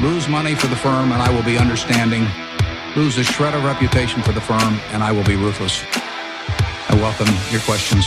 lose 0.00 0.28
money 0.28 0.54
for 0.54 0.68
the 0.68 0.76
firm 0.76 1.12
and 1.12 1.20
I 1.20 1.30
will 1.34 1.42
be 1.42 1.58
understanding, 1.58 2.26
lose 2.94 3.18
a 3.18 3.24
shred 3.24 3.54
of 3.54 3.64
reputation 3.64 4.22
for 4.22 4.32
the 4.32 4.40
firm 4.40 4.78
and 4.92 5.02
I 5.02 5.10
will 5.12 5.24
be 5.24 5.36
ruthless. 5.36 5.82
I 6.88 6.94
welcome 6.94 7.28
your 7.50 7.60
questions. 7.60 8.06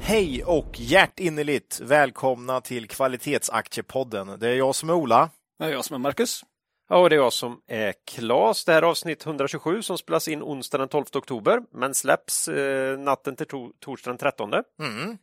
Hej 0.00 0.44
och 0.44 0.80
hjärtinnerligt 0.80 1.80
välkomna 1.80 2.60
till 2.60 2.88
Kvalitetsaktiepodden. 2.88 4.38
Det 4.40 4.48
är 4.48 4.54
jag 4.54 4.74
som 4.74 4.90
är 4.90 4.94
Ola. 4.94 5.30
Det 5.60 5.66
är 5.66 5.70
jag 5.70 5.84
som 5.84 5.94
är 5.94 5.98
Marcus. 5.98 6.44
Ja, 6.88 6.96
och 6.96 7.10
det 7.10 7.16
är 7.16 7.20
jag 7.20 7.32
som 7.32 7.60
är 7.66 7.94
Klas. 8.06 8.64
Det 8.64 8.72
här 8.72 8.82
är 8.82 8.86
avsnitt 8.86 9.26
127 9.26 9.82
som 9.82 9.98
spelas 9.98 10.28
in 10.28 10.42
onsdag 10.42 10.78
den 10.78 10.88
12 10.88 11.04
oktober 11.14 11.62
men 11.72 11.94
släpps 11.94 12.48
eh, 12.48 12.98
natten 12.98 13.36
till 13.36 13.46
to 13.46 13.72
torsdag 13.80 14.10
den 14.10 14.18
13. 14.18 14.52
Mm. 14.54 15.18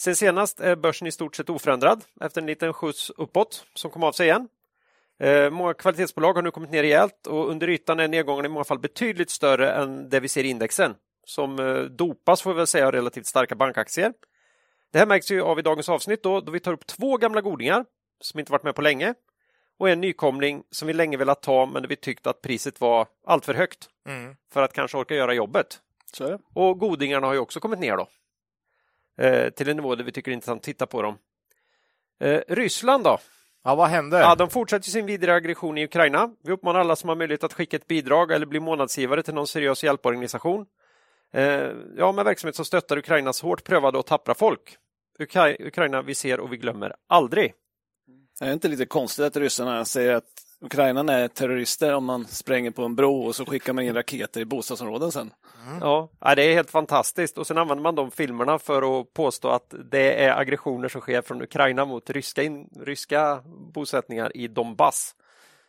Sen 0.00 0.16
senast 0.16 0.60
är 0.60 0.76
börsen 0.76 1.06
i 1.06 1.12
stort 1.12 1.36
sett 1.36 1.50
oförändrad 1.50 2.04
efter 2.20 2.40
en 2.40 2.46
liten 2.46 2.72
skjuts 2.72 3.10
uppåt 3.10 3.64
som 3.74 3.90
kom 3.90 4.02
av 4.02 4.12
sig 4.12 4.26
igen. 4.26 4.48
Eh, 5.20 5.50
många 5.50 5.74
kvalitetsbolag 5.74 6.34
har 6.34 6.42
nu 6.42 6.50
kommit 6.50 6.70
ner 6.70 6.82
rejält 6.82 7.26
och 7.26 7.50
under 7.50 7.68
ytan 7.68 8.00
är 8.00 8.08
nedgången 8.08 8.46
i 8.46 8.48
många 8.48 8.64
fall 8.64 8.78
betydligt 8.78 9.30
större 9.30 9.72
än 9.72 10.08
det 10.08 10.20
vi 10.20 10.28
ser 10.28 10.44
i 10.44 10.48
indexen 10.48 10.94
som 11.24 11.58
eh, 11.58 11.82
dopas 11.82 12.42
får 12.42 12.50
vi 12.50 12.56
väl 12.56 12.66
säga 12.66 12.86
av 12.86 12.92
relativt 12.92 13.26
starka 13.26 13.54
bankaktier. 13.54 14.12
Det 14.92 14.98
här 14.98 15.06
märks 15.06 15.30
ju 15.30 15.42
av 15.42 15.58
i 15.58 15.62
dagens 15.62 15.88
avsnitt 15.88 16.22
då, 16.22 16.40
då 16.40 16.52
vi 16.52 16.60
tar 16.60 16.72
upp 16.72 16.86
två 16.86 17.16
gamla 17.16 17.40
godingar 17.40 17.84
som 18.20 18.40
inte 18.40 18.52
varit 18.52 18.64
med 18.64 18.74
på 18.74 18.82
länge 18.82 19.14
och 19.80 19.90
en 19.90 20.00
nykomling 20.00 20.62
som 20.70 20.88
vi 20.88 20.94
länge 20.94 21.16
velat 21.16 21.42
ta 21.42 21.66
men 21.66 21.88
vi 21.88 21.96
tyckte 21.96 22.30
att 22.30 22.42
priset 22.42 22.80
var 22.80 23.06
alltför 23.26 23.54
högt 23.54 23.88
Mm. 24.06 24.36
för 24.52 24.62
att 24.62 24.72
kanske 24.72 24.96
orka 24.98 25.14
göra 25.14 25.34
jobbet. 25.34 25.80
Och 26.54 26.78
godingarna 26.78 27.26
har 27.26 27.34
ju 27.34 27.40
också 27.40 27.60
kommit 27.60 27.78
ner 27.78 27.96
då. 27.96 28.08
Eh, 29.24 29.50
till 29.50 29.68
en 29.68 29.76
nivå 29.76 29.94
där 29.94 30.04
vi 30.04 30.12
tycker 30.12 30.30
det 30.30 30.32
är 30.32 30.34
intressant 30.34 30.58
att 30.60 30.64
titta 30.64 30.86
på 30.86 31.02
dem. 31.02 31.18
Eh, 32.20 32.40
Ryssland 32.48 33.04
då? 33.04 33.18
Ja, 33.64 33.74
vad 33.74 33.88
händer? 33.88 34.20
Ja, 34.20 34.34
de 34.34 34.50
fortsätter 34.50 34.90
sin 34.90 35.06
vidare 35.06 35.34
aggression 35.34 35.78
i 35.78 35.84
Ukraina. 35.84 36.30
Vi 36.42 36.52
uppmanar 36.52 36.80
alla 36.80 36.96
som 36.96 37.08
har 37.08 37.16
möjlighet 37.16 37.44
att 37.44 37.52
skicka 37.52 37.76
ett 37.76 37.86
bidrag 37.86 38.32
eller 38.32 38.46
bli 38.46 38.60
månadsgivare 38.60 39.22
till 39.22 39.34
någon 39.34 39.46
seriös 39.46 39.84
hjälporganisation. 39.84 40.66
Eh, 41.32 41.70
ja, 41.96 42.12
med 42.12 42.24
verksamhet 42.24 42.56
som 42.56 42.64
stöttar 42.64 42.96
Ukrainas 42.98 43.42
hårt 43.42 43.64
prövade 43.64 43.98
och 43.98 44.06
tappra 44.06 44.34
folk. 44.34 44.76
Ukra 45.18 45.50
Ukraina 45.60 46.02
vi 46.02 46.14
ser 46.14 46.40
och 46.40 46.52
vi 46.52 46.56
glömmer 46.56 46.94
aldrig. 47.06 47.54
Det 48.40 48.46
är 48.46 48.52
inte 48.52 48.68
lite 48.68 48.86
konstigt 48.86 49.24
att 49.24 49.36
ryssarna 49.36 49.84
säger 49.84 50.14
att 50.14 50.24
Ukraina 50.60 51.12
är 51.12 51.28
terrorister 51.28 51.94
om 51.94 52.04
man 52.04 52.26
spränger 52.26 52.70
på 52.70 52.82
en 52.82 52.96
bro 52.96 53.22
och 53.22 53.36
så 53.36 53.44
skickar 53.44 53.72
man 53.72 53.84
in 53.84 53.94
raketer 53.94 54.40
i 54.40 54.44
bostadsområden 54.44 55.12
sen. 55.12 55.30
Ja, 55.80 56.10
ja, 56.20 56.34
det 56.34 56.42
är 56.42 56.54
helt 56.54 56.70
fantastiskt 56.70 57.38
och 57.38 57.46
sen 57.46 57.58
använder 57.58 57.82
man 57.82 57.94
de 57.94 58.10
filmerna 58.10 58.58
för 58.58 59.00
att 59.00 59.12
påstå 59.12 59.48
att 59.48 59.74
det 59.90 60.24
är 60.24 60.38
aggressioner 60.38 60.88
som 60.88 61.00
sker 61.00 61.22
från 61.22 61.42
Ukraina 61.42 61.84
mot 61.84 62.10
ryska, 62.10 62.42
in, 62.42 62.68
ryska 62.80 63.42
bosättningar 63.74 64.36
i 64.36 64.48
Donbass. 64.48 65.14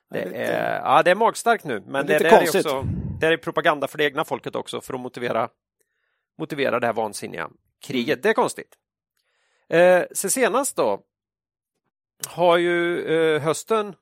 Det 0.09 0.29
Det 0.29 0.43
är 0.43 0.79
ja, 0.79 1.03
det 1.03 1.11
är 1.11 1.15
magstarkt 1.15 1.63
nu, 1.63 1.83
men 1.87 2.05
Det 2.05 2.19
det, 2.19 2.27
är 2.27 2.41
det, 2.41 2.59
också, 2.59 2.83
det 3.19 3.27
är 3.27 3.37
propaganda 3.37 3.87
för 3.87 3.97
det 3.97 4.03
egna 4.03 4.25
folket 4.25 4.55
också 4.55 4.81
för 4.81 4.93
att 4.93 4.99
motivera, 4.99 5.49
motivera 6.37 6.79
det 6.79 6.85
här 6.87 6.93
vansinniga 6.93 7.49
kriget. 7.85 8.15
Mm. 8.15 8.21
Det 8.21 8.29
är 8.29 8.33
konstigt. 8.33 8.75
Eh, 9.69 10.03
sen 10.11 10.31
senast 10.31 10.75
då 10.75 11.03
har 12.27 12.57
ju 12.57 13.05
eh, 13.35 13.41
hösten 13.41 13.93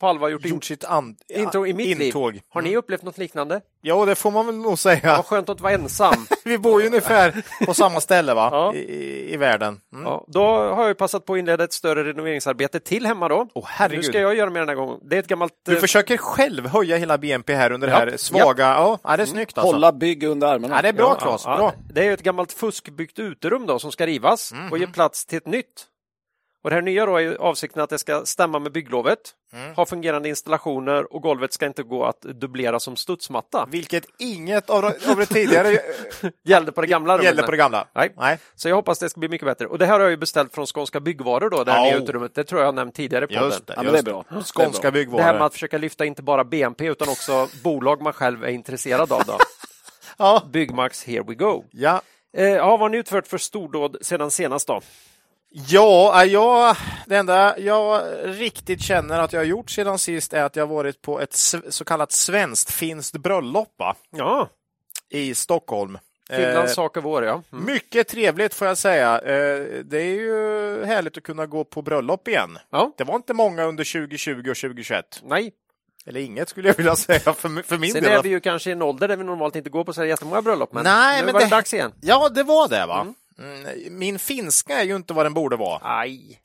på 0.00 0.06
allvar 0.06 0.28
gjort, 0.28 0.44
Gjort 0.44 0.64
sitt 0.64 0.84
intåg 1.28 1.68
i 1.68 1.72
mitt 1.72 2.00
intåg. 2.00 2.32
liv. 2.32 2.42
Har 2.48 2.62
ni 2.62 2.76
upplevt 2.76 3.02
något 3.02 3.18
liknande? 3.18 3.60
Ja, 3.80 4.04
det 4.04 4.14
får 4.14 4.30
man 4.30 4.46
väl 4.46 4.54
nog 4.54 4.78
säga. 4.78 5.16
Vad 5.16 5.26
skönt 5.26 5.48
att 5.48 5.60
vara 5.60 5.72
ensam. 5.72 6.26
Vi 6.44 6.58
bor 6.58 6.80
ju 6.80 6.86
ungefär 6.86 7.42
på 7.66 7.74
samma 7.74 8.00
ställe 8.00 8.34
va? 8.34 8.48
Ja. 8.52 8.74
I, 8.74 9.34
i, 9.34 9.36
världen. 9.36 9.80
Mm. 9.92 10.04
Ja, 10.04 10.24
då 10.28 10.40
har 10.46 10.80
jag 10.82 10.88
ju 10.88 10.94
passat 10.94 11.24
på 11.26 11.32
att 11.32 11.38
inleda 11.38 11.64
ett 11.64 11.72
större 11.72 12.04
renoveringsarbete 12.04 12.80
till 12.80 13.06
hemma 13.06 13.28
då. 13.28 13.48
Åh, 13.54 13.64
herregud. 13.68 14.04
Nu 14.04 14.08
ska 14.08 14.20
jag 14.20 14.34
göra 14.34 14.50
mer 14.50 14.60
den 14.60 14.68
här 14.68 14.76
gången. 14.76 15.00
Det 15.02 15.16
är 15.16 15.20
ett 15.20 15.26
gammalt... 15.28 15.52
Du 15.66 15.74
eh, 15.74 15.80
försöker 15.80 16.16
själv 16.16 16.66
höja 16.66 16.96
hela 16.96 17.18
BNP 17.18 17.54
här 17.54 17.72
under 17.72 17.86
det 17.88 17.92
här 17.94 18.16
svaga... 18.16 18.64
Ja, 18.64 18.98
ja 19.02 19.16
det 19.16 19.22
är 19.22 19.26
snyggt 19.26 19.58
alltså. 19.58 19.72
Hålla 19.72 19.92
bygg 19.92 20.24
under 20.24 20.46
armarna. 20.46 20.76
Ja, 20.76 20.82
det 20.82 20.88
är 20.88 20.92
bra 20.92 21.16
ja, 21.18 21.24
Claes, 21.24 21.42
ja, 21.44 21.56
bra. 21.56 21.72
Det 21.92 22.06
är 22.06 22.12
ett 22.12 22.22
gammalt 22.22 22.52
fuskbyggt 22.52 23.18
uterum 23.18 23.66
då 23.66 23.78
som 23.78 23.92
ska 23.92 24.06
rivas 24.06 24.52
Mhm. 24.52 24.72
och 24.72 24.78
ge 24.78 24.86
plats 24.86 25.26
till 25.26 25.38
ett 25.38 25.46
nytt. 25.46 25.86
Och 26.68 26.70
det 26.70 26.76
här 26.76 26.82
nya 26.82 27.06
då 27.06 27.16
är 27.16 27.20
ju 27.20 27.36
avsikten 27.36 27.82
att 27.82 27.90
det 27.90 27.98
ska 27.98 28.26
stämma 28.26 28.58
med 28.58 28.72
bygglovet, 28.72 29.18
Mm. 29.52 29.74
ha 29.74 29.86
fungerande 29.86 30.28
installationer 30.28 31.12
och 31.14 31.22
golvet 31.22 31.52
ska 31.52 31.66
inte 31.66 31.82
gå 31.82 32.04
att 32.04 32.20
dubblera 32.20 32.80
som 32.80 32.96
studsmatta. 32.96 33.66
Vilket 33.70 34.04
inget 34.18 34.70
av 34.70 34.82
det, 34.82 35.08
av 35.10 35.16
det 35.16 35.26
tidigare 35.26 35.78
Gällde 36.44 36.72
på 36.72 36.80
det 36.80 36.86
gamla 36.86 37.22
gällde 37.22 37.42
på 37.42 37.50
det 37.50 37.56
gamla. 37.56 37.86
Nej. 37.94 38.12
Nej. 38.16 38.38
Så 38.54 38.68
jag 38.68 38.76
hoppas 38.76 38.98
det 38.98 39.08
ska 39.10 39.20
bli 39.20 39.28
mycket 39.28 39.46
bättre. 39.46 39.66
Och 39.66 39.78
det 39.78 39.86
här 39.86 39.92
har 39.92 40.00
jag 40.00 40.10
ju 40.10 40.16
beställt 40.16 40.54
från 40.54 40.66
Skånska 40.66 41.00
Byggvaror 41.00 41.50
då, 41.50 41.64
det 41.64 41.72
här 41.72 41.78
Ja. 41.86 41.90
nya 41.92 42.02
uterummet. 42.02 42.34
Det 42.34 42.44
tror 42.44 42.62
jag 42.62 42.74
nämnt 42.74 42.94
tidigare 42.94 43.26
på 43.26 43.32
Just 43.32 43.66
det. 43.66 43.72
Ja, 43.76 43.82
men 43.82 43.92
just 43.92 44.04
det 44.04 44.10
är 44.10 44.12
bra. 44.12 44.24
det. 44.28 44.34
Skånska 44.44 44.62
Det 44.62 44.64
är 44.64 44.70
Det 44.70 44.72
här 44.82 44.92
med 44.92 44.92
byggvaror. 44.92 45.46
att 45.46 45.52
försöka 45.52 45.78
lyfta 45.78 46.04
inte 46.04 46.22
bara 46.22 46.44
BNP 46.44 46.86
utan 46.86 47.08
också 47.08 47.48
bolag 47.64 48.02
man 48.02 48.12
själv 48.12 48.44
är 48.44 48.48
intresserad 48.48 49.12
av. 49.12 49.22
Då. 49.26 49.38
Ja. 50.18 50.42
Byggmax, 50.52 51.04
here 51.04 51.22
we 51.28 51.34
go. 51.34 51.64
Ja. 51.70 52.00
Eh, 52.36 52.44
ja, 52.46 52.70
vad 52.70 52.80
har 52.80 52.88
ni 52.88 52.96
utfört 52.98 53.26
för 53.26 53.38
stordåd 53.38 53.96
sedan 54.02 54.30
senast 54.30 54.66
då? 54.66 54.80
Ja, 55.50 56.22
äh, 56.24 56.32
jag, 56.32 56.76
det 57.06 57.16
enda 57.16 57.58
jag 57.58 58.02
riktigt 58.24 58.82
känner 58.82 59.18
att 59.18 59.32
jag 59.32 59.40
har 59.40 59.44
gjort 59.44 59.70
sedan 59.70 59.98
sist 59.98 60.32
är 60.32 60.42
att 60.44 60.56
jag 60.56 60.66
varit 60.66 61.02
på 61.02 61.20
ett 61.20 61.34
så 61.68 61.84
kallat 61.84 62.12
svenskt-finskt 62.12 63.16
bröllop? 63.16 63.74
Ja, 64.10 64.48
i 65.10 65.34
Stockholm. 65.34 65.98
Finlands 66.30 66.72
Eh, 66.72 66.74
sak 66.74 66.96
över 66.96 67.08
år, 67.08 67.24
ja. 67.24 67.42
Mm. 67.52 67.64
mycket 67.64 68.08
trevligt 68.08 68.54
får 68.54 68.66
jag 68.68 68.78
säga. 68.78 69.14
Eh, 69.20 69.60
det 69.84 69.98
är 69.98 70.14
ju 70.14 70.84
härligt 70.84 71.16
att 71.16 71.22
kunna 71.22 71.46
gå 71.46 71.64
på 71.64 71.82
bröllop 71.82 72.28
igen. 72.28 72.58
ja. 72.70 72.92
Det 72.96 73.04
var 73.04 73.16
inte 73.16 73.34
många 73.34 73.64
under 73.64 73.84
2020 73.84 74.50
och 74.50 74.56
2021. 74.56 75.20
Nej, 75.24 75.52
Eller 76.06 76.20
inget 76.20 76.48
skulle 76.48 76.68
jag 76.68 76.76
vilja 76.76 76.96
säga 76.96 77.20
för, 77.20 77.62
för 77.62 77.78
min 77.78 77.92
sen 77.92 78.02
del. 78.02 78.12
är 78.12 78.22
vi 78.22 78.28
ju 78.28 78.40
kanske 78.40 78.70
i 78.70 78.72
en 78.72 78.82
ålder 78.82 79.08
där 79.08 79.16
vi 79.16 79.24
normalt 79.24 79.56
inte 79.56 79.70
går 79.70 79.84
på 79.84 79.92
så 79.92 80.00
här 80.00 80.08
jättemånga 80.08 80.42
bröllop, 80.42 80.72
men 80.72 80.84
Nej, 80.84 81.20
nu 81.20 81.24
men 81.26 81.34
var 81.34 81.40
det- 81.40 81.46
dags 81.48 81.74
igen. 81.74 81.92
Ja, 82.00 82.28
det 82.28 82.42
var 82.42 82.68
det 82.68 82.86
va? 82.86 83.00
Mm, 83.00 83.14
Min 83.90 84.18
finska 84.18 84.80
är 84.80 84.84
ju 84.84 84.96
inte 84.96 85.14
vad 85.14 85.26
den 85.26 85.34
borde 85.34 85.56
vara, 85.56 85.80
Aj, 85.82 86.40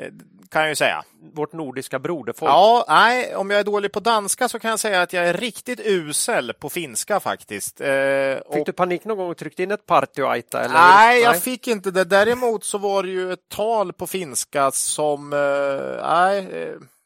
eh, 0.00 0.08
kan 0.50 0.62
jag 0.62 0.68
ju 0.68 0.74
säga. 0.76 1.04
vårt 1.34 1.52
nordiska 1.52 1.98
broderfolk. 1.98 2.50
Ja, 2.50 2.84
nej, 2.88 3.36
om 3.36 3.50
jag 3.50 3.60
är 3.60 3.64
dålig 3.64 3.92
på 3.92 4.00
danska 4.00 4.48
så 4.48 4.58
kan 4.58 4.70
jag 4.70 4.80
säga 4.80 5.02
att 5.02 5.12
jag 5.12 5.28
är 5.28 5.34
riktigt 5.34 5.80
usel 5.84 6.52
på 6.52 6.70
finska 6.70 7.20
faktiskt. 7.20 7.80
Eh, 7.80 7.88
Fick 8.36 8.44
och- 8.46 8.66
du 8.66 8.72
panik 8.72 9.04
någon 9.04 9.16
gång 9.18 9.30
och 9.30 9.36
tryckte 9.36 9.62
in 9.62 9.70
ett 9.70 9.86
partyoaita? 9.86 10.60
Eller? 10.64 10.74
Nej, 10.74 11.20
jag 11.22 11.42
fick 11.42 11.68
inte 11.68 11.90
det. 11.90 12.04
Däremot 12.04 12.64
så 12.64 12.78
var 12.78 13.02
det 13.02 13.08
ju 13.10 13.32
ett 13.32 13.48
tal 13.48 13.92
på 13.92 14.06
finska 14.06 14.70
som... 14.70 15.32
eh, 15.32 16.06
Nej, 16.08 16.38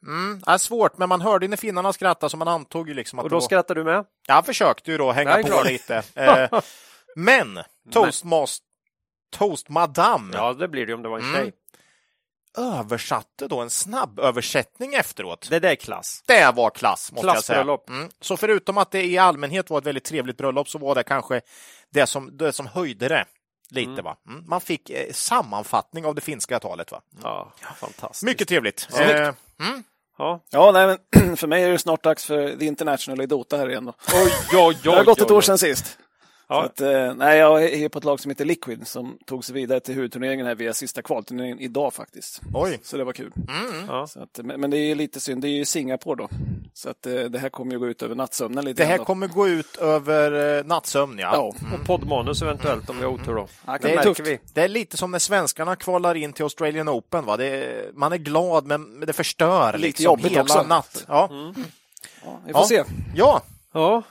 mm, 0.07 0.41
är 0.47 0.59
svårt, 0.59 0.99
men 0.99 1.09
man 1.09 1.21
hörde 1.21 1.49
när 1.49 1.57
finnarna 1.57 1.93
skrattade 1.93 2.31
så 2.31 2.37
man 2.37 2.49
antog 2.49 2.89
ju 2.89 2.95
liksom 2.95 3.19
att 3.19 3.23
Och 3.25 3.31
då 3.31 3.37
var... 3.37 3.41
skrattar 3.41 3.75
du 3.75 3.85
med? 3.85 4.05
Jag 4.29 4.47
försökte 4.47 4.91
ju 4.91 4.99
då 4.99 5.13
hänga 5.13 5.35
på 5.37 5.43
glad. 5.49 5.67
lite. 5.67 6.03
Men 7.17 7.59
toastmas... 7.93 8.59
Toast 9.31 9.69
madame 9.69 10.37
Ja, 10.37 10.53
det 10.53 10.69
blir 10.69 10.87
det 10.87 10.95
om 10.95 11.03
det 11.03 11.09
var 11.09 11.19
en 11.19 11.25
Mm. 11.25 11.37
tjej. 11.43 11.53
översatte 12.59 13.49
då 13.49 13.61
en 13.61 13.71
snabb 13.71 14.19
översättning 14.21 14.95
efteråt. 14.95 15.47
Det 15.51 15.59
där 15.59 15.71
är 15.71 15.75
klass. 15.75 16.23
Det 16.27 16.53
var 16.55 16.71
klass, 16.71 17.13
måste 17.13 17.27
jag 17.27 17.35
säga. 17.45 17.57
Klassbröllop. 17.57 17.89
Mm. 17.91 18.09
Så 18.21 18.37
förutom 18.37 18.79
att 18.79 18.91
det 18.91 19.05
i 19.05 19.19
allmänhet 19.19 19.71
var 19.71 19.79
ett 19.79 19.87
väldigt 19.87 20.05
trevligt 20.05 20.37
bröllop 20.37 20.69
så 20.69 20.79
var 20.79 20.95
det 20.95 21.03
kanske 21.03 21.41
det 21.91 22.07
som, 22.07 22.37
det 22.37 22.53
som 22.53 22.67
höjde 22.67 23.09
det 23.09 23.25
lite. 23.71 24.03
Va? 24.03 24.17
Mm. 24.29 24.45
Man 24.49 24.61
fick 24.61 24.91
eh, 24.91 25.13
sammanfattning 25.13 26.07
av 26.07 26.15
det 26.15 26.21
finska 26.21 26.61
talet. 26.61 26.93
Va? 26.93 27.01
Ja, 27.23 27.53
fantastiskt. 27.77 28.23
Mycket 28.23 28.49
trevligt. 28.49 28.81
Snyggt. 28.81 29.11
Eh, 29.11 29.35
mm. 29.69 29.83
Ja. 30.19 30.41
Ja, 30.51 30.71
nej, 30.73 30.99
men 31.13 31.37
för 31.37 31.47
mig 31.47 31.63
är 31.65 31.71
det 31.71 31.79
snart 31.79 32.03
dags 32.03 32.25
för 32.25 32.57
The 32.57 32.65
International 32.67 33.21
i 33.23 33.27
Dota 33.27 33.57
här 33.57 33.71
igen. 33.71 33.85
Då. 33.85 33.93
Oj, 34.15 34.33
oj, 34.53 34.79
Det 34.83 34.89
har 34.91 35.05
gått 35.05 35.21
ett 35.21 35.31
år 35.31 35.39
oj. 35.39 35.43
sedan 35.43 35.59
sist. 35.59 35.99
Ja. 36.49 36.61
Så 36.63 36.67
att, 36.67 36.81
eh, 36.81 37.15
nej, 37.15 37.39
jag 37.39 37.65
är 37.65 37.89
på 37.89 37.99
ett 37.99 38.05
lag 38.05 38.21
som 38.21 38.31
heter 38.31 38.45
Liquid 38.45 38.87
som 38.87 39.19
tog 39.27 39.45
sig 39.45 39.55
vidare 39.55 39.81
till 39.81 39.95
huvudturneringen 39.95 40.47
här 40.47 40.55
via 40.55 40.75
sista 40.75 41.03
kvalturneringen 41.03 41.59
idag 41.61 41.95
faktiskt. 41.95 42.41
Oj. 42.55 42.81
Så 42.83 42.97
det 42.97 43.05
var 43.05 43.13
kul. 43.13 43.33
Mm. 43.49 43.87
Ja. 43.89 44.07
Så 44.07 44.23
att, 44.23 44.41
men, 44.45 44.61
men 44.61 44.71
det 44.71 44.79
är 44.79 44.87
ju 44.87 44.95
lite 44.95 45.21
synd, 45.21 45.43
det 45.43 45.49
är 45.49 45.51
ju 45.51 45.65
Singapore 45.65 46.17
då. 46.17 46.29
Så 46.75 46.91
att 46.91 47.07
eh, 47.07 47.15
det 47.15 47.39
här 47.39 47.49
kommer 47.49 47.73
ju 47.73 47.79
gå 47.79 47.87
ut 47.87 48.03
över 48.03 48.15
nattsömnen 48.15 48.65
lite 48.65 48.83
Det 48.83 48.87
här 48.87 48.99
kommer 48.99 49.27
gå 49.27 49.49
ut 49.49 49.77
över 49.77 50.59
eh, 50.59 50.65
nattsömn. 50.65 51.19
Ja. 51.19 51.31
Ja, 51.33 51.53
Och 51.81 51.87
poddmanus 51.87 52.43
eventuellt 52.43 52.91
om 52.91 52.99
vi 52.99 53.05
har 53.05 53.13
otur 53.13 53.35
då. 53.35 53.49
Ja, 53.67 53.79
det 53.83 53.89
det 53.89 53.95
är 54.19 54.23
vi. 54.23 54.39
Det 54.55 54.63
är 54.63 54.69
lite 54.69 54.97
som 54.97 55.11
när 55.11 55.19
svenskarna 55.19 55.77
kvalar 55.77 56.15
in 56.15 56.33
till 56.33 56.43
Australian 56.43 56.89
Open. 56.89 57.25
Va? 57.25 57.37
Det 57.37 57.47
är, 57.47 57.91
man 57.95 58.13
är 58.13 58.17
glad, 58.17 58.67
men 58.67 59.01
det 59.01 59.13
förstör 59.13 59.73
Lite 59.73 59.87
liksom 59.87 60.05
jobbigt 60.05 60.33
hela 60.33 60.43
också. 60.43 60.63
natt. 60.63 61.05
Ja. 61.09 61.29
ja, 62.25 62.41
vi 62.47 62.53
får 62.53 62.61
Ja. 62.63 62.67
se. 62.67 62.85
ja. 63.15 63.43
Ja, 63.73 64.03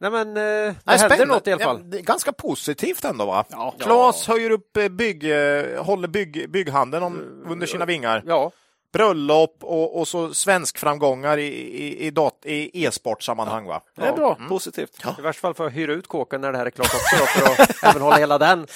nej 0.00 0.10
men 0.10 0.28
eh, 0.28 0.42
det 0.42 0.74
Nej, 0.84 0.98
händer 0.98 1.26
något 1.26 1.46
i 1.46 1.52
alla 1.52 1.60
Ja, 1.62 1.66
fall. 1.66 1.90
det 1.90 1.98
är 1.98 2.02
ganska 2.02 2.32
positivt 2.32 3.04
ändå 3.04 3.26
va? 3.26 3.44
Ja. 3.50 3.74
Klas 3.78 4.28
höjer 4.28 4.50
upp 4.50 4.76
eh, 4.76 4.88
bygg, 4.88 5.30
eh, 5.30 5.84
håller 5.84 6.08
bygg, 6.08 6.50
bygghandeln 6.50 7.02
om, 7.02 7.42
under 7.46 7.66
sina 7.66 7.84
vingar. 7.84 8.22
Ja, 8.26 8.50
bröllop 8.92 9.56
och, 9.60 9.98
och 9.98 10.08
så 10.08 10.34
svensk 10.34 10.78
framgångar 10.78 11.38
i, 11.38 11.46
i, 11.46 12.12
i, 12.44 12.84
e-sportsammanhang. 12.84 13.66
Va? 13.66 13.82
Det 13.96 14.06
är 14.06 14.12
bra, 14.12 14.38
positivt. 14.48 15.04
I 15.18 15.22
värsta 15.22 15.40
fall 15.40 15.54
får 15.54 15.66
jag 15.66 15.70
hyra 15.70 15.92
ut 15.92 16.06
kåken 16.06 16.40
när 16.40 16.52
det 16.52 16.58
här 16.58 16.66
är 16.66 16.70
klart 16.70 16.94
också 16.94 17.16
då, 17.18 17.24
för 17.26 17.62
att 17.62 17.82
även 17.84 18.02
hålla 18.02 18.16
hela 18.16 18.38
den 18.38 18.66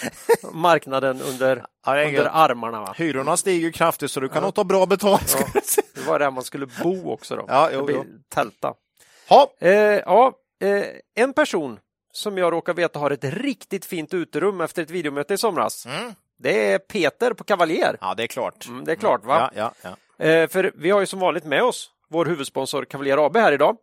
marknaden 0.53 1.21
under, 1.23 1.65
Ja, 1.87 2.05
under 2.07 2.31
armarna. 2.33 2.81
Va? 2.81 2.95
Hyrorna 2.97 3.37
stiger 3.37 3.71
kraftigt 3.71 4.11
så 4.11 4.21
du 4.21 4.29
kan 4.29 4.43
nog 4.43 4.55
ta 4.55 4.65
bra 4.65 4.87
betalt. 4.87 5.37
Ja, 5.55 5.61
det 5.95 6.07
var 6.07 6.19
där 6.19 6.31
man 6.31 6.45
skulle 6.45 6.67
bo 6.83 7.13
också 7.13 7.37
då. 7.37 7.45
Ja, 7.49 7.71
jo, 7.73 7.87
jo. 7.91 8.05
Tälta. 8.35 8.75
Ha, 9.29 9.47
Eh, 9.61 9.71
ja, 9.73 10.33
eh, 10.61 10.85
en 11.15 11.33
person 11.33 11.81
som 12.13 12.39
jag 12.39 12.53
råkar 12.53 12.75
veta 12.75 12.99
har 12.99 13.11
ett 13.11 13.25
riktigt 13.25 13.85
fint 13.85 14.15
uterum 14.15 14.61
efter 14.61 14.83
ett 14.83 14.91
videomöte 14.91 15.35
i 15.35 15.39
somras. 15.39 15.87
Mm. 15.87 16.15
Det 16.39 16.73
är 16.73 16.79
Peter 16.79 17.33
på 17.33 17.45
Cavalier. 17.45 17.99
ja, 18.01 18.15
det 18.15 18.23
är 18.23 18.27
klart. 18.27 18.67
Mm, 18.69 18.85
det 18.85 18.93
är 18.93 18.97
klart 18.97 19.25
va? 19.25 19.51
Ja, 19.55 19.73
ja, 19.83 19.97
ja. 20.19 20.25
Eh, 20.25 20.49
för 20.49 20.73
vi 20.75 20.91
har 20.91 21.01
ju 21.01 21.07
som 21.07 21.21
vanligt 21.21 21.45
med 21.45 21.63
oss 21.63 21.91
vår 22.09 22.27
huvudsponsor 22.27 22.85
Cavalier 22.85 23.27
AB 23.27 23.37
här 23.37 23.53
idag. 23.53 23.77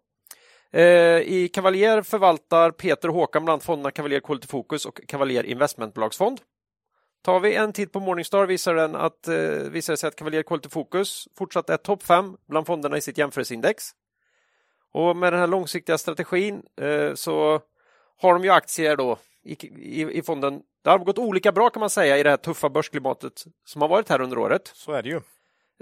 Eh, 0.74 0.81
I 1.19 1.50
Cavalier 1.54 2.01
förvaltar 2.01 2.72
Peter 2.72 3.07
och 3.07 3.16
Håkan 3.16 3.45
bland 3.45 3.63
fonderna 3.63 3.92
Cavalier 3.92 4.19
Quality 4.19 4.48
Focus 4.48 4.86
och 4.86 5.00
Cavalier 5.07 5.44
Investmentbolagsfond. 5.44 6.42
Tar 7.24 7.39
vi 7.39 7.56
en 7.56 7.74
titt 7.74 7.92
på 7.92 8.00
Morningstar 8.00 8.45
visar, 8.45 8.75
den 8.75 8.95
att, 8.95 9.27
eh, 9.27 9.36
visar 9.69 9.94
det 9.94 9.98
sig 9.98 10.07
att 10.07 10.16
Cavalier 10.16 10.44
Quality 10.44 10.69
Focus 10.69 11.27
fortsatt 11.38 11.69
är 11.69 11.77
topp 11.77 12.04
5 12.04 12.38
bland 12.50 12.68
fonderna 12.68 12.98
i 12.98 13.01
sitt 13.01 13.18
jämförelseindex. 13.18 13.83
Och 14.95 15.18
med 15.18 15.33
den 15.33 15.39
här 15.39 15.47
långsiktiga 15.47 15.97
strategin 15.97 16.63
eh, 16.81 17.13
så 17.13 17.62
har 18.21 18.33
de 18.33 18.44
ju 18.44 18.50
aktier 18.50 18.95
då 18.95 19.18
i, 19.44 19.68
i, 20.01 20.18
i 20.18 20.21
fonden. 20.21 20.62
Det 20.83 20.89
har 20.89 21.00
gått 21.00 21.18
olika 21.18 21.51
bra 21.51 21.69
kan 21.69 21.80
man 21.80 21.89
säga 21.89 22.18
i 22.18 22.24
det 22.24 22.30
här 22.30 22.38
tuffa 22.38 22.69
börsklimatet 22.69 23.45
som 23.65 23.81
har 23.81 23.89
varit 23.89 24.09
här 24.09 24.21
under 24.21 24.38
året. 24.38 24.71
Så 24.74 24.92
är 24.92 25.03
det 25.03 25.09
ju. 25.09 25.21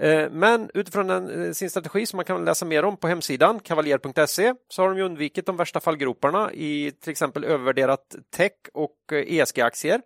Eh, 0.08 0.30
Men 0.30 0.70
utifrån 0.74 1.06
den, 1.06 1.44
eh, 1.44 1.52
sin 1.52 1.70
strategi 1.70 2.06
som 2.06 2.16
man 2.16 2.24
kan 2.24 2.44
läsa 2.44 2.64
mer 2.64 2.84
om 2.84 2.96
på 2.96 3.08
hemsidan 3.08 3.60
kavaljer.se 3.60 4.54
så 4.68 4.82
har 4.82 4.88
de 4.88 4.98
ju 4.98 5.04
undvikit 5.04 5.46
de 5.46 5.56
värsta 5.56 5.80
fallgroparna 5.80 6.52
i 6.52 6.92
till 7.00 7.10
exempel 7.10 7.44
övervärderat 7.44 8.16
tech 8.36 8.52
och 8.72 9.12
eh, 9.12 9.38
ESG-aktier 9.38 10.00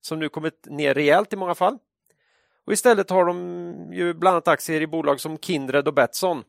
som 0.00 0.18
nu 0.18 0.28
kommit 0.28 0.66
ner 0.66 0.94
rejält 0.94 1.32
i 1.32 1.36
många 1.36 1.54
fall. 1.54 1.78
Och 2.66 2.72
istället 2.72 3.10
har 3.10 3.24
de 3.24 3.90
ju 3.92 4.14
bland 4.14 4.34
annat 4.34 4.48
aktier 4.48 4.80
i 4.80 4.86
bolag 4.86 5.20
som 5.20 5.38
Kindred 5.38 5.88
och 5.88 5.94
Betsson 5.94 6.44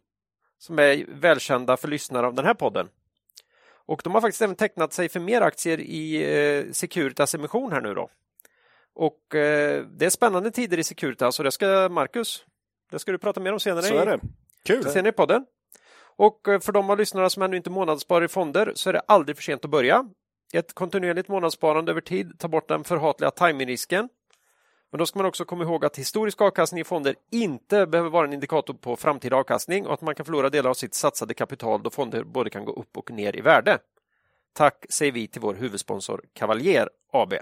som 0.65 0.79
är 0.79 1.05
välkända 1.07 1.77
för 1.77 1.87
lyssnare 1.87 2.27
av 2.27 2.33
den 2.33 2.45
här 2.45 2.53
podden. 2.53 2.89
Och 3.87 4.01
de 4.03 4.13
har 4.13 4.21
faktiskt 4.21 4.41
även 4.41 4.55
tecknat 4.55 4.93
sig 4.93 5.09
för 5.09 5.19
mer 5.19 5.41
aktier 5.41 5.79
i 5.79 6.15
eh, 6.15 6.71
Securitas 6.71 7.35
emission 7.35 7.71
här 7.71 7.81
nu 7.81 7.93
då. 7.93 8.09
Och 8.95 9.35
eh, 9.35 9.85
det 9.85 10.05
är 10.05 10.09
spännande 10.09 10.51
tider 10.51 10.79
i 10.79 10.83
Securitas 10.83 11.39
och 11.39 11.43
det 11.43 11.51
ska 11.51 11.89
Marcus, 11.89 12.45
det 12.91 12.99
ska 12.99 13.11
du 13.11 13.17
prata 13.17 13.39
mer 13.39 13.53
om 13.53 13.59
senare, 13.59 13.83
Så 13.83 13.97
är 13.97 14.05
det. 14.05 14.19
Kul. 14.65 14.83
senare 14.83 15.09
i 15.09 15.11
podden. 15.11 15.45
Och 15.97 16.47
eh, 16.47 16.59
för 16.59 16.71
de 16.71 16.89
av 16.89 16.97
lyssnarna 16.97 17.29
som 17.29 17.43
ännu 17.43 17.57
inte 17.57 17.69
månadssparar 17.69 18.25
i 18.25 18.27
fonder 18.27 18.71
så 18.75 18.89
är 18.89 18.93
det 18.93 19.01
aldrig 19.07 19.35
för 19.37 19.43
sent 19.43 19.65
att 19.65 19.71
börja. 19.71 20.09
Ett 20.53 20.73
kontinuerligt 20.73 21.27
månadssparande 21.27 21.91
över 21.91 22.01
tid 22.01 22.39
tar 22.39 22.49
bort 22.49 22.67
den 22.67 22.83
förhatliga 22.83 23.31
timingrisken. 23.31 24.09
Men 24.95 24.99
då 24.99 25.05
ska 25.05 25.19
man 25.19 25.25
också 25.25 25.45
komma 25.45 25.63
ihåg 25.63 25.85
att 25.85 25.97
historisk 25.97 26.41
avkastning 26.41 26.81
i 26.81 26.83
fonder 26.83 27.15
inte 27.31 27.87
behöver 27.87 28.09
vara 28.09 28.27
en 28.27 28.33
indikator 28.33 28.73
på 28.73 28.95
framtida 28.95 29.35
avkastning 29.35 29.87
och 29.87 29.93
att 29.93 30.01
man 30.01 30.15
kan 30.15 30.25
förlora 30.25 30.49
delar 30.49 30.69
av 30.69 30.73
sitt 30.73 30.93
satsade 30.93 31.33
kapital 31.33 31.83
då 31.83 31.89
fonder 31.89 32.23
både 32.23 32.49
kan 32.49 32.65
gå 32.65 32.71
upp 32.71 32.97
och 32.97 33.11
ner 33.11 33.35
i 33.35 33.41
värde. 33.41 33.77
Tack 34.53 34.85
säger 34.89 35.11
vi 35.11 35.27
till 35.27 35.41
vår 35.41 35.53
huvudsponsor 35.53 36.21
Cavalier 36.33 36.89
AB. 37.13 37.33
Eh, 37.33 37.39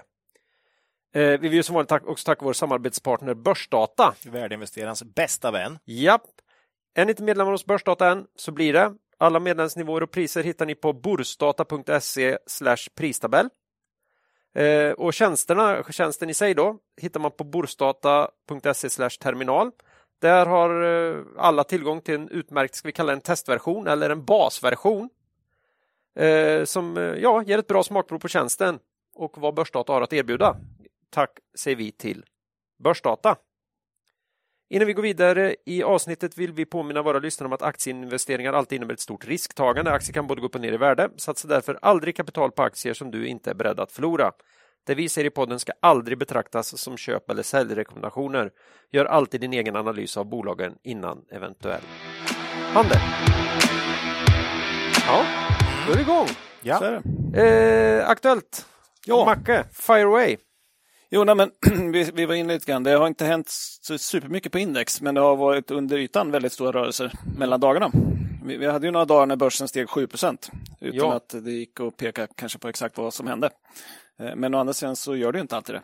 vi 1.12 1.36
vill 1.36 1.52
ju 1.52 1.62
som 1.62 1.74
vanligt 1.74 1.92
också 1.92 2.26
tacka 2.26 2.44
vår 2.44 2.52
samarbetspartner 2.52 3.34
Börsdata. 3.34 4.14
Värdeinvesterarens 4.24 5.02
bästa 5.02 5.50
vän. 5.50 5.78
Japp. 5.84 6.22
Är 6.94 7.04
ni 7.04 7.10
inte 7.10 7.22
medlemmar 7.22 7.52
hos 7.52 7.66
Börsdata 7.66 8.10
än 8.10 8.26
så 8.36 8.52
blir 8.52 8.72
det. 8.72 8.94
Alla 9.18 9.40
medlemsnivåer 9.40 10.02
och 10.02 10.10
priser 10.10 10.42
hittar 10.42 10.66
ni 10.66 10.74
på 10.74 10.92
borsdata.se 10.92 12.38
pristabell. 12.94 13.48
Eh, 14.54 14.92
och 14.92 15.14
tjänsterna, 15.14 15.82
tjänsten 15.90 16.30
i 16.30 16.34
sig 16.34 16.54
då, 16.54 16.78
hittar 17.00 17.20
man 17.20 17.30
på 17.30 17.44
borsdata.se 17.44 18.88
terminal. 19.08 19.70
Där 20.20 20.46
har 20.46 20.84
eh, 20.84 21.24
alla 21.38 21.64
tillgång 21.64 22.00
till 22.00 22.14
en 22.14 22.28
utmärkt, 22.28 22.74
ska 22.74 22.88
vi 22.88 22.92
kalla 22.92 23.12
det 23.12 23.16
en 23.16 23.20
testversion 23.20 23.86
eller 23.86 24.10
en 24.10 24.24
basversion. 24.24 25.10
Eh, 26.18 26.64
som 26.64 26.96
eh, 26.96 27.02
ja, 27.02 27.42
ger 27.42 27.58
ett 27.58 27.66
bra 27.66 27.82
smakprov 27.82 28.18
på 28.18 28.28
tjänsten 28.28 28.78
och 29.14 29.38
vad 29.38 29.54
Börsdata 29.54 29.92
har 29.92 30.02
att 30.02 30.12
erbjuda. 30.12 30.56
Tack 31.10 31.30
säger 31.58 31.76
vi 31.76 31.92
till 31.92 32.24
Börsdata. 32.84 33.36
Innan 34.70 34.86
vi 34.86 34.92
går 34.92 35.02
vidare 35.02 35.56
i 35.66 35.82
avsnittet 35.82 36.38
vill 36.38 36.52
vi 36.52 36.64
påminna 36.64 37.02
våra 37.02 37.18
lyssnare 37.18 37.46
om 37.46 37.52
att 37.52 37.62
aktieinvesteringar 37.62 38.52
alltid 38.52 38.76
innebär 38.76 38.94
ett 38.94 39.00
stort 39.00 39.26
risktagande. 39.26 39.92
Aktier 39.92 40.14
kan 40.14 40.26
både 40.26 40.40
gå 40.40 40.46
upp 40.46 40.54
och 40.54 40.60
ner 40.60 40.72
i 40.72 40.76
värde. 40.76 41.10
Satsa 41.16 41.48
därför 41.48 41.78
aldrig 41.82 42.16
kapital 42.16 42.52
på 42.52 42.62
aktier 42.62 42.94
som 42.94 43.10
du 43.10 43.26
inte 43.26 43.50
är 43.50 43.54
beredd 43.54 43.80
att 43.80 43.92
förlora. 43.92 44.32
Det 44.86 44.94
vi 44.94 45.08
säger 45.08 45.26
i 45.26 45.30
podden 45.30 45.58
ska 45.58 45.72
aldrig 45.80 46.18
betraktas 46.18 46.78
som 46.78 46.96
köp 46.96 47.30
eller 47.30 47.42
säljrekommendationer. 47.42 48.50
Gör 48.92 49.04
alltid 49.04 49.40
din 49.40 49.52
egen 49.52 49.76
analys 49.76 50.16
av 50.16 50.28
bolagen 50.28 50.74
innan 50.82 51.24
eventuell 51.30 51.82
handel. 52.72 52.98
Ja, 55.06 55.24
då 55.86 55.92
är 55.92 55.96
vi 55.96 56.02
igång. 56.02 56.26
Ja. 56.62 56.80
Det. 56.80 58.00
Eh, 58.00 58.08
aktuellt. 58.08 58.66
Ja. 59.06 59.24
Macke, 59.24 59.64
fire 59.72 60.04
away. 60.04 60.36
Jo, 61.14 61.24
nej, 61.24 61.34
men 61.34 61.50
vi, 61.92 62.10
vi 62.14 62.26
var 62.26 62.34
inne 62.34 62.52
lite 62.52 62.72
grann. 62.72 62.82
Det 62.82 62.90
har 62.90 63.06
inte 63.06 63.24
hänt 63.24 63.48
så 63.80 63.98
supermycket 63.98 64.52
på 64.52 64.58
index, 64.58 65.00
men 65.00 65.14
det 65.14 65.20
har 65.20 65.36
varit 65.36 65.70
under 65.70 65.98
ytan 65.98 66.30
väldigt 66.30 66.52
stora 66.52 66.72
rörelser 66.72 67.12
mellan 67.38 67.60
dagarna. 67.60 67.90
Vi, 68.44 68.56
vi 68.56 68.66
hade 68.66 68.86
ju 68.86 68.90
några 68.92 69.04
dagar 69.04 69.26
när 69.26 69.36
börsen 69.36 69.68
steg 69.68 69.86
7% 69.86 70.50
utan 70.80 70.98
Ja. 70.98 71.14
att 71.14 71.28
det 71.28 71.50
gick 71.52 71.80
att 71.80 71.96
peka 71.96 72.26
kanske 72.36 72.58
på 72.58 72.68
exakt 72.68 72.98
vad 72.98 73.14
som 73.14 73.26
hände. 73.26 73.50
Eh, 74.18 74.36
Men 74.36 74.54
å 74.54 74.58
andra 74.58 74.72
sidan 74.74 74.96
så 74.96 75.16
gör 75.16 75.32
det 75.32 75.38
ju 75.38 75.42
inte 75.42 75.56
alltid 75.56 75.74
det. 75.74 75.82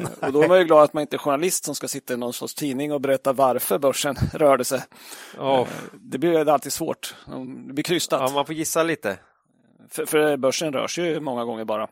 Eh, 0.00 0.06
Och 0.26 0.32
då 0.32 0.42
är 0.42 0.48
man 0.48 0.58
ju 0.58 0.64
glad 0.64 0.82
att 0.84 0.92
man 0.92 1.00
inte 1.00 1.16
är 1.16 1.18
journalist 1.18 1.64
som 1.64 1.74
ska 1.74 1.88
sitta 1.88 2.14
i 2.14 2.16
någon 2.16 2.32
sorts 2.32 2.54
tidning 2.54 2.92
och 2.92 3.00
berätta 3.00 3.32
varför 3.32 3.78
börsen 3.78 4.16
rörde 4.32 4.64
sig. 4.64 4.80
Ja, 5.36 5.66
Det 5.92 6.18
blir 6.18 6.48
alltid 6.48 6.72
svårt. 6.72 7.14
Det 7.66 7.72
blir 7.72 7.84
krystat. 7.84 8.20
ja, 8.20 8.34
man 8.34 8.46
får 8.46 8.54
gissa 8.54 8.82
lite. 8.82 9.18
För, 9.90 10.06
för 10.06 10.36
börsen 10.36 10.72
rör 10.72 10.86
sig 10.86 11.04
ju 11.04 11.20
många 11.20 11.44
gånger 11.44 11.64
bara. 11.64 11.88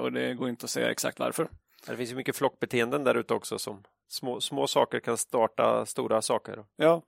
Och 0.00 0.12
det 0.12 0.34
går 0.34 0.48
inte 0.48 0.64
att 0.64 0.70
säga 0.70 0.90
exakt 0.90 1.18
varför. 1.18 1.48
Det 1.86 1.96
finns 1.96 2.10
ju 2.10 2.14
mycket 2.14 2.36
flockbeteenden 2.36 3.04
där 3.04 3.14
ute 3.14 3.34
också 3.34 3.58
som 3.58 3.82
små, 4.08 4.40
små 4.40 4.66
saker 4.66 5.00
kan 5.00 5.16
starta 5.18 5.86
stora 5.86 6.22
saker. 6.22 6.64
Ja. 6.76 7.02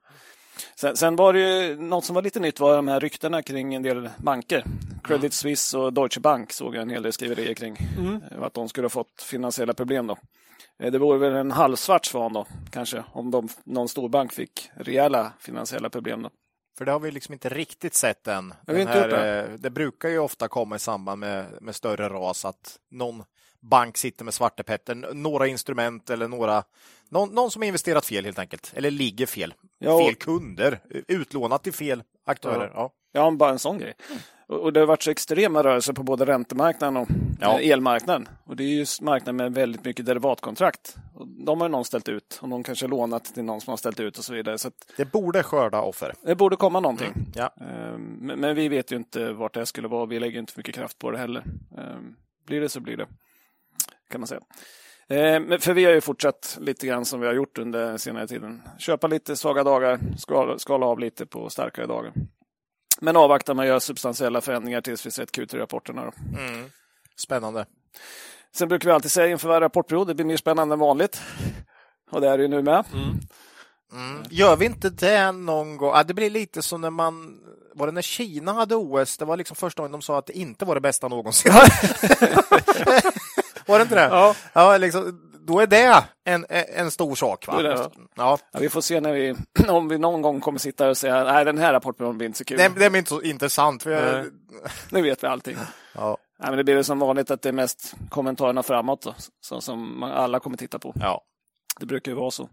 Sen, 0.74 0.96
sen 0.96 1.16
var 1.16 1.32
det 1.32 1.40
ju 1.40 1.76
något 1.76 2.04
som 2.04 2.14
var 2.14 2.22
lite 2.22 2.40
nytt 2.40 2.60
var 2.60 2.76
de 2.76 2.88
här 2.88 3.00
ryktena 3.00 3.42
kring 3.42 3.74
en 3.74 3.82
del 3.82 4.10
banker. 4.16 4.64
Credit 5.04 5.32
Suisse 5.34 5.78
och 5.78 5.92
Deutsche 5.92 6.20
Bank 6.20 6.52
såg 6.52 6.74
jag 6.74 6.82
en 6.82 6.90
hel 6.90 7.02
del 7.02 7.12
skriverier 7.12 7.54
kring. 7.54 7.76
eh, 8.32 8.42
Att 8.42 8.54
de 8.54 8.68
skulle 8.68 8.84
ha 8.84 8.90
fått 8.90 9.22
finansiella 9.22 9.74
problem 9.74 10.06
då. 10.06 10.16
Eh, 10.78 10.92
Det 10.92 10.98
vore 10.98 11.18
väl 11.18 11.32
en 11.34 11.50
halvsvart 11.50 12.04
svan 12.06 12.32
då, 12.32 12.46
kanske, 12.70 13.04
om 13.12 13.30
de, 13.30 13.48
någon 13.64 13.88
storbank 13.88 14.32
fick 14.32 14.70
rejäla 14.74 15.32
finansiella 15.38 15.90
problem. 15.90 16.22
Då. 16.22 16.30
För 16.78 16.84
det 16.84 16.92
har 16.92 17.00
vi 17.00 17.10
liksom 17.10 17.32
inte 17.32 17.48
riktigt 17.48 17.94
sett 17.94 18.26
än. 18.28 18.54
Den 18.66 18.80
gjort 18.80 18.88
det. 18.88 19.40
eh, 19.44 19.50
det 19.58 19.70
brukar 19.70 20.08
ju 20.08 20.18
ofta 20.18 20.48
komma 20.48 20.76
i 20.76 20.78
samband 20.78 21.20
med, 21.20 21.46
med 21.60 21.74
större 21.74 22.08
ras 22.08 22.44
att 22.44 22.78
någon 22.90 23.24
bank 23.70 23.96
sitter 23.96 24.24
med 24.24 24.34
svartepetter, 24.34 24.94
några 25.14 25.46
instrument 25.46 26.10
eller 26.10 26.28
några 26.28 26.64
någon, 27.08 27.34
någon 27.34 27.50
som 27.50 27.62
har 27.62 27.66
investerat 27.66 28.06
fel 28.06 28.24
helt 28.24 28.38
enkelt, 28.38 28.72
eller 28.76 28.90
ligger 28.90 29.26
fel. 29.26 29.54
Ja, 29.78 29.98
Fel 29.98 30.14
kunder, 30.14 30.80
utlånat 31.08 31.62
till 31.62 31.72
fel 31.72 32.02
aktörer. 32.26 32.70
Ja. 32.74 32.92
Ja, 33.12 33.30
bara 33.30 33.50
en 33.50 33.58
sån 33.58 33.78
grej. 33.78 33.94
Och 34.48 34.60
och 34.60 34.72
det 34.72 34.80
har 34.80 34.86
varit 34.86 35.02
så 35.02 35.10
extrema 35.10 35.62
rörelser 35.64 35.92
på 35.92 36.02
både 36.02 36.24
räntemarknaden 36.26 36.96
och 36.96 37.08
Ja. 37.40 37.60
eh, 37.60 37.70
elmarknaden. 37.70 38.28
Och 38.44 38.56
det 38.56 38.64
är 38.64 38.68
ju 38.68 38.86
marknaden 39.00 39.36
med 39.36 39.54
väldigt 39.54 39.84
mycket 39.84 40.06
derivatkontrakt. 40.06 40.96
Och 41.14 41.26
de 41.28 41.60
har 41.60 41.68
ju 41.68 41.72
någon 41.72 41.84
ställt 41.84 42.08
ut 42.08 42.38
och 42.42 42.48
någon 42.48 42.62
kanske 42.62 42.86
lånat 42.86 43.24
till 43.24 43.44
någon 43.44 43.60
som 43.60 43.70
har 43.70 43.76
ställt 43.76 44.00
ut 44.00 44.18
och 44.18 44.24
så 44.24 44.34
vidare. 44.34 44.58
Så 44.58 44.70
Det 44.96 45.12
borde 45.12 45.42
skörda 45.42 45.80
offer. 45.80 46.14
det 46.22 46.34
borde 46.34 46.56
komma 46.56 46.80
någonting. 46.80 47.12
Ja. 47.34 47.54
Eh, 47.60 47.98
Men 47.98 48.40
men 48.40 48.54
vi 48.56 48.68
vet 48.68 48.92
ju 48.92 48.96
inte 48.96 49.32
vart 49.32 49.54
det 49.54 49.66
skulle 49.66 49.88
vara. 49.88 50.06
Vi 50.06 50.20
lägger 50.20 50.38
inte 50.40 50.52
för 50.52 50.58
mycket 50.60 50.74
kraft 50.74 50.98
på 50.98 51.10
det 51.10 51.18
heller. 51.18 51.44
Eh, 51.78 51.84
Blir 52.46 52.60
det 52.60 52.68
så 52.68 52.80
blir 52.80 52.96
det, 52.96 53.06
kan 54.10 54.20
man 54.20 54.28
säga. 54.28 54.40
Eh, 55.08 55.58
för 55.58 55.72
vi 55.72 55.84
har 55.84 55.92
ju 55.92 56.00
fortsatt 56.00 56.58
lite 56.60 56.86
grann 56.86 57.04
som 57.04 57.20
vi 57.20 57.26
har 57.26 57.34
gjort 57.34 57.58
under 57.58 57.96
senare 57.96 58.26
tiden. 58.26 58.62
Köpa 58.78 59.06
lite 59.06 59.36
svaga 59.36 59.64
dagar, 59.64 60.00
skala, 60.18 60.58
skala 60.58 60.86
av 60.86 60.98
lite 60.98 61.26
på 61.26 61.50
starkare 61.50 61.86
dagar. 61.86 62.12
Men 63.00 63.16
avvakta 63.16 63.54
med 63.54 63.62
att 63.62 63.68
göra 63.68 63.80
substantiella 63.80 64.40
förändringar 64.40 64.80
tills 64.80 65.06
vi 65.06 65.10
sett 65.10 65.36
Q3-rapporterna. 65.36 66.04
Då. 66.04 66.12
Spännande. 67.16 67.66
Sen 68.54 68.68
brukar 68.68 68.88
vi 68.88 68.92
alltid 68.92 69.10
säga 69.10 69.28
inför 69.28 69.48
varje 69.48 69.60
rapportperiod, 69.60 70.06
det 70.06 70.14
blir 70.14 70.26
mer 70.26 70.36
spännande 70.36 70.72
än 70.72 70.78
vanligt. 70.78 71.20
Och 72.10 72.20
det 72.20 72.28
är 72.28 72.38
det 72.38 72.42
ju 72.42 72.48
nu 72.48 72.62
med. 72.62 72.84
Mm. 72.92 74.22
Gör 74.30 74.56
vi 74.56 74.66
inte 74.66 74.90
det 74.90 75.32
någon 75.32 75.76
gång? 75.76 75.92
Ja, 75.94 76.02
det 76.02 76.14
blir 76.14 76.30
lite 76.30 76.62
som 76.62 76.80
när 76.80 76.90
man 76.90 77.40
var 77.74 77.86
det 77.86 77.92
när 77.92 78.02
Kina 78.02 78.52
hade 78.52 78.76
OS? 78.76 79.16
Det 79.16 79.24
var 79.24 79.36
liksom 79.36 79.56
första 79.56 79.82
gången 79.82 79.92
de 79.92 80.02
sa 80.02 80.18
att 80.18 80.26
det 80.26 80.38
inte 80.38 80.64
var 80.64 80.74
det 80.74 80.80
bästa 80.80 81.08
någonsin. 81.08 81.52
var 83.66 83.78
det 83.78 83.82
inte 83.82 83.94
det? 83.94 84.08
Ja. 84.10 84.34
ja 84.52 84.76
liksom, 84.78 85.22
då 85.46 85.60
är 85.60 85.66
det 85.66 86.04
en, 86.24 86.46
en 86.50 86.90
stor 86.90 87.14
sak. 87.14 87.46
Va? 87.46 87.58
Är 87.58 87.62
det- 87.62 87.90
Ja. 88.14 88.38
Ja, 88.52 88.58
vi 88.60 88.68
får 88.68 88.80
se 88.80 89.00
när 89.00 89.12
vi, 89.12 89.34
om 89.68 89.88
vi 89.88 89.98
någon 89.98 90.22
gång 90.22 90.40
kommer 90.40 90.58
sitta 90.58 90.88
och 90.88 90.96
säga 90.96 91.24
nej 91.24 91.44
den 91.44 91.58
här 91.58 91.72
rapporten 91.72 92.18
blir 92.18 92.26
inte 92.26 92.38
så 92.38 92.44
kul. 92.44 92.58
Det, 92.58 92.68
det 92.68 92.84
är 92.84 92.96
inte 92.96 93.08
så 93.08 93.22
intressant. 93.22 93.82
För 93.82 94.12
Nej. 94.22 94.30
Nu 94.90 95.02
vet 95.02 95.22
vi 95.22 95.26
allting. 95.26 95.56
ja. 95.94 96.16
Nej, 96.38 96.48
men 96.50 96.56
det 96.56 96.64
blir 96.64 96.74
väl 96.74 96.84
som 96.84 96.98
vanligt 96.98 97.30
att 97.30 97.42
det 97.42 97.48
är 97.48 97.52
mest 97.52 97.94
kommentarerna 98.08 98.62
framåt 98.62 99.02
då, 99.02 99.14
så, 99.40 99.60
som 99.60 100.00
man, 100.00 100.10
alla 100.12 100.40
kommer 100.40 100.56
titta 100.56 100.78
på. 100.78 100.92
Ja. 101.00 101.22
Det 101.80 101.86
brukar 101.86 102.12
ju 102.12 102.16
vara 102.16 102.30
så. 102.30 102.48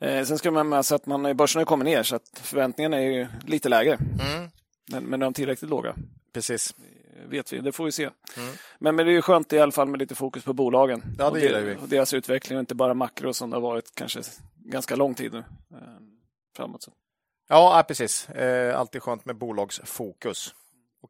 Eh, 0.00 0.24
sen 0.24 0.38
ska 0.38 0.50
man 0.50 0.68
med 0.68 0.84
sig 0.86 0.94
att 0.94 1.06
man, 1.06 1.36
börsen 1.36 1.60
har 1.60 1.64
kommit 1.66 1.84
ner 1.86 2.02
så 2.02 2.16
att 2.16 2.22
förväntningarna 2.42 2.96
är 2.96 3.10
ju 3.10 3.26
lite 3.46 3.68
lägre. 3.68 3.92
Mm. 3.94 4.50
Men, 4.92 5.04
men 5.04 5.22
är 5.22 5.26
de 5.26 5.34
tillräckligt 5.34 5.70
låga? 5.70 5.94
Precis. 6.34 6.74
Eh, 7.22 7.28
vet 7.28 7.52
vi, 7.52 7.58
det 7.58 7.72
får 7.72 7.84
vi 7.84 7.92
se. 7.92 8.10
Men, 8.78 8.96
men 8.96 9.06
det 9.06 9.12
är 9.12 9.14
ju 9.14 9.22
skönt 9.22 9.52
i 9.52 9.58
alla 9.60 9.72
fall 9.72 9.88
med 9.88 9.98
lite 10.00 10.14
fokus 10.14 10.44
på 10.44 10.52
bolagen. 10.52 11.02
Mm. 11.02 11.14
Ja, 11.18 11.24
det 11.24 11.30
och, 11.30 11.38
gillar 11.38 11.60
vi. 11.60 11.76
och 11.76 11.88
deras 11.88 12.14
utveckling 12.14 12.58
och 12.58 12.60
inte 12.60 12.74
bara 12.74 12.94
makro 12.94 13.32
som 13.32 13.50
det 13.50 13.56
har 13.56 13.60
varit 13.60 13.94
kanske 13.94 14.20
ganska 14.56 14.96
lång 14.96 15.14
tid 15.14 15.32
nu. 15.32 15.38
Eh, 15.38 15.76
framåt. 16.56 16.82
Så. 16.82 16.92
Ja, 17.48 17.84
precis. 17.88 18.28
Eh, 18.28 18.78
alltid 18.80 19.02
skönt 19.02 19.24
med 19.24 19.36
bolagsfokus. 19.36 20.54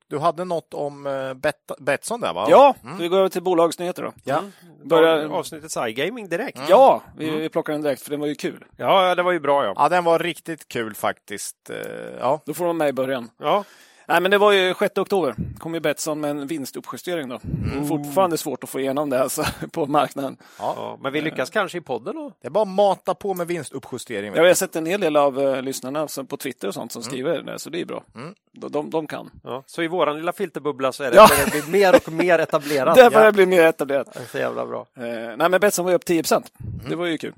Du 0.08 0.18
hade 0.18 0.44
något 0.44 0.74
om 0.74 1.02
Bet 1.36 1.56
Betsson 1.78 2.20
där, 2.20 2.32
va? 2.34 2.46
Ja, 2.50 2.74
vi 2.98 3.08
går 3.08 3.18
över 3.18 3.28
till 3.28 3.42
bolagsnyheter 3.42 4.02
då. 4.02 4.12
Ja. 4.24 4.42
Börjar- 4.84 5.28
Avsnittets 5.30 5.76
iGaming 5.76 6.28
direkt. 6.28 6.60
Ja, 6.68 7.02
vi, 7.16 7.30
vi 7.30 7.48
plockar 7.48 7.72
den 7.72 7.82
direkt 7.82 8.02
för 8.02 8.10
den 8.10 8.20
var 8.20 8.26
ju 8.26 8.34
kul. 8.34 8.64
Ja, 8.76 9.14
det 9.14 9.22
var 9.22 9.32
ju 9.32 9.40
bra 9.40 9.64
ja. 9.64 9.72
ja, 9.76 9.88
den 9.88 10.04
var 10.04 10.18
riktigt 10.18 10.68
kul 10.68 10.94
faktiskt. 10.94 11.70
Ja. 12.18 12.40
Då 12.46 12.54
får 12.54 12.64
de 12.66 12.76
med 12.78 12.88
i 12.88 12.92
början. 12.92 13.30
ja. 13.38 13.64
Nej, 14.08 14.20
men 14.20 14.30
det 14.30 14.38
var 14.38 14.52
ju 14.52 14.74
6 14.74 14.98
oktober. 14.98 15.34
kom 15.58 15.74
ju 15.74 15.80
Betsson 15.80 16.20
med 16.20 16.30
en 16.30 16.46
vinstuppjustering 16.46 17.28
då. 17.28 17.40
Fortfarande 17.88 18.38
svårt 18.38 18.64
att 18.64 18.70
få 18.70 18.80
igenom 18.80 19.10
det 19.10 19.22
alltså, 19.22 19.44
på 19.72 19.86
marknaden. 19.86 20.36
Ja, 20.58 20.98
men 21.02 21.12
vi 21.12 21.20
lyckas 21.20 21.50
kanske 21.50 21.78
i 21.78 21.80
podden 21.80 22.14
då. 22.14 22.32
Det 22.40 22.46
är 22.46 22.50
bara 22.50 22.62
att 22.62 22.68
mata 22.68 23.14
på 23.14 23.34
med 23.34 23.46
vinstuppjustering. 23.46 24.32
vet 24.32 24.40
Jag 24.40 24.46
har 24.46 24.54
sett 24.54 24.76
en 24.76 24.86
hel 24.86 25.00
del 25.00 25.16
av 25.16 25.38
uh, 25.38 25.62
lyssnarna 25.62 26.08
som 26.08 26.26
på 26.26 26.36
Twitter 26.36 26.68
och 26.68 26.74
sånt 26.74 26.92
som 26.92 27.02
skriver 27.02 27.42
det, 27.42 27.58
så 27.58 27.70
det 27.70 27.80
är 27.80 27.84
bra. 27.84 28.04
De, 28.52 28.72
de, 28.72 28.90
de 28.90 29.06
kan. 29.06 29.30
Ja. 29.44 29.62
Så 29.66 29.82
i 29.82 29.88
våran 29.88 30.16
lilla 30.16 30.32
filterbubbla 30.32 30.92
så 30.92 31.04
är 31.04 31.10
det, 31.10 31.16
Ja. 31.16 31.28
det 31.44 31.50
bli 31.50 31.72
mer 31.80 31.94
och 31.94 32.12
mer 32.12 32.38
etablerat. 32.38 32.96
Det 32.96 33.10
börjar 33.10 33.32
bli 33.32 33.46
mer 33.46 33.62
etablerat. 33.62 34.12
Det 34.12 34.20
är 34.20 34.26
så 34.26 34.38
jävla 34.38 34.66
bra. 34.66 34.86
Eh, 34.96 35.02
nej, 35.36 35.48
men 35.48 35.60
Betsson 35.60 35.84
var 35.84 35.92
ju 35.92 35.96
upp 35.96 36.08
10% 36.08 36.44
Det 36.88 36.96
var 36.96 37.06
ju 37.06 37.18
kul. 37.18 37.32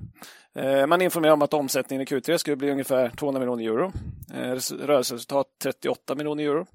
Eh, 0.59 0.87
man 0.87 1.01
informerade 1.01 1.33
om 1.33 1.41
att 1.41 1.53
omsättningen 1.53 2.01
i 2.01 2.05
Q3 2.05 2.37
skulle 2.37 2.55
bli 2.55 2.71
ungefär 2.71 3.09
200 3.09 3.39
miljoner 3.39 3.63
euro. 3.63 3.91
Eh, 4.33 4.51
res- 4.53 4.71
rörelseresultat 4.71 5.47
38 5.63 6.15
miljoner 6.15 6.43
euro. 6.43 6.65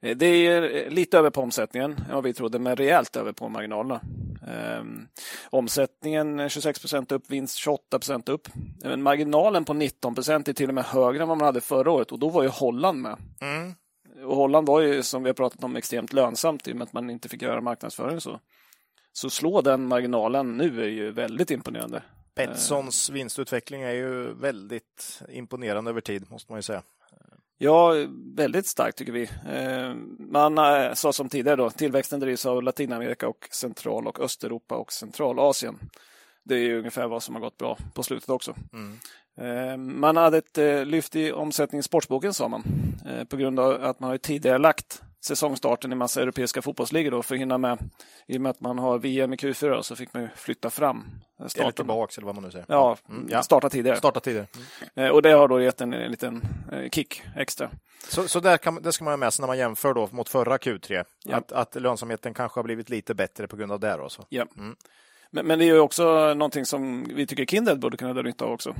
Eh, 0.00 0.16
det 0.16 0.26
är 0.26 0.90
lite 0.90 1.18
över 1.18 1.30
på 1.30 1.40
omsättningen 1.40 1.92
än 1.92 2.14
vad 2.14 2.24
vi 2.24 2.34
trodde, 2.34 2.58
men 2.58 2.76
rejält 2.76 3.16
över 3.16 3.32
på 3.32 3.48
marginalerna. 3.48 4.00
Eh, 4.48 4.84
omsättningen 5.50 6.40
eh, 6.40 6.48
26 6.48 6.80
procent 6.80 7.12
upp, 7.12 7.30
vinst 7.30 7.56
28 7.56 7.98
procent 7.98 8.28
upp. 8.28 8.48
Men 8.84 9.02
marginalen 9.02 9.64
på 9.64 9.72
19 9.74 10.14
procent 10.14 10.48
är 10.48 10.52
till 10.52 10.68
och 10.68 10.74
med 10.74 10.84
högre 10.84 11.22
än 11.22 11.28
vad 11.28 11.38
man 11.38 11.46
hade 11.46 11.60
förra 11.60 11.90
året 11.90 12.12
och 12.12 12.18
då 12.18 12.28
var 12.28 12.42
ju 12.42 12.48
Holland 12.48 13.00
med. 13.00 13.16
Mm. 13.40 13.74
Och 14.26 14.36
Holland 14.36 14.66
var 14.66 14.80
ju, 14.80 15.02
som 15.02 15.22
vi 15.22 15.28
har 15.28 15.34
pratat 15.34 15.64
om, 15.64 15.76
extremt 15.76 16.12
lönsamt 16.12 16.68
i 16.68 16.72
och 16.72 16.76
med 16.76 16.82
att 16.84 16.92
man 16.92 17.10
inte 17.10 17.28
fick 17.28 17.42
göra 17.42 17.60
marknadsföring. 17.60 18.20
Så, 18.20 18.40
så 19.12 19.30
slå 19.30 19.60
den 19.60 19.88
marginalen 19.88 20.56
nu 20.56 20.82
är 20.82 20.88
ju 20.88 21.10
väldigt 21.12 21.50
imponerande. 21.50 22.02
Betssons 22.34 23.10
vinstutveckling 23.10 23.82
är 23.82 23.92
ju 23.92 24.34
väldigt 24.34 25.22
imponerande 25.28 25.90
över 25.90 26.00
tid, 26.00 26.30
måste 26.30 26.52
man 26.52 26.58
ju 26.58 26.62
säga. 26.62 26.82
Ja, 27.58 27.92
väldigt 28.36 28.66
starkt 28.66 28.98
tycker 28.98 29.12
vi. 29.12 29.22
Eh, 29.48 29.94
Man 30.18 30.58
eh, 30.58 30.94
sa 30.94 31.12
som 31.12 31.28
tidigare 31.28 31.56
då, 31.56 31.70
tillväxten 31.70 32.20
drivs 32.20 32.46
av 32.46 32.62
Latinamerika 32.62 33.28
och 33.28 33.48
Central 33.50 34.06
och 34.06 34.20
Östeuropa 34.20 34.74
och 34.74 34.92
Centralasien. 34.92 35.78
Det 36.44 36.54
är 36.54 36.58
ju 36.58 36.78
ungefär 36.78 37.08
vad 37.08 37.22
som 37.22 37.34
har 37.34 37.42
gått 37.42 37.58
bra 37.58 37.78
på 37.94 38.02
slutet 38.02 38.28
också. 38.28 38.54
Eh, 39.40 39.76
Man 39.76 40.16
hade 40.16 40.38
ett 40.38 40.86
lyft 40.86 41.16
i 41.16 41.32
omsättning 41.32 41.78
i 41.78 41.82
sportsboken 41.82 42.34
sa 42.34 42.48
man. 42.48 42.62
På 43.28 43.36
grund 43.36 43.60
av 43.60 43.84
att 43.84 44.00
man 44.00 44.10
har 44.10 44.18
tidigare 44.18 44.58
lagt 44.58 45.02
säsongstarten 45.24 45.92
i 45.92 45.94
massa 45.94 46.22
europeiska 46.22 46.62
fotbollsligor 46.62 47.10
då 47.10 47.22
för 47.22 47.34
att 47.34 47.40
hinna 47.40 47.58
med. 47.58 47.78
I 48.26 48.36
och 48.36 48.40
med 48.40 48.50
att 48.50 48.60
man 48.60 48.78
har 48.78 48.98
VM 48.98 49.32
i 49.32 49.36
Q4 49.36 49.70
då, 49.70 49.82
så 49.82 49.96
fick 49.96 50.14
man 50.14 50.22
ju 50.22 50.28
flytta 50.36 50.70
fram 50.70 50.96
eh, 50.98 51.40
Eller 51.40 51.48
starten. 51.48 51.72
tillbaks, 51.72 52.18
eller 52.18 52.26
vad 52.26 52.34
man 52.34 52.44
nu 52.44 52.50
säger. 52.50 52.66
Ja, 52.68 52.96
Mm, 53.08 53.26
ja. 53.30 53.42
starta 53.42 53.70
tidigare. 53.70 53.96
Starta 53.96 54.20
tidigare. 54.20 54.46
Eh, 54.94 55.08
Och 55.08 55.22
det 55.22 55.30
har 55.32 55.48
då 55.48 55.60
gett 55.62 55.80
en, 55.80 55.92
en 55.92 56.10
liten 56.10 56.42
eh, 56.72 56.90
kick 56.90 57.22
extra. 57.36 57.70
Så, 58.08 58.28
så 58.28 58.40
där 58.40 58.56
kan, 58.58 58.82
det 58.82 58.92
ska 58.92 59.04
man 59.04 59.12
ha 59.12 59.16
med 59.16 59.32
sig 59.32 59.42
när 59.42 59.46
man 59.46 59.58
jämför 59.58 59.94
då 59.94 60.08
mot 60.12 60.28
förra 60.28 60.56
Q3. 60.56 61.04
Ja. 61.24 61.36
Att, 61.36 61.52
att 61.52 61.74
lönsamheten 61.74 62.34
kanske 62.34 62.58
har 62.58 62.64
blivit 62.64 62.90
lite 62.90 63.14
bättre 63.14 63.46
på 63.48 63.56
grund 63.56 63.72
av 63.72 63.80
det. 63.80 63.96
Då, 63.96 64.08
så. 64.08 64.26
Ja. 64.28 64.46
Men, 65.30 65.46
men 65.46 65.58
det 65.58 65.64
är 65.64 65.66
ju 65.74 65.78
också 65.78 66.34
någonting 66.34 66.66
som 66.66 67.04
vi 67.04 67.26
tycker 67.26 67.44
Kindred 67.46 67.78
borde 67.78 67.96
kunna 67.96 68.14
dra 68.14 68.22
nytta 68.22 68.44
av 68.44 68.52
också. 68.52 68.70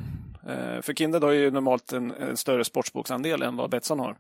Eh, 0.49 0.80
för 0.83 0.95
Kindred 0.95 1.23
har 1.23 1.30
ju 1.30 1.50
normalt 1.50 1.92
en, 1.92 2.11
en 2.11 2.37
större 2.37 2.64
sportsboksandel 2.64 3.42
än 3.42 3.57
vad 3.57 3.71
Betsson 3.71 3.99
har. 4.00 4.16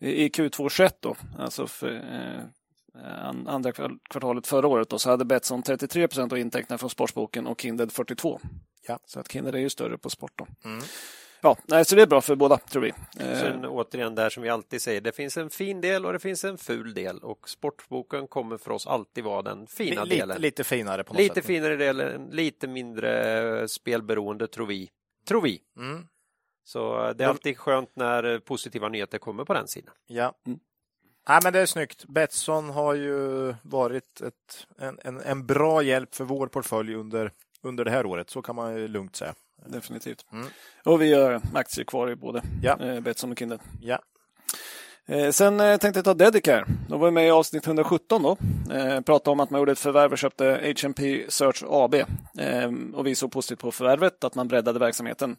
I, 0.00 0.24
I 0.24 0.28
Q2 0.28 0.68
21 0.68 0.96
då, 1.00 1.16
alltså 1.38 1.66
för 1.66 1.94
eh, 1.94 3.28
an- 3.28 3.48
andra 3.48 3.72
kvartalet 3.72 4.46
förra 4.46 4.66
året 4.68 4.88
då, 4.88 4.98
så 4.98 5.10
hade 5.10 5.24
Betsson 5.24 5.62
33 5.62 6.08
procent 6.08 6.32
av 6.32 6.38
intäkterna 6.38 6.78
från 6.78 6.90
sportsboken 6.90 7.46
och 7.46 7.60
Kindred 7.60 7.92
42. 7.92 8.40
Ja. 8.88 8.98
Så 9.06 9.20
att 9.20 9.32
Kindred 9.32 9.54
är 9.54 9.58
ju 9.58 9.70
större 9.70 9.98
på 9.98 10.10
sport 10.10 10.32
då. 10.34 10.46
Ja, 11.40 11.56
nej, 11.66 11.84
så 11.84 11.96
det 11.96 12.02
är 12.02 12.06
bra 12.06 12.20
för 12.20 12.36
båda 12.36 12.58
tror 12.58 12.82
vi. 12.82 12.88
Eh, 13.20 13.40
Sen 13.40 13.64
återigen 13.64 14.14
där 14.14 14.30
som 14.30 14.42
vi 14.42 14.48
alltid 14.48 14.82
säger, 14.82 15.00
det 15.00 15.12
finns 15.12 15.36
en 15.36 15.50
fin 15.50 15.80
del 15.80 16.06
och 16.06 16.12
det 16.12 16.18
finns 16.18 16.44
en 16.44 16.58
ful 16.58 16.94
del 16.94 17.18
och 17.18 17.48
sportboken 17.48 18.26
kommer 18.26 18.56
för 18.56 18.70
oss 18.70 18.86
alltid 18.86 19.24
vara 19.24 19.42
den 19.42 19.66
fina 19.66 20.04
Li- 20.04 20.10
delen. 20.18 20.28
lite, 20.28 20.40
lite 20.40 20.64
finare 20.64 21.04
på 21.04 21.12
något 21.12 21.20
Lite 21.22 21.34
sätt. 21.34 21.44
finare 21.44 21.76
delen, 21.76 22.28
lite 22.32 22.66
mindre 22.68 23.38
eh, 23.60 23.66
spelberoende 23.66 24.46
tror 24.48 24.66
vi. 24.66 24.90
Tror 25.28 25.42
vi. 25.42 25.60
Mm. 25.76 26.06
Så 26.64 27.04
eh, 27.06 27.14
det 27.14 27.24
är 27.24 27.28
alltid 27.28 27.58
skönt 27.58 27.90
när 27.96 28.24
eh, 28.24 28.38
positiva 28.38 28.88
nyheter 28.88 29.18
kommer 29.18 29.44
på 29.44 29.54
den 29.54 29.68
sidan. 29.68 29.94
Ja. 30.06 30.34
Mm. 30.46 30.58
Nej, 31.28 31.40
men 31.44 31.52
det 31.52 31.58
är 31.60 31.66
snyggt. 31.66 32.04
Betsson 32.04 32.70
har 32.70 32.94
ju 32.94 33.54
varit 33.62 34.20
ett, 34.20 34.66
en, 34.78 34.98
en, 35.04 35.20
en 35.20 35.46
bra 35.46 35.82
hjälp 35.82 36.14
för 36.14 36.24
vår 36.24 36.46
portfölj 36.46 36.94
under, 36.94 37.32
under 37.62 37.84
det 37.84 37.90
här 37.90 38.06
året. 38.06 38.30
Så 38.30 38.42
kan 38.42 38.56
man 38.56 38.76
ju 38.76 38.88
lugnt 38.88 39.16
säga. 39.16 39.34
Definitivt. 39.66 40.26
Mm. 40.32 40.46
Och 40.84 41.02
vi 41.02 41.14
har 41.14 41.40
aktier 41.54 41.84
kvar 41.84 42.10
i 42.10 42.16
både 42.16 42.42
Ja. 42.62 42.78
eh, 42.80 43.00
Betsson 43.00 43.32
och 43.32 43.38
Kindred. 43.38 43.60
Ja. 43.80 43.98
Eh, 45.06 45.30
sen 45.30 45.60
eh, 45.60 45.76
tänkte 45.76 45.98
jag 45.98 46.04
ta 46.04 46.14
Dedicare. 46.14 46.64
De 46.88 47.00
var 47.00 47.10
med 47.10 47.26
i 47.26 47.30
avsnitt 47.30 47.66
117 47.66 48.22
då. 48.22 48.36
Eh, 48.74 49.00
pratade 49.00 49.30
om 49.30 49.40
att 49.40 49.50
man 49.50 49.60
gjorde 49.60 49.72
ett 49.72 49.78
förvärv 49.78 50.12
och 50.12 50.18
köpte 50.18 50.74
HMP 50.82 51.24
Search 51.28 51.64
AB. 51.68 51.94
Eh, 51.94 52.70
och 52.94 53.06
vi 53.06 53.14
såg 53.14 53.32
positivt 53.32 53.58
på 53.58 53.72
förvärvet, 53.72 54.24
att 54.24 54.34
man 54.34 54.48
breddade 54.48 54.78
verksamheten. 54.78 55.36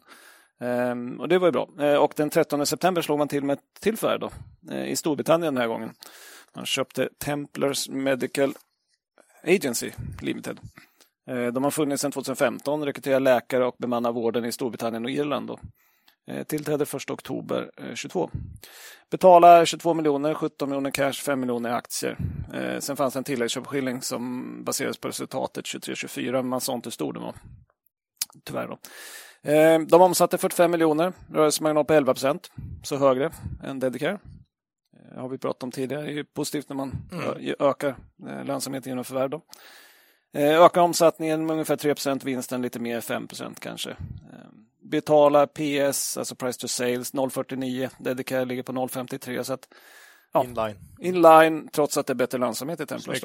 Eh, 0.60 1.20
och 1.20 1.28
det 1.28 1.38
var 1.38 1.48
ju 1.48 1.52
bra. 1.52 1.68
Eh, 1.80 1.94
och 1.94 2.12
den 2.16 2.30
13 2.30 2.66
september 2.66 3.02
slog 3.02 3.18
man 3.18 3.28
till 3.28 3.44
med 3.44 3.54
ett 3.54 3.80
till 3.80 3.96
förvärv 3.96 4.20
då. 4.20 4.30
Eh, 4.74 4.84
I 4.90 4.96
Storbritannien 4.96 5.54
den 5.54 5.60
här 5.60 5.68
gången. 5.68 5.94
Man 6.56 6.66
köpte 6.66 7.08
Templars 7.24 7.88
Medical 7.88 8.54
Agency 9.44 9.90
Limited. 10.20 10.60
Eh, 11.30 11.46
De 11.52 11.64
har 11.64 11.70
funnits 11.70 12.02
sedan 12.02 12.12
2015, 12.12 12.84
rekryterar 12.84 13.20
läkare 13.20 13.66
och 13.66 13.74
bemannar 13.78 14.12
vården 14.12 14.44
i 14.44 14.52
Storbritannien 14.52 15.04
och 15.04 15.10
Irland. 15.10 15.46
Då. 15.46 15.58
Eh, 16.26 16.42
Tillträdde 16.42 16.84
1 16.84 17.10
oktober 17.10 17.70
eh, 17.76 17.94
22. 17.94 18.30
Betalar 19.10 19.64
22 19.64 19.94
miljoner, 19.94 20.34
17 20.34 20.68
miljoner 20.68 20.90
cash, 20.90 21.12
5 21.12 21.40
miljoner 21.40 21.70
i 21.70 21.72
aktier. 21.72 22.16
Eh, 22.54 22.78
sen 22.80 22.96
fanns 22.96 23.14
det 23.14 23.20
en 23.20 23.24
tilläggsköpeskilling 23.24 24.02
som 24.02 24.64
baserades 24.64 24.98
på 24.98 25.08
resultatet 25.08 25.64
23-24, 25.64 26.32
men 26.32 26.48
man 26.48 26.60
sa 26.60 26.74
inte 26.74 26.86
hur 26.86 26.92
stor 26.92 27.12
den 27.12 27.22
var. 27.22 27.34
Tyvärr 28.44 28.68
då. 28.68 28.78
Eh, 29.50 29.80
de 29.80 30.02
omsatte 30.02 30.38
45 30.38 30.70
miljoner, 30.70 31.12
rörelsemarginal 31.32 31.84
på 31.84 31.92
11 31.94 32.14
procent, 32.14 32.50
så 32.82 32.96
högre 32.96 33.30
än 33.64 33.78
Dedicare. 33.78 34.18
Eh, 35.12 35.20
har 35.20 35.28
vi 35.28 35.38
pratat 35.38 35.62
om 35.62 35.70
tidigare, 35.70 36.02
det 36.02 36.18
är 36.18 36.24
positivt 36.24 36.68
när 36.68 36.76
man 36.76 36.92
ö- 37.12 37.54
ökar 37.58 37.96
eh, 38.28 38.44
lönsamheten 38.44 38.90
genom 38.90 39.04
förvärv. 39.04 39.30
Då. 39.30 39.42
Eh, 40.32 40.62
Ökar 40.64 40.80
omsättningen 40.80 41.46
med 41.46 41.52
ungefär 41.52 41.76
3% 41.76 42.24
vinsten 42.24 42.62
lite 42.62 42.78
mer, 42.80 43.00
5% 43.00 43.60
kanske. 43.60 43.90
Eh, 43.90 43.96
Betalar 44.82 45.46
PS, 45.46 46.16
alltså 46.16 46.34
price 46.34 46.60
to 46.60 46.68
sales, 46.68 47.14
0,49. 47.14 47.90
Dedicare 47.98 48.44
ligger 48.44 48.62
på 48.62 48.72
0,53. 48.72 49.42
Så 49.44 49.52
att 49.52 49.68
Ja. 50.32 50.44
Inline. 50.44 50.76
inline, 51.00 51.68
trots 51.72 51.96
att 51.96 52.06
det 52.06 52.12
är 52.12 52.14
bättre 52.14 52.38
lönsamhet 52.38 52.80
i 52.80 52.86
Templars. 52.86 53.24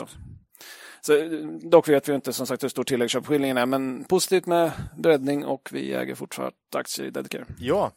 Så, 1.02 1.14
eh, 1.18 1.30
dock 1.70 1.88
vet 1.90 2.10
vi 2.10 2.14
inte 2.16 2.34
som 2.34 2.48
sagt 2.48 2.64
hur 2.64 2.70
stor 2.70 2.84
tilläggsköpeskillingen 2.84 3.58
är, 3.58 3.66
men 3.66 4.04
positivt 4.04 4.46
med 4.46 4.72
breddning 4.98 5.46
och 5.46 5.70
vi 5.72 5.94
äger 5.94 6.16
fortfarande 6.16 6.56
aktier 6.76 7.08
i 7.08 7.10
Dedicare. 7.10 7.46
Ja, 7.60 7.92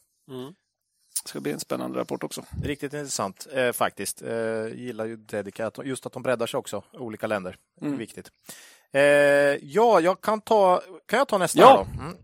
Det 1.24 1.28
ska 1.28 1.40
bli 1.40 1.52
en 1.52 1.60
spännande 1.60 1.98
rapport 1.98 2.24
också. 2.24 2.44
riktigt 2.64 2.92
intressant 2.94 3.46
eh, 3.52 3.72
faktiskt. 3.72 4.22
Eh, 4.22 4.66
gillar 4.74 5.04
ju 5.04 5.16
Dedicat, 5.16 5.78
just 5.84 6.06
att 6.06 6.12
de 6.12 6.22
breddar 6.22 6.46
sig 6.46 6.58
också, 6.58 6.82
olika 6.92 7.26
länder. 7.26 7.56
Mm. 7.80 7.96
Viktigt. 7.98 8.30
Eh, 8.92 9.02
ja, 9.62 10.00
jag 10.00 10.20
kan 10.20 10.40
ta, 10.40 10.82
kan 11.06 11.18
jag 11.18 11.28
ta 11.28 11.38
nästa? 11.38 11.58
Ja. 11.60 11.86
Då? 11.96 12.02
Mm. 12.02 12.16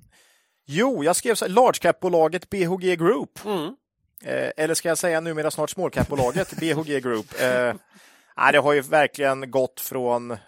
Jo, 0.67 1.05
jag 1.05 1.17
skrev 1.17 1.35
så 1.35 1.49
large 1.49 1.79
cap-bolaget 1.81 2.51
BHG 2.51 2.97
Group. 2.99 3.45
Mm. 3.45 3.77
Eh, 4.25 4.51
eller 4.57 4.75
ska 4.75 4.89
jag 4.89 4.99
säga 4.99 5.21
numera 5.21 5.51
snart 5.51 5.71
small 5.71 5.91
cap-bolaget 5.91 6.53
BHG 6.61 7.03
Group. 7.03 7.41
Eh, 7.41 7.75
nej, 8.37 8.53
det 8.53 8.59
har 8.59 8.73
ju 8.73 8.81
verkligen 8.81 9.51
gått 9.51 9.81
från 9.81 10.31
eh, 10.31 10.39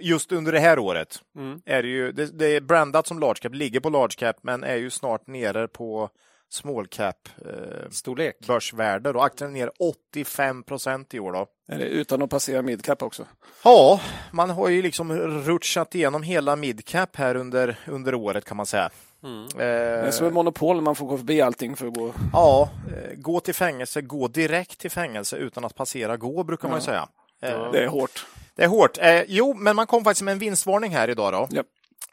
just 0.00 0.32
under 0.32 0.52
det 0.52 0.60
här 0.60 0.78
året 0.78 1.22
Mm. 1.36 1.60
är 1.66 1.82
det 1.82 1.88
ju, 1.88 2.12
det, 2.12 2.38
det 2.38 2.46
är 2.46 2.60
brandat 2.60 3.06
som 3.06 3.18
large 3.18 3.40
cap, 3.40 3.54
ligger 3.54 3.80
på 3.80 3.90
large 3.90 4.14
cap 4.16 4.36
men 4.42 4.64
är 4.64 4.76
ju 4.76 4.90
snart 4.90 5.26
nere 5.26 5.68
på 5.68 6.10
small 6.48 6.86
cap 6.86 7.28
eh, 7.44 7.90
Storlek. 7.90 8.38
börsvärde. 8.46 9.12
Då. 9.12 9.20
Aktien 9.20 9.50
är 9.50 9.54
ner 9.54 9.70
85 9.80 10.62
procent 10.62 11.14
i 11.14 11.20
år. 11.20 11.32
Då. 11.32 11.46
Är 11.68 11.78
det 11.78 11.84
utan 11.84 12.22
att 12.22 12.30
passera 12.30 12.62
midcap 12.62 13.02
också? 13.02 13.26
Ja, 13.64 14.00
man 14.32 14.50
har 14.50 14.68
ju 14.68 14.82
liksom 14.82 15.12
rutschat 15.18 15.94
igenom 15.94 16.22
hela 16.22 16.56
midcap 16.56 17.16
här 17.16 17.34
under, 17.34 17.78
under 17.86 18.14
året 18.14 18.44
kan 18.44 18.56
man 18.56 18.66
säga. 18.66 18.90
Mm. 19.24 19.48
Det 19.56 19.64
är 19.64 20.10
som 20.10 20.26
ett 20.26 20.32
monopol, 20.32 20.80
man 20.80 20.94
får 20.94 21.06
gå 21.06 21.16
förbi 21.18 21.40
allting 21.40 21.76
för 21.76 21.86
att 21.86 21.94
gå. 21.94 22.12
Ja, 22.32 22.68
eh, 22.92 23.14
gå 23.16 23.40
till 23.40 23.54
fängelse, 23.54 24.00
gå 24.02 24.28
direkt 24.28 24.78
till 24.80 24.90
fängelse 24.90 25.36
utan 25.36 25.64
att 25.64 25.74
passera 25.74 26.16
gå, 26.16 26.44
brukar 26.44 26.68
man 26.68 26.78
ju 26.78 26.84
säga. 26.84 27.08
Eh, 27.42 27.72
Det 27.72 27.84
är 27.84 27.88
hårt. 27.88 28.26
Det 28.54 28.64
är 28.64 28.68
hårt. 28.68 28.98
Eh, 28.98 29.22
jo, 29.28 29.54
men 29.54 29.76
man 29.76 29.86
kom 29.86 30.04
faktiskt 30.04 30.22
med 30.22 30.32
en 30.32 30.38
vinstvarning 30.38 30.90
här 30.92 31.10
idag. 31.10 31.32
Då. 31.32 31.48
Ja. 31.50 31.62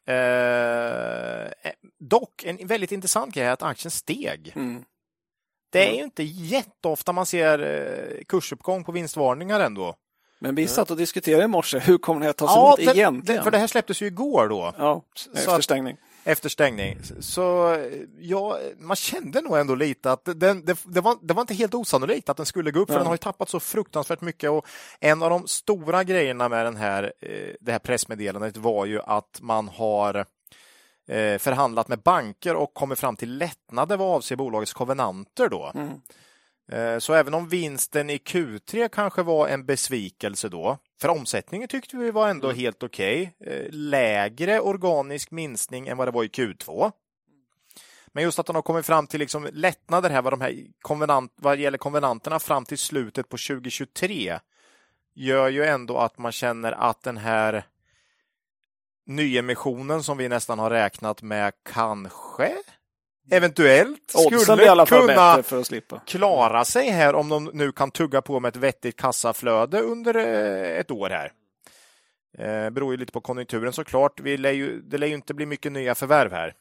Eh, 0.07 1.43
eh, 1.43 1.73
dock, 1.99 2.43
en 2.43 2.67
väldigt 2.67 2.91
intressant 2.91 3.33
grej 3.33 3.45
är 3.45 3.51
att 3.51 3.63
aktien 3.63 3.91
steg. 3.91 4.51
Mm. 4.55 4.83
Det 5.71 5.89
är 5.89 5.93
ju 5.95 6.03
inte 6.03 6.23
jätteofta 6.23 7.11
man 7.13 7.25
ser 7.25 7.59
eh, 7.59 8.23
kursuppgång 8.27 8.83
på 8.83 8.91
vinstvarningar 8.91 9.59
ändå. 9.59 9.95
Men 10.39 10.55
vi 10.55 10.67
satt 10.67 10.91
och 10.91 10.97
diskuterade 10.97 11.43
i 11.43 11.47
morse, 11.47 11.79
hur 11.79 11.97
kommer 11.97 12.19
det 12.19 12.25
här 12.25 12.33
ta 12.33 12.75
sig 12.77 12.83
ut 12.85 12.93
det, 12.93 12.99
egentligen? 12.99 13.43
för 13.43 13.51
det 13.51 13.57
här 13.57 13.67
släpptes 13.67 14.01
ju 14.01 14.05
igår 14.05 14.47
då, 14.49 14.73
Ja, 14.77 15.01
efter 15.35 15.55
att- 15.55 15.63
stängning. 15.63 15.97
Efter 16.23 16.49
stängning. 16.49 16.99
Så 17.19 17.73
eh, 17.73 18.01
ja, 18.19 18.59
man 18.77 18.95
kände 18.95 19.41
nog 19.41 19.57
ändå 19.57 19.75
lite 19.75 20.11
att 20.11 20.29
den, 20.35 20.65
det, 20.65 20.77
det, 20.85 21.01
var, 21.01 21.17
det 21.21 21.33
var 21.33 21.41
inte 21.41 21.53
helt 21.53 21.73
osannolikt 21.73 22.29
att 22.29 22.37
den 22.37 22.45
skulle 22.45 22.71
gå 22.71 22.79
upp, 22.79 22.89
för 22.89 22.97
den 22.97 23.07
har 23.07 23.13
ju 23.13 23.17
tappat 23.17 23.49
så 23.49 23.59
fruktansvärt 23.59 24.21
mycket. 24.21 24.49
Och 24.49 24.67
en 24.99 25.23
av 25.23 25.29
de 25.29 25.47
stora 25.47 26.03
grejerna 26.03 26.49
med 26.49 26.65
den 26.65 26.75
här, 26.75 27.13
eh, 27.21 27.53
det 27.61 27.71
här 27.71 27.79
pressmeddelandet 27.79 28.57
var 28.57 28.85
ju 28.85 29.01
att 29.01 29.39
man 29.41 29.67
har 29.67 30.25
eh, 31.07 31.37
förhandlat 31.37 31.87
med 31.87 31.99
banker 31.99 32.55
och 32.55 32.73
kommit 32.73 32.99
fram 32.99 33.15
till 33.15 33.37
lättnader 33.37 33.97
vad 33.97 34.15
avser 34.15 34.35
bolagets 34.35 34.73
kovenanter 34.73 35.49
då. 35.49 35.71
Mm. 35.75 35.89
Eh, 36.71 36.99
Så 36.99 37.13
även 37.13 37.33
om 37.33 37.49
vinsten 37.49 38.09
i 38.09 38.17
Q3 38.17 38.87
kanske 38.87 39.23
var 39.23 39.47
en 39.47 39.65
besvikelse 39.65 40.49
då, 40.49 40.77
för 41.03 41.09
omsättningen 41.09 41.67
tyckte 41.67 41.97
vi 41.97 42.11
var 42.11 42.29
ändå 42.29 42.51
helt 42.51 42.83
okej. 42.83 43.35
Eh, 43.39 43.65
Lägre 43.69 44.59
organisk 44.59 45.31
minskning 45.31 45.87
än 45.87 45.97
vad 45.97 46.07
det 46.07 46.11
var 46.11 46.23
i 46.23 46.27
Q2. 46.27 46.91
Men 48.07 48.23
just 48.23 48.39
att 48.39 48.45
de 48.45 48.55
har 48.55 48.63
kommit 48.63 48.85
fram 48.85 49.07
till 49.07 49.19
liksom 49.19 49.49
lättnader 49.53 50.09
här 50.09 50.21
vad, 50.21 50.33
de 50.33 50.41
här 50.41 50.55
konvenant, 50.81 51.33
vad 51.35 51.57
gäller 51.57 51.77
konvenanterna 51.77 52.39
fram 52.39 52.65
till 52.65 52.77
slutet 52.77 53.29
på 53.29 53.37
2023 53.37 54.39
gör 55.15 55.49
ju 55.49 55.65
ändå 55.65 55.97
att 55.97 56.17
man 56.17 56.31
känner 56.31 56.71
att 56.71 57.03
den 57.03 57.17
här 57.17 57.65
nyemissionen 59.05 60.03
som 60.03 60.17
vi 60.17 60.29
nästan 60.29 60.59
har 60.59 60.69
räknat 60.69 61.21
med 61.21 61.53
kanske 61.63 62.53
eventuellt 63.31 63.99
skulle 64.09 64.85
kunna 64.85 65.43
klara 66.05 66.65
sig 66.65 66.89
här 66.89 67.15
om 67.15 67.29
de 67.29 67.49
nu 67.53 67.71
kan 67.71 67.91
tugga 67.91 68.21
på 68.21 68.39
med 68.39 68.49
ett 68.49 68.55
vettigt 68.55 68.97
kassaflöde 68.97 69.79
under 69.79 70.15
eh, 70.15 70.79
ett 70.79 70.91
år 70.91 71.09
här. 71.09 71.31
Eh, 72.37 72.69
beror 72.69 72.93
ju 72.93 72.97
lite 72.97 73.11
på 73.11 73.21
konjunkturen 73.21 73.73
såklart. 73.73 74.19
Vi 74.19 74.37
lär 74.37 74.51
ju, 74.51 74.81
det 74.81 74.97
lär 74.97 75.07
ju 75.07 75.13
inte 75.13 75.33
bli 75.33 75.45
mycket 75.45 75.71
nya 75.71 75.95
förvärv 75.95 76.31
här. 76.31 76.53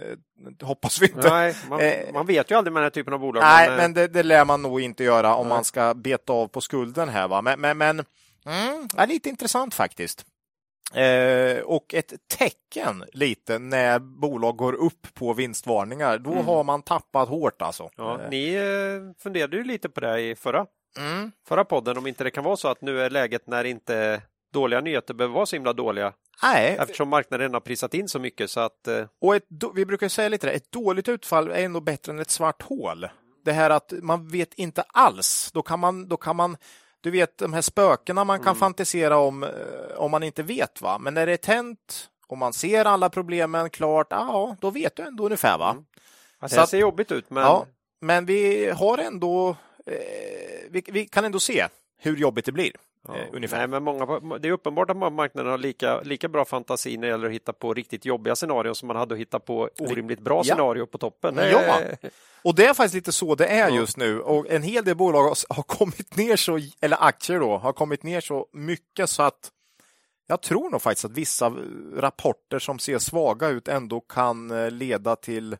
Eh, 0.00 0.66
hoppas 0.66 1.00
vi 1.00 1.06
inte. 1.06 1.30
Nej, 1.30 1.56
man, 1.68 1.80
Eh, 1.80 2.12
man 2.12 2.26
vet 2.26 2.50
ju 2.50 2.54
aldrig 2.54 2.72
med 2.72 2.80
den 2.80 2.84
här 2.84 2.90
typen 2.90 3.14
av 3.14 3.20
bolag. 3.20 3.42
Nej, 3.42 3.68
eh, 3.68 3.76
men 3.76 3.94
det, 3.94 4.08
det 4.08 4.22
lär 4.22 4.44
man 4.44 4.62
nog 4.62 4.80
inte 4.80 5.04
göra 5.04 5.34
om 5.34 5.48
Nej. 5.48 5.56
man 5.56 5.64
ska 5.64 5.94
beta 5.94 6.32
av 6.32 6.48
på 6.48 6.60
skulden 6.60 7.08
här. 7.08 7.28
Va? 7.28 7.42
Men, 7.42 7.60
men, 7.60 7.78
men 7.78 8.04
mm, 8.46 8.88
ja, 8.96 9.04
lite 9.04 9.28
intressant 9.28 9.74
faktiskt. 9.74 10.24
Eh, 10.94 11.62
och 11.62 11.94
ett 11.94 12.12
tecken 12.38 13.04
lite 13.12 13.58
när 13.58 13.98
bolag 13.98 14.56
går 14.56 14.72
upp 14.72 15.14
på 15.14 15.34
vinstvarningar. 15.34 16.18
Då 16.18 16.34
har 16.34 16.64
man 16.64 16.82
tappat 16.82 17.28
hårt 17.28 17.62
alltså. 17.62 17.90
ja, 17.96 18.20
Eh, 18.20 18.30
ni 18.30 18.54
eh, 18.54 19.22
funderade 19.22 19.56
ju 19.56 19.64
lite 19.64 19.88
på 19.88 20.00
det 20.00 20.20
i 20.20 20.34
förra, 20.34 20.66
mm. 20.98 21.32
förra 21.48 21.64
podden, 21.64 21.98
om 21.98 22.06
inte 22.06 22.24
det 22.24 22.30
kan 22.30 22.44
vara 22.44 22.56
så 22.56 22.68
att 22.68 22.80
nu 22.80 23.00
är 23.00 23.10
läget 23.10 23.46
när 23.46 23.64
inte 23.64 24.22
dåliga 24.52 24.80
nyheter 24.80 25.14
behöver 25.14 25.34
vara 25.34 25.46
så 25.46 25.56
himla 25.56 25.72
dåliga 25.72 26.12
Nej, 26.42 26.76
eftersom 26.80 27.08
marknaden 27.08 27.54
har 27.54 27.60
prisat 27.60 27.94
in 27.94 28.08
så 28.08 28.18
mycket 28.18 28.50
så 28.50 28.60
att 28.60 28.88
eh, 28.88 29.04
och 29.20 29.36
ett, 29.36 29.44
vi 29.74 29.86
brukar 29.86 30.08
säga 30.08 30.28
lite 30.28 30.46
det, 30.46 30.52
ett 30.52 30.72
dåligt 30.72 31.08
utfall 31.08 31.48
är 31.48 31.64
ändå 31.64 31.80
bättre 31.80 32.12
än 32.12 32.18
ett 32.18 32.30
svart 32.30 32.62
hål. 32.62 33.08
Det 33.44 33.52
här 33.52 33.70
att 33.70 33.92
man 34.02 34.28
vet 34.28 34.54
inte 34.54 34.82
alls, 34.82 35.50
då 35.54 35.62
kan 35.62 35.80
man, 35.80 36.08
då 36.08 36.16
kan 36.16 36.36
man 36.36 36.56
du 37.02 37.10
vet 37.10 37.38
de 37.38 37.52
här 37.52 37.62
spökena 37.62 38.24
man 38.24 38.40
kan 38.40 38.56
fantisera 38.56 39.16
om 39.16 39.42
eh, 39.42 39.50
om 39.96 40.10
man 40.10 40.22
inte 40.22 40.42
vet 40.42 40.80
va. 40.82 40.98
Men 40.98 41.14
när 41.14 41.26
det 41.26 41.32
är 41.32 41.36
tänt 41.36 42.10
och 42.26 42.38
man 42.38 42.52
ser 42.52 42.84
alla 42.84 43.10
problemen 43.10 43.70
klart, 43.70 44.06
ja, 44.10 44.56
då 44.60 44.70
vet 44.70 44.96
du 44.96 45.02
ändå 45.02 45.24
ungefär 45.24 45.58
va. 45.58 45.76
alltså, 46.38 46.54
Så 46.54 46.60
det 46.60 46.66
ser 46.66 46.78
jobbigt 46.78 47.12
ut 47.12 47.30
men 47.30 47.42
Ja, 47.42 47.66
men 48.00 48.26
vi 48.26 48.70
har 48.70 48.98
ändå, 48.98 49.56
eh, 49.86 49.96
vi, 50.70 50.82
vi 50.86 51.06
kan 51.06 51.24
ändå 51.24 51.40
se 51.40 51.66
hur 51.98 52.16
jobbigt 52.16 52.44
det 52.44 52.52
blir. 52.52 52.72
Ja, 53.08 53.16
Eh, 53.16 53.26
ungefär. 53.32 53.58
Nej, 53.58 53.68
men 53.68 53.82
många, 53.82 54.38
det 54.38 54.48
är 54.48 54.52
uppenbart 54.52 54.90
att 54.90 54.96
många 54.96 55.10
marknader 55.10 55.50
har 55.50 55.58
lika, 55.58 56.00
lika 56.00 56.28
bra 56.28 56.44
fantasi 56.44 56.96
när 56.96 57.02
det 57.02 57.10
gäller 57.10 57.26
att 57.26 57.32
hitta 57.32 57.52
på 57.52 57.74
riktigt 57.74 58.04
jobbiga 58.04 58.36
scenarion 58.36 58.74
som 58.74 58.86
man 58.86 58.96
hade 58.96 59.14
att 59.14 59.20
hitta 59.20 59.38
på 59.40 59.70
orimligt 59.78 60.20
bra 60.20 60.42
Ja. 60.44 60.54
scenario 60.54 60.86
på 60.86 60.98
toppen. 60.98 61.36
Ja. 61.36 61.78
Och 62.44 62.54
det 62.54 62.66
är 62.66 62.74
faktiskt 62.74 62.94
lite 62.94 63.12
så 63.12 63.34
det 63.34 63.46
är 63.46 63.70
just 63.70 63.96
nu. 63.96 64.20
Och 64.20 64.50
en 64.50 64.62
hel 64.62 64.84
del 64.84 64.96
bolag 64.96 65.22
har, 65.22 65.54
har 65.54 65.62
kommit 65.62 66.16
ner 66.16 66.36
så, 66.36 66.58
eller 66.80 66.96
aktier 67.04 67.40
då, 67.40 67.56
har 67.56 67.72
kommit 67.72 68.02
ner 68.02 68.20
så 68.20 68.46
mycket 68.52 69.10
så 69.10 69.22
att 69.22 69.50
jag 70.26 70.42
tror 70.42 70.70
nog 70.70 70.82
faktiskt 70.82 71.04
att 71.04 71.10
vissa 71.10 71.52
rapporter 71.96 72.58
som 72.58 72.78
ser 72.78 72.98
svaga 72.98 73.48
ut 73.48 73.68
ändå 73.68 74.00
kan 74.00 74.50
eh, 74.50 74.70
leda 74.70 75.16
till 75.16 75.56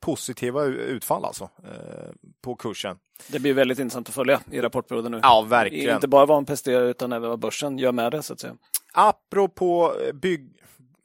positiva 0.00 0.64
utfall 0.64 1.24
alltså 1.24 1.50
eh, 1.64 2.10
på 2.40 2.56
kursen. 2.56 2.98
Det 3.28 3.38
blir 3.38 3.54
väldigt 3.54 3.78
intressant 3.78 4.08
att 4.08 4.14
följa 4.14 4.40
i 4.50 4.60
rapportperioden 4.60 5.12
nu. 5.12 5.20
Ja, 5.22 5.42
verkligen. 5.42 5.94
Inte 5.94 6.08
bara 6.08 6.26
vad 6.26 6.36
man 6.36 6.44
presterar 6.44 6.84
utan 6.84 7.12
även 7.12 7.30
vad 7.30 7.38
börsen 7.38 7.78
gör 7.78 7.92
med 7.92 8.12
det 8.12 8.22
så 8.22 8.32
att 8.32 8.40
säga. 8.40 8.56
Apropå 8.92 9.94
eh, 10.06 10.12
bygg, 10.12 10.50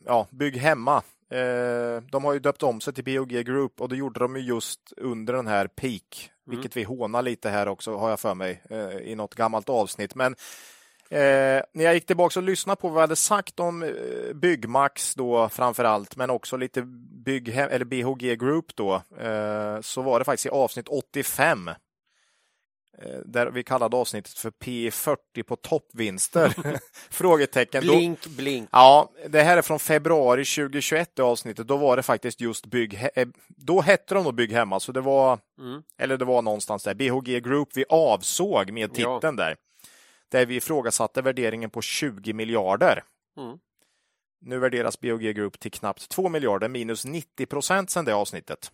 ja, 0.06 0.28
bygg 0.30 0.58
hemma. 0.58 1.04
Eh, 1.30 2.04
de 2.12 2.24
har 2.24 2.34
ju 2.34 2.40
döpt 2.40 2.64
om 2.64 2.82
sig 2.82 2.94
till 2.94 3.04
BOG 3.04 3.30
Group 3.30 3.82
och 3.82 3.90
det 3.90 3.96
gjorde 3.96 4.20
de 4.20 4.36
ju 4.36 4.42
just 4.42 4.94
under 4.98 5.34
den 5.34 5.48
här 5.48 5.68
peak, 5.68 6.32
vilket 6.46 6.78
vi 6.78 6.84
hånar 6.84 7.22
lite 7.22 7.50
här 7.50 7.68
också 7.68 7.98
har 7.98 8.10
jag 8.10 8.20
för 8.20 8.36
mig 8.36 8.64
i 9.04 9.16
något 9.16 9.36
gammalt 9.36 9.70
avsnitt. 9.70 10.16
Men 10.16 10.36
eh, 11.14 11.62
när 11.74 11.84
jag 11.84 11.94
gick 11.94 12.06
tillbaka 12.06 12.40
och 12.40 12.44
lyssnade 12.44 12.82
på 12.82 12.88
vad 12.88 12.96
vi 12.96 13.02
hade 13.02 13.16
sagt 13.16 13.60
om 13.60 13.84
eh, 13.84 13.90
Byggmax 14.34 15.16
då 15.16 15.50
framför 15.50 15.84
allt, 15.84 16.16
men 16.16 16.30
också 16.30 16.58
lite 16.58 16.82
bygg, 17.26 17.50
eller 17.50 17.86
BHG 17.86 18.40
Group 18.40 18.76
då, 18.76 18.94
eh, 19.20 19.82
så 19.82 20.02
var 20.02 20.20
det 20.20 20.26
faktiskt 20.26 20.46
i 20.46 20.50
avsnitt 20.50 20.88
85 20.88 21.68
eh, 21.68 21.76
där 23.26 23.48
vi 23.48 23.64
kallade 23.64 23.98
avsnittet 23.98 24.34
för 24.34 24.52
P40 24.52 25.44
på 25.48 25.56
toppvinster. 25.56 26.54
Frågetecken. 27.10 27.82
Blink, 27.82 28.26
blink. 28.28 28.70
Ja, 28.72 29.10
det 29.28 29.42
här 29.44 29.58
är 29.58 29.62
från 29.62 29.80
februari 29.80 30.46
2021 30.46 31.12
det 31.16 31.22
avsnittet. 31.24 31.68
Då 31.68 31.78
var 31.78 31.98
det 31.98 32.04
faktiskt 32.04 32.42
just 32.42 32.66
bygg... 32.66 33.08
eh, 33.16 33.28
Då 33.48 33.82
hette 33.82 34.14
de 34.16 34.24
nog 34.24 34.36
Bygg 34.36 34.52
hemma, 34.52 34.80
så 34.80 34.92
det 34.92 35.02
var... 35.02 35.40
Mm. 35.60 35.82
Eller 35.98 36.18
det 36.18 36.26
var 36.26 36.42
någonstans 36.42 36.84
där. 36.84 36.94
BHG 36.94 37.44
Group 37.44 37.70
vi 37.76 37.86
avsåg 37.90 38.72
med 38.72 38.90
Ja. 38.96 39.18
titeln 39.20 39.36
där. 39.36 39.56
Där 40.34 40.46
vi 40.46 40.56
ifrågasatte 40.56 41.22
värderingen 41.22 41.70
på 41.70 41.82
20 41.82 42.34
miljarder. 42.34 43.04
Mm. 43.38 43.58
Nu 44.42 44.60
värderas 44.60 45.00
BHG 45.00 45.34
Group 45.36 45.60
till 45.60 45.72
knappt 45.72 46.10
2 46.10 46.30
miljarder, 46.30 46.70
minus 46.70 47.06
90 47.06 47.46
procent 47.46 47.90
sedan 47.90 48.06
det 48.06 48.16
avsnittet. 48.16 48.72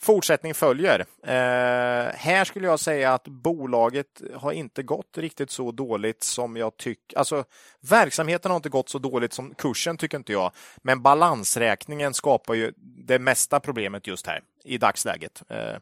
Fortsättning 0.00 0.54
följer. 0.54 1.00
Eh, 1.22 2.14
här 2.14 2.44
skulle 2.44 2.66
jag 2.66 2.80
säga 2.80 3.14
att 3.14 3.28
bolaget 3.28 4.22
har 4.34 4.52
inte 4.52 4.82
gått 4.82 5.18
riktigt 5.18 5.50
så 5.50 5.72
dåligt 5.72 6.22
som 6.22 6.56
jag 6.56 6.76
tycker. 6.76 7.18
Alltså 7.18 7.44
verksamheten 7.80 8.50
har 8.50 8.56
inte 8.56 8.68
gått 8.68 8.88
så 8.88 8.98
dåligt 8.98 9.32
som 9.32 9.54
kursen 9.54 9.96
tycker 9.96 10.18
inte 10.18 10.32
jag. 10.32 10.52
Men 10.76 11.02
balansräkningen 11.02 12.14
skapar 12.14 12.54
ju 12.54 12.72
det 13.06 13.18
mesta 13.18 13.60
problemet 13.60 14.06
just 14.06 14.26
här 14.26 14.42
i 14.64 14.78
dagsläget. 14.78 15.42
Eh, 15.48 15.76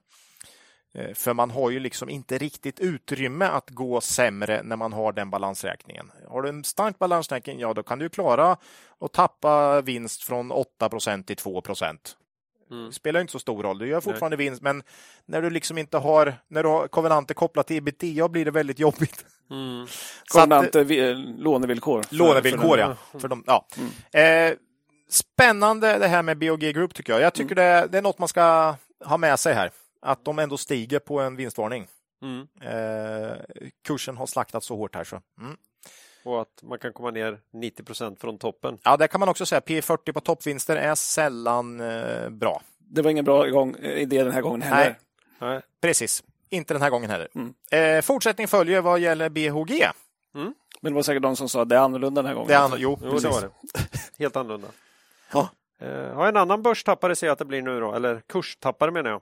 för 1.14 1.32
man 1.34 1.50
har 1.50 1.70
ju 1.70 1.80
liksom 1.80 2.08
inte 2.08 2.38
riktigt 2.38 2.80
utrymme 2.80 3.44
att 3.44 3.70
gå 3.70 4.00
sämre 4.00 4.62
när 4.62 4.76
man 4.76 4.92
har 4.92 5.12
den 5.12 5.30
balansräkningen. 5.30 6.12
Har 6.28 6.42
du 6.42 6.48
en 6.48 6.64
stark 6.64 6.98
balansräkning, 6.98 7.60
ja 7.60 7.74
då 7.74 7.82
kan 7.82 7.98
du 7.98 8.08
klara 8.08 8.56
att 9.00 9.12
tappa 9.12 9.80
vinst 9.80 10.22
från 10.22 10.52
8% 10.52 11.22
till 11.24 11.36
2 11.36 11.62
Mm. 12.70 12.86
det 12.86 12.92
spelar 12.92 13.20
inte 13.20 13.32
så 13.32 13.38
stor 13.38 13.62
roll. 13.62 13.78
Du 13.78 13.86
gör 13.88 14.00
fortfarande 14.00 14.36
vinst, 14.36 14.62
men 14.62 14.82
när 15.26 15.42
du 15.42 15.50
liksom 15.50 15.78
inte 15.78 15.98
har, 15.98 16.34
när 16.48 16.62
du 16.62 16.68
har 16.68 16.88
kovenanter 16.88 17.34
kopplat 17.34 17.66
till 17.66 17.76
ebitda 17.76 18.28
blir 18.28 18.44
det 18.44 18.50
väldigt 18.50 18.78
jobbigt. 18.78 19.24
Mm. 19.50 19.82
Att, 20.22 20.28
Kovenanter, 20.32 20.84
vi- 20.84 21.14
lånevillkor. 21.38 22.02
för- 22.02 22.14
lånevillkor, 22.14 22.68
för 22.68 22.78
ja. 22.78 22.96
För 23.18 23.28
dem, 23.28 23.44
ja. 23.46 23.66
Eh, 24.20 24.54
spännande 25.08 25.98
det 25.98 26.08
här 26.08 26.22
med 26.22 26.38
BOG 26.38 26.60
Group 26.60 26.94
tycker 26.94 27.12
jag. 27.12 27.22
Jag 27.22 27.34
tycker 27.34 27.54
det, 27.54 27.88
det 27.92 27.98
är 27.98 28.02
något 28.02 28.18
man 28.18 28.28
ska 28.28 28.74
ha 29.04 29.16
med 29.16 29.40
sig 29.40 29.54
här. 29.54 29.70
Att 30.02 30.24
de 30.24 30.38
ändå 30.38 30.56
stiger 30.56 30.98
på 30.98 31.20
en 31.20 31.36
vinstvarning. 31.36 31.86
Mm. 32.22 32.46
Eh, 32.60 33.36
kursen 33.84 34.16
har 34.16 34.26
slaktat 34.26 34.64
så 34.64 34.76
hårt 34.76 34.94
här 34.94 35.04
så. 35.04 35.20
Mm. 35.40 35.56
Och 36.24 36.40
att 36.42 36.62
man 36.62 36.78
kan 36.78 36.92
komma 36.92 37.10
ner 37.10 37.38
90 37.52 37.82
procent 37.84 38.20
från 38.20 38.38
toppen. 38.38 38.78
Ja, 38.84 38.96
det 38.96 39.08
kan 39.08 39.20
man 39.20 39.28
också 39.28 39.46
säga. 39.46 39.60
P40 39.60 40.12
på 40.12 40.20
toppvinster 40.20 40.76
är 40.76 40.94
sällan 40.94 41.80
eh, 41.80 42.28
bra. 42.30 42.62
Det 42.78 43.02
var 43.02 43.10
ingen 43.10 43.24
bra 43.24 43.46
igång, 43.48 43.76
idé 43.76 44.22
den 44.24 44.32
här 44.32 44.40
gången 44.42 44.62
heller. 44.62 44.96
Nej. 45.38 45.50
Nej. 45.50 45.60
Precis. 45.80 46.24
Inte 46.48 46.74
den 46.74 46.82
här 46.82 46.90
gången 46.90 47.10
heller. 47.10 47.28
Mm. 47.34 47.54
Eh, 47.70 48.02
fortsättning 48.02 48.48
följer 48.48 48.80
vad 48.80 49.00
gäller 49.00 49.28
BHG. 49.28 49.86
Men 50.80 50.92
det 50.92 50.96
var 50.96 51.02
säkert 51.02 51.22
de 51.22 51.36
som 51.36 51.48
sa 51.48 51.62
att 51.62 51.68
det 51.68 51.76
är 51.76 51.80
annorlunda 51.80 52.22
den 52.22 52.28
här 52.28 52.34
gången. 52.34 52.48
Det 52.48 52.54
är 52.54 52.58
an- 52.64 52.72
jo, 52.76 52.98
Jo, 53.02 53.10
precis. 53.10 53.22
det 53.22 53.28
var 53.28 53.40
det. 53.40 53.88
Helt 54.18 54.36
annorlunda. 54.36 54.68
Ja. 55.32 55.48
Eh, 55.80 56.14
har 56.14 56.26
en 56.26 56.36
annan 56.36 56.62
börstappare 56.62 57.16
ser 57.16 57.26
jag 57.26 57.32
att 57.32 57.38
det 57.38 57.44
blir 57.44 57.62
nu 57.62 57.80
då, 57.80 57.94
eller 57.94 58.20
kurstappare 58.26 58.90
menar 58.90 59.10
jag. 59.10 59.20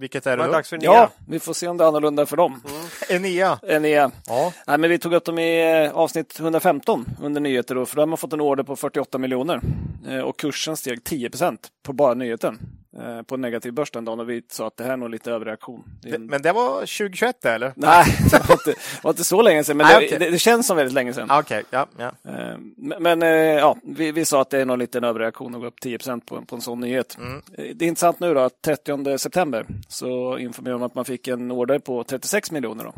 Vilket 0.00 0.26
är 0.26 0.30
det 0.30 0.36
Vad 0.36 0.44
är 0.44 0.48
då? 0.48 0.52
dags 0.52 0.68
för 0.68 0.76
nya? 0.78 0.92
Ja, 0.92 1.10
vi 1.28 1.38
får 1.40 1.52
se 1.52 1.68
om 1.68 1.76
det 1.76 1.84
är 1.84 1.88
annorlunda 1.88 2.26
för 2.26 2.36
dem. 2.36 2.62
Enea. 3.08 3.58
Enea. 3.68 4.10
Ja. 4.26 4.52
Nej, 4.66 4.78
men 4.78 4.90
vi 4.90 4.98
tog 4.98 5.12
upp 5.14 5.24
dem 5.24 5.38
i 5.38 5.84
eh, 5.86 5.96
avsnitt 5.98 6.40
115 6.40 7.06
under 7.22 7.40
nyheter 7.40 7.74
då, 7.74 7.86
för 7.86 7.96
då 7.96 8.02
har 8.02 8.06
man 8.06 8.18
fått 8.18 8.32
en 8.32 8.40
order 8.40 8.62
på 8.62 8.76
48 8.76 9.18
miljoner. 9.18 9.60
Eh, 10.08 10.18
Och 10.18 10.38
kursen 10.38 10.76
steg 10.76 11.04
10 11.04 11.30
procent 11.30 11.68
på 11.82 11.92
bara 11.92 12.14
nyheten. 12.14 12.58
Eh, 12.96 13.22
På 13.22 13.36
negativ 13.36 13.72
börs 13.72 13.90
den 13.90 14.04
dagen 14.04 14.20
och 14.20 14.30
vi 14.30 14.42
sa 14.50 14.66
att 14.66 14.76
det 14.76 14.84
här 14.84 14.92
är 14.92 14.96
nog 14.96 15.10
lite 15.10 15.30
överreaktion. 15.32 15.84
Det 16.02 16.14
en... 16.14 16.26
men 16.26 16.42
det 16.42 16.52
var 16.52 16.72
2021 16.80 17.36
det, 17.42 17.50
eller? 17.50 17.72
Nej, 17.76 18.04
det 18.30 18.48
var, 18.48 18.54
inte, 18.54 18.80
var 19.02 19.10
inte 19.10 19.24
så 19.24 19.42
länge 19.42 19.64
sedan, 19.64 19.76
men 19.76 19.86
Nej, 19.86 20.00
det, 20.00 20.06
okej. 20.06 20.18
det, 20.18 20.30
det 20.30 20.38
känns 20.38 20.66
som 20.66 20.76
väldigt 20.76 20.94
länge 20.94 21.12
sedan. 21.12 21.30
Ah, 21.30 21.40
Okej, 21.40 21.64
ja, 21.70 21.86
ja. 21.98 22.06
Eh, 22.06 22.58
Men 22.76 23.02
men, 23.02 23.22
eh, 23.22 23.28
ja, 23.58 23.76
vi, 23.84 24.12
vi 24.12 24.24
sa 24.24 24.40
att 24.40 24.50
det 24.50 24.58
är 24.60 24.64
någon 24.64 24.78
liten 24.78 25.04
överreaktion 25.04 25.54
att 25.54 25.60
gå 25.60 25.66
upp 25.66 25.80
10 25.80 25.98
på, 26.26 26.42
på 26.44 26.56
en 26.56 26.62
sån 26.62 26.80
nyhet. 26.80 27.16
Mm. 27.18 27.42
Eh, 27.58 27.64
Det 27.74 27.84
är 27.84 27.88
intressant 27.88 28.20
nu 28.20 28.34
då 28.34 28.40
att 28.40 28.62
30 28.62 29.18
september 29.18 29.66
så 29.88 30.38
informerar 30.38 30.72
de 30.74 30.82
att 30.82 30.94
man 30.94 31.04
fick 31.04 31.28
en 31.28 31.50
order 31.50 31.78
på 31.78 32.04
36 32.04 32.50
miljoner. 32.50 32.84
Då. 32.84 32.94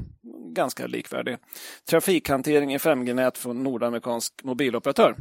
Ganska 0.52 0.86
likvärdig. 0.86 1.36
Trafikhantering 1.90 2.74
i 2.74 2.78
5G-nät 2.78 3.38
från 3.38 3.62
nordamerikansk 3.62 4.34
mobiloperatör. 4.42 5.16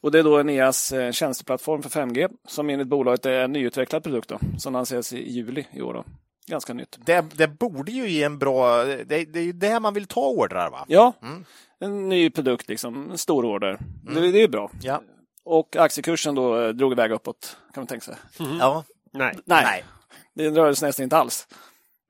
Och 0.00 0.10
det 0.10 0.18
är 0.18 0.22
då 0.22 0.40
Eneas 0.40 0.92
eh, 0.92 1.12
tjänsteplattform 1.12 1.82
för 1.82 1.90
5G 1.90 2.28
som 2.48 2.70
enligt 2.70 2.88
bolaget 2.88 3.26
är 3.26 3.32
en 3.44 3.52
nyutvecklad 3.52 4.02
produkt 4.02 4.28
då, 4.28 4.38
som 4.58 4.72
lanseras 4.72 5.12
i 5.12 5.30
juli 5.32 5.66
i 5.72 5.82
år. 5.82 5.94
Då. 5.94 6.04
Ganska 6.46 6.74
nytt. 6.74 6.96
Det, 7.06 7.24
det 7.34 7.48
borde 7.48 7.92
ju 7.92 8.08
ge 8.08 8.22
en 8.22 8.38
bra... 8.38 8.84
Det, 8.84 9.04
det 9.04 9.38
är 9.38 9.42
ju 9.44 9.52
där 9.52 9.80
man 9.80 9.94
vill 9.94 10.06
ta 10.06 10.20
ordrar, 10.28 10.70
va? 10.70 10.84
Ja, 10.88 11.12
Mm. 11.22 11.44
en 11.80 12.08
ny 12.08 12.30
produkt, 12.30 12.68
liksom, 12.68 13.10
en 13.10 13.18
stor 13.18 13.44
order. 13.44 13.78
Det, 14.14 14.30
det 14.32 14.42
är 14.42 14.48
bra. 14.48 14.70
Ja. 14.82 15.02
Och 15.44 15.76
aktiekursen 15.76 16.34
då 16.34 16.60
eh, 16.62 16.68
drog 16.68 16.92
iväg 16.92 17.10
uppåt, 17.12 17.56
kan 17.74 17.80
man 17.80 17.86
tänka 17.86 18.04
sig. 18.04 18.14
ja. 18.38 18.84
Nej. 19.12 19.38
Nej, 19.44 19.64
Nej. 19.64 19.84
det 20.34 20.50
rördes 20.60 20.82
nästan 20.82 21.04
inte 21.04 21.16
alls. 21.16 21.48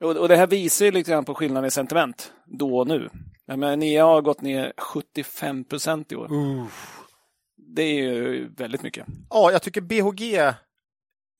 Och, 0.04 0.16
och 0.16 0.28
det 0.28 0.36
här 0.36 0.46
visar 0.46 0.84
ju 0.86 0.92
lite 0.92 1.10
grann 1.10 1.24
på 1.24 1.34
skillnaden 1.34 1.68
i 1.68 1.70
sentiment 1.70 2.32
då 2.46 2.78
och 2.78 2.86
nu. 2.86 3.08
Ja, 3.46 3.56
Men 3.56 3.78
Nea 3.80 4.04
har 4.04 4.20
gått 4.22 4.40
ner 4.40 4.72
75 4.76 5.64
procent 5.64 6.12
i 6.12 6.16
år. 6.16 6.28
Det 7.74 7.82
är 7.82 7.94
ju 7.94 8.48
väldigt 8.56 8.82
mycket. 8.82 9.06
Ja, 9.30 9.52
jag 9.52 9.62
tycker 9.62 9.80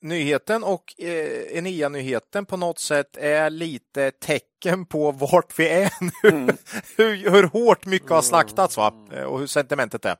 BHG-nyheten 0.02 0.64
och 0.64 0.94
eh, 0.98 1.56
Enea-nyheten 1.58 2.46
på 2.46 2.56
något 2.56 2.78
sätt 2.78 3.16
är 3.16 3.50
lite 3.50 4.10
tecken 4.10 4.86
på 4.86 5.12
vart 5.12 5.58
vi 5.58 5.68
är 5.68 5.92
nu. 6.00 6.10
Mm. 6.28 6.56
hur, 6.96 7.30
hur 7.30 7.42
hårt 7.42 7.86
mycket 7.86 8.10
har 8.10 8.22
slaktats 8.22 8.76
va? 8.76 8.92
Eh, 9.12 9.22
och 9.22 9.38
hur 9.38 9.46
sentimentet 9.46 10.04
är. 10.04 10.16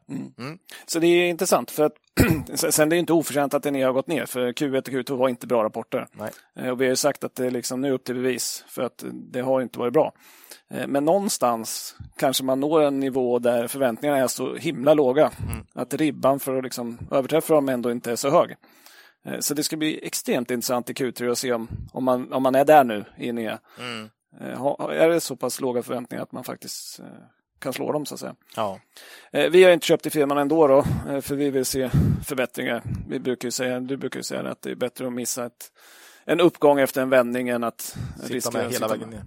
Så 0.86 0.98
det 0.98 1.06
är 1.06 1.28
intressant 1.28 1.70
för 1.70 1.84
att 1.84 1.94
sen 2.74 2.88
det 2.88 2.96
är 2.96 2.98
inte 2.98 3.12
oförtjänt 3.12 3.54
att 3.54 3.66
Enea 3.66 3.86
har 3.86 3.92
gått 3.92 4.06
ner 4.06 4.26
för 4.26 4.52
Q1 4.52 4.76
och 4.78 4.88
Q2 4.88 5.16
var 5.16 5.28
inte 5.28 5.46
bra 5.46 5.64
rapporter. 5.64 6.06
Nej. 6.12 6.30
Eh, 6.56 6.68
Och 6.68 6.80
vi 6.80 6.84
har 6.84 6.90
ju 6.90 6.96
sagt 6.96 7.24
att 7.24 7.34
det 7.34 7.46
är 7.46 7.50
liksom 7.50 7.80
nu 7.80 7.92
upp 7.92 8.04
till 8.04 8.14
bevis 8.14 8.64
för 8.68 8.82
att 8.82 9.04
det 9.12 9.40
har 9.40 9.60
inte 9.62 9.78
varit 9.78 9.92
bra. 9.92 10.12
Eh, 10.70 10.87
Men 10.87 11.04
någonstans 11.04 11.96
kanske 12.16 12.44
man 12.44 12.61
når 12.61 12.83
en 12.83 13.00
nivå 13.00 13.38
där 13.38 13.66
förväntningarna 13.68 14.18
är 14.20 14.26
så 14.28 14.54
himla 14.56 14.94
låga 14.94 15.30
att 15.74 15.94
ribban 15.94 16.40
för 16.40 16.56
att 16.56 16.64
liksom 16.64 16.98
överträffa 17.11 17.54
dem 17.54 17.68
ändå 17.68 17.90
inte 17.90 18.12
är 18.12 18.16
så 18.16 18.30
hög. 18.30 18.56
Eh, 19.24 19.38
Så 19.40 19.54
det 19.54 19.62
ska 19.62 19.76
bli 19.76 20.06
extremt 20.06 20.50
intressant 20.50 20.90
i 20.90 20.92
Q3 20.92 21.30
att 21.33 21.38
se 21.38 21.52
om, 21.52 21.68
om, 21.92 22.04
man, 22.04 22.33
om 22.33 22.42
man 22.42 22.54
är 22.54 22.64
där 22.64 22.85
nu 22.85 23.04
i 23.18 23.28
Enea. 23.28 23.59
Eh, 24.40 24.59
ha- 24.59 24.92
Är 24.92 25.09
det 25.09 25.20
så 25.20 25.37
pass 25.37 25.61
låga 25.61 25.83
förväntningar 25.83 26.22
att 26.22 26.33
man 26.33 26.44
faktiskt 26.44 27.00
eh, 27.00 27.06
kan 27.59 27.72
slå 27.72 27.92
dem 27.92 28.06
så 28.06 28.14
att 28.14 28.20
säga. 28.20 28.35
Ja. 28.56 28.80
Eh, 29.33 29.50
Vi 29.50 29.64
har 29.64 29.72
inte 29.72 29.87
köpt 29.87 30.06
i 30.06 30.11
firman 30.11 30.38
ändå 30.38 30.66
då, 30.66 30.78
eh, 31.09 31.20
för 31.20 31.35
vi 31.37 31.50
vill 31.50 31.64
se 31.64 31.90
förbättringar. 32.24 32.83
Vi 33.09 33.18
brukar 33.18 33.50
säga, 33.50 33.80
du 33.80 33.96
brukar 33.96 34.18
ju 34.18 34.24
säga 34.24 34.50
att 34.50 34.62
det 34.62 34.70
är 34.70 34.74
bättre 34.74 35.06
att 35.06 35.12
missa 35.12 35.46
ett, 35.46 35.72
en 36.24 36.40
uppgång 36.40 36.80
efter 36.80 37.02
en 37.02 37.09
vändning 37.11 37.48
än 37.48 37.64
att 37.64 37.80
Sitta 37.80 38.35
riskera 38.35 38.62
med 38.62 38.72
hela 38.72 38.88
vägen 38.88 39.11
ner. 39.11 39.22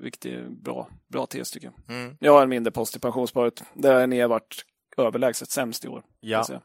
Vilket 0.00 0.26
är 0.26 0.46
bra, 0.48 0.88
bra 1.08 1.26
tes 1.26 1.50
tycker 1.50 1.72
jag. 1.86 1.96
Mm. 1.96 2.16
Jag 2.20 2.32
har 2.32 2.42
en 2.42 2.48
mindre 2.48 2.70
post 2.70 2.96
i 2.96 2.98
pensionssparet. 2.98 3.62
Där 3.74 4.00
har 4.00 4.06
ni 4.06 4.26
varit 4.26 4.64
överlägset 4.96 5.50
sämst 5.50 5.84
i 5.84 5.88
år. 5.88 6.02
Ja. 6.20 6.46
Eh, 6.50 6.58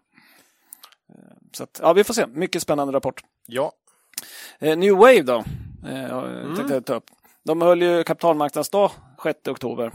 Så 1.52 1.63
att, 1.63 1.80
ja, 1.84 1.93
vi 1.93 2.04
får 2.04 2.13
se. 2.13 2.28
Mycket 2.28 2.62
spännande 2.62 2.93
rapport. 2.93 3.21
Ja. 3.45 3.71
Eh, 4.60 4.78
New 4.78 4.93
Wave 4.93 5.21
då, 5.21 5.43
eh, 5.88 6.02
jag 6.02 6.56
tänkte 6.56 6.74
jag 6.74 6.86
ta 6.86 6.95
upp. 6.95 7.06
De 7.43 7.62
höll 7.62 7.82
ju 7.82 8.04
kapitalmarknadsdag 8.04 8.91
6 9.24 9.48
oktober. 9.48 9.91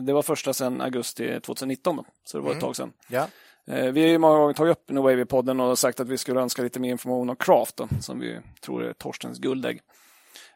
Det 0.00 0.12
var 0.12 0.22
första 0.22 0.52
sedan 0.52 0.80
augusti 0.80 1.40
2019, 1.40 1.96
då, 1.96 2.04
så 2.24 2.38
det 2.38 2.44
var 2.44 2.52
ett 2.52 2.60
tag 2.60 2.76
sedan. 2.76 2.92
Ja. 3.08 3.28
Vi 3.64 3.74
har 4.02 4.08
ju 4.08 4.18
många 4.18 4.38
gånger 4.38 4.54
tagit 4.54 4.72
upp 4.78 4.90
New 4.90 5.02
Wave 5.02 5.20
i 5.22 5.24
podden 5.24 5.60
och 5.60 5.78
sagt 5.78 6.00
att 6.00 6.08
vi 6.08 6.18
skulle 6.18 6.40
önska 6.40 6.62
lite 6.62 6.80
mer 6.80 6.90
information 6.90 7.30
om 7.30 7.36
Craft, 7.36 7.76
då, 7.76 7.88
som 8.00 8.18
vi 8.20 8.40
tror 8.60 8.84
är 8.84 8.92
Torstens 8.92 9.38
guldägg. 9.38 9.80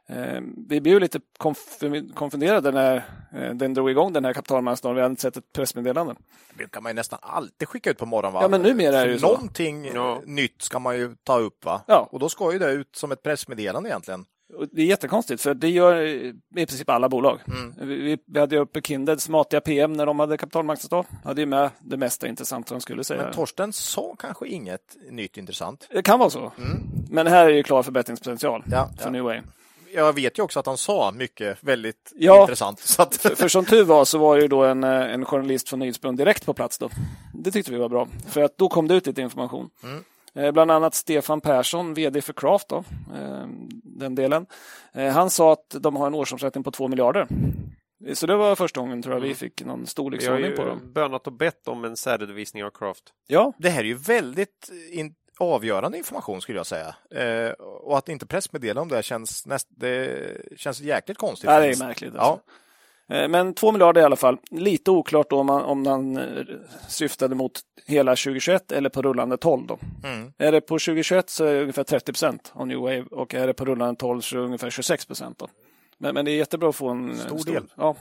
Eh, 0.08 0.40
vi 0.68 0.80
blev 0.80 1.00
lite 1.00 1.20
konf- 1.38 2.14
konfunderade 2.14 2.70
när 2.72 2.96
eh, 3.36 3.54
den 3.54 3.74
drog 3.74 3.90
igång 3.90 4.12
den 4.12 4.24
här 4.24 4.32
kapitalmarknadsdagen. 4.32 4.94
Vi 4.96 5.02
hade 5.02 5.10
inte 5.12 5.22
sett 5.22 5.36
ett 5.36 5.52
pressmeddelande. 5.52 6.14
Det 6.50 6.56
brukar 6.56 6.80
man 6.80 6.90
ju 6.90 6.94
nästan 6.94 7.18
alltid 7.22 7.68
skicka 7.68 7.90
ut 7.90 7.98
på 7.98 8.06
morgonen 8.06 8.32
va? 8.34 8.38
Ja, 8.42 8.48
men 8.48 8.62
numera 8.62 8.98
är 9.00 9.06
det 9.06 9.12
ju 9.12 9.18
så. 9.18 9.26
Någonting 9.26 9.84
Ja. 9.94 10.20
nytt 10.24 10.62
ska 10.62 10.78
man 10.78 10.96
ju 10.96 11.14
ta 11.24 11.38
upp 11.38 11.64
va? 11.64 11.82
Ja. 11.86 12.08
Och 12.12 12.18
då 12.18 12.28
ska 12.28 12.52
ju 12.52 12.58
det 12.58 12.70
ut 12.72 12.96
som 12.96 13.12
ett 13.12 13.22
pressmeddelande 13.22 13.88
egentligen. 13.88 14.24
Det 14.72 14.82
är 14.82 14.86
jättekonstigt, 14.86 15.42
för 15.42 15.54
det 15.54 15.68
gör 15.68 15.96
i 16.06 16.34
princip 16.66 16.88
alla 16.90 17.08
bolag. 17.08 17.38
Vi, 17.80 17.86
vi- 17.96 18.18
vi 18.26 18.40
hade 18.40 18.54
ju 18.56 18.60
uppe 18.62 18.80
Kindeds 18.82 19.28
matiga 19.28 19.60
PM 19.60 19.92
när 19.92 20.06
de 20.06 20.18
hade 20.18 20.36
kapitalmarknadsdag. 20.36 21.06
Hade 21.24 21.40
ju 21.40 21.46
med 21.46 21.70
det 21.80 21.96
mesta 21.96 22.28
intressanta 22.28 22.74
de 22.74 22.80
skulle 22.80 23.04
säga. 23.04 23.22
Men 23.22 23.32
Torsten 23.32 23.72
sa 23.72 24.16
kanske 24.18 24.48
inget 24.48 24.96
nytt 25.10 25.36
intressant. 25.36 25.88
Det 25.90 26.02
kan 26.02 26.18
vara 26.18 26.30
så. 26.30 26.52
Men 27.10 27.26
här 27.26 27.44
är 27.44 27.54
ju 27.54 27.62
klar 27.62 27.82
förbättringspotential 27.82 28.64
Ja, 28.70 28.88
för 28.98 29.04
ja. 29.04 29.10
New 29.10 29.22
Way. 29.24 29.40
Jag 29.94 30.12
vet 30.12 30.38
ju 30.38 30.42
också 30.42 30.60
att 30.60 30.66
han 30.66 30.76
sa 30.76 31.10
mycket 31.12 31.58
väldigt 31.60 32.12
Ja. 32.16 32.40
intressant. 32.40 32.80
Så 32.80 33.02
att, 33.02 33.16
För, 33.16 33.34
för 33.34 33.48
som 33.48 33.64
tur 33.64 33.84
var 33.84 34.04
så 34.04 34.18
var 34.18 34.36
det 34.36 34.42
ju 34.42 34.48
då 34.48 34.64
en, 34.64 34.84
eh, 34.84 34.90
en 34.90 35.24
journalist 35.24 35.68
från 35.68 35.78
Nyhetsbyrån 35.78 36.16
direkt 36.16 36.46
på 36.46 36.54
plats 36.54 36.78
då. 36.78 36.90
Det 37.34 37.50
tyckte 37.50 37.72
vi 37.72 37.78
var 37.78 37.88
bra, 37.88 38.08
för 38.28 38.42
att 38.42 38.58
då 38.58 38.68
kom 38.68 38.88
det 38.88 38.94
ut 38.94 39.06
lite 39.06 39.20
information. 39.22 39.70
Eh, 40.34 40.52
Bland 40.52 40.70
annat 40.70 40.94
Stefan 40.94 41.40
Persson, 41.40 41.94
VD 41.94 42.20
för 42.22 42.32
Craft, 42.32 42.68
då, 42.68 42.76
eh, 43.16 43.46
den 43.84 44.14
delen. 44.14 44.46
Eh, 44.92 45.08
Han 45.12 45.30
sa 45.30 45.52
att 45.52 45.76
de 45.80 45.96
har 45.96 46.06
en 46.06 46.14
årsomsättning 46.14 46.64
på 46.64 46.70
2 46.70 46.88
miljarder. 46.88 47.26
Så 48.14 48.26
det 48.26 48.36
var 48.36 48.56
första 48.56 48.80
gången 48.80 49.02
tror 49.02 49.14
jag 49.14 49.20
vi 49.20 49.34
fick 49.34 49.64
någon 49.64 49.78
Vi 49.78 49.80
har 49.82 49.86
storleksordning 49.86 50.50
ju 50.50 50.56
på 50.56 50.64
dem. 50.64 50.92
bönat 50.92 51.26
och 51.26 51.32
bett 51.32 51.68
om 51.68 51.84
en 51.84 51.96
särredovisning 51.96 52.64
av 52.64 52.70
Craft. 52.70 53.02
Ja, 53.26 53.52
det 53.58 53.68
här 53.70 53.80
är 53.80 53.84
ju 53.84 53.94
väldigt 53.94 54.70
in, 54.92 55.14
avgörande 55.40 55.98
information 55.98 56.40
skulle 56.40 56.58
jag 56.58 56.66
säga. 56.66 56.94
Eh, 57.10 57.50
och 57.60 57.98
att 57.98 58.08
inte 58.08 58.26
pressmeddela 58.26 58.80
om 58.80 58.88
det 58.88 59.02
känns, 59.02 59.46
näst, 59.46 59.68
det 59.70 60.30
känns 60.56 60.80
jäkligt 60.80 61.18
konstigt. 61.18 61.50
Ja, 61.50 61.60
det 61.60 61.66
är 61.66 61.78
märkligt. 61.78 62.16
Alltså. 62.16 62.42
Eh, 63.10 63.28
Men 63.28 63.54
två 63.54 63.72
miljarder 63.72 64.00
i 64.00 64.04
alla 64.04 64.16
fall. 64.16 64.38
Lite 64.50 64.90
oklart 64.90 65.30
då 65.30 65.40
om 65.40 65.46
man, 65.46 65.62
om 65.62 65.82
man 65.82 66.16
eh, 66.16 66.44
syftade 66.88 67.34
mot 67.34 67.60
hela 67.86 68.10
2021 68.10 68.72
eller 68.72 68.90
på 68.90 69.02
rullande 69.02 69.36
12. 69.36 69.66
Då. 69.66 69.78
Mm. 70.04 70.32
Är 70.38 70.52
det 70.52 70.60
på 70.60 70.74
2021 70.74 71.30
så 71.30 71.44
är 71.44 71.54
det 71.54 71.60
ungefär 71.60 71.84
30 71.84 72.12
procent 72.12 72.52
av 72.54 72.66
New 72.66 72.78
Wave 72.78 73.04
och 73.10 73.34
är 73.34 73.46
det 73.46 73.54
på 73.54 73.64
rullande 73.64 74.00
12 74.00 74.20
så 74.20 74.36
är 74.36 74.40
det 74.40 74.46
ungefär 74.46 74.70
26 74.70 75.06
procent. 75.06 75.42
Men, 75.98 76.14
men 76.14 76.24
det 76.24 76.30
är 76.30 76.36
jättebra 76.36 76.68
att 76.68 76.76
få 76.76 76.88
en 76.88 77.16
Stor 77.18 77.48
en 77.48 77.54
del. 77.54 77.64
Ja, 77.76 77.96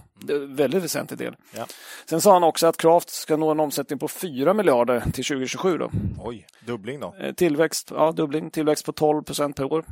väldigt 0.48 0.84
väsentlig 0.84 1.20
del. 1.20 1.36
Ja. 1.56 1.68
Sen 2.06 2.22
sa 2.22 2.34
han 2.34 2.44
också 2.44 2.68
att 2.68 2.78
Craft 2.78 3.10
ska 3.10 3.38
nå 3.38 3.52
en 3.52 3.60
omsättning 3.60 4.00
på 4.00 4.08
4 4.08 4.54
miljarder 4.54 5.00
till 5.00 5.26
2027. 5.26 5.78
Då. 5.78 5.92
Oj, 6.24 6.48
dubbling 6.66 7.00
då. 7.00 7.16
Eh, 7.20 7.34
Tillväxt, 7.34 7.92
ja, 7.96 8.12
dubbling, 8.12 8.50
tillväxt 8.50 8.86
på 8.86 8.92
12 8.92 9.24
procent 9.24 9.56
per 9.56 9.74
år. 9.74 9.86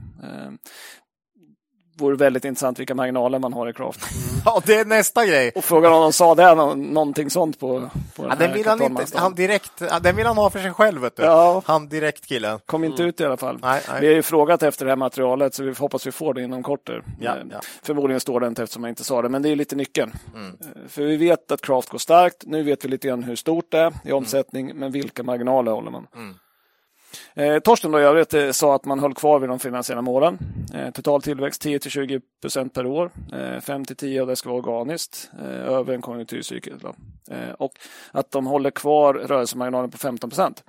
Vore 1.97 2.15
väldigt 2.15 2.45
intressant 2.45 2.79
vilka 2.79 2.95
marginaler 2.95 3.39
man 3.39 3.53
har 3.53 3.69
i 3.69 3.73
Craft. 3.73 3.99
Ja, 4.45 4.61
det 4.65 4.75
är 4.75 4.85
nästa 4.85 5.25
grej. 5.25 5.51
Och 5.55 5.63
frågan 5.65 5.93
om 5.93 6.01
de 6.01 6.13
sa 6.13 6.35
det, 6.35 6.55
nå- 6.55 6.75
någonting 6.75 7.29
sånt 7.29 7.59
på, 7.59 7.89
på 8.15 8.21
den 8.21 8.29
Ja, 8.31 8.35
den 8.35 8.53
vill 8.53 8.67
han 8.67 8.81
inte. 8.83 9.05
Han 9.17 9.35
direkt, 9.35 9.71
den 10.01 10.15
vill 10.15 10.25
han 10.25 10.37
ha 10.37 10.49
för 10.49 10.59
sig 10.59 10.73
själv. 10.73 11.01
Vet 11.01 11.15
du. 11.15 11.23
Ja. 11.23 11.61
Han 11.65 11.89
direkt 11.89 12.25
killen. 12.25 12.59
Kom 12.65 12.83
inte 12.83 13.03
ut 13.03 13.21
i 13.21 13.25
alla 13.25 13.37
fall. 13.37 13.57
Nej, 13.61 13.81
nej. 13.89 14.01
Vi 14.01 14.07
har 14.07 14.13
ju 14.13 14.21
frågat 14.21 14.63
efter 14.63 14.85
det 14.85 14.91
här 14.91 14.95
materialet 14.95 15.53
så 15.53 15.63
vi 15.63 15.73
hoppas 15.73 16.07
vi 16.07 16.11
får 16.11 16.33
det 16.33 16.41
inom 16.41 16.63
kort. 16.63 16.89
Ja, 17.19 17.31
Eh, 17.35 17.43
ja. 17.51 17.59
Förmodligen 17.83 18.19
står 18.19 18.39
det 18.39 18.47
inte 18.47 18.63
eftersom 18.63 18.83
jag 18.83 18.91
inte 18.91 19.03
sa 19.03 19.21
det, 19.21 19.29
men 19.29 19.41
det 19.41 19.49
är 19.49 19.55
lite 19.55 19.75
nyckeln. 19.75 20.13
Mm. 20.35 20.47
Eh, 20.61 20.87
För 20.87 21.01
vi 21.01 21.17
vet 21.17 21.51
att 21.51 21.61
Craft 21.61 21.89
går 21.89 21.97
starkt. 21.99 22.43
Nu 22.45 22.63
vet 22.63 22.85
vi 22.85 22.89
lite 22.89 23.07
grann 23.07 23.23
hur 23.23 23.35
stort 23.35 23.65
det 23.71 23.77
är 23.79 23.87
Mm. 23.87 23.99
i 24.03 24.11
omsättning, 24.11 24.71
men 24.75 24.91
vilka 24.91 25.23
marginaler 25.23 25.71
håller 25.71 25.91
man? 25.91 26.07
Eh, 27.33 27.59
Torsten 27.59 27.91
då 27.91 27.99
i 27.99 28.03
övrigt 28.03 28.33
eh, 28.33 28.51
sa 28.51 28.75
att 28.75 28.85
man 28.85 28.99
höll 28.99 29.13
kvar 29.13 29.39
vid 29.39 29.49
de 29.49 29.59
finansiella 29.59 30.01
målen. 30.01 30.37
Eh, 30.73 30.91
total 30.91 31.21
tillväxt 31.21 31.61
10 31.61 31.79
till 31.79 31.91
20 31.91 32.21
procent 32.41 32.73
per 32.73 32.85
år. 32.85 33.11
Eh, 33.33 33.59
5 33.61 33.85
till 33.85 33.95
10 33.95 34.21
och 34.21 34.27
det 34.27 34.35
ska 34.35 34.49
vara 34.49 34.59
organiskt 34.59 35.29
eh, 35.39 35.45
över 35.73 35.93
en 35.93 36.01
konjunkturcykel. 36.01 36.79
Då. 36.79 36.95
Eh, 37.35 37.51
och 37.59 37.71
att 38.11 38.31
de 38.31 38.45
håller 38.47 38.71
kvar 38.71 39.13
rörelsemarginalen 39.13 39.91
på 39.91 39.97
15 39.97 40.29
procent. 40.29 40.63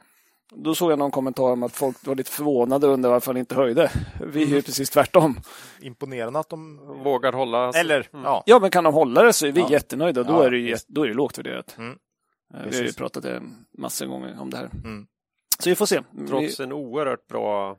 Då 0.54 0.74
såg 0.74 0.92
jag 0.92 0.98
någon 0.98 1.10
kommentar 1.10 1.42
om 1.52 1.62
att 1.62 1.72
folk 1.76 2.06
var 2.06 2.14
lite 2.14 2.30
förvånade 2.30 2.86
och 2.86 2.92
undrade 2.92 3.12
varför 3.12 3.32
han 3.32 3.36
inte 3.36 3.54
höjde. 3.54 3.90
Vi 4.20 4.42
är 4.42 4.46
ju 4.46 4.62
precis 4.62 4.90
tvärtom. 4.90 5.40
Imponerande 5.80 6.38
att 6.38 6.48
de... 6.48 6.76
Vågar 7.04 7.32
hålla. 7.32 7.70
Eller, 7.70 8.08
ja. 8.12 8.42
Ja, 8.46 8.58
men 8.60 8.70
kan 8.70 8.84
de 8.84 8.94
hålla 8.94 9.22
det 9.22 9.32
så 9.32 9.46
är 9.46 9.52
vi 9.52 9.60
Ja. 9.60 9.70
jättenöjda. 9.70 10.22
Då, 10.22 10.32
Ja, 10.32 10.44
är 10.44 10.50
det 10.50 10.58
ju, 10.58 10.76
då 10.86 11.02
är 11.04 11.08
det 11.08 11.14
lågt 11.14 11.38
värderat. 11.38 11.74
Mm. 11.78 11.98
Eh, 12.54 12.60
Vi 12.70 12.76
har 12.76 12.84
ju 12.84 12.92
pratat 12.92 13.24
massor 13.78 14.06
gånger 14.06 14.36
om 14.40 14.50
det 14.50 14.56
här. 14.56 14.70
Mm. 14.84 15.06
Så 15.58 15.68
vi 15.70 15.76
får 15.76 15.86
se. 15.86 16.00
Vi, 16.12 16.28
Trots 16.28 16.60
en 16.60 16.72
oerhört 16.72 17.26
bra 17.26 17.76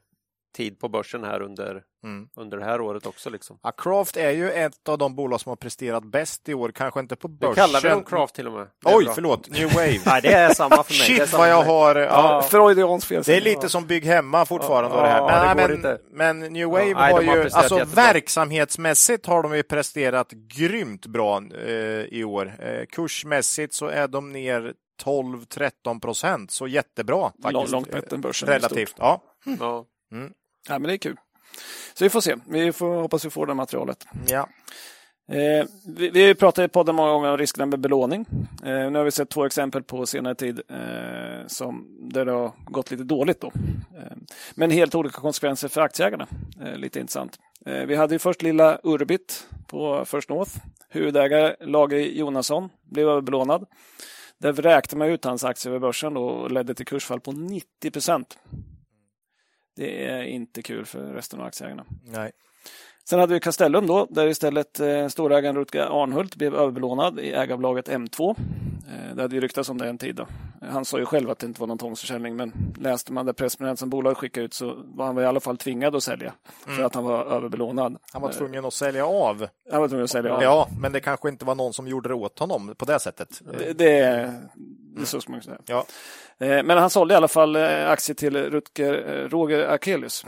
tid 0.58 0.80
på 0.80 0.90
börsen 0.90 1.24
här 1.24 1.42
under, 1.42 1.82
Mm. 2.04 2.28
under 2.36 2.58
det 2.58 2.66
här 2.66 2.82
året 2.82 3.06
också. 3.06 3.30
Liksom. 3.30 3.60
Ja, 3.64 3.72
Craft 3.72 4.18
är 4.18 4.32
ju 4.32 4.52
ett 4.52 4.90
av 4.90 4.98
de 4.98 5.16
bolag 5.16 5.42
som 5.42 5.50
har 5.50 5.56
presterat 5.56 6.04
bäst 6.04 6.50
i 6.50 6.54
år, 6.54 6.72
kanske 6.72 7.00
inte 7.00 7.16
på 7.16 7.28
börsen. 7.28 7.56
kallar 7.56 7.82
vi 7.82 7.90
dem 7.90 8.04
Craft 8.04 8.36
till 8.36 8.48
och 8.48 8.54
med. 8.54 8.62
Det 8.86 8.96
Oj, 8.96 9.06
bra. 9.06 9.14
förlåt. 9.14 9.50
New 9.50 9.68
Wave. 9.76 10.00
Nej, 10.06 10.22
det 10.22 10.34
är 10.34 10.54
samma 10.54 10.84
för 10.84 10.94
mig. 10.94 11.18
det 11.18 11.24
är 11.24 11.26
Shit 11.26 11.34
vad 11.38 11.50
jag 11.50 11.64
har... 11.64 11.96
Ja, 11.96 12.06
ja, 12.06 12.42
Freudians 12.42 13.06
fel. 13.06 13.24
Det 13.26 13.38
är 13.38 13.42
lite 13.42 13.70
som 13.70 13.86
Bygg 13.88 14.06
Hemma 14.06 14.46
fortfarande. 14.46 14.98
Ja, 14.98 15.04
det 15.04 15.10
här. 15.10 15.18
ja, 15.20 15.56
Men, 15.56 15.58
det 15.58 15.68
men, 15.68 15.76
inte. 15.76 16.00
men 16.12 16.54
New 16.54 16.68
Wave 16.70 16.90
Ja, 16.90 16.98
har 16.98 17.22
ju, 17.22 17.30
alltså 17.44 17.78
jättebra. 17.78 18.04
verksamhetsmässigt 18.04 19.26
har 19.26 19.44
de 19.44 19.56
ju 19.56 19.64
presterat 19.64 20.32
grymt 20.32 21.06
bra 21.06 21.42
eh, 21.66 21.72
i 22.04 22.24
år. 22.24 22.54
Eh, 22.60 22.86
kursmässigt 22.86 23.74
så 23.74 23.88
är 23.88 24.08
de 24.08 24.32
ner 24.32 24.74
12-13 25.04 26.00
procent, 26.00 26.52
så 26.52 26.68
jättebra 26.68 27.32
faktiskt. 27.44 27.72
Långt, 27.72 27.92
bättre 27.92 28.16
än 28.16 28.22
börsen. 28.22 28.50
Relativt, 28.50 28.96
ja. 28.98 29.22
Ja. 29.60 29.86
Ja, 30.70 30.80
men 30.80 30.84
det 30.84 30.94
är 30.94 30.98
kul. 30.98 31.18
Så 31.94 32.04
vi 32.04 32.10
får 32.10 32.22
se. 32.22 32.36
Vi 32.48 32.72
får 32.72 33.02
hoppas 33.02 33.26
vi 33.26 33.30
får 33.30 33.46
det 33.46 33.54
materialet. 33.54 34.06
ja. 34.28 34.50
Eh, 35.32 35.66
vi, 35.88 36.10
vi 36.10 36.36
pratar 36.36 36.64
i 36.64 36.68
podden 36.68 36.96
många 36.96 37.12
gånger 37.12 37.32
om 37.32 37.38
riskerna 37.38 37.66
med 37.66 37.80
belåning. 37.80 38.26
Eh, 38.64 38.92
nu 38.92 38.98
har 38.98 39.04
vi 39.04 39.12
sett 39.12 39.30
två 39.30 39.46
exempel 39.46 39.84
på 39.84 40.06
senare 40.06 40.36
tid 40.36 40.62
eh, 40.70 41.48
som, 41.48 41.88
där 42.12 42.26
det 42.26 42.32
har 42.32 42.52
gått 42.66 42.92
lite 42.92 43.04
dåligt. 43.04 43.42
Då. 43.42 43.48
Eh, 43.98 44.18
men 44.56 44.72
helt 44.72 44.96
olika 44.96 45.20
konsekvenser 45.22 45.68
för 45.68 45.82
aktieägarna. 45.82 46.28
Eh, 46.62 46.76
lite 46.78 47.00
intressant. 47.00 47.40
Eh, 47.66 47.74
vi 47.86 47.96
hade 47.96 48.16
ju 48.16 48.20
först 48.20 48.42
lilla 48.42 48.80
Urbit 48.84 49.48
på 49.68 50.06
First 50.06 50.30
North. 50.30 50.52
Huvudägare 50.90 51.56
Lager 51.60 51.98
Jonasson 51.98 52.70
blev 52.92 53.10
överbelånad. 53.10 53.66
Där 54.40 54.52
vräkte 54.52 54.98
man 54.98 55.08
ut 55.08 55.26
hans 55.26 55.44
aktier 55.44 55.72
över 55.72 55.80
börsen 55.80 56.14
då 56.14 56.24
och 56.24 56.52
ledde 56.52 56.74
till 56.74 56.86
kursfall 56.86 57.20
på 57.20 57.32
90 57.32 57.92
procent. 57.92 58.38
Det 59.76 60.06
är 60.06 60.24
inte 60.24 60.62
kul 60.62 60.86
för 60.86 61.14
resten 61.14 61.40
av 61.40 61.46
aktieägarna. 61.46 61.86
Nej. 62.04 62.32
Sen 63.10 63.20
hade 63.20 63.34
vi 63.34 63.40
Castellum 63.40 63.88
då, 63.88 64.08
där 64.10 64.28
istället 64.28 64.80
eh, 64.80 65.08
storägaren 65.08 65.56
Rutger 65.56 66.04
Arnhult 66.04 66.36
blev 66.36 66.56
överbelånad 66.56 67.20
i 67.20 67.32
ägarbolaget 67.32 67.90
M2. 67.90 68.36
Eh, 68.90 69.16
det 69.16 69.22
hade 69.22 69.36
ju 69.36 69.42
ryktats 69.42 69.70
om 69.70 69.78
det 69.78 69.90
en 69.90 69.98
tid. 69.98 70.16
Då. 70.16 70.28
Han 70.62 70.86
sa 70.86 71.00
ju 71.00 71.06
själv 71.06 71.30
att 71.30 71.40
det 71.40 71.46
inte 71.48 71.60
var 71.62 71.68
någon 71.68 71.78
tvångsförsäljning, 71.78 72.36
men 72.36 72.74
läste 72.80 73.14
man 73.14 73.26
det 73.26 73.34
pressmeddelandet 73.34 73.80
som 73.80 73.90
bolaget 73.90 74.18
skickade 74.18 74.46
ut 74.46 74.54
så 74.54 74.76
var 74.86 75.06
han 75.06 75.18
i 75.20 75.26
alla 75.26 75.40
fall 75.40 75.58
tvingad 75.58 75.96
att 75.96 76.04
sälja 76.04 76.34
för 76.66 76.84
att 76.84 76.96
han 76.96 77.04
var 77.04 77.26
överbelånad. 77.26 77.98
Han 78.14 78.22
var 78.22 78.32
tvungen 78.32 78.66
att 78.66 78.74
sälja 78.74 79.06
av. 79.06 79.48
Han 79.72 79.82
var 79.82 79.88
tvungen 79.88 80.04
att 80.04 80.10
sälja. 80.12 80.38
Ja, 80.42 80.68
men 80.82 80.92
det 80.92 81.00
kanske 81.00 81.30
inte 81.30 81.46
var 81.46 81.56
någon 81.56 81.74
som 81.74 81.88
gjorde 81.88 82.10
det 82.10 82.16
åt 82.16 82.40
honom 82.40 82.76
på 82.78 82.86
det 82.86 83.00
sättet. 83.00 83.42
Det, 83.58 83.74
det, 83.74 84.00
är- 84.00 84.42
är 85.02 85.06
så 85.06 85.22
ska 85.22 85.32
man 85.32 85.42
säga. 85.42 85.58
Ja. 85.66 85.86
Eh, 86.40 86.64
Men 86.64 86.78
han 86.78 86.90
sålde 86.90 87.14
i 87.14 87.18
alla 87.18 87.28
fall 87.28 87.56
eh, 87.56 87.90
aktier 87.90 88.16
till 88.16 88.38
Rutger, 88.38 88.94
eh, 89.24 89.30
Roger 89.30 89.68
Akelius. 89.68 90.26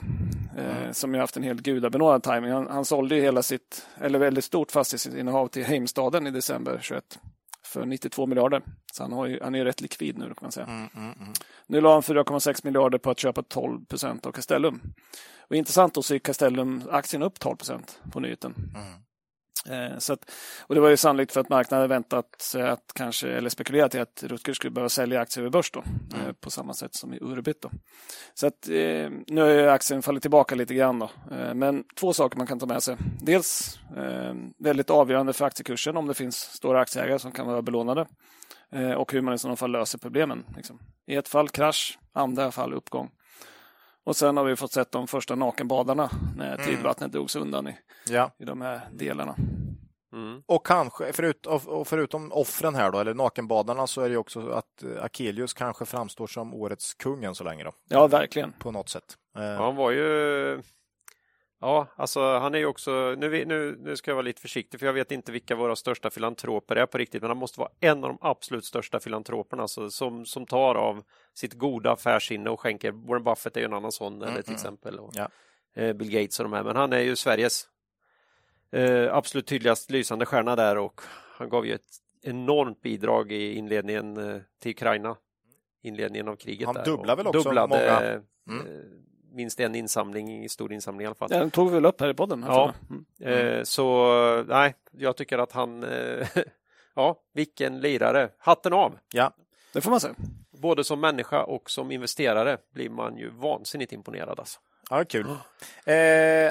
eh, 0.58 0.92
Som 0.92 1.14
ju 1.16 1.20
haft 1.20 1.38
en 1.38 1.44
helt 1.44 1.62
gudabenådad 1.62 2.24
timing. 2.24 2.52
Han, 2.52 2.68
han 2.68 2.86
sålde 2.86 3.16
ju 3.16 3.22
hela 3.22 3.44
sitt, 3.44 3.86
eller 4.02 4.20
väldigt 4.20 4.46
stort 4.46 4.72
fastighetsinnehav 4.72 5.48
till 5.48 5.66
Heimstaden 5.66 6.28
i 6.28 6.32
december 6.32 6.80
21 6.82 7.04
för 7.70 7.86
92 7.86 8.26
miljarder. 8.26 8.62
Så 8.94 9.04
han, 9.04 9.12
har 9.12 9.26
ju, 9.26 9.40
han 9.42 9.56
är 9.56 9.60
ju 9.60 9.66
rätt 9.66 9.82
likvid 9.82 10.18
nu 10.18 10.26
kan 10.26 10.36
man 10.42 10.52
säga. 10.52 10.66
Mm, 10.66 10.90
mm, 10.96 11.14
mm. 11.20 11.34
Nu 11.68 11.82
la 11.82 11.94
han 11.94 12.02
4,6 12.02 12.62
miljarder 12.64 12.98
på 12.98 13.10
att 13.10 13.20
köpa 13.20 13.44
12 13.44 13.86
procent 13.86 14.26
av 14.26 14.32
Castellum. 14.32 14.82
Och 15.38 15.56
intressant 15.56 15.94
då 15.94 16.02
så 16.02 16.14
gick 16.14 16.24
Castellum-aktien 16.24 17.24
upp 17.24 17.40
12 17.40 17.56
procent 17.56 18.00
på 18.12 18.20
nyheten. 18.20 18.54
Eh, 18.76 18.82
så 19.98 20.14
att, 20.14 20.32
och 20.62 20.76
det 20.76 20.82
var 20.82 20.90
ju 20.90 20.98
sannolikt 20.98 21.32
för 21.32 21.42
att 21.42 21.50
marknaden 21.50 21.90
väntat 21.90 22.42
sig 22.42 22.62
att 22.62 22.92
kanske, 22.96 23.30
eller 23.30 23.50
spekulerat 23.50 23.96
i 23.96 24.00
att 24.00 24.24
Rutger 24.24 24.54
skulle 24.54 24.72
behöva 24.72 24.90
sälja 24.90 25.22
aktier 25.22 25.42
över 25.42 25.52
börs 25.52 25.72
då, 25.72 25.80
eh, 25.80 26.34
på 26.40 26.52
samma 26.52 26.74
sätt 26.74 26.96
som 26.96 27.14
i 27.14 27.18
Urbit. 27.22 27.62
Då. 27.62 27.72
Så 28.34 28.48
att, 28.48 28.70
eh, 28.70 29.10
nu 29.28 29.42
har 29.42 29.68
aktien 29.68 30.02
fallit 30.02 30.22
tillbaka 30.22 30.56
lite 30.56 30.74
grann. 30.74 31.00
Då. 31.00 31.10
Eh, 31.32 31.54
men 31.54 31.84
två 32.00 32.14
saker 32.14 32.38
man 32.38 32.48
kan 32.48 32.60
ta 32.60 32.66
med 32.66 32.84
sig. 32.84 32.98
Dels 33.22 33.80
eh, 33.98 34.34
väldigt 34.58 34.90
avgörande 34.90 35.34
för 35.34 35.46
aktiekursen 35.46 35.98
om 35.98 36.08
det 36.08 36.14
finns 36.14 36.38
stora 36.38 36.80
aktieägare 36.80 37.20
som 37.20 37.32
kan 37.32 37.48
vara 37.48 37.62
belånade. 37.62 38.06
Eh, 38.72 38.92
och 38.92 39.14
hur 39.14 39.22
man 39.22 39.34
i 39.34 39.38
sådana 39.38 39.56
fall 39.56 39.72
löser 39.72 39.98
problemen. 39.98 40.46
Liksom. 40.56 40.80
I 41.08 41.16
ett 41.16 41.28
fall 41.28 41.50
krasch, 41.50 42.00
andra 42.14 42.52
fall 42.52 42.74
uppgång. 42.74 43.12
Och 44.10 44.16
sen 44.16 44.38
har 44.38 44.44
vi 44.44 44.56
fått 44.56 44.72
sett 44.72 44.92
de 44.92 45.08
första 45.08 45.36
nakenbadarna 45.36 46.10
när 46.38 46.58
tidvattnet 46.58 47.12
drogs 47.12 47.36
undan 47.36 47.68
i, 47.68 47.78
Ja. 48.10 48.32
i 48.40 48.46
de 48.46 48.62
här 48.62 48.82
delarna. 48.94 49.36
Mm. 50.14 50.42
Och 50.46 50.66
kanske, 50.66 51.14
förut, 51.14 51.46
och- 51.46 51.88
förutom 51.88 52.32
offren 52.32 52.76
här 52.76 52.92
då, 52.92 53.00
eller 53.00 53.14
nakenbadarna, 53.14 53.88
så 53.88 54.02
är 54.02 54.06
det 54.10 54.12
ju 54.12 54.18
också 54.18 54.50
att 54.50 54.84
Akelius 55.02 55.54
kanske 55.54 55.86
framstår 55.86 56.28
som 56.28 56.54
årets 56.54 56.94
kung 56.94 57.24
än 57.24 57.36
så 57.36 57.44
länge 57.44 57.64
då, 57.64 57.72
Ja, 57.90 58.08
verkligen. 58.08 58.54
på 58.60 58.72
något 58.72 58.90
sätt. 58.90 59.18
Eh, 59.38 59.44
Ja, 59.44 59.64
han 59.64 59.76
var 59.76 59.92
ju... 59.92 60.62
Ja, 61.62 61.88
alltså 61.96 62.38
han 62.40 62.56
är 62.56 62.60
ju 62.60 62.66
också... 62.66 63.16
Nu, 63.18 63.46
nu, 63.46 63.78
nu 63.80 63.96
ska 63.96 64.12
jag 64.12 64.16
vara 64.16 64.26
lite 64.26 64.42
försiktig 64.42 64.80
för 64.80 64.88
jag 64.88 64.94
vet 64.94 65.12
inte 65.12 65.32
vilka 65.32 65.56
våra 65.56 65.76
största 65.76 66.10
filantroper 66.10 66.76
är 66.76 66.86
på 66.86 66.98
riktigt, 66.98 67.22
men 67.22 67.30
han 67.30 67.38
måste 67.38 67.60
vara 67.60 67.70
en 67.80 68.04
av 68.04 68.10
de 68.10 68.18
absolut 68.22 68.66
största 68.66 69.00
filantroperna 69.00 69.62
alltså, 69.62 69.90
som, 69.90 70.26
som 70.26 70.46
tar 70.46 70.76
av 70.76 71.04
sitt 71.40 71.54
goda 71.54 71.92
affärssinne 71.92 72.50
och 72.50 72.60
skänker. 72.60 72.92
Warren 72.92 73.24
Buffett 73.24 73.58
är 73.58 73.62
ju 73.62 73.66
en 73.66 73.74
annan 73.74 73.92
sån, 73.92 74.22
eller 74.22 74.42
till 74.42 74.52
mm. 74.52 74.54
exempel. 74.56 75.00
Och, 75.00 75.12
Ja. 75.16 75.30
eh, 75.76 75.94
Bill 75.94 76.12
Gates 76.12 76.40
och 76.40 76.44
de 76.44 76.54
här, 76.54 76.64
men 76.64 76.76
han 76.76 76.94
är 76.94 77.00
ju 77.00 77.16
Sveriges 77.16 77.68
eh, 78.72 79.14
absolut 79.16 79.48
tydligast 79.48 79.92
lysande 79.92 80.26
stjärna 80.26 80.56
där 80.56 80.78
och 80.78 81.02
han 81.38 81.50
gav 81.50 81.66
ju 81.66 81.74
ett 81.74 81.98
enormt 82.24 82.82
bidrag 82.82 83.32
i 83.32 83.54
inledningen 83.54 84.18
eh, 84.18 84.42
till 84.62 84.72
Ukraina. 84.72 85.16
Inledningen 85.82 86.28
av 86.28 86.36
kriget. 86.36 86.66
Han 86.66 86.84
dubblar 86.86 87.14
och 87.14 87.20
väl 87.20 87.28
också 87.28 87.42
dubblade, 87.44 87.68
många- 87.68 88.22
Mm. 88.50 88.68
eh, 88.68 88.84
minst 89.32 89.60
en 89.60 89.76
insamling, 89.76 90.50
stor 90.50 90.74
insamling 90.74 91.04
i 91.04 91.08
alla 91.08 91.16
fall. 91.16 91.30
Ja, 91.32 91.40
den 91.40 91.52
tog 91.52 91.70
vi 91.70 91.74
väl 91.74 91.86
upp 91.86 92.02
här 92.02 92.10
i 92.10 92.14
podden. 92.14 92.44
här 92.44 92.52
Ja. 92.52 92.74
Mm. 92.90 93.58
Eh, 93.58 93.64
så 93.64 94.44
nej, 94.48 94.76
jag 94.92 95.18
tycker 95.18 95.38
att 95.38 95.52
han, 95.52 95.86
ja, 96.96 97.22
vilken 97.34 97.80
lirare. 97.82 98.30
Hatten 98.38 98.74
av! 98.74 98.98
ja. 99.14 99.32
Det 99.74 99.82
får 99.82 99.92
man 99.92 100.00
säga. 100.00 100.16
Både 100.62 100.84
som 100.84 101.00
människa 101.00 101.44
och 101.44 101.70
som 101.70 101.92
investerare 101.92 102.58
blir 102.74 102.90
man 102.90 103.18
ju 103.18 103.30
vansinnigt 103.30 103.92
imponerad. 103.94 104.40
Alltså. 104.40 104.60
Ja, 104.90 105.04
kul. 105.06 105.26
Eh, 105.26 105.34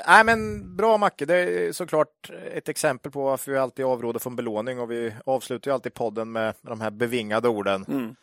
nej, 0.06 0.24
men 0.24 0.76
bra 0.76 0.98
Macke, 0.98 1.24
det 1.24 1.34
är 1.36 1.72
såklart 1.72 2.30
ett 2.52 2.68
exempel 2.68 3.12
på 3.12 3.24
varför 3.24 3.52
vi 3.52 3.58
alltid 3.58 3.84
avråder 3.84 4.20
från 4.20 4.36
belåning 4.36 4.80
och 4.80 4.90
vi 4.90 5.14
avslutar 5.26 5.70
ju 5.70 5.74
alltid 5.74 5.94
podden 5.94 6.32
med 6.32 6.54
de 6.62 6.80
här 6.80 6.90
bevingade 6.90 7.48
orden. 7.48 7.84
Mm. 7.88 8.16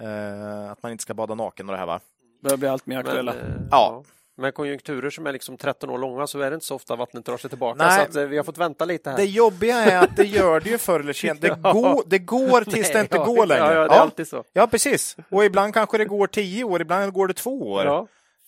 Eh, 0.00 0.70
att 0.70 0.82
man 0.82 0.92
inte 0.92 1.02
ska 1.02 1.14
bada 1.14 1.34
naken 1.34 1.68
och 1.68 1.72
det 1.72 1.78
här 1.78 1.86
va? 1.86 2.00
Börjar 2.42 2.56
bli 2.56 2.68
allt 2.68 2.86
mer 2.86 2.96
Men, 2.96 3.06
aktuella. 3.06 3.34
eh, 3.34 3.40
Ja. 3.70 4.02
Med 4.40 4.54
konjunkturer 4.54 5.10
som 5.10 5.26
är 5.26 5.32
liksom 5.32 5.56
13 5.56 5.90
år 5.90 5.98
långa 5.98 6.26
så 6.26 6.40
är 6.40 6.50
det 6.50 6.54
inte 6.54 6.66
så 6.66 6.74
ofta 6.74 6.96
vattnet 6.96 7.24
drar 7.26 7.36
sig 7.36 7.50
tillbaka. 7.50 7.84
Nej. 7.84 8.06
Så 8.10 8.20
eh, 8.20 8.26
vi 8.26 8.36
har 8.36 8.44
fått 8.44 8.58
vänta 8.58 8.84
lite 8.84 9.10
här. 9.10 9.16
Det 9.16 9.24
jobbiga 9.24 9.76
är 9.76 10.02
att 10.04 10.16
det 10.16 10.24
gör 10.24 10.60
det 10.60 10.70
ju 10.70 10.78
förr 10.78 11.00
eller 11.00 11.12
senare. 11.12 11.38
Det, 11.40 11.48
Ja. 11.62 11.72
går, 11.72 12.02
det 12.06 12.18
går 12.18 12.64
tills 12.64 12.88
det 12.88 12.94
Nej, 12.94 13.02
inte 13.02 13.16
ja, 13.16 13.24
går 13.24 13.46
längre. 13.46 13.64
Ja, 13.64 13.72
ja, 13.74 13.88
det 13.88 13.94
är 13.94 14.00
alltid 14.00 14.28
så. 14.28 14.44
Ja, 14.52 14.66
precis. 14.66 15.16
Och 15.30 15.44
ibland 15.44 15.74
kanske 15.74 15.98
det 15.98 16.04
går 16.04 16.26
tio 16.26 16.64
år, 16.64 16.80
ibland 16.80 17.12
går 17.12 17.26
det 17.28 17.34
två 17.34 17.70
år. 17.72 17.86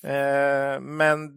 Eh, 0.02 0.80
men 0.80 1.32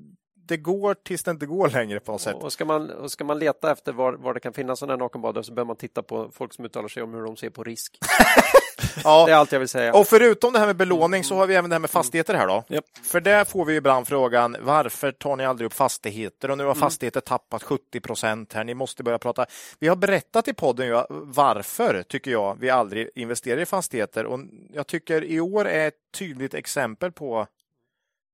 det 0.48 0.58
går 0.58 0.94
tills 0.94 1.24
det 1.24 1.32
inte 1.32 1.46
går 1.46 1.70
längre 1.70 2.00
på 2.00 2.12
något 2.12 2.22
sätt. 2.22 2.36
Och 2.36 2.54
ska 2.54 2.65
man, 2.65 2.89
och 2.89 3.12
ska 3.12 3.24
man 3.24 3.39
leta 3.39 3.72
efter 3.72 3.94
var, 3.94 4.13
var 4.13 4.34
det 4.34 4.39
kan 4.39 4.54
finnas 4.54 4.80
sådana 4.80 4.94
här 4.94 5.00
nakenbadare 5.00 5.44
så 5.44 5.54
behöver 5.54 5.68
man 5.68 5.76
titta 5.76 6.04
på 6.04 6.30
folk 6.34 6.54
som 6.54 6.65
uttalar 6.65 6.88
sig 6.88 7.04
om 7.04 7.13
hur 7.13 7.22
de 7.22 7.36
ser 7.36 7.50
på 7.50 7.63
risk. 7.63 7.98
Ja. 9.04 9.26
Det 9.26 9.32
är 9.32 9.36
allt 9.36 9.52
jag 9.52 9.60
vill 9.60 9.70
säga. 9.70 9.94
Och 9.94 10.08
förutom 10.08 10.54
det 10.54 10.60
här 10.60 10.66
med 10.66 10.76
belåning 10.76 11.24
så 11.24 11.36
har 11.36 11.48
vi 11.48 11.56
även 11.56 11.70
det 11.70 11.74
här 11.74 11.80
med 11.80 11.90
fastigheter 11.90 12.34
här 12.34 12.48
då. 12.48 12.64
Japp. 12.68 12.86
För 13.04 13.22
där 13.22 13.46
får 13.46 13.66
vi 13.66 13.76
ibland 13.76 14.08
frågan 14.08 14.58
varför 14.60 15.12
tar 15.12 15.36
ni 15.36 15.46
aldrig 15.46 15.66
upp 15.66 15.74
fastigheter? 15.74 16.52
Och 16.52 16.58
nu 16.58 16.66
har 16.66 16.76
fastigheter 16.76 17.22
tappat 17.22 17.64
70 17.64 18.00
procent 18.00 18.54
här. 18.54 18.64
Ni 18.64 18.74
måste 18.74 19.04
börja 19.04 19.18
prata. 19.18 19.46
Vi 19.80 19.88
har 19.88 19.96
berättat 19.96 20.48
i 20.48 20.54
podden 20.54 20.88
ju 20.88 21.04
varför 21.10 22.04
tycker 22.04 22.32
jag 22.32 22.58
vi 22.60 22.70
aldrig 22.70 23.10
investerar 23.16 23.62
i 23.62 23.66
fastigheter 23.66 24.26
och 24.26 24.40
jag 24.74 24.88
tycker 24.88 25.24
i 25.24 25.40
år 25.40 25.68
är 25.68 25.88
ett 25.88 25.94
tydligt 26.18 26.54
exempel 26.54 27.12
på 27.12 27.48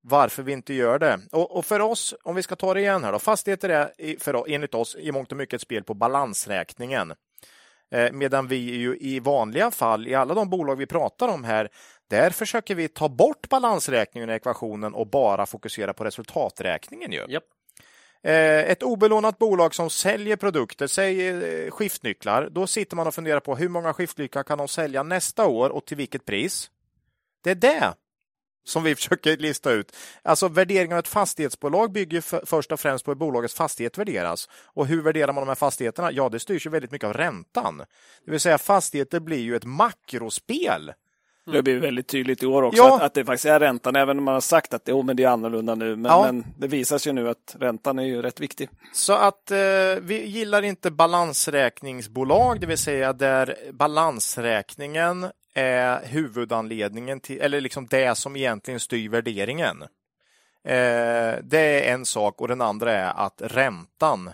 varför 0.04 0.44
vi 0.44 0.52
inte 0.52 0.74
gör 0.74 1.00
det. 1.00 1.20
Och, 1.32 1.58
och 1.58 1.66
för 1.66 1.80
oss, 1.80 2.16
om 2.24 2.36
vi 2.36 2.44
ska 2.44 2.56
ta 2.56 2.74
det 2.74 2.80
igen 2.80 3.04
här 3.04 3.12
då, 3.12 3.20
fastigheter 3.20 3.70
är 3.70 4.20
för, 4.20 4.50
enligt 4.50 4.74
oss 4.74 4.96
i 5.00 5.12
mångt 5.12 5.32
och 5.32 5.38
mycket 5.38 5.54
ett 5.54 5.62
spel 5.62 5.84
på 5.84 5.94
balansräkningen. 5.94 7.14
Eh, 7.92 8.12
medan 8.12 8.48
vi 8.48 8.56
ju 8.56 8.98
i 9.00 9.20
vanliga 9.20 9.72
fall, 9.72 10.08
i 10.08 10.16
alla 10.16 10.34
de 10.34 10.50
bolag 10.50 10.76
vi 10.76 10.86
pratar 10.86 11.28
om 11.28 11.44
här, 11.44 11.70
där 12.10 12.30
försöker 12.30 12.76
vi 12.76 12.88
ta 12.88 13.10
bort 13.10 13.50
balansräkningen 13.50 14.30
i 14.30 14.34
ekvationen 14.34 14.94
och 14.94 15.08
bara 15.08 15.46
fokusera 15.46 15.94
på 15.94 16.04
resultaträkningen. 16.04 17.12
Ju. 17.12 17.26
Japp. 17.30 17.44
Eh, 18.24 18.72
Ett 18.72 18.84
obelånat 18.84 19.38
bolag 19.38 19.76
som 19.76 19.90
säljer 19.90 20.36
produkter, 20.36 20.88
säg 20.88 21.28
eh, 21.28 21.72
skiftnycklar, 21.72 22.50
då 22.52 22.68
sitter 22.68 22.96
man 22.96 23.08
och 23.08 23.14
funderar 23.14 23.40
på 23.40 23.56
hur 23.56 23.70
många 23.70 23.94
skiftnycklar 23.94 24.44
kan 24.44 24.58
de 24.58 24.68
sälja 24.68 25.04
nästa 25.04 25.48
år 25.48 25.70
och 25.70 25.86
till 25.86 25.98
vilket 25.98 26.26
pris? 26.26 26.72
Det 27.44 27.52
är 27.52 27.56
det 27.56 27.94
som 28.64 28.84
vi 28.84 28.96
försöker 28.96 29.38
lista 29.38 29.72
ut. 29.72 29.96
Alltså 30.24 30.48
värderingen 30.48 30.94
av 30.94 31.00
ett 31.00 31.08
fastighetsbolag 31.08 31.92
bygger 31.92 32.22
för, 32.22 32.44
först 32.46 32.72
och 32.72 32.80
främst 32.80 33.06
på 33.06 33.12
hur 33.12 33.16
bolagets 33.16 33.54
fastighet 33.56 33.98
värderas. 33.98 34.50
Och 34.66 34.88
hur 34.88 35.02
värderar 35.02 35.34
man 35.34 35.42
de 35.42 35.48
här 35.48 35.56
fastigheterna? 35.56 36.12
Ja, 36.12 36.30
det 36.30 36.40
styrs 36.40 36.66
ju 36.66 36.70
väldigt 36.70 36.92
mycket 36.92 37.08
av 37.08 37.14
räntan. 37.14 37.78
Det 38.26 38.32
vill 38.32 38.40
säga 38.40 38.58
fastigheter 38.58 39.20
blir 39.20 39.40
ju 39.42 39.56
ett 39.56 39.66
makrospel. 39.66 40.94
Det 41.52 41.64
blir 41.64 41.80
väldigt 41.80 42.08
tydligt 42.08 42.44
i 42.44 42.46
år 42.46 42.64
också 42.64 42.78
Ja. 42.78 42.96
att, 42.96 43.02
att 43.02 43.14
det 43.14 43.26
faktiskt 43.26 43.46
är 43.46 43.60
räntan, 43.60 43.96
även 43.96 44.18
om 44.18 44.24
man 44.24 44.34
har 44.34 44.42
sagt 44.42 44.74
att 44.74 44.90
oh, 44.90 45.06
men 45.06 45.16
det 45.16 45.24
är 45.24 45.28
annorlunda 45.28 45.76
nu. 45.76 45.96
Men, 45.96 46.12
Ja. 46.12 46.24
men 46.26 46.46
det 46.58 46.68
visar 46.68 46.98
sig 46.98 47.10
ju 47.10 47.14
nu 47.14 47.30
att 47.30 47.56
räntan 47.60 48.00
är 48.00 48.04
ju 48.04 48.22
rätt 48.22 48.40
viktig. 48.40 48.70
Så 48.94 49.14
att 49.14 49.52
eh, 49.52 49.58
vi 50.02 50.26
gillar 50.26 50.62
inte 50.62 50.92
balansräkningsbolag, 50.92 52.60
det 52.60 52.68
vill 52.68 52.78
säga 52.78 53.14
där 53.14 53.56
balansräkningen 53.72 55.28
är 55.54 56.06
huvudanledningen 56.06 57.20
till, 57.20 57.42
eller 57.42 57.62
liksom 57.62 57.88
det 57.88 58.16
som 58.18 58.36
egentligen 58.36 58.80
styr 58.80 59.10
värderingen. 59.10 59.82
Eh, 60.64 61.36
det 61.44 61.60
är 61.90 61.94
en 61.94 62.06
sak 62.06 62.42
och 62.42 62.48
den 62.48 62.62
andra 62.62 62.92
är 62.94 63.14
att 63.26 63.42
räntan 63.46 64.30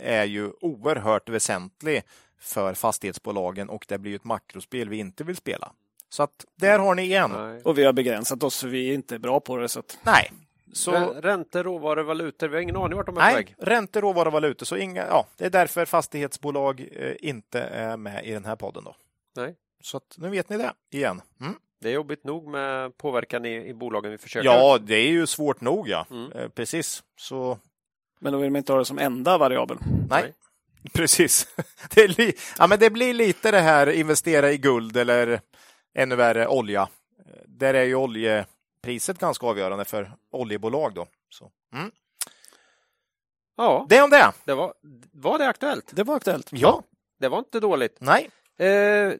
är 0.00 0.24
ju 0.24 0.50
oerhört 0.60 1.28
väsentlig 1.28 2.02
för 2.38 2.74
fastighetsbolagen 2.74 3.68
och 3.68 3.84
det 3.88 3.98
blir 3.98 4.10
ju 4.10 4.16
ett 4.16 4.24
makrospel 4.24 4.88
vi 4.88 4.96
inte 4.98 5.24
vill 5.24 5.36
spela. 5.36 5.72
Så 6.08 6.22
att 6.22 6.44
där 6.56 6.78
har 6.78 6.94
ni 6.94 7.02
igen. 7.02 7.30
Nej. 7.36 7.62
Och 7.64 7.78
vi 7.78 7.84
har 7.84 7.92
begränsat 7.92 8.42
oss 8.42 8.60
för 8.60 8.68
vi 8.68 8.90
är 8.90 8.94
inte 8.94 9.18
bra 9.18 9.40
på 9.40 9.56
det. 9.56 9.68
Så 9.68 9.80
att, 9.80 9.98
Nej. 10.02 10.32
Så, 10.72 10.92
Rä- 10.92 11.20
Räntor, 11.20 11.62
råvaror, 11.64 12.02
valutor. 12.02 12.48
Vi 12.48 12.54
har 12.56 12.62
ingen 12.62 12.76
aning 12.76 12.96
vart 12.96 13.06
de 13.06 13.16
är 13.16 13.20
på 13.20 13.26
Nej, 13.26 13.34
väg. 13.34 13.54
räntor, 13.58 14.00
råvaror 14.00 14.26
och 14.26 14.32
valutor. 14.32 14.66
Så 14.66 14.76
inga, 14.76 15.06
ja, 15.06 15.26
det 15.36 15.44
är 15.46 15.50
därför 15.50 15.84
fastighetsbolag 15.84 16.80
eh, 16.92 17.12
inte 17.18 17.60
är 17.60 17.96
med 17.96 18.24
i 18.26 18.32
den 18.32 18.44
här 18.44 18.56
podden. 18.56 18.84
Då. 18.84 18.96
Nej. 19.36 19.54
Så 19.80 19.96
att, 19.96 20.14
nu 20.18 20.28
vet 20.30 20.48
ni 20.48 20.56
det 20.56 20.72
igen. 20.90 21.22
Mm. 21.40 21.54
Det 21.80 21.88
är 21.88 21.92
jobbigt 21.92 22.24
nog 22.24 22.48
med 22.48 22.96
påverkan 22.96 23.44
i, 23.46 23.68
i 23.68 23.74
bolagen 23.74 24.10
vi 24.10 24.18
försöker. 24.18 24.44
Ja, 24.46 24.78
det 24.78 24.94
är 24.94 25.08
ju 25.08 25.26
svårt 25.26 25.60
nog. 25.60 25.88
Ja. 25.88 26.06
Mm. 26.10 26.32
Eh, 26.32 26.48
precis. 26.48 27.02
Så 27.16 27.58
men 28.20 28.32
då 28.32 28.38
vill 28.38 28.50
man 28.50 28.56
inte 28.58 28.72
ha 28.72 28.78
det 28.78 28.84
som 28.84 28.98
enda 28.98 29.38
variabel. 29.38 29.78
nej, 29.82 30.06
Nej. 30.22 30.34
precis. 30.94 31.48
Det, 31.94 32.00
är 32.00 32.08
li- 32.08 32.34
ja, 32.58 32.66
men 32.66 32.78
det 32.78 32.90
blir 32.90 33.14
lite 33.14 33.50
det 33.50 33.60
här 33.60 33.86
investera 33.90 34.52
i 34.52 34.58
guld 34.58 34.96
eller 34.96 35.40
ännu 35.94 36.16
värre 36.16 36.46
olja. 36.48 36.88
Där 37.46 37.74
är 37.74 37.84
ju 37.84 37.94
oljepriset 37.94 39.18
ganska 39.18 39.46
avgörande 39.46 39.84
för 39.84 40.12
oljebolag. 40.30 40.94
Då. 40.94 41.06
Så. 41.28 41.50
Mm. 41.74 41.90
ja 43.56 43.86
Det 43.88 44.02
om 44.02 44.10
det. 44.10 44.32
det 44.44 44.54
var, 44.54 44.74
var 45.12 45.38
det 45.38 45.48
aktuellt? 45.48 45.90
Det 45.96 46.02
var 46.02 46.16
aktuellt. 46.16 46.48
Ja, 46.52 46.82
Det 47.18 47.28
var 47.28 47.38
inte 47.38 47.60
dåligt. 47.60 47.96
nej. 48.00 48.30
Eh, 48.58 49.12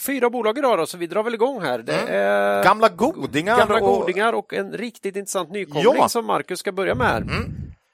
fyra 0.00 0.30
bolag 0.30 0.58
idag 0.58 0.78
då, 0.78 0.86
så 0.86 0.98
vi 0.98 1.06
drar 1.06 1.22
väl 1.22 1.34
igång 1.34 1.60
här. 1.62 1.78
Det 1.78 1.92
Mm. 1.92 2.14
är 2.14 2.64
Gamla 2.64 2.88
godingar. 2.88 3.58
gamla 3.58 3.74
och... 3.80 3.80
godingar 4.00 4.32
och 4.32 4.54
en 4.54 4.72
riktigt 4.72 5.16
intressant 5.16 5.50
nykomling 5.50 5.94
Ja. 5.96 6.08
som 6.08 6.26
Marcus 6.26 6.58
ska 6.58 6.72
börja 6.72 6.94
med 6.94 7.06
här. 7.06 7.20
Mm. 7.20 7.44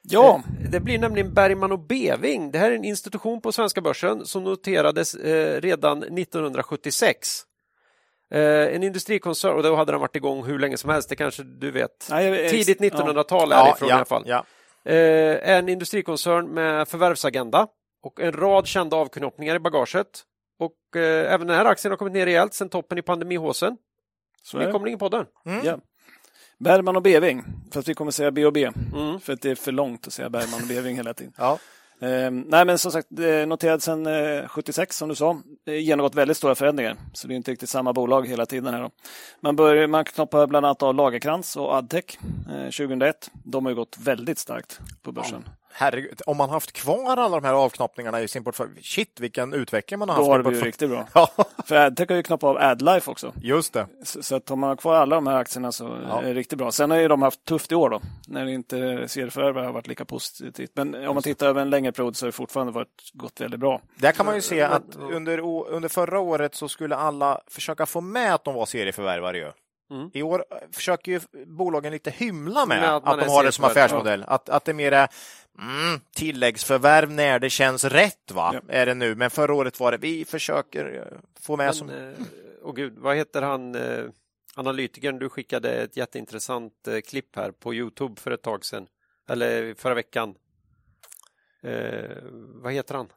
Ja, 0.02 0.42
Det 0.70 0.80
blir 0.80 0.98
nämligen 0.98 1.34
Bergman 1.34 1.72
och 1.72 1.78
Beving. 1.78 2.50
Det 2.50 2.58
här 2.58 2.70
är 2.70 2.74
en 2.74 2.84
institution 2.84 3.40
på 3.40 3.52
svenska 3.52 3.80
börsen 3.80 4.26
som 4.26 4.44
noterades 4.44 5.14
eh, 5.14 5.60
redan 5.60 6.02
1976. 6.02 7.42
Eh, 8.30 8.40
en 8.74 8.82
industrikoncern, 8.82 9.54
och 9.56 9.62
då 9.62 9.76
hade 9.76 9.92
den 9.92 10.00
varit 10.00 10.16
igång 10.16 10.44
hur 10.44 10.58
länge 10.58 10.76
som 10.76 10.90
helst, 10.90 11.08
det 11.08 11.16
kanske 11.16 11.42
du 11.42 11.70
vet. 11.70 12.06
Nej, 12.10 12.48
Tidigt 12.50 12.80
ja. 12.80 12.88
1900-tal 12.88 13.52
är 13.52 13.64
det 13.64 13.70
ifrån 13.76 13.88
i 13.88 13.92
alla 13.92 14.04
fall. 14.04 14.22
Ja. 14.26 14.44
Eh, 14.84 15.50
en 15.56 15.68
industrikoncern 15.68 16.46
med 16.54 16.88
förvärvsagenda 16.88 17.66
och 18.02 18.20
en 18.20 18.32
rad 18.32 18.66
kända 18.66 18.96
avknoppningar 18.96 19.54
i 19.54 19.58
bagaget. 19.58 20.06
Och 20.58 20.96
eh, 21.00 21.32
även 21.34 21.46
den 21.46 21.56
här 21.56 21.64
aktien 21.64 21.92
har 21.92 21.96
kommit 21.96 22.14
ner 22.14 22.26
rejält 22.26 22.54
sedan 22.54 22.68
toppen 22.68 22.98
i 22.98 23.02
pandemihåsen. 23.02 23.76
så 24.42 24.58
det. 24.58 24.66
Nykomling 24.66 24.94
i 24.94 24.98
podden. 24.98 25.26
Mm. 25.46 25.64
Ja. 25.64 25.78
Bergman 26.58 26.96
och 26.96 27.02
Beving, 27.02 27.44
fast 27.72 27.88
vi 27.88 27.94
kommer 27.94 28.10
säga 28.10 28.30
B 28.30 28.46
och 28.46 28.52
B. 28.52 28.70
Mm. 28.94 29.20
För 29.20 29.32
att 29.32 29.42
det 29.42 29.50
är 29.50 29.54
för 29.54 29.72
långt 29.72 30.06
att 30.06 30.12
säga 30.12 30.30
Bergman 30.30 30.62
och 30.62 30.68
Beving 30.68 30.96
hela 30.96 31.14
tiden. 31.14 31.32
Ja. 31.38 31.58
Eh, 32.00 32.30
nej 32.30 32.64
men 32.64 32.78
som 32.78 32.92
sagt, 32.92 33.10
noterad 33.46 33.82
sedan 33.82 34.06
eh, 34.06 34.48
76 34.48 34.96
som 34.96 35.08
du 35.08 35.14
sa. 35.14 35.40
Genomgått 35.66 36.14
väldigt 36.14 36.36
stora 36.36 36.54
förändringar. 36.54 36.96
Så 37.12 37.28
det 37.28 37.34
är 37.34 37.36
inte 37.36 37.50
riktigt 37.52 37.68
samma 37.68 37.92
bolag 37.92 38.28
hela 38.28 38.46
tiden. 38.46 38.74
Här 38.74 38.82
då. 38.82 38.90
Man, 39.40 39.56
börjar, 39.56 39.86
man 39.86 40.04
knoppar 40.04 40.46
bland 40.46 40.66
annat 40.66 40.82
av 40.82 40.94
Lagerkrans 40.94 41.56
och 41.56 41.74
Adtech 41.74 42.18
eh, 42.50 42.64
2001. 42.64 43.30
De 43.32 43.64
har 43.64 43.70
ju 43.70 43.76
gått 43.76 43.98
väldigt 44.00 44.38
starkt 44.38 44.80
på 45.02 45.12
börsen. 45.12 45.44
Herregud, 45.76 46.20
om 46.26 46.36
man 46.36 46.50
haft 46.50 46.72
kvar 46.72 47.16
alla 47.16 47.40
de 47.40 47.46
här 47.46 47.52
avknoppningarna 47.54 48.20
i 48.22 48.28
sin 48.28 48.44
portfölj, 48.44 48.82
shit 48.82 49.20
vilken 49.20 49.52
utveckling 49.52 49.98
man 49.98 50.08
har 50.08 50.16
Då 50.16 50.22
haft. 50.22 50.28
har 50.30 50.38
i 50.38 50.42
det 50.42 50.48
blivit 50.48 50.64
riktigt 50.64 50.90
bra. 50.90 51.06
Ja, 51.14 51.28
För 51.66 51.74
Adtech 51.76 52.08
har 52.08 52.16
ju 52.16 52.22
knoppat 52.22 52.48
av 52.48 52.56
Adlife 52.56 53.10
också. 53.10 53.32
just 53.42 53.72
det. 53.72 53.86
Så, 54.04 54.22
så 54.22 54.36
att 54.36 54.50
om 54.50 54.60
man 54.60 54.68
har 54.68 54.76
kvar 54.76 54.94
alla 54.96 55.14
de 55.14 55.26
här 55.26 55.36
aktierna 55.36 55.72
så 55.72 55.98
Ja. 56.08 56.20
är 56.20 56.24
det 56.26 56.34
riktigt 56.34 56.58
bra. 56.58 56.72
Sen 56.72 56.90
har 56.90 56.98
ju 56.98 57.08
de 57.08 57.22
haft 57.22 57.44
tufft 57.44 57.72
i 57.72 57.74
år 57.74 57.90
då, 57.90 58.00
när 58.28 58.46
inte 58.46 59.08
serieförvärvare 59.08 59.64
har 59.66 59.72
varit 59.72 59.86
lika 59.86 60.04
positivt. 60.04 60.70
Men 60.74 60.94
om 61.08 61.14
man 61.14 61.22
tittar 61.22 61.46
över 61.46 61.60
en 61.62 61.70
längre 61.70 61.92
period 61.92 62.16
så 62.16 62.24
har 62.24 62.28
det 62.28 62.32
fortfarande 62.32 62.72
varit, 62.72 63.10
gått 63.12 63.40
väldigt 63.40 63.60
bra. 63.60 63.80
Där 63.96 64.12
kan 64.12 64.26
man 64.26 64.34
ju 64.34 64.40
se 64.40 64.62
att 64.62 64.96
under, 64.96 65.40
under 65.70 65.88
förra 65.88 66.20
året 66.20 66.54
så 66.54 66.68
skulle 66.68 66.96
alla 66.96 67.40
försöka 67.46 67.86
få 67.86 68.00
med 68.00 68.34
att 68.34 68.44
de 68.44 68.54
var 68.54 68.66
serieförvärvare. 68.66 69.38
Ju. 69.38 69.50
Mm. 69.90 70.10
I 70.14 70.22
år 70.22 70.44
eh, 70.50 70.56
försöker 70.72 71.12
ju 71.12 71.20
bolagen 71.46 71.92
lite 71.92 72.10
hymla 72.10 72.66
med, 72.66 72.80
Med 72.80 72.96
att 72.96 73.08
att, 73.08 73.20
de 73.20 73.28
har 73.28 73.44
det 73.44 73.52
som 73.52 73.64
affärsmodell. 73.64 74.24
Att, 74.26 74.48
att 74.48 74.64
det 74.64 74.72
är 74.72 74.74
mer 74.74 74.92
är 74.92 75.08
mm, 75.58 76.00
tilläggsförvärv 76.16 77.10
när 77.10 77.38
det 77.38 77.50
känns 77.50 77.84
rätt, 77.84 78.30
va? 78.32 78.50
Ja. 78.54 78.60
är 78.74 78.86
det 78.86 78.94
nu. 78.94 79.14
Men 79.14 79.30
förra 79.30 79.54
året 79.54 79.80
var 79.80 79.92
det 79.92 79.98
vi 79.98 80.24
försöker 80.24 80.94
eh, 81.12 81.18
få 81.40 81.56
med 81.56 81.66
Men, 81.66 81.74
som... 81.74 81.90
eh, 81.90 82.12
åh 82.62 82.74
gud, 82.74 82.98
vad 82.98 83.16
heter 83.16 83.42
han, 83.42 83.76
analytikern? 84.54 85.18
Du 85.18 85.28
skickade 85.28 85.70
ett 85.72 85.96
jätteintressant 85.96 86.88
klipp 87.06 87.36
här 87.36 87.50
på 87.50 87.74
Youtube 87.74 88.20
för 88.20 88.30
ett 88.30 88.42
tag 88.42 88.64
sedan. 88.64 88.86
Eller 89.28 89.74
förra 89.74 89.94
veckan. 89.94 90.34
Eh, 91.62 92.16
vad 92.62 92.72
heter 92.72 92.94
han? 92.94 93.08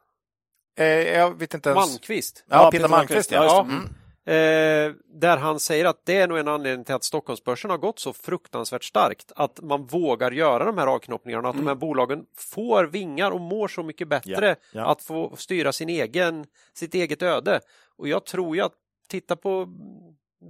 Eh, 0.78 0.86
jag 0.86 1.38
vet 1.38 1.54
inte 1.54 1.68
ens. 1.70 1.88
Malmqvist. 1.88 2.44
Ja, 2.48 2.56
Ja, 2.56 2.70
Peter 2.70 2.78
Peter 2.78 2.88
Malmqvist. 2.90 3.30
Malmqvist, 3.30 3.32
Ja. 3.32 3.44
ja, 3.44 3.74
Mm. 3.76 3.88
Eh, 4.28 4.92
där 5.06 5.36
han 5.36 5.60
säger 5.60 5.84
att 5.84 6.00
det 6.04 6.16
är 6.16 6.28
nog 6.28 6.38
en 6.38 6.48
anledning 6.48 6.84
till 6.84 6.94
att 6.94 7.04
Stockholmsbörsen 7.04 7.70
har 7.70 7.78
gått 7.78 7.98
så 7.98 8.12
fruktansvärt 8.12 8.84
starkt. 8.84 9.32
Att 9.36 9.60
man 9.62 9.86
vågar 9.86 10.30
göra 10.30 10.64
de 10.64 10.78
här 10.78 10.86
avknoppningarna, 10.86 11.48
att 11.48 11.56
de 11.56 11.66
här 11.66 11.74
bolagen 11.74 12.24
får 12.36 12.84
vingar 12.84 13.30
och 13.30 13.40
mår 13.40 13.68
så 13.68 13.82
mycket 13.82 14.08
bättre 14.08 14.48
Ja, 14.48 14.80
ja. 14.80 14.86
att 14.92 15.02
få 15.02 15.36
styra 15.36 15.72
sin 15.72 15.88
egen, 15.88 16.46
sitt 16.74 16.94
eget 16.94 17.22
öde. 17.22 17.60
Och 17.96 18.08
jag 18.08 18.24
tror 18.26 18.56
ju 18.56 18.62
att, 18.62 18.72
titta 19.08 19.36
på 19.36 19.68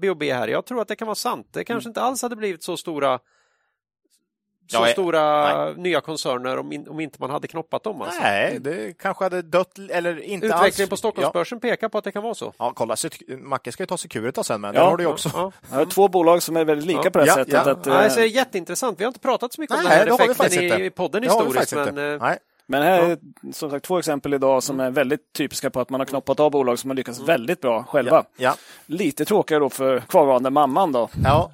B&B 0.00 0.32
här, 0.32 0.48
jag 0.48 0.66
tror 0.66 0.80
att 0.80 0.88
det 0.88 0.96
kan 0.96 1.06
vara 1.06 1.14
sant. 1.14 1.48
Det 1.50 1.64
kanske 1.64 1.88
inte 1.88 2.00
alls 2.00 2.22
hade 2.22 2.36
blivit 2.36 2.62
så 2.62 2.76
stora 2.76 3.18
så 4.70 4.76
Ja, 4.76 4.86
eh, 4.86 4.92
stora 4.92 5.72
nya 5.72 6.00
koncerner 6.00 6.58
om, 6.58 6.72
in, 6.72 6.88
om 6.88 7.00
inte 7.00 7.16
man 7.20 7.30
hade 7.30 7.48
knoppat 7.48 7.84
dem. 7.84 8.02
Alltså. 8.02 8.20
Nej, 8.22 8.58
det 8.60 8.98
kanske 8.98 9.24
hade 9.24 9.42
dött 9.42 9.78
eller 9.90 10.20
inte 10.20 10.46
Utvecklingen 10.46 10.82
alls. 10.84 10.90
på 10.90 10.96
Stockholmsbörsen 10.96 11.60
pekar 11.60 11.88
på 11.88 11.98
att 11.98 12.04
det 12.04 12.12
kan 12.12 12.22
vara 12.22 12.34
så. 12.34 12.52
Ja, 12.58 12.72
kolla, 12.76 12.96
Macke 13.38 13.72
ska 13.72 13.82
ju 13.82 13.86
ta 13.86 13.96
Securitas 13.96 14.46
sen, 14.46 14.60
men 14.60 14.74
Ja, 14.74 14.84
har 14.90 14.96
du 14.96 15.02
ju 15.04 15.08
också. 15.10 15.30
Ja. 15.34 15.52
Jag 15.70 15.78
har 15.78 15.84
två 15.84 16.08
bolag 16.08 16.42
som 16.42 16.56
är 16.56 16.64
väldigt 16.64 16.86
lika 16.86 17.00
Ja. 17.04 17.10
på 17.10 17.18
det 17.18 17.24
här 17.24 17.28
Ja, 17.28 17.34
sättet. 17.34 17.52
ja. 17.66 17.70
Att, 17.72 17.86
eh, 17.86 17.94
Nej, 17.94 18.10
så 18.10 18.16
det 18.20 18.26
är 18.26 18.28
jätteintressant. 18.28 19.00
Vi 19.00 19.04
har 19.04 19.08
inte 19.08 19.20
pratat 19.20 19.52
så 19.52 19.60
mycket 19.60 19.76
om 19.76 19.82
Nej, 19.82 19.90
den 19.90 19.98
här 19.98 20.04
det 20.06 20.10
har 20.12 20.18
vi 20.18 20.24
effekten 20.32 20.62
i, 20.62 20.66
inte. 20.66 20.82
i 20.84 20.90
podden 20.90 21.22
historiskt. 21.22 21.74
Men, 21.74 22.12
eh, 22.12 22.20
Nej. 22.20 22.38
Men 22.70 22.82
här 22.82 23.02
är 23.02 23.18
som 23.52 23.70
sagt 23.70 23.84
två 23.84 23.98
exempel 23.98 24.34
idag 24.34 24.62
som 24.62 24.80
är 24.80 24.90
väldigt 24.90 25.32
typiska 25.32 25.70
på 25.70 25.80
att 25.80 25.90
man 25.90 26.00
har 26.00 26.06
knoppat 26.06 26.40
av 26.40 26.50
bolag 26.50 26.78
som 26.78 26.90
har 26.90 26.94
lyckats 26.94 27.20
väldigt 27.20 27.60
bra 27.60 27.84
själva. 27.84 28.24
Ja, 28.36 28.54
Lite 28.86 29.24
tråkigare 29.24 29.60
då 29.62 29.70
för 29.70 30.00
kvarvarande 30.00 30.50
mamman 30.50 30.92
då. 30.92 31.08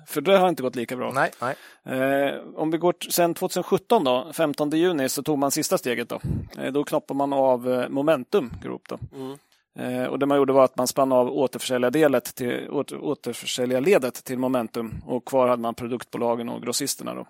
För 0.06 0.20
det 0.20 0.36
har 0.38 0.48
inte 0.48 0.62
gått 0.62 0.76
lika 0.76 0.96
bra. 0.96 1.12
Nej, 1.12 1.30
nej. 1.40 1.54
Eh, 2.00 2.34
om 2.54 2.70
vi 2.70 2.78
går 2.78 2.94
sen 3.10 3.34
2017 3.34 4.04
då, 4.04 4.30
15 4.32 4.70
juni, 4.70 5.08
så 5.08 5.22
tog 5.22 5.38
man 5.38 5.50
sista 5.50 5.78
steget 5.78 6.08
då. 6.08 6.20
Eh, 6.58 6.72
då 6.72 6.84
knoppade 6.84 7.18
man 7.18 7.32
av 7.32 7.72
eh, 7.72 7.88
Momentum 7.88 8.52
Group 8.62 8.82
då. 8.88 8.98
Mm. 9.16 9.36
Eh, 9.78 10.06
och 10.06 10.18
det 10.18 10.26
man 10.26 10.38
gjorde 10.38 10.52
var 10.52 10.64
att 10.64 10.76
man 10.76 10.86
spann 10.86 11.12
av 11.12 11.30
återförsäljarledet 11.30 12.34
till, 12.34 12.68
åter, 12.70 12.98
återförsäljarledet 12.98 14.24
till 14.24 14.38
Momentum 14.38 14.94
och 15.06 15.24
kvar 15.24 15.48
hade 15.48 15.62
man 15.62 15.74
produktbolagen 15.74 16.48
och 16.48 16.62
grossisterna 16.62 17.14
då 17.14 17.26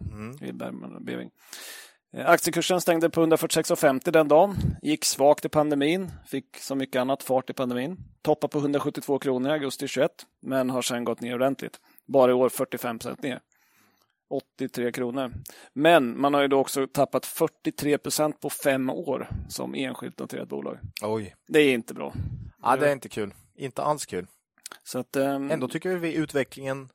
i 0.47 0.53
Bergman 0.53 0.95
och 0.95 1.03
Beving. 1.03 1.31
Eh, 2.17 2.31
Aktiekursen 2.31 2.81
stängde 2.81 3.11
på 3.11 3.21
146,50 3.27 4.11
den 4.11 4.29
dagen. 4.29 4.57
Gick 4.83 5.05
svagt 5.05 5.45
i 5.45 5.49
pandemin, 5.49 6.11
fick 6.27 6.59
som 6.59 6.79
mycket 6.79 7.01
annat 7.01 7.23
fart 7.23 7.51
i 7.51 7.53
pandemin. 7.53 7.97
Toppade 8.23 8.51
på 8.51 8.59
172 8.59 9.19
kronor 9.19 9.51
i 9.51 9.53
augusti 9.53 9.89
21, 9.89 10.11
men 10.43 10.71
har 10.71 10.83
sedan 10.83 11.05
gått 11.05 11.21
ner 11.21 11.35
ordentligt. 11.35 11.81
Bara 12.07 12.31
i 12.31 12.35
år 12.35 12.49
45 12.49 12.99
procent 12.99 13.23
ner. 13.23 13.41
83 14.31 14.93
kronor. 14.93 15.33
Men 15.73 16.21
man 16.21 16.35
har 16.35 16.43
ju 16.43 16.49
då 16.49 16.59
också 16.59 16.87
tappat 16.87 17.27
43 17.27 17.99
procent 17.99 18.41
på 18.41 18.51
fem 18.51 18.91
år 18.91 19.29
som 19.49 19.75
enskilt 19.75 20.19
noterat 20.19 20.49
bolag. 20.49 20.79
Oj. 21.03 21.35
Det 21.49 21.61
är 21.61 21.75
inte 21.75 21.95
bra. 21.95 22.13
Ja, 22.63 22.77
det 22.77 22.89
är 22.89 22.93
inte 22.93 23.09
kul. 23.09 23.35
Inte 23.57 23.83
alls 23.83 24.07
kul. 24.07 24.27
Så 24.85 24.99
att, 24.99 25.17
ehm, 25.17 25.51
Ändå 25.51 25.69
tycker 25.69 25.97
vi 25.97 26.15
utvecklingen... 26.15 26.89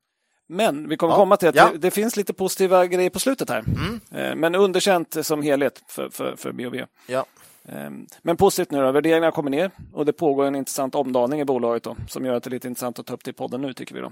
Men 0.51 0.89
vi 0.89 0.97
kommer 0.97 1.13
Ja, 1.13 1.17
komma 1.17 1.37
till 1.37 1.47
att 1.49 1.55
ja. 1.55 1.69
det, 1.71 1.77
det 1.77 1.91
finns 1.91 2.17
lite 2.17 2.33
positiva 2.33 2.85
grejer 2.85 3.09
på 3.09 3.19
slutet 3.19 3.49
här. 3.49 3.59
Mm. 3.67 3.99
Eh, 4.11 4.35
Men 4.35 4.55
underkänt 4.55 5.25
som 5.25 5.41
helhet 5.41 5.81
för, 5.87 6.09
för, 6.09 6.35
för 6.35 6.51
B&B. 6.51 6.85
Ja. 7.07 7.25
Ehm, 7.69 8.05
Men 8.21 8.37
positivt 8.37 8.71
nu 8.71 8.81
då, 8.81 8.91
värderingarna 8.91 9.31
kommer 9.31 9.49
ner 9.51 9.71
och 9.93 10.05
det 10.05 10.13
pågår 10.13 10.45
en 10.45 10.55
intressant 10.55 10.95
omdaning 10.95 11.39
i 11.39 11.45
bolaget 11.45 11.83
då, 11.83 11.95
som 12.07 12.25
gör 12.25 12.33
att 12.33 12.43
det 12.43 12.47
är 12.47 12.51
lite 12.51 12.67
intressant 12.67 12.99
att 12.99 13.05
ta 13.05 13.13
upp 13.13 13.23
det 13.23 13.29
i 13.31 13.33
podden 13.33 13.61
nu 13.61 13.73
tycker 13.73 13.95
vi. 13.95 14.01
då. 14.01 14.11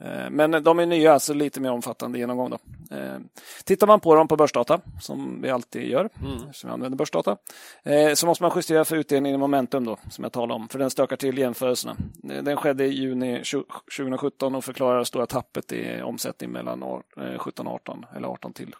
Ehm, 0.00 0.32
Men 0.36 0.62
de 0.62 0.78
är 0.78 0.86
nya, 0.86 1.18
så 1.18 1.34
lite 1.34 1.60
mer 1.60 1.70
omfattande 1.70 2.18
genomgång. 2.18 2.50
Då. 2.50 2.58
Ehm, 2.96 3.28
Tittar 3.64 3.86
man 3.86 4.00
på 4.00 4.14
dem 4.14 4.28
på 4.28 4.36
börsdata, 4.36 4.80
som 5.00 5.42
vi 5.42 5.50
alltid 5.50 5.88
gör, 5.90 6.08
eftersom 6.48 6.70
vi 6.70 6.74
använder 6.74 6.98
börsdata, 6.98 7.36
eh, 7.84 8.12
så 8.14 8.26
måste 8.26 8.44
man 8.44 8.52
justera 8.56 8.84
för 8.84 8.96
utdelningen 8.96 9.34
i 9.34 9.38
momentum 9.38 9.84
då, 9.84 9.96
som 10.10 10.24
jag 10.24 10.32
talade 10.32 10.54
om, 10.54 10.68
för 10.68 10.78
den 10.78 10.90
stökar 10.90 11.16
till 11.16 11.38
jämförelserna. 11.38 11.96
Eh, 12.30 12.42
Den 12.42 12.56
skedde 12.56 12.84
i 12.84 12.88
juni 12.92 13.38
20- 13.40 13.64
2017 13.96 14.54
och 14.54 14.64
förklarar 14.64 14.98
det 14.98 15.04
stora 15.04 15.26
tappet 15.26 15.72
i 15.72 16.02
omsättning 16.02 16.50
mellan 16.50 16.82
ar- 16.82 17.02
eh, 17.32 17.38
17 17.38 17.66
och 17.66 17.74
18, 17.74 18.04
eller 18.16 18.28
18 18.28 18.52
till 18.52 18.74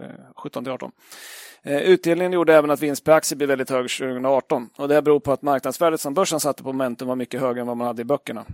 eh, 0.00 0.06
17 0.36 0.64
till 0.64 0.72
18. 0.72 0.92
Eh, 1.62 1.78
Utdelningen 1.82 2.32
gjorde 2.32 2.54
även 2.54 2.70
att 2.70 2.80
vinst 2.82 3.04
per 3.04 3.12
aktie 3.12 3.36
blev 3.36 3.48
väldigt 3.48 3.70
hög 3.70 3.90
2018 3.90 4.70
och 4.76 4.88
det 4.88 5.02
beror 5.02 5.20
på 5.20 5.32
att 5.32 5.42
marknadsvärdet 5.42 6.00
som 6.00 6.14
börsen 6.14 6.40
satte 6.40 6.62
på 6.62 6.72
Momentum 6.72 7.08
var 7.08 7.16
mycket 7.16 7.40
högre 7.40 7.60
än 7.60 7.66
vad 7.66 7.76
man 7.76 7.86
hade 7.86 8.02
i 8.02 8.04
böckerna 8.04 8.44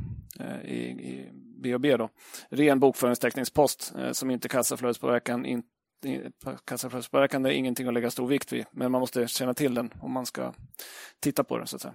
eh, 0.41 0.71
i, 0.71 0.79
i 0.87 1.31
BOB 1.73 1.99
då. 1.99 2.09
Ren 2.49 2.81
bokföringsteckningspost 2.81 3.93
eh, 3.99 4.13
som 4.13 4.31
inte 4.31 4.49
kassaflödespåverkan 4.49 5.47
in, 5.47 5.63
kassaflödespåverkan 6.65 7.47
är 7.47 7.51
ingenting 7.51 7.87
att 7.87 7.95
lägga 7.95 8.11
stor 8.11 8.27
vikt 8.27 8.53
vid, 8.53 8.65
men 8.71 8.93
man 8.93 9.01
måste 9.01 9.29
känna 9.29 9.55
till 9.55 9.75
den 9.75 9.91
om 10.01 10.13
man 10.13 10.27
ska 10.27 10.55
titta 11.21 11.45
på 11.45 11.59
den 11.59 11.67
så 11.67 11.77
att 11.77 11.83
säga. 11.83 11.95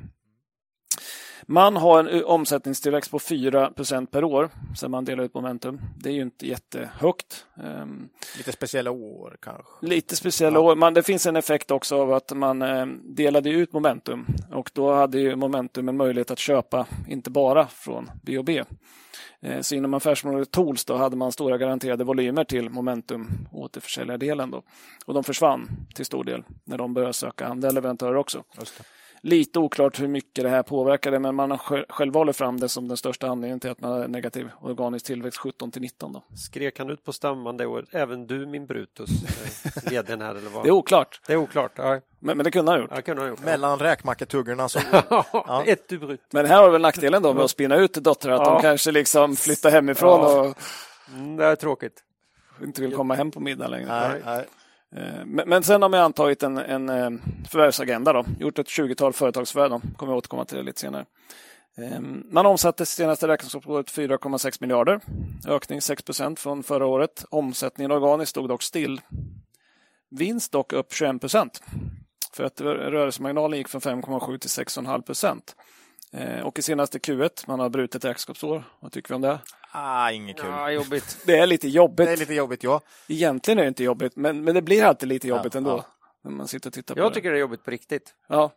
Man 1.46 1.78
har 1.78 2.04
en 2.04 2.26
omsättningstillväxt 2.26 3.12
på 3.12 3.20
4% 3.20 4.06
per 4.06 4.24
år 4.24 4.50
sen 4.78 4.92
man 4.92 5.06
delar 5.06 5.24
ut 5.24 5.34
momentum. 5.34 5.82
Det 5.98 6.10
är 6.10 6.14
ju 6.14 6.22
inte 6.22 6.48
jättehögt. 6.48 7.46
Ehm, 7.64 8.10
Lite 8.38 8.52
speciella 8.52 8.92
år 8.92 9.38
kanske. 9.42 9.64
Lite 9.82 10.16
speciella 10.16 10.60
år. 10.60 10.76
Men 10.76 10.94
det 10.94 11.04
finns 11.04 11.26
en 11.26 11.36
effekt 11.36 11.72
också 11.72 12.02
av 12.02 12.14
att 12.14 12.32
man 12.36 12.62
eh, 12.62 12.86
delade 13.04 13.50
ut 13.50 13.74
momentum 13.74 14.26
och 14.52 14.70
då 14.74 14.94
hade 14.94 15.20
ju 15.20 15.36
momentum 15.36 15.90
en 15.90 15.98
möjlighet 15.98 16.32
att 16.32 16.40
köpa, 16.40 16.88
inte 17.08 17.30
bara 17.30 17.68
från 17.68 18.12
B&B. 18.24 18.64
Eh, 19.42 19.62
Så 19.62 19.76
inom 19.76 19.94
affärsområdet 19.94 20.52
Tools 20.52 20.86
då 20.86 20.96
hade 20.96 21.16
man 21.16 21.32
stora 21.32 21.58
garanterade 21.58 22.04
volymer 22.04 22.44
till 22.44 22.70
momentum 22.70 23.28
återförsäljardelen 23.52 24.52
då. 24.52 24.64
Och 25.06 25.14
de 25.14 25.24
försvann 25.24 25.70
till 25.96 26.06
stor 26.06 26.24
del 26.24 26.44
när 26.64 26.78
de 26.78 26.94
började 26.94 27.14
söka 27.14 27.48
andra 27.48 27.72
leverantörer 27.72 28.16
också. 28.16 28.44
Just 28.60 28.78
det. 28.78 28.84
Lite 29.22 29.60
oklart 29.60 30.00
hur 30.00 30.08
mycket 30.08 30.44
det 30.44 30.50
här 30.50 30.64
påverkade 30.64 31.20
men 31.20 31.36
man 31.36 31.52
har 31.52 31.58
sj- 31.58 31.86
själv 31.90 32.14
hållit 32.14 32.36
fram 32.38 32.60
det 32.60 32.70
som 32.70 32.88
den 32.88 32.98
största 32.98 33.28
anledningen 33.28 33.60
till 33.60 33.70
att 33.70 33.82
man 33.82 33.92
hade 33.92 34.08
negativ 34.08 34.50
organisk 34.62 35.06
tillväxt 35.06 35.38
17 35.40 35.72
till 35.72 35.82
19 35.82 36.14
då. 36.14 36.24
Skrek 36.36 36.80
han 36.80 36.90
ut 36.90 37.04
på 37.06 37.14
stämman 37.14 37.58
det 37.58 37.66
året, 37.66 37.86
även 37.92 38.28
du 38.28 38.46
min 38.46 38.66
Brutus, 38.66 39.10
eh, 39.10 39.84
vdn 39.92 40.22
här 40.22 40.36
eller 40.36 40.50
vad? 40.50 40.64
Det 40.64 40.68
är 40.70 40.72
oklart, 40.72 41.22
Det 41.28 41.34
är 41.34 41.38
oklart. 41.38 41.72
Ja, 41.76 42.00
men, 42.20 42.38
men 42.38 42.44
det 42.44 42.52
kunde 42.52 42.72
han 42.72 42.82
ha 42.82 42.96
gjort. 42.96 43.06
kunde 43.06 43.22
ha 43.22 43.30
gjort. 43.30 43.44
Mellan 43.44 43.80
räkmacketuggorna 43.80 44.70
så... 44.70 44.80
Ja. 45.34 45.64
Ett 45.66 45.88
du 45.90 46.00
Brut. 46.00 46.22
Men 46.32 46.46
här 46.46 46.62
har 46.64 46.70
väl 46.70 46.82
nackdelen 46.82 47.22
då 47.22 47.34
med 47.34 47.44
att 47.44 47.52
spinna 47.52 47.76
ut 47.76 47.94
döttrar, 48.04 48.34
att 48.34 48.48
Ja. 48.48 48.54
de 48.54 48.62
kanske 48.62 48.92
liksom 48.92 49.36
flyttar 49.36 49.72
hemifrån 49.72 50.20
Ja. 50.22 50.40
och 50.42 50.58
Mm, 51.16 51.36
det 51.36 51.46
är 51.46 51.56
tråkigt. 51.56 52.04
inte 52.64 52.82
vill 52.82 52.96
komma 52.96 53.16
hem 53.16 53.32
på 53.32 53.40
middag 53.40 53.68
längre. 53.68 53.88
Nej, 53.88 54.22
nej. 54.26 54.46
Eh, 54.96 55.26
men, 55.26 55.64
sen 55.64 55.82
har 55.82 55.90
man 55.90 56.00
antagit 56.00 56.44
en, 56.44 56.58
en 56.58 56.90
eh, 56.90 57.10
förvärvsagenda, 57.50 58.14
då. 58.14 58.26
gjort 58.40 58.60
ett 58.60 58.68
20-tal 58.68 59.14
företagsförvärv, 59.14 59.70
då. 59.70 59.82
kommer 59.98 60.14
jag 60.14 60.18
återkomma 60.18 60.46
till 60.46 60.58
det 60.58 60.64
lite 60.64 60.80
senare. 60.80 61.06
Ehm, 61.78 62.24
man 62.32 62.46
omsatte 62.46 62.86
senaste 62.86 63.28
räkenskapsåret 63.28 63.88
4,6 63.88 64.58
miljarder, 64.60 65.00
ökning 65.48 65.82
6 65.82 66.04
procent 66.04 66.40
från 66.40 66.64
förra 66.64 66.86
året. 66.86 67.26
Omsättningen 67.30 67.92
organiskt 67.92 68.30
stod 68.30 68.50
dock 68.50 68.64
still. 68.64 69.02
Vinst 70.12 70.52
dock 70.52 70.74
upp 70.74 70.94
21 70.94 71.22
procent. 71.22 71.62
För 72.34 72.44
att 72.44 72.62
rörelsemarginalen 72.62 73.58
gick 73.58 73.68
från 73.68 73.82
5,7 73.82 74.38
till 74.38 74.50
6,5 74.50 75.02
procent. 75.02 75.56
Eh, 76.14 76.40
och 76.40 76.60
i 76.60 76.62
senaste 76.62 77.00
Q1, 77.00 77.44
man 77.48 77.60
har 77.60 77.70
brutit 77.70 78.06
räkenskapsår. 78.06 78.64
Vad 78.80 78.92
tycker 78.92 79.10
vi 79.10 79.16
om 79.16 79.22
det? 79.22 79.40
Ah, 79.72 80.12
inget 80.12 80.38
kul. 80.38 80.50
Ja, 80.50 80.72
jobbigt. 80.72 81.18
Det 81.26 81.38
är 81.38 81.48
lite 81.48 81.68
jobbigt. 81.68 82.08
Det 82.08 82.14
är 82.14 82.18
lite 82.18 82.34
jobbigt, 82.34 82.64
ja. 82.64 82.82
Egentligen 83.08 83.58
är 83.58 83.64
det 83.64 83.68
inte 83.68 83.84
jobbigt, 83.84 84.16
men, 84.16 84.44
men 84.44 84.56
det 84.56 84.62
blir 84.62 84.84
alltid 84.84 85.10
lite 85.10 85.28
jobbigt 85.28 85.54
Ja, 85.54 85.58
ändå. 85.58 85.70
ja. 85.70 85.86
När 86.24 86.32
man 86.32 86.48
sitter 86.48 86.70
och 86.70 86.74
tittar 86.74 86.96
på 86.96 87.02
Jag 87.02 87.12
det. 87.12 87.16
tycker 87.16 87.32
det 87.32 87.38
är 87.38 87.42
jobbigt 87.42 87.64
på 87.64 87.72
riktigt. 87.72 88.14
Ja, 88.28 88.52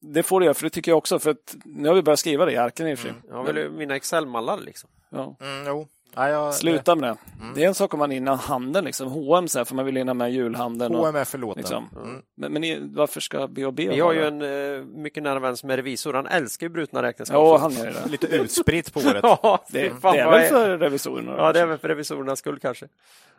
det 0.00 0.22
får 0.22 0.40
det 0.40 0.44
göra, 0.46 0.54
för 0.54 0.62
det 0.64 0.70
tycker 0.70 0.90
jag 0.90 0.98
också. 0.98 1.18
För 1.18 1.30
att 1.30 1.56
nu 1.64 1.88
har 1.88 1.94
vi 1.94 2.02
börjat 2.02 2.18
skriva 2.18 2.44
det 2.44 2.52
i 2.52 2.56
arken 2.56 2.88
i 2.88 2.94
och 2.94 2.98
för 2.98 3.08
sig. 3.08 3.16
Jag 3.28 3.44
vill 3.44 3.56
ju 3.56 3.70
mina 3.70 3.96
Excel-mallar 3.96 4.58
liksom. 4.60 4.90
Ja. 5.10 5.36
Mm, 5.40 5.66
jo. 5.66 5.88
Ja, 6.14 6.28
jag, 6.28 6.54
Sluta 6.54 6.94
med 6.94 7.08
det. 7.10 7.16
Det 7.54 7.64
är 7.64 7.68
en 7.68 7.74
sak 7.74 7.94
om 7.94 7.98
man 7.98 8.12
är 8.12 8.16
innan 8.16 8.38
handeln, 8.38 8.84
liksom. 8.84 9.08
H&M 9.08 9.48
så 9.48 9.58
här, 9.58 9.64
för 9.64 9.74
man 9.74 9.84
vill 9.84 9.96
hinna 9.96 10.14
med 10.14 10.32
julhandeln. 10.32 10.94
Och, 10.94 11.00
H&M 11.00 11.16
är 11.16 11.24
förlåten. 11.24 11.60
liksom. 11.60 11.88
Mm. 12.04 12.22
Men, 12.36 12.52
men 12.52 12.64
i- 12.64 12.78
varför 12.94 13.20
ska 13.20 13.48
B&B 13.48 13.88
Vi 13.88 14.00
ha 14.00 14.06
har 14.08 14.12
ju 14.12 14.24
en 14.26 14.42
eh, 14.78 14.84
mycket 14.84 15.22
nära 15.22 15.38
vän 15.38 15.56
som 15.56 15.70
är 15.70 15.76
revisor. 15.76 16.14
Han 16.14 16.26
älskar 16.26 16.66
ju 16.66 16.70
brutna 16.70 17.02
räkenskaper. 17.02 17.40
Ja, 17.40 17.56
han 17.58 17.76
är 17.76 17.84
det. 17.86 18.10
Lite 18.10 18.26
utspritt 18.26 18.92
på 18.94 19.00
året. 19.00 19.20
Ja, 19.22 19.64
Det, 19.70 19.90
fan 20.00 20.14
det 20.16 20.20
är 20.20 20.30
väl 20.30 20.48
för 20.48 20.78
revisorerna. 20.78 21.34
Ja, 21.36 21.52
det 21.52 21.60
är 21.60 21.66
väl 21.66 21.78
för 21.78 21.88
revisorernas 21.88 22.38
skull 22.38 22.58
kanske. 22.58 22.86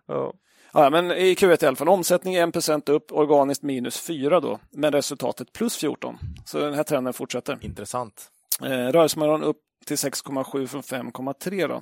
Ja. 0.08 0.34
Ja, 0.74 0.90
men 0.90 1.12
i 1.12 1.34
Q1 1.34 1.64
i 1.64 1.68
alla 1.68 1.76
fall. 1.76 1.90
Omsättning 1.90 2.36
är 2.36 2.70
1 2.70 2.90
upp, 2.90 3.12
organiskt 3.12 3.64
minus 3.64 4.00
4 4.00 4.40
då. 4.40 4.60
Men 4.72 4.92
resultatet 4.92 5.54
plus 5.54 5.78
14. 5.78 6.18
Så 6.46 6.60
den 6.60 6.74
här 6.74 6.84
trenden 6.84 7.14
fortsätter. 7.14 7.58
Intressant. 7.62 8.28
Eh, 8.62 8.68
Rörelsemarginalen 8.70 9.44
upp 9.44 9.58
till 9.86 9.98
6,7 9.98 10.68
från 10.68 10.82
5,3 10.82 11.68
då. 11.68 11.82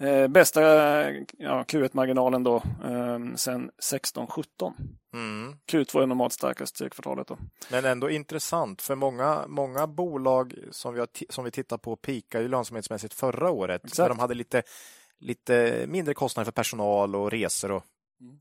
Eh, 0.00 0.28
bästa 0.28 0.60
ja, 1.38 1.64
Q1-marginalen 1.68 2.44
då 2.44 2.56
eh, 2.84 3.34
sen 3.36 3.70
16-17. 3.92 4.72
Mm. 5.14 5.54
Q2 5.72 6.02
är 6.02 6.06
normalt 6.06 6.32
starkaste 6.32 6.90
kvartalet 6.90 7.26
då. 7.26 7.38
Men 7.70 7.84
ändå 7.84 8.10
intressant, 8.10 8.82
för 8.82 8.94
många, 8.94 9.44
många 9.48 9.86
bolag 9.86 10.54
som 10.70 10.94
vi, 10.94 11.00
har 11.00 11.08
som 11.28 11.44
vi 11.44 11.50
tittar 11.50 11.78
på 11.78 11.96
pikade 11.96 12.44
ju 12.44 12.48
lönsamhetsmässigt 12.48 13.14
förra 13.14 13.50
året. 13.50 13.84
Exakt. 13.84 14.08
De 14.08 14.18
hade 14.18 14.34
lite, 14.34 14.62
lite 15.18 15.84
mindre 15.88 16.14
kostnader 16.14 16.44
för 16.44 16.52
personal 16.52 17.16
och 17.16 17.30
resor. 17.30 17.72
Och... 17.72 17.84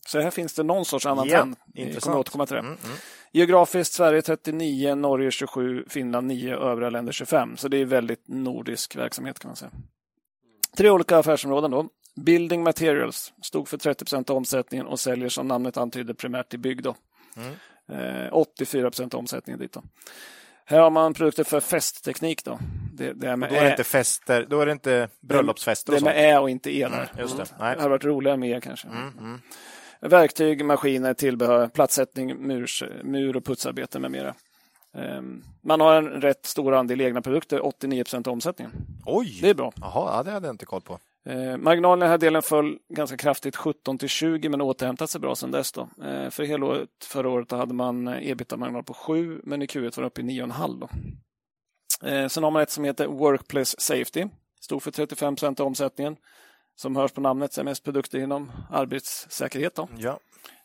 Så 0.08 0.20
här 0.20 0.32
finns 0.32 0.54
det 0.54 0.64
någon 0.64 0.86
sorts 0.86 1.06
annan 1.06 1.28
Ja, 1.28 1.38
trend. 1.38 1.56
Intressant. 1.76 2.04
kommer 2.04 2.18
återkomma 2.18 2.46
till 2.46 2.56
det. 2.56 2.60
Mm, 2.60 2.78
mm. 2.84 2.98
Geografiskt 3.32 3.94
Sverige 3.94 4.22
39, 4.22 4.96
Norge 4.96 5.32
27, 5.32 5.86
Finland 5.90 6.28
9, 6.28 6.56
övriga 6.56 6.90
länder 6.90 7.12
25. 7.12 7.58
Så 7.58 7.68
det 7.68 7.78
är 7.78 7.86
väldigt 7.86 8.28
nordisk 8.28 8.96
verksamhet 8.96 9.40
kan 9.40 9.50
man 9.50 9.56
säga. 9.56 9.72
Tre 10.80 10.90
olika 10.90 11.18
affärsområden 11.18 11.72
då. 11.72 11.90
Building 12.16 12.64
Materials 12.64 13.34
stod 13.42 13.68
för 13.68 13.78
30 13.78 14.06
procent 14.06 14.30
av 14.30 14.38
omsättningen 14.38 14.88
och 14.88 15.00
säljer 15.00 15.30
som 15.30 15.48
namnet 15.48 15.78
antyder 15.78 16.14
primärt 16.14 16.50
till 16.50 16.60
bygg. 16.60 16.84
Då. 16.84 16.96
Mm. 17.38 18.26
Eh, 18.26 18.34
84 18.34 18.90
procent 18.90 19.14
av 19.14 19.20
omsättningen 19.20 19.60
dit. 19.60 19.74
Då. 19.74 19.84
Här 20.66 20.80
har 20.80 20.90
man 20.90 21.14
produkter 21.14 21.44
för 21.44 21.60
festteknik. 21.60 22.44
Då. 22.44 22.60
Det, 22.94 23.14
det 23.14 23.28
är 23.28 23.36
med 23.36 23.50
Då 23.50 23.56
är 23.56 23.62
det 23.62 23.68
ä, 23.68 23.72
inte 23.72 23.84
fester, 23.84 24.46
då 24.50 24.62
är 24.62 24.66
det 24.66 24.72
inte 24.72 25.10
bröllopsfester 25.22 25.92
det 25.92 26.02
och 26.02 26.08
är 26.08 26.14
med 26.14 26.36
ä 26.36 26.40
och 26.40 26.50
inte 26.50 26.78
e. 26.78 26.84
Mm, 26.84 27.00
just 27.18 27.38
det. 27.38 27.44
Det 27.44 27.50
Nej. 27.60 27.78
hade 27.78 27.90
varit 27.90 28.06
roligare 28.06 28.38
med 28.38 28.58
e 28.58 28.62
kanske. 28.64 28.88
Mm, 28.88 29.18
mm. 29.20 29.42
Verktyg, 30.02 30.66
maskiner, 30.66 31.14
tillbehör, 31.14 31.68
plattsättning, 31.68 32.48
murs, 32.48 32.84
mur 33.04 33.38
och 33.38 33.46
putsarbete 33.46 34.00
med 34.00 34.12
mera. 34.12 34.36
Ehm, 34.96 35.44
Man 35.62 35.80
har 35.82 35.96
en 35.96 36.22
rätt 36.22 36.46
stor 36.46 36.74
andel 36.74 37.02
egna 37.02 37.22
produkter, 37.22 37.66
89 37.66 38.04
procent 38.04 38.28
av 38.28 38.34
omsättningen. 38.34 38.72
Oj! 39.06 39.40
Det 39.42 39.50
är 39.50 39.54
bra. 39.54 39.72
Jaha, 39.76 40.18
ja, 40.18 40.24
det 40.24 40.32
hade 40.32 40.48
jag 40.48 40.54
inte 40.54 40.66
koll 40.66 40.82
på. 40.82 41.00
Eh, 41.26 41.58
marginalen 41.58 42.00
i 42.00 42.04
den 42.04 42.10
här 42.10 42.18
delen 42.18 42.42
föll 42.42 42.78
ganska 42.94 43.18
kraftigt, 43.18 43.56
17 43.56 43.98
till 43.98 44.10
20, 44.10 44.50
men 44.50 44.62
återhämtat 44.62 45.10
sig 45.10 45.22
bra 45.22 45.36
sedan 45.36 45.52
dess. 45.52 45.72
Då. 45.72 45.82
Eh, 45.82 46.30
för 46.30 46.44
helåret 46.44 46.90
förra 47.04 47.30
året 47.30 47.52
hade 47.52 47.74
man 47.74 48.08
ebitda-marginal 48.08 48.84
på 48.84 48.94
7, 48.94 49.42
men 49.44 49.62
i 49.62 49.66
Q1 49.66 49.82
var 49.84 49.92
den 49.92 50.04
uppe 50.04 50.22
i 50.22 50.24
9,5. 50.24 50.80
Då. 50.80 50.90
Eh, 52.08 52.28
sen 52.28 52.44
har 52.44 52.52
man 52.52 52.62
ett 52.62 52.72
som 52.72 52.84
heter 52.84 53.08
Workplace 53.08 53.76
Safety, 53.80 54.26
stod 54.62 54.84
för 54.84 54.92
35 54.92 55.36
procent 55.36 55.60
av 55.60 55.68
omsättningen. 55.68 56.16
Som 56.76 56.96
hörs 56.96 57.12
på 57.12 57.22
namnet, 57.22 57.54
så 57.54 57.62
är 57.62 57.66
mest 57.66 57.84
produkter 57.84 58.20
inom 58.20 58.52
arbetssäkerhet. 58.70 59.76
Då. 59.76 59.88
Ja. 59.98 60.20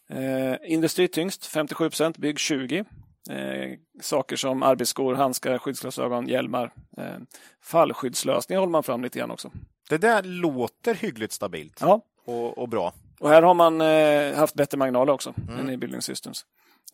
Eh, 0.09 0.57
industrityngst 0.73 1.47
57 1.47 1.91
procent, 1.91 2.19
bygg 2.19 2.39
20. 2.39 2.85
Eh, 3.31 3.79
saker 4.01 4.37
som 4.37 4.63
arbetsskor, 4.63 5.15
handskar, 5.15 5.59
skyddsglasögon, 5.59 6.29
hjälmar. 6.29 6.73
Eh, 6.97 7.17
fallskyddslösningar 7.63 8.61
håller 8.61 8.71
man 8.73 8.83
fram 8.83 9.03
lite 9.03 9.19
grann 9.19 9.31
också. 9.31 9.51
Det 9.89 9.99
där 9.99 10.23
låter 10.23 10.95
hyggligt 10.95 11.33
stabilt 11.33 11.79
Ja, 11.81 12.01
och, 12.25 12.59
och 12.59 12.69
bra. 12.69 12.93
och 13.21 13.29
här 13.29 13.43
har 13.43 13.55
man 13.55 13.81
eh, 13.81 14.35
haft 14.39 14.55
bättre 14.55 14.79
marginaler 14.79 15.13
också 15.13 15.35
Mm. 15.49 15.61
än 15.61 15.71
i 15.71 15.77
Building 15.77 16.03
Systems. 16.03 16.45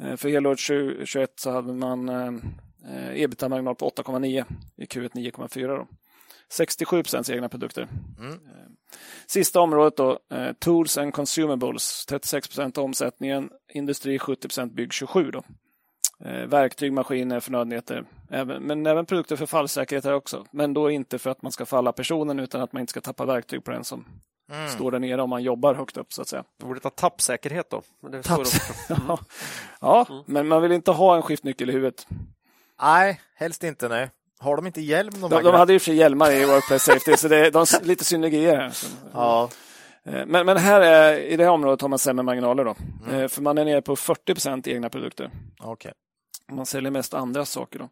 Eh, 0.00 0.16
för 0.16 0.28
helåret 0.28 0.58
2021 0.66 1.30
så 1.36 1.50
hade 1.50 1.72
man 1.72 2.08
eh, 2.08 3.22
ebitda-marginal 3.22 3.74
på 3.74 3.88
8,9 3.90 4.44
i 4.76 4.84
Q1 4.84 5.10
9,4. 5.12 5.66
Då. 5.76 5.86
67 6.52 7.02
procents 7.02 7.30
egna 7.30 7.48
produkter. 7.48 7.88
Mm. 8.18 8.32
Eh, 8.32 8.38
Sista 9.26 9.60
området 9.60 9.96
då, 9.96 10.18
eh, 10.36 10.52
Tools 10.52 10.98
and 10.98 11.14
Consumables, 11.14 12.06
36 12.06 12.48
procent 12.48 12.78
omsättningen, 12.78 13.50
industri 13.74 14.18
70 14.18 14.48
procent, 14.48 14.72
bygg 14.72 14.92
27 14.92 15.30
då. 15.30 15.42
Eh, 16.24 16.46
verktyg, 16.46 16.92
maskiner, 16.92 17.40
förnödenheter. 17.40 18.04
Även, 18.30 18.62
men 18.62 18.86
även 18.86 19.06
produkter 19.06 19.36
för 19.36 19.46
fallsäkerhet 19.46 20.04
här 20.04 20.12
också. 20.14 20.44
Men 20.50 20.74
då 20.74 20.90
inte 20.90 21.18
för 21.18 21.30
att 21.30 21.42
man 21.42 21.52
ska 21.52 21.66
falla 21.66 21.92
personen 21.92 22.38
utan 22.40 22.60
att 22.60 22.72
man 22.72 22.80
inte 22.80 22.90
ska 22.90 23.00
tappa 23.00 23.24
verktyg 23.24 23.64
på 23.64 23.70
den 23.70 23.84
som 23.84 24.04
Mm. 24.52 24.68
står 24.68 24.90
där 24.90 24.98
nere 24.98 25.22
om 25.22 25.30
man 25.30 25.42
jobbar 25.42 25.74
högt 25.74 25.96
upp 25.96 26.12
så 26.12 26.22
att 26.22 26.28
säga. 26.28 26.44
Det 26.58 26.66
borde 26.66 26.80
ta 26.80 26.90
tappsäkerhet 26.90 27.70
då. 27.70 27.82
Det 28.10 28.18
Tapps- 28.20 28.38
också. 28.40 28.58
Ja, 29.06 29.18
ja 29.80 30.06
men 30.26 30.48
man 30.48 30.62
vill 30.62 30.72
inte 30.72 30.90
ha 30.90 31.16
en 31.16 31.22
skiftnyckel 31.22 31.70
i 31.70 31.72
huvudet. 31.72 32.06
Nej, 32.82 33.20
helst 33.34 33.64
inte. 33.64 33.88
Nej. 33.88 34.10
Har 34.38 34.56
de 34.56 34.66
inte 34.66 34.80
hjälm? 34.80 35.10
De, 35.20 35.30
De, 35.30 35.42
de 35.42 35.54
hade 35.54 35.72
ju 35.72 35.78
för 35.78 35.84
sig 35.84 35.94
hjälmar 35.96 36.30
i 36.32 36.44
Workplace 36.46 36.92
Safety 36.92 37.16
så 37.16 37.28
det 37.28 37.46
är 37.46 37.50
de, 37.50 37.66
lite 37.82 38.04
synergier 38.04 38.56
här. 38.56 38.72
Ja, 39.14 39.48
Eh, 40.04 40.26
Men, 40.26 40.46
men 40.46 40.56
här 40.56 40.80
är, 40.80 41.18
i 41.18 41.36
det 41.36 41.44
här 41.44 41.50
området 41.50 41.80
har 41.80 41.88
man 41.88 41.98
sämre 41.98 42.22
marginaler 42.22 42.64
då. 42.64 42.74
Mm. 43.08 43.20
Eh, 43.20 43.28
För 43.28 43.42
man 43.42 43.58
är 43.58 43.64
nere 43.64 43.82
på 43.82 43.96
40% 43.96 44.68
egna 44.68 44.88
produkter. 44.88 45.30
okej. 45.60 45.92
Man 46.50 46.66
säljer 46.66 46.90
mest 46.90 47.14
andra 47.14 47.44
saker 47.44 47.78
då. 47.78 47.88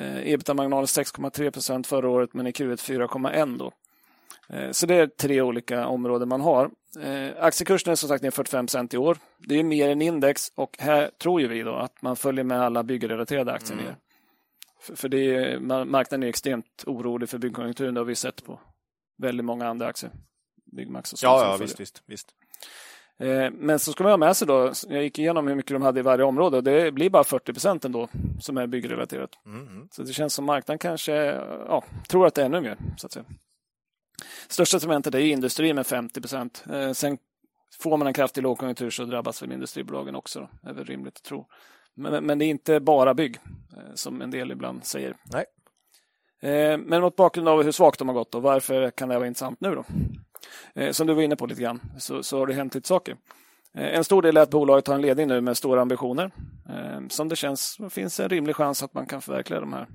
Eh, 0.00 0.32
Ebitda-marginal 0.32 0.84
6,3% 0.86 1.86
förra 1.86 2.08
året 2.08 2.34
men 2.34 2.46
i 2.46 2.50
Q1 2.50 2.76
4,1 2.76 3.58
då. 3.58 3.72
Eh, 4.56 4.70
Så 4.70 4.86
det 4.86 4.94
är 4.94 5.06
tre 5.06 5.40
olika 5.42 5.86
områden 5.86 6.28
man 6.28 6.40
har. 6.40 6.70
Eh, 7.02 7.30
Aktiekursen 7.44 7.90
är 7.92 7.96
som 7.96 8.08
sagt 8.08 8.22
ner 8.22 8.30
45 8.30 8.66
i 8.92 8.96
år. 8.96 9.18
Det 9.38 9.54
är 9.54 9.62
mer 9.64 9.88
än 9.90 10.02
index 10.02 10.52
och 10.54 10.76
här 10.78 11.10
tror 11.18 11.40
ju 11.40 11.48
vi 11.48 11.62
då 11.62 11.74
att 11.74 12.02
man 12.02 12.16
följer 12.16 12.44
med 12.44 12.62
alla 12.62 12.82
byggrelaterade 12.82 13.52
aktier 13.52 13.76
ner. 13.76 13.96
För, 14.80 14.96
för 14.96 15.08
det 15.08 15.34
är, 15.34 15.58
ma- 15.58 15.84
marknaden 15.84 16.22
är 16.22 16.28
extremt 16.28 16.84
orolig 16.86 17.28
för 17.28 17.38
byggkonjunkturen. 17.38 17.94
Det 17.94 18.00
har 18.00 18.04
vi 18.04 18.14
sett 18.14 18.44
på 18.44 18.60
väldigt 19.18 19.44
många 19.46 19.68
andra 19.68 19.86
aktier. 19.86 20.12
Byggmax 20.72 21.12
och 21.12 21.18
så. 21.18 21.26
Ja, 21.26 21.44
ja 21.44 21.56
visst, 21.56 21.80
visst, 21.80 22.02
visst. 22.06 22.28
Eh, 23.18 23.50
Men 23.52 23.78
så 23.78 23.92
ska 23.92 24.04
man 24.04 24.12
ha 24.12 24.16
med 24.16 24.36
sig 24.36 24.48
då, 24.48 24.72
jag 24.88 25.02
gick 25.02 25.18
igenom 25.18 25.46
hur 25.48 25.54
mycket 25.54 25.72
de 25.72 25.82
hade 25.82 26.00
i 26.00 26.02
varje 26.02 26.24
område 26.24 26.56
och 26.56 26.64
det 26.64 26.92
blir 26.92 27.10
bara 27.10 27.24
40 27.24 27.52
procent 27.52 27.84
ändå 27.84 28.08
som 28.40 28.58
är 28.58 28.66
byggrelaterat. 28.66 29.30
Mm, 29.46 29.68
mm. 29.68 29.88
Så 29.90 30.02
det 30.02 30.12
känns 30.12 30.34
som 30.34 30.44
marknaden 30.44 30.78
kanske 30.78 31.14
ja, 31.68 31.84
tror 32.08 32.26
att 32.26 32.34
det 32.34 32.42
är 32.42 32.46
ännu 32.46 32.60
mer. 32.60 32.76
Så 32.96 33.06
att 33.06 33.12
säga. 33.12 33.24
Största 34.48 34.80
segmentet 34.80 35.14
är 35.14 35.18
industri 35.18 35.74
med 35.74 35.86
50 35.86 36.20
procent. 36.20 36.64
Eh, 36.72 36.92
sen 36.92 37.18
får 37.78 37.96
man 37.96 38.06
en 38.06 38.12
kraftig 38.12 38.42
lågkonjunktur 38.42 38.90
så 38.90 39.04
drabbas 39.04 39.42
väl 39.42 39.52
industribolagen 39.52 40.14
också. 40.14 40.40
Då. 40.40 40.48
Det 40.62 40.68
är 40.68 40.74
väl 40.74 40.84
rimligt 40.84 41.16
att 41.16 41.22
tro. 41.22 41.46
Men, 41.94 42.24
men 42.24 42.38
det 42.38 42.44
är 42.44 42.50
inte 42.50 42.80
bara 42.80 43.14
bygg, 43.14 43.36
eh, 43.76 43.94
som 43.94 44.22
en 44.22 44.30
del 44.30 44.52
ibland 44.52 44.84
säger. 44.84 45.16
Nej. 45.32 45.44
Men 46.78 47.00
mot 47.00 47.16
bakgrund 47.16 47.48
av 47.48 47.62
hur 47.62 47.72
svagt 47.72 47.98
de 47.98 48.08
har 48.08 48.14
gått 48.14 48.34
och 48.34 48.42
varför 48.42 48.90
kan 48.90 49.08
det 49.08 49.18
vara 49.18 49.26
intressant 49.26 49.60
nu 49.60 49.74
då? 49.74 49.84
Eh, 50.74 50.90
som 50.90 51.06
du 51.06 51.14
var 51.14 51.22
inne 51.22 51.36
på 51.36 51.46
lite 51.46 51.62
grann 51.62 51.80
så, 51.98 52.22
så 52.22 52.38
har 52.38 52.46
det 52.46 52.54
hänt 52.54 52.74
lite 52.74 52.88
saker. 52.88 53.16
Eh, 53.74 53.96
en 53.96 54.04
stor 54.04 54.22
del 54.22 54.36
är 54.36 54.40
att 54.40 54.50
bolaget 54.50 54.86
har 54.86 54.94
en 54.94 55.02
ledning 55.02 55.28
nu 55.28 55.40
med 55.40 55.56
stora 55.56 55.80
ambitioner. 55.80 56.30
Eh, 56.68 57.08
som 57.08 57.28
det 57.28 57.36
känns 57.36 57.78
finns 57.90 58.20
en 58.20 58.28
rimlig 58.28 58.56
chans 58.56 58.82
att 58.82 58.94
man 58.94 59.06
kan 59.06 59.22
förverkliga 59.22 59.60
de 59.60 59.72
här. 59.72 59.86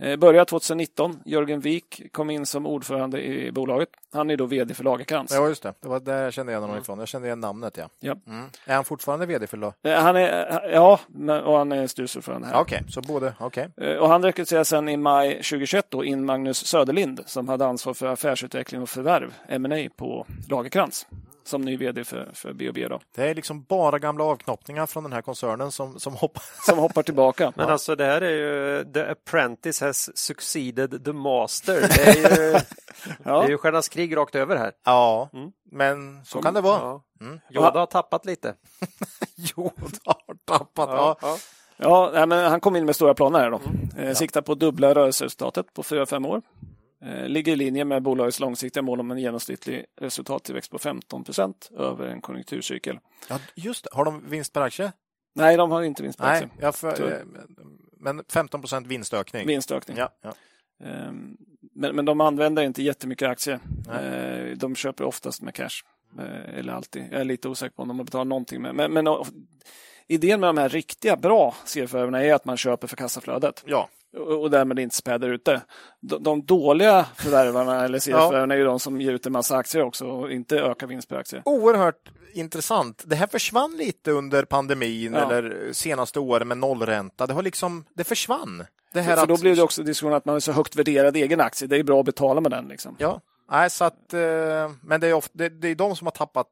Eh, 0.00 0.16
Började 0.16 0.44
2019. 0.44 1.20
Jörgen 1.24 1.60
Wik 1.60 2.02
kom 2.12 2.30
in 2.30 2.46
som 2.46 2.66
ordförande 2.66 3.22
i 3.22 3.52
bolaget. 3.52 3.88
Han 4.12 4.30
är 4.30 4.36
då 4.36 4.46
vd 4.46 4.74
för 4.74 4.84
Lagerkrans. 4.84 5.32
Ja, 5.34 5.48
just 5.48 5.62
det. 5.62 5.74
Det 5.80 5.88
var 5.88 6.00
där 6.00 6.22
jag 6.24 6.32
kände 6.32 6.52
igen 6.52 6.62
honom 6.62 6.78
ifrån. 6.78 6.98
Jag 6.98 7.08
kände 7.08 7.28
igen 7.28 7.40
namnet, 7.40 7.76
ja. 7.76 7.88
Ja. 8.00 8.16
Mm. 8.26 8.44
Är 8.66 8.74
han 8.74 8.84
fortfarande 8.84 9.26
vd 9.26 9.46
för 9.46 9.56
Lo- 9.56 9.72
Eh, 9.82 9.94
Han 10.00 10.16
är, 10.16 10.70
ja, 10.72 11.00
och 11.44 11.58
han 11.58 11.72
är 11.72 11.86
styrelseordförande 11.86 12.46
här. 12.46 12.60
Okej, 12.60 12.82
så 12.88 13.00
både. 13.00 13.34
Eh, 13.76 13.96
Och 13.96 14.08
han 14.08 14.22
rekryterade 14.22 14.64
sen 14.64 14.88
i 14.88 14.96
maj 14.96 15.34
2021 15.34 15.86
då 15.88 16.04
in 16.04 16.24
Magnus 16.24 16.66
Söderlind 16.66 17.20
som 17.26 17.48
hade 17.48 17.66
ansvar 17.66 17.94
för 17.94 18.06
affärsutveckling 18.06 18.82
och 18.82 18.88
förvärv, 18.88 19.34
M&A 19.48 19.88
på 19.96 20.26
Lagerkrans 20.48 21.06
som 21.48 21.62
ny 21.62 21.76
vd 21.76 22.04
för, 22.04 22.30
för 22.34 22.52
B&B 22.52 22.88
då, 22.88 23.00
Det 23.14 23.22
är 23.30 23.34
liksom 23.34 23.62
bara 23.62 23.98
gamla 23.98 24.24
avknoppningar 24.24 24.86
från 24.86 25.02
den 25.02 25.12
här 25.12 25.22
koncernen 25.22 25.72
som, 25.72 26.00
som 26.00 26.14
hoppar. 26.14 26.42
som 26.66 26.78
hoppar 26.78 27.02
tillbaka. 27.02 27.52
Men 27.56 27.68
alltså 27.68 27.94
det 27.96 28.04
här 28.04 28.20
är 28.20 28.30
ju 28.30 28.84
The 28.92 29.00
Apprentice 29.00 29.80
has 29.80 30.16
succeeded 30.18 31.04
the 31.04 31.12
master. 31.12 31.80
Det 31.80 32.02
är 32.08 32.52
ju, 32.52 32.52
Ja. 33.24 33.38
det 33.40 33.46
är 33.46 33.48
ju 33.48 33.58
Stjärnornas 33.58 33.88
krig 33.88 34.16
rakt 34.16 34.34
över 34.34 34.56
här. 34.56 34.72
Ja, 34.84 35.28
Mm. 35.32 35.52
men 35.70 36.24
så 36.24 36.42
kan 36.42 36.54
det 36.54 36.60
vara. 36.60 36.78
Ja. 36.80 37.02
Mm. 37.20 37.40
Yoda 37.50 37.78
har 37.78 37.86
tappat 37.86 38.26
lite. 38.26 38.54
Jo, 39.36 39.72
det 39.76 39.98
har 40.04 40.34
tappat. 40.58 40.88
Ja. 40.90 41.16
Ja. 41.22 42.10
Ja, 42.14 42.26
men 42.26 42.50
han 42.50 42.60
kom 42.60 42.76
in 42.76 42.84
med 42.86 42.96
stora 42.96 43.14
planer 43.14 43.38
här 43.40 43.50
då. 43.50 43.60
Eh, 44.02 44.14
Siktar 44.14 44.42
på 44.42 44.54
dubbla 44.54 44.94
rörelseresultatet 44.94 45.74
på 45.74 45.82
4-5 45.82 46.28
år. 46.28 46.42
Eh, 47.02 47.28
Ligger 47.28 47.52
i 47.52 47.56
linje 47.56 47.84
med 47.84 48.02
bolagets 48.02 48.40
långsiktiga 48.40 48.82
mål 48.82 49.00
om 49.00 49.10
en 49.10 49.18
genomsnittlig 49.18 49.84
resultattillväxt 50.00 50.70
på 50.70 50.78
15 50.78 51.24
procent 51.24 51.70
över 51.78 52.06
en 52.06 52.20
konjunkturcykel. 52.20 52.98
Ja, 53.28 53.38
just 53.54 53.84
det. 53.84 53.90
Har 53.92 54.04
de 54.04 54.30
vinst 54.30 54.52
per 54.52 54.60
aktie? 54.60 54.92
Nej, 55.34 55.56
de 55.56 55.70
har 55.70 55.82
inte 55.82 56.02
vinst 56.02 56.18
på 56.18 56.24
Nej, 56.24 56.32
aktier. 56.32 56.50
jag 56.60 56.74
för, 56.74 57.12
eh, 57.12 57.18
men 57.98 58.24
15 58.28 58.60
procent 58.60 58.86
vinstökning. 58.86 59.46
Vinstökning. 59.46 59.96
Ja, 59.96 60.08
ja. 60.22 60.32
Ehm, 60.86 61.36
Men, 61.74 61.96
men 61.96 62.04
de 62.04 62.20
använder 62.20 62.62
inte 62.62 62.82
jättemycket 62.82 63.28
aktier. 63.28 63.60
Nej. 63.86 64.04
Eh, 64.50 64.56
De 64.56 64.74
köper 64.76 65.04
oftast 65.04 65.42
med 65.42 65.54
cash. 65.54 65.82
Eller 66.54 66.72
alltid. 66.72 67.04
Jag 67.10 67.20
är 67.20 67.24
lite 67.24 67.48
osäker 67.48 67.74
på 67.76 67.82
om 67.82 67.88
de 67.88 67.98
har 67.98 68.04
betalat 68.04 68.26
någonting 68.26 68.62
med. 68.62 68.74
Men, 68.74 68.92
men 68.92 69.06
idén 70.06 70.40
med 70.40 70.48
de 70.48 70.58
här 70.58 70.68
riktiga 70.68 71.16
bra 71.16 71.54
serieförvärven 71.64 72.14
är 72.14 72.34
att 72.34 72.44
man 72.44 72.56
köper 72.56 72.86
för 72.88 72.96
kassaflödet. 72.96 73.62
ja. 73.66 73.88
Och 74.18 74.50
därmed 74.50 74.78
inte 74.78 74.96
späder 74.96 75.28
ut 75.28 75.44
det. 75.44 75.62
De, 76.00 76.22
de 76.22 76.44
dåliga 76.44 77.06
förvärvarna 77.16 77.84
eller 77.84 77.98
serieförvärven 77.98 78.50
är 78.50 78.56
ju 78.56 78.64
de 78.64 78.80
som 78.80 79.00
ger 79.00 79.12
ut 79.12 79.26
en 79.26 79.32
massa 79.32 79.56
aktier 79.56 79.82
också 79.82 80.06
och 80.06 80.32
inte 80.32 80.58
ökar 80.60 80.86
vinst 80.86 81.08
per 81.08 81.16
aktie. 81.16 81.42
Oerhört 81.44 82.10
intressant. 82.34 83.02
Det 83.06 83.16
här 83.16 83.26
försvann 83.26 83.76
lite 83.76 84.10
under 84.10 84.44
pandemin 84.44 85.12
Ja. 85.12 85.32
eller 85.32 85.72
senaste 85.72 86.20
åren 86.20 86.48
med 86.48 86.58
nollränta. 86.58 87.26
Det 87.26 87.34
har 87.34 87.42
liksom, 87.42 87.84
det 87.94 88.04
försvann. 88.04 88.64
Det 88.92 89.00
här 89.00 89.16
För 89.16 89.26
då 89.26 89.34
att- 89.34 89.40
blir 89.40 89.56
det 89.56 89.62
också 89.62 89.82
diskussion 89.82 90.14
att 90.14 90.24
man 90.24 90.36
är 90.36 90.40
så 90.40 90.52
högt 90.52 90.76
värderad 90.76 91.16
egen 91.16 91.40
aktie. 91.40 91.68
Det 91.68 91.76
är 91.76 91.82
bra 91.84 92.00
att 92.00 92.06
betala 92.06 92.40
med 92.40 92.50
den. 92.50 92.68
Liksom. 92.68 92.96
Ja, 92.98 93.20
nej, 93.50 93.70
så 93.70 93.84
att, 93.84 94.14
eh, 94.14 94.20
men 94.82 95.00
det 95.00 95.06
är, 95.08 95.12
ofta, 95.12 95.30
det, 95.34 95.48
det 95.48 95.68
är 95.68 95.74
de 95.74 95.96
som 95.96 96.06
har 96.06 96.12
tappat, 96.12 96.46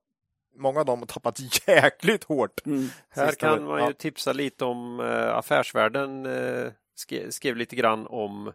många 0.58 0.80
av 0.80 0.86
dem 0.86 0.98
har 0.98 1.06
tappat 1.06 1.40
jäkligt 1.68 2.24
hårt. 2.24 2.66
Mm. 2.66 2.88
Här 3.10 3.32
kan 3.32 3.64
man 3.64 3.78
ju 3.80 3.86
Ja. 3.86 3.92
tipsa 3.98 4.32
lite 4.32 4.64
om 4.64 5.00
eh, 5.00 5.36
Affärsvärlden 5.36 6.26
eh, 6.26 6.66
skrev, 7.00 7.30
skrev 7.30 7.56
lite 7.56 7.76
grann 7.76 8.06
om 8.06 8.52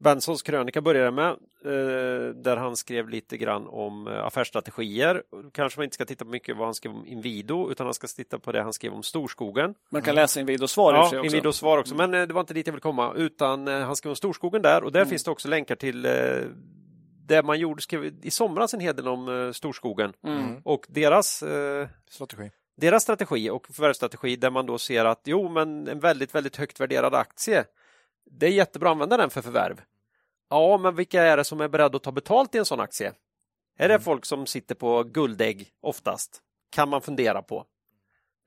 Bensons 0.00 0.42
krönika 0.42 0.80
började 0.80 1.10
med, 1.10 1.30
eh, 1.64 2.34
där 2.34 2.56
han 2.56 2.76
skrev 2.76 3.08
lite 3.08 3.36
grann 3.36 3.66
om 3.66 4.06
eh, 4.08 4.24
affärsstrategier. 4.26 5.22
Kanske 5.52 5.78
man 5.80 5.84
inte 5.84 5.94
ska 5.94 6.04
titta 6.04 6.24
på 6.24 6.30
mycket 6.30 6.56
vad 6.56 6.66
han 6.66 6.74
skrev 6.74 6.92
om 6.92 7.06
Inwido, 7.06 7.70
utan 7.70 7.86
han 7.86 7.94
ska 7.94 8.06
titta 8.06 8.38
på 8.38 8.52
det 8.52 8.62
han 8.62 8.72
skrev 8.72 8.92
om 8.92 9.02
Storskogen. 9.02 9.74
Man 9.90 10.02
kan 10.02 10.14
läsa 10.14 10.40
Inwidos 10.40 10.72
svar 10.72 10.92
i 10.92 10.96
Ja, 10.96 11.04
också. 11.04 11.24
Inwidos 11.24 11.56
svar 11.56 11.78
också, 11.78 11.94
men 11.94 12.14
eh, 12.14 12.22
det 12.26 12.34
var 12.34 12.40
inte 12.40 12.54
dit 12.54 12.66
jag 12.66 12.72
ville 12.72 12.80
komma, 12.80 13.12
utan 13.16 13.68
eh, 13.68 13.80
han 13.80 13.96
skrev 13.96 14.10
om 14.10 14.16
Storskogen 14.16 14.62
där 14.62 14.84
och 14.84 14.92
där 14.92 15.04
finns 15.04 15.24
det 15.24 15.30
också 15.30 15.48
länkar 15.48 15.76
till 15.76 16.02
det 17.26 17.42
man 17.42 17.58
gjorde, 17.58 17.82
skrev 17.82 18.14
i 18.22 18.30
somras 18.30 18.74
en 18.74 18.80
hel 18.80 18.96
del 18.96 19.08
om 19.08 19.52
Storskogen 19.54 20.12
Mm. 20.22 20.60
och 20.64 20.86
deras 20.88 21.44
Strategi. 22.10 22.50
Deras 22.80 23.02
strategi 23.02 23.50
och 23.50 23.66
förvärvsstrategi 23.66 24.36
där 24.36 24.50
man 24.50 24.66
då 24.66 24.78
ser 24.78 25.04
att 25.04 25.20
jo, 25.24 25.48
men 25.48 25.88
en 25.88 26.00
väldigt, 26.00 26.34
väldigt 26.34 26.56
högt 26.56 26.80
värderad 26.80 27.14
aktie. 27.14 27.64
Det 28.30 28.46
är 28.46 28.50
jättebra 28.50 28.88
att 28.88 28.92
använda 28.92 29.16
den 29.16 29.30
för 29.30 29.42
förvärv. 29.42 29.80
Ja, 30.50 30.78
men 30.78 30.96
vilka 30.96 31.22
är 31.22 31.36
det 31.36 31.44
som 31.44 31.60
är 31.60 31.68
beredda 31.68 31.96
att 31.96 32.02
ta 32.02 32.12
betalt 32.12 32.54
i 32.54 32.58
en 32.58 32.64
sån 32.64 32.80
aktie? 32.80 33.12
Är 33.78 33.88
det 33.88 34.00
folk 34.00 34.24
som 34.24 34.46
sitter 34.46 34.74
på 34.74 35.02
guldägg 35.02 35.68
oftast? 35.80 36.42
Kan 36.70 36.88
man 36.88 37.00
fundera 37.00 37.42
på. 37.42 37.64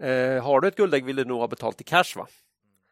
Eh, 0.04 0.44
har 0.44 0.62
du 0.62 0.68
ett 0.68 0.76
guldägg 0.76 1.06
vill 1.06 1.16
du 1.16 1.26
nog 1.26 1.40
ha 1.40 1.48
betalt 1.48 1.82
i 1.82 1.84
cash 1.84 2.16
va? 2.16 2.28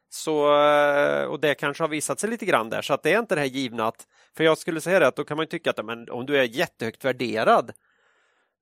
Så, 0.10 0.62
eh, 0.62 1.24
och 1.24 1.40
det 1.40 1.56
kanske 1.56 1.84
har 1.84 1.90
visat 1.90 2.20
sig 2.20 2.30
lite 2.30 2.46
grann 2.46 2.70
där, 2.70 2.82
så 2.82 2.94
att 2.94 3.04
det 3.04 3.14
är 3.14 3.20
inte 3.20 3.36
det 3.36 3.42
här 3.42 3.48
givna 3.48 3.88
att, 3.88 4.08
för 4.38 4.44
jag 4.44 4.58
skulle 4.58 4.82
säga 4.82 5.00
det 5.00 5.08
att 5.08 5.16
då 5.16 5.24
kan 5.24 5.38
man 5.38 5.44
ju 5.44 5.48
tycka 5.48 5.70
att 5.70 5.86
men, 5.86 6.10
om 6.10 6.26
du 6.26 6.38
är 6.40 6.44
jättehögt 6.44 7.06
värderad, 7.06 7.72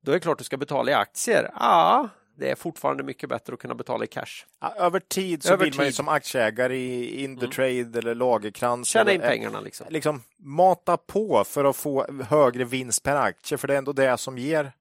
då 0.02 0.12
är 0.12 0.16
det 0.16 0.20
klart 0.20 0.38
du 0.38 0.44
ska 0.44 0.58
betala 0.58 0.92
i 0.92 0.94
aktier. 0.94 1.52
Ja, 1.54 2.10
det 2.40 2.50
är 2.52 2.56
fortfarande 2.56 3.04
mycket 3.04 3.30
bättre 3.30 3.54
att 3.54 3.60
kunna 3.60 3.76
betala 3.76 4.04
i 4.04 4.08
cash. 4.08 4.46
Ja, 4.62 4.74
över 4.78 5.00
tid 5.00 5.44
så 5.44 5.54
Över 5.54 5.66
vill 5.66 5.76
man 5.76 5.86
ju 5.86 5.90
tid. 5.92 5.96
som 5.96 6.08
aktieägare 6.10 6.78
i 6.78 7.24
Indutrade 7.24 8.00
eller 8.00 8.16
Lagerkrans 8.16 8.88
Tjäna 8.88 9.12
in 9.12 9.22
pengarna 9.22 9.60
liksom. 9.62 9.88
liksom 9.90 10.22
mata 10.38 10.98
på 10.98 11.44
för 11.44 11.66
att 11.66 11.76
få 11.76 12.24
högre 12.30 12.64
vinst 12.64 13.04
per 13.04 13.16
aktie, 13.16 13.58
för 13.58 13.68
det 13.68 13.74
är 13.74 13.78
ändå 13.78 13.94
det 13.94 14.18
som 14.18 14.38
ger. 14.38 14.72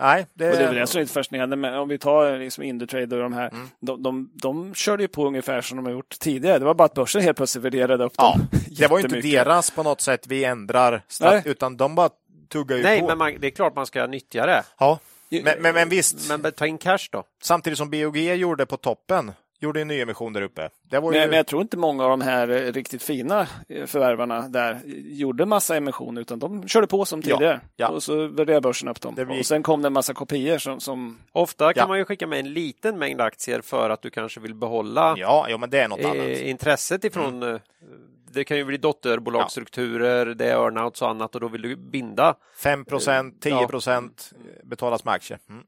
Nej, 0.00 0.26
det, 0.34 0.50
Och 0.50 0.56
det 0.56 0.62
är 0.62 0.66
väl 0.66 0.74
det 0.74 0.86
som 0.86 0.98
är 0.98 1.02
lite 1.02 1.12
fascinerande. 1.14 1.56
Men 1.56 1.74
om 1.74 1.88
vi 1.88 1.98
tar 1.98 2.38
liksom 2.38 2.64
Indutrade 2.64 3.16
och 3.16 3.22
de 3.22 3.32
här. 3.32 3.48
Mm. 3.48 3.68
De, 3.80 4.02
de, 4.02 4.30
de 4.42 4.74
körde 4.74 5.02
ju 5.02 5.08
på 5.08 5.26
ungefär 5.26 5.60
som 5.60 5.76
de 5.76 5.86
har 5.86 5.92
gjort 5.92 6.18
tidigare. 6.18 6.58
Det 6.58 6.64
var 6.64 6.74
bara 6.74 6.84
att 6.84 6.94
börsen 6.94 7.22
helt 7.22 7.36
plötsligt 7.36 7.64
värderade 7.64 8.04
upp 8.04 8.12
Ja, 8.16 8.32
dem. 8.32 8.48
det 8.78 8.86
var 8.86 8.98
ju 8.98 9.04
inte 9.04 9.20
deras 9.20 9.70
på 9.70 9.82
något 9.82 10.00
sätt 10.00 10.26
vi 10.26 10.44
ändrar, 10.44 11.02
Nej. 11.20 11.42
utan 11.44 11.76
de 11.76 11.94
bara 11.94 12.10
tuggar 12.48 12.76
ju 12.76 12.82
Nej, 12.82 13.00
på. 13.00 13.06
men 13.06 13.18
man, 13.18 13.34
det 13.40 13.46
är 13.46 13.50
klart 13.50 13.74
man 13.76 13.86
ska 13.86 14.06
nyttja 14.06 14.46
det. 14.46 14.62
Ja, 14.78 14.98
men, 15.30 15.62
men, 15.62 15.74
men 15.74 15.88
visst, 15.88 16.28
Men 16.28 16.52
ta 16.52 16.66
in 16.66 16.78
cash 16.78 17.08
då. 17.12 17.24
samtidigt 17.42 17.78
som 17.78 17.90
BOG 17.90 18.16
gjorde 18.16 18.66
på 18.66 18.76
toppen 18.76 19.32
gjorde 19.62 19.80
en 19.80 19.88
nyemission 19.88 20.32
där 20.32 20.42
uppe. 20.42 20.68
Det 20.90 20.98
var 21.00 21.10
Men, 21.12 21.20
ju... 21.20 21.26
men 21.26 21.36
jag 21.36 21.46
tror 21.46 21.62
inte 21.62 21.76
många 21.76 22.04
av 22.04 22.10
de 22.10 22.20
här 22.20 22.48
eh, 22.48 22.72
riktigt 22.72 23.02
fina 23.02 23.46
eh, 23.68 23.86
förvärvarna 23.86 24.48
där 24.48 24.80
gjorde 25.10 25.46
massa 25.46 25.76
emission 25.76 26.18
utan 26.18 26.38
de 26.38 26.68
körde 26.68 26.86
på 26.86 27.04
som 27.04 27.22
Ja, 27.24 27.36
tidigare. 27.36 27.60
ja. 27.76 27.88
Och 27.88 28.02
så 28.02 28.26
värderade 28.26 28.60
börsen 28.60 28.88
upp 28.88 29.00
dem. 29.00 29.14
Blir- 29.14 29.38
Och 29.38 29.46
sen 29.46 29.62
kom 29.62 29.82
det 29.82 29.86
en 29.86 29.92
massa 29.92 30.14
kopior 30.14 30.58
som, 30.58 30.80
som 30.80 31.18
Ofta 31.32 31.72
kan 31.72 31.80
Ja. 31.82 31.86
man 31.88 31.98
ju 31.98 32.04
skicka 32.04 32.26
med 32.26 32.38
en 32.38 32.52
liten 32.52 32.98
mängd 32.98 33.20
aktier 33.20 33.60
för 33.60 33.90
att 33.90 34.02
du 34.02 34.10
kanske 34.10 34.40
vill 34.40 34.54
behålla 34.54 35.14
Ja, 35.18 35.46
ja, 35.48 35.58
men 35.58 35.70
det 35.70 35.78
är 35.80 35.88
något 35.88 36.00
annat. 36.04 36.16
eh, 36.16 36.50
intresset 36.50 37.04
ifrån 37.04 37.42
eh, 37.42 37.60
Det 38.32 38.44
kan 38.44 38.56
ju 38.56 38.64
bli 38.64 38.76
dotterbolagsstrukturer, 38.76 40.26
det 40.26 40.46
är 40.46 40.56
earnouts 40.64 41.02
och 41.02 41.08
annat 41.08 41.34
och 41.34 41.40
då 41.40 41.48
vill 41.48 41.62
du 41.62 41.76
binda 41.76 42.34
5 42.62 42.84
procent, 42.84 43.42
10 43.42 43.52
Ja. 43.52 43.66
procent 43.66 44.32
betalas 44.64 45.04
med 45.04 45.14
aktier. 45.14 45.38
Mm. 45.48 45.62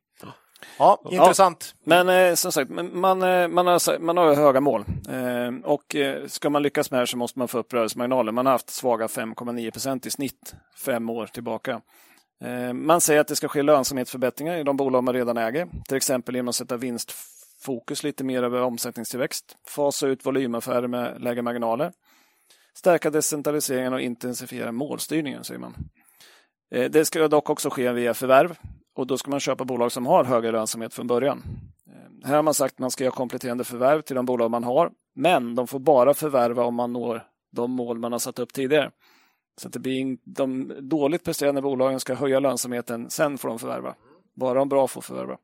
Ja, 0.78 1.02
intressant. 1.10 1.74
Men 1.84 2.08
eh, 2.08 2.34
som 2.34 2.52
sagt, 2.52 2.70
man, 2.92 3.22
eh, 3.22 3.48
man, 3.48 3.66
har, 3.66 3.98
man 3.98 4.16
har 4.16 4.34
höga 4.34 4.60
mål. 4.60 4.84
Eh, 5.08 5.70
och 5.70 5.96
eh, 5.96 6.26
ska 6.26 6.50
man 6.50 6.62
lyckas 6.62 6.90
med 6.90 6.98
det 6.98 7.00
här 7.00 7.06
så 7.06 7.16
måste 7.16 7.38
man 7.38 7.48
få 7.48 7.58
upp 7.58 7.72
rörelsemarginalen. 7.72 8.34
Man 8.34 8.46
har 8.46 8.52
haft 8.52 8.70
svaga 8.70 9.06
5,9 9.06 9.70
procent 9.70 10.06
i 10.06 10.10
snitt 10.10 10.54
fem 10.84 11.10
år 11.10 11.26
tillbaka. 11.26 11.80
Eh, 12.44 12.72
man 12.72 13.00
säger 13.00 13.20
att 13.20 13.28
det 13.28 13.36
ska 13.36 13.48
ske 13.48 13.62
lönsamhetsförbättringar 13.62 14.56
i 14.56 14.62
de 14.62 14.76
bolag 14.76 15.04
man 15.04 15.14
redan 15.14 15.36
äger. 15.36 15.68
Till 15.88 15.96
exempel 15.96 16.34
genom 16.34 16.48
att 16.48 16.54
sätta 16.54 16.76
vinstfokus 16.76 18.02
lite 18.02 18.24
mer 18.24 18.42
över 18.42 18.62
omsättningstillväxt. 18.62 19.56
Fasa 19.68 20.06
ut 20.06 20.26
volymaffärer 20.26 20.86
med 20.88 21.22
lägre 21.22 21.42
marginaler. 21.42 21.92
Stärka 22.74 23.10
decentraliseringen 23.10 23.92
och 23.92 24.00
intensifiera 24.00 24.72
målstyrningen, 24.72 25.44
säger 25.44 25.60
man. 25.60 25.74
Eh, 26.70 26.90
det 26.90 27.04
ska 27.04 27.28
dock 27.28 27.50
också 27.50 27.70
ske 27.70 27.92
via 27.92 28.14
förvärv 28.14 28.58
och 28.94 29.06
då 29.06 29.18
ska 29.18 29.30
man 29.30 29.40
köpa 29.40 29.64
bolag 29.64 29.92
som 29.92 30.06
har 30.06 30.24
högre 30.24 30.52
lönsamhet 30.52 30.94
från 30.94 31.06
början. 31.06 31.42
Eh, 31.86 32.28
här 32.28 32.36
har 32.36 32.42
man 32.42 32.54
sagt 32.54 32.74
att 32.74 32.78
man 32.78 32.90
ska 32.90 33.04
göra 33.04 33.14
kompletterande 33.14 33.64
förvärv 33.64 34.02
till 34.02 34.16
de 34.16 34.26
bolag 34.26 34.50
man 34.50 34.64
har, 34.64 34.90
men 35.14 35.54
de 35.54 35.66
får 35.66 35.78
bara 35.78 36.14
förvärva 36.14 36.64
om 36.64 36.74
man 36.74 36.92
når 36.92 37.22
de 37.52 37.70
mål 37.70 37.98
man 37.98 38.12
har 38.12 38.18
satt 38.18 38.38
upp 38.38 38.52
tidigare. 38.52 38.90
Så 39.60 39.68
att 39.68 39.72
det 39.72 39.80
blir 39.80 40.18
de 40.24 40.72
dåligt 40.80 41.24
presterande 41.24 41.62
bolagen 41.62 42.00
ska 42.00 42.14
höja 42.14 42.40
lönsamheten, 42.40 43.10
sen 43.10 43.38
får 43.38 43.48
de 43.48 43.58
förvärva. 43.58 43.94
Bara 44.34 44.58
de 44.58 44.68
bra 44.68 44.88
får 44.88 45.00
förvärva. 45.00 45.38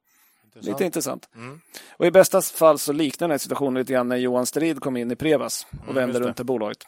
Lite 0.55 0.85
intressant. 0.85 1.29
Mm. 1.35 1.61
Och 1.97 2.07
I 2.07 2.11
bästa 2.11 2.43
fall 2.43 2.79
så 2.79 2.93
liknar 2.93 3.29
den 3.29 3.31
här 3.31 3.39
situationen 3.39 3.75
lite 3.75 3.93
grann 3.93 4.09
när 4.09 4.17
Johan 4.17 4.47
Strid 4.47 4.81
kom 4.81 4.97
in 4.97 5.11
i 5.11 5.17
Prevas 5.17 5.67
och 5.71 5.83
Mm, 5.83 5.95
vände 5.95 6.21
runt 6.21 6.37
det 6.37 6.45
bolaget. 6.45 6.87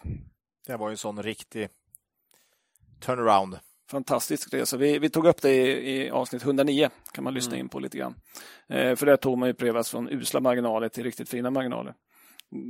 Det 0.67 0.77
var 0.77 0.89
ju 0.89 0.93
en 0.93 0.97
sån 0.97 1.23
riktig 1.23 1.69
turnaround. 3.01 3.59
Fantastisk 3.91 4.55
resa. 4.55 4.77
Vi, 4.77 4.99
vi 4.99 5.11
tog 5.11 5.27
upp 5.27 5.43
det 5.43 5.51
i, 5.53 5.97
i 5.97 6.11
avsnitt 6.11 6.43
109, 6.43 6.91
kan 7.13 7.25
man 7.25 7.35
lyssna 7.35 7.57
in 7.57 7.69
på 7.69 7.79
lite 7.79 7.99
grann. 7.99 8.15
Eh, 8.69 8.97
för 8.97 9.07
där 9.07 9.17
tog 9.17 9.39
man 9.39 9.49
ju 9.49 9.55
Prevas 9.55 9.91
från 9.91 10.09
usla 10.09 10.41
marginaler 10.41 10.89
till 10.89 11.05
riktigt 11.05 11.29
fina 11.29 11.51
marginaler. 11.51 11.95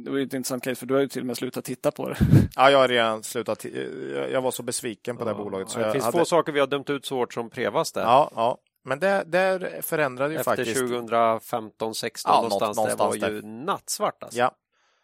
Det 0.05 0.11
var 0.11 0.19
ju 0.19 0.25
ett 0.25 0.35
intressant 0.35 0.65
case, 0.65 0.75
för 0.75 0.87
du 0.87 0.95
har 0.95 1.01
ju 1.01 1.09
till 1.09 1.23
och 1.23 1.27
med 1.27 1.37
slutat 1.37 1.65
titta 1.65 1.91
på 1.91 2.09
det. 2.09 2.17
Ja, 2.57 2.71
jag 2.71 2.79
har 2.79 2.89
redan 2.89 3.23
slutat. 3.23 3.65
Jag 3.65 4.31
jag 4.31 4.43
var 4.43 4.51
så 4.51 4.63
besviken 4.63 5.17
på 5.17 5.25
det 5.25 5.31
här 5.31 5.39
bolaget. 5.39 5.71
Så 5.71 5.79
det 5.79 5.93
finns 5.93 6.05
hade... 6.05 6.19
få 6.19 6.25
saker 6.25 6.53
vi 6.53 6.61
har 6.61 6.67
dömt 6.67 6.91
ut 6.91 7.07
så 7.07 7.17
hårt 7.17 7.35
som 7.35 7.51
Prevas 7.51 7.93
där. 7.93 8.03
Ja, 8.03 8.31
ja. 8.35 8.59
Men 8.85 9.01
det, 9.01 9.25
det 9.27 9.83
förändrade 9.85 10.33
ju 10.35 10.39
Efter 10.41 10.51
faktiskt. 10.57 10.81
2015, 10.81 11.95
16 11.95 12.33
Ja, 12.35 12.37
någonstans. 12.43 12.77
något- 12.77 12.89
Det 12.89 12.95
var 12.97 13.05
någonstans 13.05 13.33
ju 13.33 13.43
nattsvart 13.43 14.23
alltså. 14.23 14.39
Ja, 14.39 14.51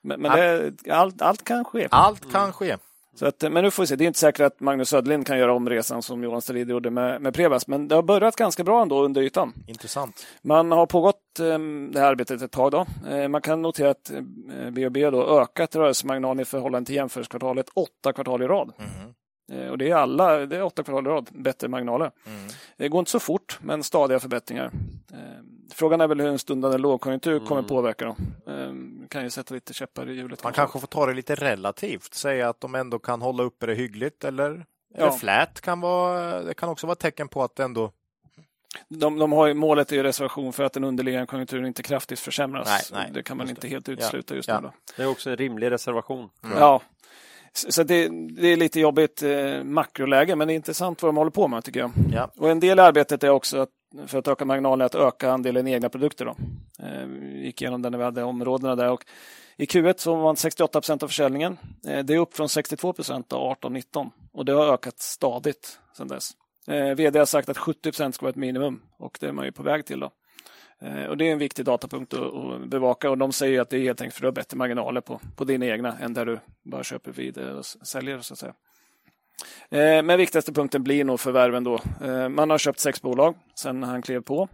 Men, 0.03 0.21
men 0.21 0.33
det, 0.33 0.73
allt, 0.93 1.23
allt 1.23 1.45
kan 1.45 1.65
ske. 1.65 1.89
allt 1.91 2.33
kan 2.33 2.53
ske. 2.53 2.77
Så 3.15 3.27
att, 3.27 3.43
men 3.43 3.65
nu 3.65 3.71
får 3.71 3.83
vi 3.83 3.87
se. 3.87 3.97
Det 3.97 4.05
är 4.05 4.07
inte 4.07 4.19
säkert 4.19 4.41
att 4.41 4.61
Magnus 4.61 4.89
Söderlind 4.89 5.27
kan 5.27 5.39
göra 5.39 5.53
om 5.55 5.69
resan 5.69 6.03
som 6.03 6.23
Johan 6.25 6.43
Strid 6.43 6.71
gjorde 6.71 6.91
med, 6.91 7.21
med 7.21 7.35
Prevas, 7.35 7.67
men 7.69 7.89
det 7.89 7.95
har 7.95 8.03
börjat 8.03 8.37
ganska 8.37 8.65
bra 8.65 8.83
ändå 8.83 9.03
under 9.05 9.23
ytan. 9.23 9.53
Intressant. 9.67 10.27
Man 10.43 10.73
har 10.73 10.87
pågått 10.87 11.41
eh, 11.41 11.59
det 11.93 12.01
här 12.01 12.07
arbetet 12.07 12.43
ett 12.43 12.53
tag. 12.53 12.71
Då. 12.73 12.87
Eh, 13.11 13.29
man 13.29 13.41
kan 13.43 13.63
notera 13.63 13.91
att 13.91 14.11
eh, 14.11 14.71
B&B 14.71 15.11
då 15.11 15.41
ökat 15.41 15.77
rörelsemarginalen 15.77 16.41
i 16.41 16.45
förhållande 16.45 16.87
till 16.87 16.95
jämförelsekvartalet 16.95 17.67
åtta 17.75 18.13
kvartal 18.13 18.43
i 18.43 18.47
rad. 18.47 18.73
Mhm. 18.79 19.15
Eh, 19.53 19.69
och 19.69 19.79
det 19.79 19.91
är 19.91 19.95
alla, 19.95 20.47
det 20.47 20.57
är 20.57 20.63
åtta 20.63 20.83
kvartal 20.83 21.07
i 21.07 21.11
rad, 21.11 21.29
bättre 21.33 21.69
marginaler. 21.69 22.11
Mm. 22.27 22.49
Det 22.77 22.89
går 22.89 22.99
inte 22.99 23.11
så 23.11 23.21
fort, 23.21 23.59
men 23.63 23.83
stadiga 23.83 24.21
förbättringar. 24.21 24.71
Eh, 25.13 25.19
frågan 25.75 26.01
är 26.01 26.07
väl 26.07 26.21
hur 26.21 26.29
en 26.29 26.39
stundande 26.39 26.79
lågkonjunktur 26.79 27.41
kommer 27.47 27.63
påverka 27.63 28.05
dem. 28.05 28.17
Eh, 28.47 29.09
kan 29.09 29.23
ju 29.25 29.31
sätta 29.31 29.55
lite 29.55 29.75
käppar 29.75 30.11
i 30.11 30.15
hjulet. 30.15 30.45
Man 30.45 30.53
kanske 30.53 30.81
får 30.81 30.87
ta 30.87 31.07
det 31.07 31.15
lite 31.15 31.35
relativt, 31.35 32.15
säga 32.15 32.49
att 32.49 32.61
de 32.61 32.75
ändå 32.75 32.99
kan 32.99 33.23
hålla 33.23 33.43
uppe 33.43 33.67
det 33.67 33.75
hyggligt 33.75 34.25
eller, 34.25 34.67
Ja. 34.95 35.01
eller 35.03 35.13
flat 35.13 35.61
kan 35.61 35.81
vara, 35.81 36.43
det 36.43 36.55
kan 36.55 36.69
också 36.69 36.87
vara 36.87 36.93
ett 36.93 36.99
tecken 36.99 37.29
på 37.29 37.43
att 37.43 37.57
det 37.57 37.65
ändå 37.65 37.93
De, 38.89 39.19
de 39.19 39.33
har 39.33 39.47
ju 39.47 39.55
målet 39.55 39.93
i 39.93 40.03
reservation 40.03 40.53
för 40.53 40.65
att 40.65 40.73
den 40.73 40.85
underliggande 40.85 41.27
konjunkturen 41.27 41.67
inte 41.67 41.83
kraftigt 41.83 42.19
försämras. 42.21 42.93
Nej, 42.93 43.03
nej, 43.03 43.11
det 43.15 43.23
kan 43.23 43.37
man 43.37 43.49
inte 43.49 43.61
det. 43.61 43.69
helt 43.69 43.89
utesluta 43.89 44.35
just 44.35 44.49
Ja. 44.49 44.61
nu. 44.61 44.67
Då. 44.67 44.73
Det 44.97 45.03
är 45.03 45.07
också 45.11 45.31
en 45.31 45.37
rimlig 45.37 45.71
reservation. 45.71 46.29
Ja. 46.55 46.83
Så 47.57 47.83
det, 47.83 48.09
det 48.09 48.49
är 48.49 48.57
lite 48.57 48.81
jobbigt 48.81 49.23
eh, 49.23 49.65
makroläge, 49.65 50.37
men 50.37 50.49
det 50.49 50.55
är 50.55 50.57
intressant 50.57 51.03
vad 51.03 51.09
de 51.09 51.17
håller 51.17 51.31
på 51.31 51.49
med 51.49 51.65
tycker 51.65 51.81
jag. 51.81 51.91
Ja. 52.13 52.31
Och 52.37 52.51
en 52.51 52.61
del 52.61 52.79
i 52.79 52.83
arbetet 52.83 53.25
är 53.25 53.31
också 53.31 53.59
att, 53.59 53.69
för 54.07 54.19
att 54.19 54.29
öka 54.29 54.45
marginalen 54.45 54.87
att 54.87 54.95
öka 54.95 55.33
andelen 55.33 55.69
egna 55.69 55.89
produkter. 55.89 56.25
Då. 56.25 56.37
Eh, 56.85 57.07
vi 57.07 57.45
gick 57.45 57.63
igenom 57.63 57.83
det 57.83 57.91
när 57.91 57.99
vi 57.99 58.05
hade 58.05 58.23
områdena 58.23 58.77
där. 58.77 58.91
Och 58.91 59.05
I 59.57 59.65
Q1 59.65 59.95
så 59.97 60.15
var 60.15 60.23
man 60.23 60.37
68 60.37 60.81
procent 60.81 61.03
av 61.03 61.09
försäljningen. 61.09 61.59
Eh, 61.87 62.05
det 62.05 62.15
är 62.15 62.19
upp 62.19 62.37
från 62.37 62.49
62 62.49 62.93
procent 62.93 63.33
av 63.33 63.57
18-19 63.57 64.11
och 64.33 64.45
det 64.45 64.53
har 64.53 64.75
ökat 64.75 64.99
stadigt 64.99 65.79
sedan 65.97 66.09
dess. 66.09 66.31
Eh, 66.67 66.95
VD 66.95 67.19
har 67.19 67.27
sagt 67.27 67.49
att 67.49 67.59
70 67.59 67.81
procent 67.83 68.15
ska 68.15 68.25
vara 68.25 68.31
ett 68.31 68.37
minimum 68.37 68.83
och 68.99 69.17
det 69.21 69.27
är 69.27 69.33
man 69.33 69.45
ju 69.45 69.53
på 69.53 69.63
väg 69.63 69.87
till. 69.87 70.01
då. 70.01 70.11
Eh, 70.83 71.05
och 71.05 71.17
Det 71.17 71.29
är 71.29 71.33
en 71.33 71.39
viktig 71.39 71.65
datapunkt 71.65 72.15
att, 72.15 72.69
bevaka 72.69 73.11
och 73.11 73.19
de 73.19 73.33
säger 73.33 73.61
att 73.61 73.71
det 73.71 73.77
är 73.77 73.81
helt 73.81 74.01
enkelt 74.01 74.15
för 74.15 74.19
att 74.19 74.23
du 74.23 74.27
har 74.27 74.33
bättre 74.33 74.57
marginaler 74.57 75.01
på, 75.01 75.21
på 75.37 75.45
dina 75.45 75.67
egna 75.67 75.99
än 75.99 76.15
där 76.15 76.27
du 76.27 76.39
bara 76.63 76.85
köper 76.85 77.13
vidare 77.13 77.51
eh, 77.51 77.57
och 77.57 77.65
säljer. 77.65 78.21
Så 78.21 78.35
att 78.35 78.39
säga. 78.39 78.55
Eh, 79.71 80.03
men 80.03 80.19
viktigaste 80.19 80.53
punkten 80.53 80.83
blir 80.83 81.05
nog 81.05 81.21
förvärven 81.21 81.65
då. 81.65 81.81
Man 82.29 82.51
har 82.51 82.59
köpt 82.59 82.81
sex 82.81 83.03
bolag 83.03 83.35
sedan 83.55 83.83
han 83.83 84.03
klev 84.03 84.21
på. 84.21 84.49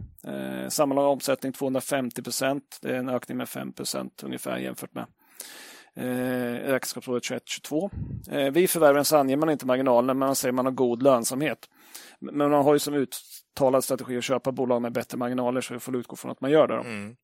Sammanlagd 0.68 1.06
omsättning 1.06 1.52
250 1.52 2.22
procent. 2.22 2.78
Det 2.82 2.88
är 2.88 2.94
en 2.94 3.08
ökning 3.08 3.38
med 3.38 3.48
5 3.48 3.72
procent 3.72 4.22
ungefär 4.24 4.58
jämfört 4.58 4.94
med 4.94 5.06
räkenskapsåret 6.64 7.22
2021-2022. 7.22 8.50
Vid 8.50 8.70
förvärven 8.70 9.04
så 9.04 9.16
anger 9.16 9.36
man 9.36 9.50
inte 9.50 9.66
marginalen, 9.66 10.18
men 10.18 10.26
man 10.26 10.36
säger 10.36 10.52
att 10.52 10.56
man 10.56 10.66
har 10.66 10.72
god 10.72 11.02
lönsamhet. 11.02 11.68
Men 12.18 12.51
man 12.51 12.64
har 12.64 12.72
ju 12.72 12.78
som 12.78 12.95
uttalad 12.95 13.84
strategi 13.84 14.18
att 14.18 14.24
köpa 14.24 14.53
bolag 14.53 14.82
med 14.82 14.93
bättre 14.93 15.18
marginaler, 15.18 15.61
så 15.61 15.74
vi 15.74 15.80
får 15.80 15.97
utgå 15.97 16.16
från 16.16 16.30
att 16.30 16.40
man 16.40 16.51
gör 16.51 16.68
det. 16.68 16.74
Mm. 16.74 17.16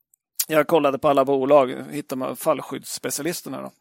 Jag 0.49 0.66
kollade 0.66 0.99
på 0.99 1.09
alla 1.09 1.25
bolag, 1.25 1.75
hittade 1.91 2.19
man 2.19 2.37
fallskyddsspecialisterna 2.37 3.62
då, 3.62 3.73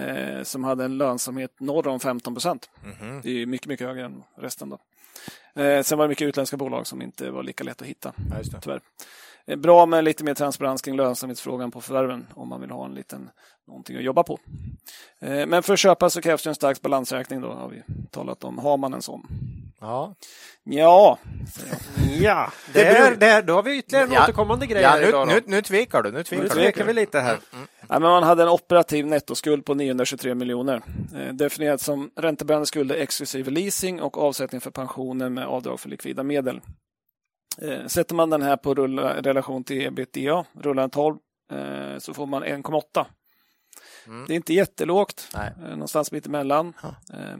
eh, 0.00 0.42
som 0.42 0.64
hade 0.64 0.84
en 0.84 0.98
lönsamhet 0.98 1.60
norr 1.60 1.88
om 1.88 2.00
15 2.00 2.34
procent. 2.34 2.70
Mhm. 2.84 3.20
Det 3.22 3.42
är 3.42 3.46
mycket, 3.46 3.66
mycket 3.66 3.86
högre 3.86 4.04
än 4.04 4.22
resten. 4.36 4.68
Då. 4.68 4.78
Eh, 5.62 5.82
sen 5.82 5.98
var 5.98 6.04
det 6.04 6.08
mycket 6.08 6.28
utländska 6.28 6.56
bolag 6.56 6.86
som 6.86 7.02
inte 7.02 7.30
var 7.30 7.42
lika 7.42 7.64
lätt 7.64 7.82
att 7.82 7.88
hitta, 7.88 8.12
Ja, 8.30 8.38
just 8.38 8.52
det. 9.46 9.52
Eh, 9.52 9.58
Bra 9.58 9.86
med 9.86 10.04
lite 10.04 10.24
mer 10.24 10.34
transparens 10.34 10.82
kring 10.82 10.96
lönsamhetsfrågan 10.96 11.70
på 11.70 11.80
förvärven 11.80 12.26
om 12.34 12.48
man 12.48 12.60
vill 12.60 12.70
ha 12.70 12.84
en 12.84 12.94
liten 12.94 13.30
någonting 13.66 13.96
att 13.96 14.02
jobba 14.02 14.22
på. 14.22 14.38
Eh, 15.20 15.46
Men 15.46 15.62
för 15.62 15.72
att 15.72 15.78
köpa 15.78 16.10
så 16.10 16.20
krävs 16.20 16.42
det 16.42 16.50
en 16.50 16.54
stark 16.54 16.82
balansräkning 16.82 17.40
då, 17.40 17.52
har 17.52 17.68
vi 17.68 17.82
talat 18.10 18.44
om. 18.44 18.58
Har 18.58 18.76
man 18.76 18.94
en 18.94 19.02
sån? 19.02 19.26
Ja. 19.80 20.14
Ja, 20.64 21.18
Ja, 22.20 22.52
Det 22.72 22.82
det 22.84 22.86
är, 22.88 23.16
det 23.16 23.26
är, 23.26 23.42
då 23.42 23.54
har 23.54 23.62
vi 23.62 23.78
ytterligare 23.78 24.06
en 24.06 24.12
Ja. 24.12 24.22
återkommande 24.24 24.66
grej 24.66 24.82
Ja, 24.82 24.96
nu, 24.96 25.06
idag. 25.08 25.28
då. 25.28 25.34
nu, 25.34 25.40
nu 25.46 25.62
tvekar 25.62 26.02
du. 26.02 26.10
Nu 26.12 26.22
tvekar 26.22 26.42
Nu 26.42 26.48
du. 26.48 26.54
tvekar 26.54 26.84
vi 26.84 26.92
lite 26.92 27.20
här. 27.20 27.38
Ja, 27.80 27.98
men 27.98 28.02
man 28.02 28.22
hade 28.22 28.42
en 28.42 28.48
operativ 28.48 29.06
nettoskuld 29.06 29.64
på 29.64 29.74
923 29.74 30.34
miljoner. 30.34 30.82
Eh, 31.16 31.32
definierat 31.34 31.80
som 31.80 32.10
räntebärande 32.16 32.66
skulder 32.66 32.94
exklusive 32.96 33.50
leasing 33.50 34.02
och 34.02 34.18
avsättning 34.18 34.60
för 34.60 34.70
pensioner 34.70 35.28
med 35.28 35.46
avdrag 35.46 35.80
för 35.80 35.88
likvida 35.88 36.22
medel. 36.22 36.60
Eh, 37.62 37.86
sätter 37.86 38.14
man 38.14 38.30
den 38.30 38.42
här 38.42 38.56
på 38.56 38.74
rulla, 38.74 39.22
relation 39.22 39.64
till 39.64 39.86
ebitda, 39.86 40.44
rullande 40.52 40.94
12, 40.94 41.16
eh, 41.52 41.98
så 41.98 42.14
får 42.14 42.26
man 42.26 42.44
1,8. 42.44 43.06
Mm. 44.06 44.24
Det 44.26 44.32
är 44.32 44.36
inte 44.36 44.54
jättelågt, 44.54 45.28
Nej. 45.34 45.52
eh, 45.64 45.70
någonstans 45.70 46.12
mitt 46.12 46.26
emellan. 46.26 46.72
Eh, 47.12 47.36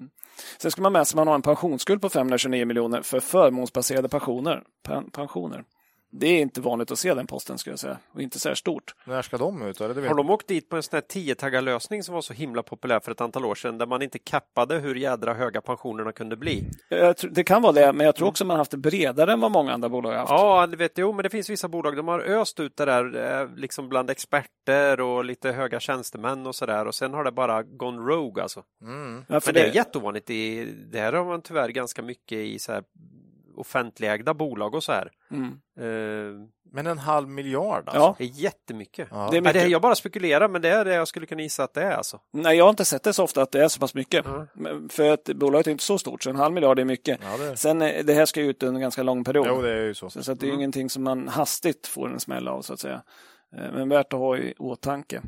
sen 0.58 0.70
ska 0.70 0.82
man 0.82 0.92
med 0.92 1.06
sig 1.06 1.14
att 1.14 1.16
man 1.16 1.28
har 1.28 1.34
en 1.34 1.42
pensionsskuld 1.42 2.02
på 2.02 2.08
529 2.08 2.66
miljoner 2.66 3.02
för 3.02 3.20
förmånsbaserade 3.20 4.08
pensioner. 4.08 4.62
Pen, 4.82 5.10
pensioner. 5.10 5.64
Det 6.10 6.26
är 6.26 6.40
inte 6.40 6.60
vanligt 6.60 6.90
att 6.90 6.98
se 6.98 7.14
den 7.14 7.26
posten, 7.26 7.58
ska 7.58 7.70
jag 7.70 7.78
säga, 7.78 7.98
och 8.12 8.22
inte 8.22 8.38
så 8.38 8.48
här 8.48 8.54
stort. 8.54 8.94
När 9.04 9.22
ska 9.22 9.38
de 9.38 9.62
ut? 9.62 9.80
Eller? 9.80 9.94
Det 9.94 10.08
Har 10.08 10.14
de 10.14 10.30
åkt 10.30 10.46
dit 10.48 10.68
på 10.68 10.76
en 10.76 10.82
sån 10.82 10.96
här 10.96 11.00
tiotaggarlösning 11.00 12.02
som 12.02 12.14
var 12.14 12.22
så 12.22 12.32
himla 12.32 12.62
populär 12.62 13.00
för 13.00 13.12
ett 13.12 13.20
antal 13.20 13.44
år 13.44 13.54
sedan 13.54 13.78
där 13.78 13.86
man 13.86 14.02
inte 14.02 14.18
kappade 14.18 14.78
hur 14.78 14.94
jädra 14.94 15.34
höga 15.34 15.60
pensionerna 15.60 16.12
kunde 16.12 16.36
bli? 16.36 16.64
Jag 16.88 17.16
tror- 17.16 17.30
Det 17.30 17.44
kan 17.44 17.62
vara 17.62 17.72
det, 17.72 17.92
men 17.92 18.06
jag 18.06 18.16
tror 18.16 18.28
också 18.28 18.44
man 18.44 18.54
har 18.54 18.58
haft 18.58 18.70
det 18.70 18.76
bredare 18.76 19.32
än 19.32 19.40
vad 19.40 19.50
många 19.50 19.72
andra 19.72 19.88
bolag 19.88 20.10
har 20.10 20.18
haft. 20.18 20.30
Ja, 20.30 20.66
det 20.66 20.76
vet 20.76 20.92
jo, 20.98 21.12
men 21.12 21.22
det 21.22 21.30
finns 21.30 21.50
vissa 21.50 21.68
bolag, 21.68 21.96
de 21.96 22.08
har 22.08 22.20
öst 22.20 22.60
ut 22.60 22.76
det 22.76 22.84
där 22.84 23.40
eh, 23.42 23.48
liksom 23.56 23.88
bland 23.88 24.10
experter 24.10 25.00
och 25.00 25.24
lite 25.24 25.52
höga 25.52 25.80
tjänstemän 25.80 26.46
och 26.46 26.54
sådär 26.54 26.86
och 26.86 26.94
sen 26.94 27.14
har 27.14 27.24
det 27.24 27.32
bara 27.32 27.62
gone 27.62 28.12
rogue 28.12 28.42
alltså. 28.42 28.62
Mm. 28.82 29.24
Ja, 29.28 29.40
Men 29.46 29.54
det 29.54 29.60
är 29.60 29.74
jätteovanligt. 29.74 30.30
I, 30.30 30.64
det 30.92 30.98
här 31.00 31.12
har 31.12 31.24
man 31.24 31.42
tyvärr 31.42 31.68
ganska 31.68 32.02
mycket 32.02 32.38
i 32.38 32.58
så 32.58 32.72
här 32.72 32.84
offentligägda 33.56 34.34
bolag 34.34 34.74
och 34.74 34.84
så 34.84 34.92
här. 34.92 35.10
Mm. 35.30 35.46
Eh, 35.78 36.46
Men 36.72 36.86
en 36.86 36.98
halv 36.98 37.28
miljard 37.28 37.82
alltså. 37.88 38.00
Ja. 38.00 38.14
det 38.18 38.24
är 38.24 38.28
jättemycket. 38.28 39.08
Ja. 39.10 39.28
Det 39.30 39.36
är 39.36 39.40
Men 39.40 39.52
det, 39.52 39.58
mycket. 39.58 39.70
jag 39.70 39.82
bara 39.82 39.94
spekulerar, 39.94 40.48
men 40.48 40.62
det 40.62 40.68
är 40.68 40.84
det 40.84 40.94
jag 40.94 41.08
skulle 41.08 41.26
kunna 41.26 41.42
gissa 41.42 41.64
att 41.64 41.74
det 41.74 41.82
är 41.82 41.90
alltså. 41.92 42.20
Nej, 42.32 42.56
jag 42.56 42.64
har 42.64 42.70
inte 42.70 42.84
sett 42.84 43.02
det 43.02 43.12
så 43.12 43.24
ofta 43.24 43.42
att 43.42 43.52
det 43.52 43.64
är 43.64 43.68
så 43.68 43.80
pass 43.80 43.94
mycket. 43.94 44.26
Men 44.54 44.88
För 44.88 45.10
att 45.10 45.24
bolaget 45.24 45.66
är 45.66 45.70
inte 45.70 45.84
så 45.84 45.98
stort, 45.98 46.22
så 46.22 46.30
en 46.30 46.36
halv 46.36 46.54
miljard 46.54 46.78
är 46.78 46.84
mycket. 46.84 47.20
Ja, 47.22 47.36
det... 47.44 47.56
Sen, 47.56 47.82
eh, 47.82 48.04
det 48.04 48.12
här 48.14 48.26
ska 48.26 48.40
ju 48.40 48.50
ut 48.50 48.62
under 48.62 48.74
en 48.74 48.80
ganska 48.82 49.02
lång 49.02 49.24
period. 49.24 49.46
Jo, 49.48 49.62
det 49.62 49.70
är 49.70 49.82
ju 49.84 49.94
så. 49.94 50.10
Så, 50.10 50.22
så 50.22 50.32
att 50.32 50.40
det 50.40 50.48
är 50.48 50.52
ingenting 50.52 50.90
som 50.90 51.02
man 51.02 51.28
hastigt 51.28 51.86
får 51.86 52.08
en 52.08 52.20
smäll 52.20 52.48
av, 52.48 52.62
så 52.62 52.72
att 52.72 52.80
säga. 52.80 53.02
Eh, 53.58 53.72
Men 53.72 53.88
värt 53.88 54.12
att 54.12 54.18
ha 54.20 54.36
i 54.36 54.54
åtanke. 54.58 55.22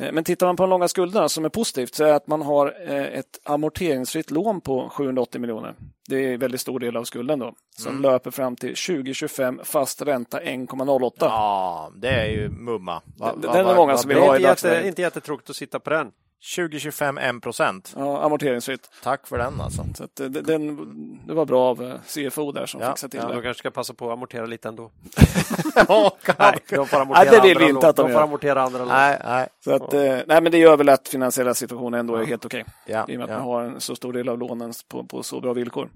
Eh, 0.00 0.12
Men 0.12 0.24
tittar 0.24 0.46
man 0.46 0.56
på 0.56 0.62
de 0.62 0.70
långa 0.70 0.88
skulderna 0.88 1.28
som 1.28 1.44
är 1.44 1.48
positivt 1.48 1.94
så 1.94 2.04
är 2.04 2.12
att 2.12 2.26
man 2.26 2.42
har 2.42 2.74
eh, 2.88 3.02
ett 3.18 3.40
amorteringsfritt 3.44 4.30
lån 4.30 4.60
på 4.60 4.88
780 4.88 5.40
miljoner. 5.40 5.74
Det 6.08 6.16
är 6.16 6.32
en 6.34 6.40
väldigt 6.40 6.60
stor 6.60 6.80
del 6.80 6.96
av 6.96 7.04
skulden 7.04 7.38
då. 7.38 7.54
Som 7.76 8.02
löper 8.02 8.30
fram 8.30 8.56
till 8.56 8.74
2025, 8.76 9.60
fast 9.64 10.02
ränta 10.02 10.40
1,08. 10.40 11.12
Ja, 11.20 11.92
det 11.96 12.08
är 12.08 12.26
ju 12.26 12.48
mumma. 12.48 13.02
Va, 13.18 13.32
Den- 13.32 13.40
va, 13.40 13.52
den 13.52 13.60
är 13.60 13.64
va, 13.64 13.74
många 13.74 13.92
va- 13.92 13.98
som 13.98 14.08
Det 14.08 14.14
vill 14.14 14.24
är 14.24 14.28
ha 14.28 14.38
i 14.38 14.42
dagsläget. 14.42 14.84
inte 14.86 15.02
jättetråkigt 15.02 15.50
att 15.50 15.56
sitta 15.56 15.80
på 15.80 15.90
den. 15.90 16.10
2025 16.56 17.18
1 17.18 17.42
procent. 17.42 17.94
Ja, 17.96 18.22
amorteringsfritt. 18.22 18.90
Tack 19.02 19.26
för 19.26 19.38
den 19.38 19.60
alltså. 19.60 19.84
Så 19.94 20.04
att 20.04 20.20
eh, 20.20 20.26
den, 20.26 21.26
det 21.26 21.34
var 21.34 21.44
bra 21.46 21.62
av 21.62 21.82
eh, 21.82 21.94
CFO 22.06 22.52
där 22.52 22.66
som 22.66 22.80
Ja, 22.80 22.90
fixade 22.90 23.10
till 23.10 23.20
ja. 23.20 23.28
det. 23.28 23.34
De 23.34 23.42
kanske 23.42 23.58
ska 23.58 23.70
passa 23.70 23.94
på 23.94 24.06
att 24.06 24.12
amortera 24.12 24.46
lite 24.46 24.68
ändå. 24.68 24.90
Ja, 25.88 26.16
Nej, 26.38 26.58
de 26.68 26.86
får 26.86 27.00
amortera 27.00 27.24
Nej, 27.24 27.40
det 27.40 27.48
vill 27.48 27.56
andra 27.56 27.66
vi 27.66 27.70
inte 27.70 27.88
att 27.88 27.96
de 27.96 28.06
de 28.06 28.12
får 28.12 28.22
amortera 28.22 28.62
andra 28.62 28.78
lån. 28.78 28.88
nej, 28.88 29.20
nej. 29.24 29.48
Så 29.64 29.70
att, 29.72 29.94
eh, 29.94 30.00
nej, 30.00 30.40
men 30.42 30.52
det 30.52 30.58
gör 30.58 30.76
väl 30.76 30.88
att 30.88 31.08
finansiella 31.08 31.54
situationen 31.54 32.00
ändå 32.00 32.16
är 32.16 32.24
helt 32.24 32.44
okej. 32.44 32.64
Ja, 32.86 33.04
I 33.08 33.14
och 33.14 33.18
med 33.18 33.24
att 33.24 33.30
ja. 33.30 33.38
man 33.38 33.46
har 33.46 33.62
en 33.62 33.80
så 33.80 33.96
stor 33.96 34.12
del 34.12 34.28
av 34.28 34.38
lånen 34.38 34.72
på, 34.88 35.04
på 35.04 35.22
så 35.22 35.40
bra 35.40 35.52
villkor. 35.52 35.90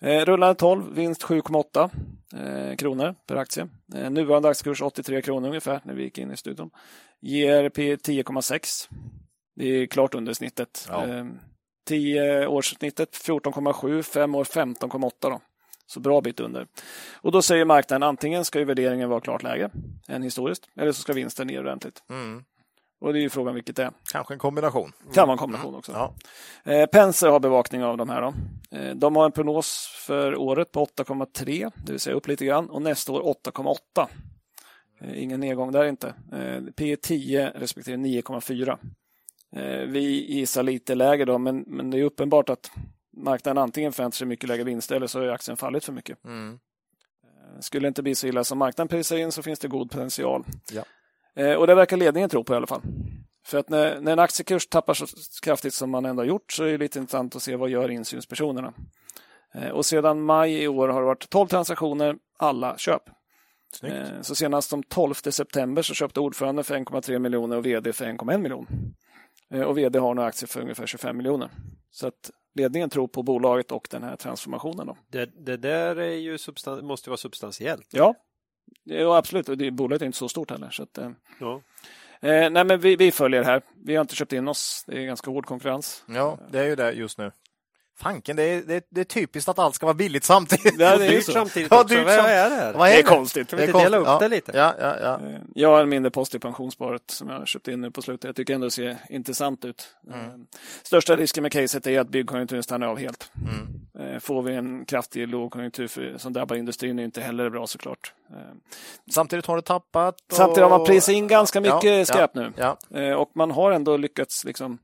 Eh, 0.00 0.24
rullande 0.24 0.54
12, 0.54 0.94
vinst 0.94 1.22
7,8 1.24 1.90
eh, 2.70 2.76
kronor 2.76 3.14
per 3.26 3.36
aktie. 3.36 3.68
Eh, 3.94 4.10
nuvarande 4.10 4.48
aktiekurs 4.48 4.82
83 4.82 5.22
kronor 5.22 5.48
ungefär 5.48 5.80
när 5.84 5.94
vi 5.94 6.02
gick 6.02 6.18
in 6.18 6.30
i 6.32 6.36
studion. 6.36 6.70
Ger 7.20 7.68
P 7.68 7.96
10,6. 7.96 8.88
Det 9.54 9.66
är 9.66 9.86
klart 9.86 10.14
under 10.14 10.32
snittet. 10.32 10.86
Ja. 10.90 11.06
Eh, 11.06 11.24
10 11.88 12.46
årssnittet 12.46 13.16
14,7, 13.16 14.02
5 14.02 14.34
år 14.34 14.44
15,8 14.44 15.10
då. 15.20 15.40
Så 15.86 16.00
bra 16.00 16.20
bit 16.20 16.40
under. 16.40 16.66
Och 17.14 17.32
då 17.32 17.42
säger 17.42 17.64
marknaden 17.64 18.02
antingen 18.08 18.44
ska 18.44 18.58
ju 18.58 18.64
värderingen 18.64 19.08
vara 19.08 19.20
klart 19.20 19.42
lägre 19.42 19.70
än 20.08 20.22
historiskt 20.22 20.68
eller 20.76 20.92
så 20.92 21.00
ska 21.00 21.12
vinsten 21.12 21.46
ner 21.46 21.60
ordentligt. 21.60 22.02
Mm. 22.10 22.44
Och 23.00 23.12
det 23.12 23.18
är 23.18 23.20
ju 23.20 23.30
frågan 23.30 23.54
vilket 23.54 23.76
det 23.76 23.84
är. 23.84 23.92
Kanske 24.12 24.34
en 24.34 24.38
kombination. 24.38 24.92
Kan 25.14 25.28
vara 25.28 25.32
en 25.32 25.38
kombination 25.38 25.74
också. 25.74 25.92
Ja. 25.92 26.14
Eh, 26.72 26.86
Penser 26.86 27.28
har 27.28 27.40
bevakning 27.40 27.84
av 27.84 27.96
de 27.96 28.08
här. 28.08 28.22
Då. 28.22 28.34
Eh, 28.78 28.94
de 28.94 29.16
har 29.16 29.24
en 29.24 29.32
prognos 29.32 29.88
för 30.06 30.36
året 30.36 30.72
på 30.72 30.80
8,3, 30.80 31.70
det 31.76 31.92
vill 31.92 32.00
säga 32.00 32.16
upp 32.16 32.28
lite 32.28 32.44
grann, 32.44 32.70
och 32.70 32.82
nästa 32.82 33.12
år 33.12 33.20
8,8. 33.20 34.08
Eh, 35.00 35.22
ingen 35.22 35.40
nedgång 35.40 35.72
där 35.72 35.84
inte. 35.84 36.14
Eh, 36.32 36.62
P 36.76 36.96
10 36.96 37.52
respektive 37.54 37.96
9,4. 37.96 38.78
Eh, 39.56 39.86
vi 39.86 40.34
gissar 40.34 40.62
lite 40.62 40.94
lägre 40.94 41.24
då, 41.24 41.38
men, 41.38 41.64
men 41.66 41.90
det 41.90 41.98
är 41.98 42.02
uppenbart 42.02 42.48
att 42.48 42.70
marknaden 43.16 43.62
antingen 43.62 43.92
förväntar 43.92 44.16
sig 44.16 44.26
mycket 44.26 44.48
lägre 44.48 44.64
vinster 44.64 44.96
eller 44.96 45.06
så 45.06 45.20
har 45.20 45.28
aktien 45.28 45.56
fallit 45.56 45.84
för 45.84 45.92
mycket. 45.92 46.24
Mm. 46.24 46.58
Eh, 47.24 47.60
Skulle 47.60 47.84
det 47.84 47.88
inte 47.88 48.02
bli 48.02 48.14
så 48.14 48.26
illa 48.26 48.44
som 48.44 48.58
marknaden 48.58 48.88
prisar 48.88 49.16
in 49.16 49.32
så 49.32 49.42
finns 49.42 49.58
det 49.58 49.68
god 49.68 49.90
potential. 49.90 50.44
Ja. 50.72 50.84
Eh, 51.42 51.54
och 51.54 51.66
det 51.66 51.74
verkar 51.74 51.96
ledningen 51.96 52.30
tro 52.30 52.44
på 52.44 52.52
i 52.52 52.56
alla 52.56 52.66
fall. 52.66 52.82
För 53.46 53.58
att 53.58 53.68
när, 53.68 54.00
när 54.00 54.12
en 54.12 54.18
aktiekurs 54.18 54.66
tappar 54.66 54.94
så 54.94 55.06
kraftigt 55.42 55.74
som 55.74 55.90
man 55.90 56.04
ändå 56.04 56.22
har 56.22 56.26
gjort 56.26 56.52
så 56.52 56.64
är 56.64 56.72
det 56.72 56.78
lite 56.78 56.98
intressant 56.98 57.36
att 57.36 57.42
se 57.42 57.56
vad 57.56 57.70
gör 57.70 57.90
insynspersonerna. 57.90 58.72
Och 59.72 59.86
sedan 59.86 60.22
maj 60.22 60.62
i 60.62 60.68
år 60.68 60.88
har 60.88 61.00
det 61.00 61.06
varit 61.06 61.30
12 61.30 61.48
transaktioner, 61.48 62.16
alla 62.38 62.78
köp. 62.78 63.02
Snyggt. 63.72 63.96
Så 64.22 64.34
senast 64.34 64.70
som 64.70 64.82
12 64.82 65.14
september 65.14 65.82
så 65.82 65.94
köpte 65.94 66.20
ordföranden 66.20 66.64
för 66.64 66.74
1,3 66.74 67.18
miljoner 67.18 67.56
och 67.56 67.66
vd 67.66 67.92
för 67.92 68.04
1,1 68.04 68.38
miljon. 68.38 68.66
Eh, 69.54 69.62
och 69.62 69.78
vd 69.78 69.98
har 69.98 70.14
nu 70.14 70.22
aktier 70.22 70.48
för 70.48 70.60
ungefär 70.60 70.86
25 70.86 71.16
miljoner. 71.16 71.50
Så 71.90 72.06
att 72.06 72.30
ledningen 72.54 72.90
tror 72.90 73.08
på 73.08 73.22
bolaget 73.22 73.72
och 73.72 73.88
den 73.90 74.02
här 74.02 74.16
transformationen. 74.16 74.86
Då. 74.86 74.96
Det, 75.08 75.26
det 75.46 75.56
där 75.56 75.96
är 75.96 76.14
ju 76.16 76.36
substan- 76.36 76.82
måste 76.82 77.10
vara 77.10 77.16
substantiellt. 77.16 77.88
Ja, 77.90 78.14
ja 78.84 79.16
absolut. 79.16 79.48
Och 79.48 79.58
det, 79.58 79.70
bolaget 79.70 80.02
är 80.02 80.06
inte 80.06 80.18
så 80.18 80.28
stort 80.28 80.50
heller. 80.50 80.70
Så 80.70 80.82
att, 80.82 80.98
eh, 80.98 81.10
Ja. 81.40 81.60
eh, 82.20 82.50
nej, 82.50 82.64
men 82.64 82.80
vi, 82.80 82.96
vi 82.96 83.12
följer 83.12 83.40
det 83.40 83.46
här. 83.46 83.62
Vi 83.84 83.94
har 83.94 84.00
inte 84.00 84.14
köpt 84.14 84.32
in 84.32 84.48
oss. 84.48 84.84
Det 84.86 84.98
är 85.02 85.06
ganska 85.06 85.30
hård 85.30 85.46
konkurrens. 85.46 86.04
Ja, 86.08 86.38
det 86.50 86.60
är 86.60 86.64
ju 86.64 86.76
det 86.76 86.92
just 86.92 87.18
nu. 87.18 87.32
Fanken, 87.96 88.36
det 88.36 88.42
är, 88.42 88.62
det, 88.62 88.74
är, 88.74 88.82
det 88.90 89.00
är 89.00 89.04
typiskt 89.04 89.48
att 89.48 89.58
allt 89.58 89.74
ska 89.74 89.86
vara 89.86 89.94
billigt 89.94 90.24
samtidigt. 90.24 90.74
Ja, 90.78 90.96
det 90.98 91.06
är 91.06 91.12
ju 91.12 91.22
samtidigt 91.22 91.68
Ja, 91.70 91.82
också. 91.82 91.94
Vad 91.94 92.12
är 92.14 92.50
det 92.50 92.56
här? 92.56 92.72
Vad 92.72 92.88
Det 92.88 92.92
är 92.92 92.96
det? 92.96 93.02
konstigt. 93.02 93.48
Kan 93.50 93.58
vi 93.58 93.66
inte 93.66 93.78
dela 93.78 93.96
upp 93.96 94.06
Ja. 94.06 94.18
det 94.18 94.28
lite? 94.28 94.52
Ja, 94.54 94.74
ja, 94.80 94.96
ja. 95.02 95.20
Eh, 95.28 95.36
Jag 95.54 95.68
har 95.68 95.82
en 95.82 95.88
mindre 95.88 96.10
post 96.10 96.34
i 96.34 96.38
pensionssparet 96.38 97.02
som 97.06 97.28
jag 97.28 97.38
har 97.38 97.46
köpt 97.46 97.68
in 97.68 97.80
nu 97.80 97.90
på 97.90 98.02
slutet. 98.02 98.24
Jag 98.24 98.36
tycker 98.36 98.54
ändå 98.54 98.66
det 98.66 98.70
ser 98.70 98.96
intressant 99.08 99.64
ut. 99.64 99.88
Mm. 100.12 100.20
Eh, 100.20 100.26
Största 100.82 101.16
risken 101.16 101.42
med 101.42 101.52
caset 101.52 101.86
är 101.86 102.00
att 102.00 102.08
byggkonjunkturen 102.08 102.62
stannar 102.62 102.86
av 102.86 102.98
helt. 102.98 103.30
Mm. 103.98 104.14
Eh, 104.14 104.20
Får 104.20 104.42
vi 104.42 104.54
en 104.54 104.84
kraftig 104.84 105.28
lågkonjunktur 105.28 106.14
som 106.18 106.32
drabbar 106.32 106.56
industrin 106.56 106.98
är 106.98 107.04
inte 107.04 107.20
heller 107.20 107.50
bra 107.50 107.66
såklart. 107.66 108.12
Samtidigt 109.10 109.46
har 109.46 109.56
det 109.56 109.62
tappat. 109.62 110.14
Och... 110.30 110.36
Samtidigt 110.36 110.62
har 110.62 110.78
man 110.78 110.86
prisat 110.86 111.14
in 111.14 111.28
ganska 111.28 111.60
mycket 111.60 111.84
Ja, 111.84 112.04
skräp 112.04 112.30
nu. 112.34 113.14
Och 113.14 113.30
man 113.34 113.50
har 113.50 113.70
ändå 113.72 113.96
lyckats 113.96 114.44
liksom, 114.44 114.78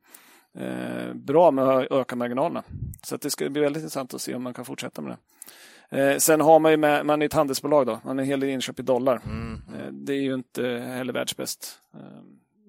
eh, 0.58 1.14
bra 1.14 1.50
med 1.50 1.64
att 1.68 1.92
öka 1.92 2.16
marginalerna. 2.16 2.62
Så 3.02 3.16
det 3.16 3.30
ska 3.30 3.48
bli 3.50 3.60
väldigt 3.62 3.80
intressant 3.82 4.14
att 4.14 4.20
se 4.22 4.34
om 4.34 4.42
man 4.42 4.54
kan 4.54 4.64
fortsätta 4.64 5.02
med 5.02 5.12
det. 5.12 5.18
Eh, 5.92 6.16
sen 6.18 6.40
har 6.40 6.58
man 6.58 6.70
ju 6.70 6.76
med, 6.76 7.06
man 7.06 7.22
är 7.22 7.26
ett 7.26 7.32
handelsbolag 7.32 7.86
då, 7.86 7.92
man 8.04 8.16
har 8.18 8.22
en 8.22 8.28
hel 8.28 8.40
del 8.40 8.48
inköp 8.50 8.78
i 8.78 8.82
dollar. 8.82 9.20
mm. 9.24 9.62
Eh, 9.74 9.92
det 9.92 10.12
är 10.12 10.20
ju 10.20 10.34
inte 10.34 10.62
heller 10.68 11.12
världsbäst. 11.12 11.78
Eh, 11.94 12.00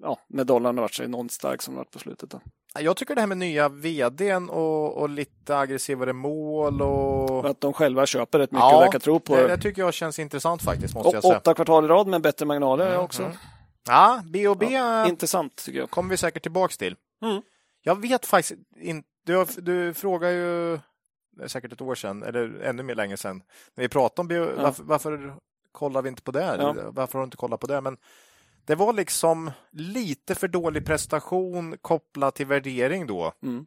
ja, 0.02 0.18
med 0.28 0.46
dollarn 0.46 0.76
har 0.76 0.82
varit 0.82 0.94
så 0.94 1.02
enormt 1.02 1.32
stark 1.32 1.62
som 1.62 1.74
varit 1.74 1.90
på 1.90 1.98
slutet. 1.98 2.30
Då. 2.30 2.40
Jag 2.80 2.96
tycker 2.96 3.14
det 3.14 3.20
här 3.20 3.28
med 3.28 3.38
nya 3.38 3.68
vdn 3.68 4.48
och, 4.50 4.96
och 4.96 5.08
lite 5.08 5.58
aggressivare 5.58 6.12
mål 6.12 6.82
och... 6.82 7.46
Att 7.50 7.60
de 7.60 7.72
själva 7.72 8.06
köper 8.06 8.38
rätt 8.38 8.50
mycket 8.52 8.60
Ja, 8.62 8.76
och 8.76 8.82
verkar 8.82 8.98
tro 8.98 9.20
på 9.20 9.36
det, 9.36 9.46
det. 9.48 9.56
tycker 9.58 9.82
jag 9.82 9.94
känns 9.94 10.18
intressant 10.18 10.62
faktiskt, 10.62 10.94
måste 10.94 11.08
Och 11.08 11.14
jag 11.14 11.22
säga. 11.22 11.36
åtta 11.38 11.54
kvartal 11.54 11.84
i 11.84 11.88
rad 11.88 12.06
med 12.06 12.22
bättre 12.22 12.46
marginaler 12.46 12.86
Mm, 12.88 13.00
också. 13.00 13.22
mm. 13.22 13.36
Ja, 13.88 14.22
B&B 14.24 14.66
Ja, 14.70 15.08
intressant 15.08 15.56
tycker 15.64 15.78
jag. 15.78 15.90
kommer 15.90 16.10
vi 16.10 16.16
säkert 16.16 16.42
tillbaks 16.42 16.78
till. 16.78 16.96
Mm. 17.22 17.42
Jag 17.82 18.00
vet 18.00 18.26
faktiskt 18.26 18.60
inte. 18.76 19.08
Du, 19.24 19.44
du 19.44 19.94
frågar 19.94 20.30
ju, 20.30 20.78
det 21.30 21.44
är 21.44 21.48
säkert 21.48 21.72
ett 21.72 21.80
år 21.80 21.94
sedan, 21.94 22.22
eller 22.22 22.60
ännu 22.60 22.82
mer 22.82 22.94
länge 22.94 23.16
sedan, 23.16 23.42
när 23.74 23.82
vi 23.84 23.88
pratade 23.88 24.20
om 24.20 24.28
bio, 24.28 24.62
varför, 24.62 24.82
varför 24.84 25.34
kollar 25.72 26.02
vi 26.02 26.08
inte 26.08 26.22
på 26.22 26.30
det? 26.30 26.56
Ja. 26.58 26.74
Varför 26.90 27.12
har 27.12 27.20
du 27.20 27.24
inte 27.24 27.36
kollat 27.36 27.60
på 27.60 27.66
det? 27.66 27.80
Men 27.80 27.96
det 28.64 28.74
var 28.74 28.92
liksom 28.92 29.50
lite 29.70 30.34
för 30.34 30.48
dålig 30.48 30.86
prestation 30.86 31.78
kopplat 31.80 32.34
till 32.34 32.46
värdering 32.46 33.06
då. 33.06 33.32
Mm. 33.42 33.66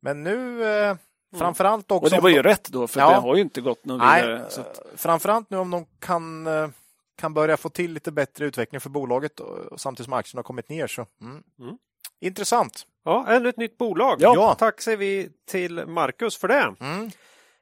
Men 0.00 0.22
nu, 0.22 0.64
eh, 0.64 0.96
framförallt 1.38 1.90
också... 1.90 2.04
Och 2.04 2.10
det 2.10 2.20
var 2.20 2.30
ju 2.30 2.42
rätt 2.42 2.68
då, 2.68 2.86
för 2.86 3.00
Ja. 3.00 3.10
det 3.10 3.16
har 3.16 3.36
ju 3.36 3.42
inte 3.42 3.60
gått 3.60 3.84
någon 3.84 3.98
Nej, 3.98 4.22
vidare. 4.22 4.50
Så 4.50 4.60
att, 4.60 4.80
framförallt 4.96 5.50
nu 5.50 5.56
om 5.56 5.70
de 5.70 5.86
kan, 5.98 6.46
eh, 6.46 6.68
kan 7.16 7.34
börja 7.34 7.56
få 7.56 7.68
till 7.68 7.92
lite 7.92 8.12
bättre 8.12 8.44
utveckling 8.46 8.80
för 8.80 8.90
bolaget 8.90 9.40
och, 9.40 9.80
samtidigt 9.80 10.04
som 10.04 10.12
aktierna 10.12 10.38
har 10.38 10.44
kommit 10.44 10.68
ner. 10.68 10.86
Så, 10.86 11.06
mm. 11.20 11.42
Mm. 11.58 11.78
Intressant. 12.24 12.86
Ja, 13.04 13.26
ännu 13.28 13.48
ett 13.48 13.56
nytt 13.56 13.78
bolag. 13.78 14.16
Ja. 14.20 14.54
Tack 14.58 14.80
säger 14.80 14.98
vi 14.98 15.28
till 15.50 15.86
Marcus 15.86 16.36
för 16.36 16.48
det. 16.48 16.74
Mm. 16.80 17.10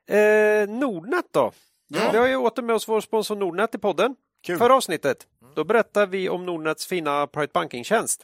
Eh, 0.07 0.79
Nordnet 0.79 1.25
då? 1.31 1.53
Ja. 1.89 2.11
Vi 2.13 2.19
har 2.19 2.27
ju 2.27 2.37
åter 2.37 2.63
med 2.63 2.77
oss 2.77 2.89
vår 2.89 3.01
sponsor 3.01 3.37
Nordnet 3.37 3.75
i 3.75 3.79
podden. 3.79 4.17
Kul. 4.47 4.59
Förra 4.59 4.75
avsnittet, 4.75 5.27
då 5.55 5.65
berättade 5.65 6.07
vi 6.07 6.29
om 6.29 6.47
Nordnets 6.47 6.87
fina 6.87 7.27
private 7.27 7.51
banking-tjänst. 7.53 8.23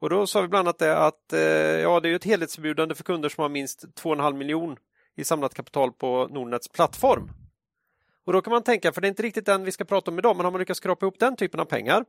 Och 0.00 0.10
då 0.10 0.26
sa 0.26 0.40
vi 0.40 0.48
bland 0.48 0.68
annat 0.68 0.78
det 0.78 0.98
att 0.98 1.32
eh, 1.32 1.40
ja, 1.40 2.00
det 2.00 2.08
är 2.08 2.14
ett 2.14 2.24
helhetserbjudande 2.24 2.94
för 2.94 3.04
kunder 3.04 3.28
som 3.28 3.42
har 3.42 3.48
minst 3.48 3.84
2,5 3.84 4.32
miljon 4.36 4.76
i 5.16 5.24
samlat 5.24 5.54
kapital 5.54 5.92
på 5.92 6.28
Nordnets 6.30 6.68
plattform. 6.68 7.30
Och 8.26 8.32
då 8.32 8.40
kan 8.40 8.50
man 8.50 8.62
tänka, 8.62 8.92
för 8.92 9.00
det 9.00 9.06
är 9.06 9.08
inte 9.08 9.22
riktigt 9.22 9.46
den 9.46 9.64
vi 9.64 9.72
ska 9.72 9.84
prata 9.84 10.10
om 10.10 10.18
idag, 10.18 10.36
men 10.36 10.44
har 10.44 10.52
man 10.52 10.58
lyckats 10.58 10.78
skrapa 10.78 11.06
ihop 11.06 11.18
den 11.18 11.36
typen 11.36 11.60
av 11.60 11.64
pengar 11.64 12.04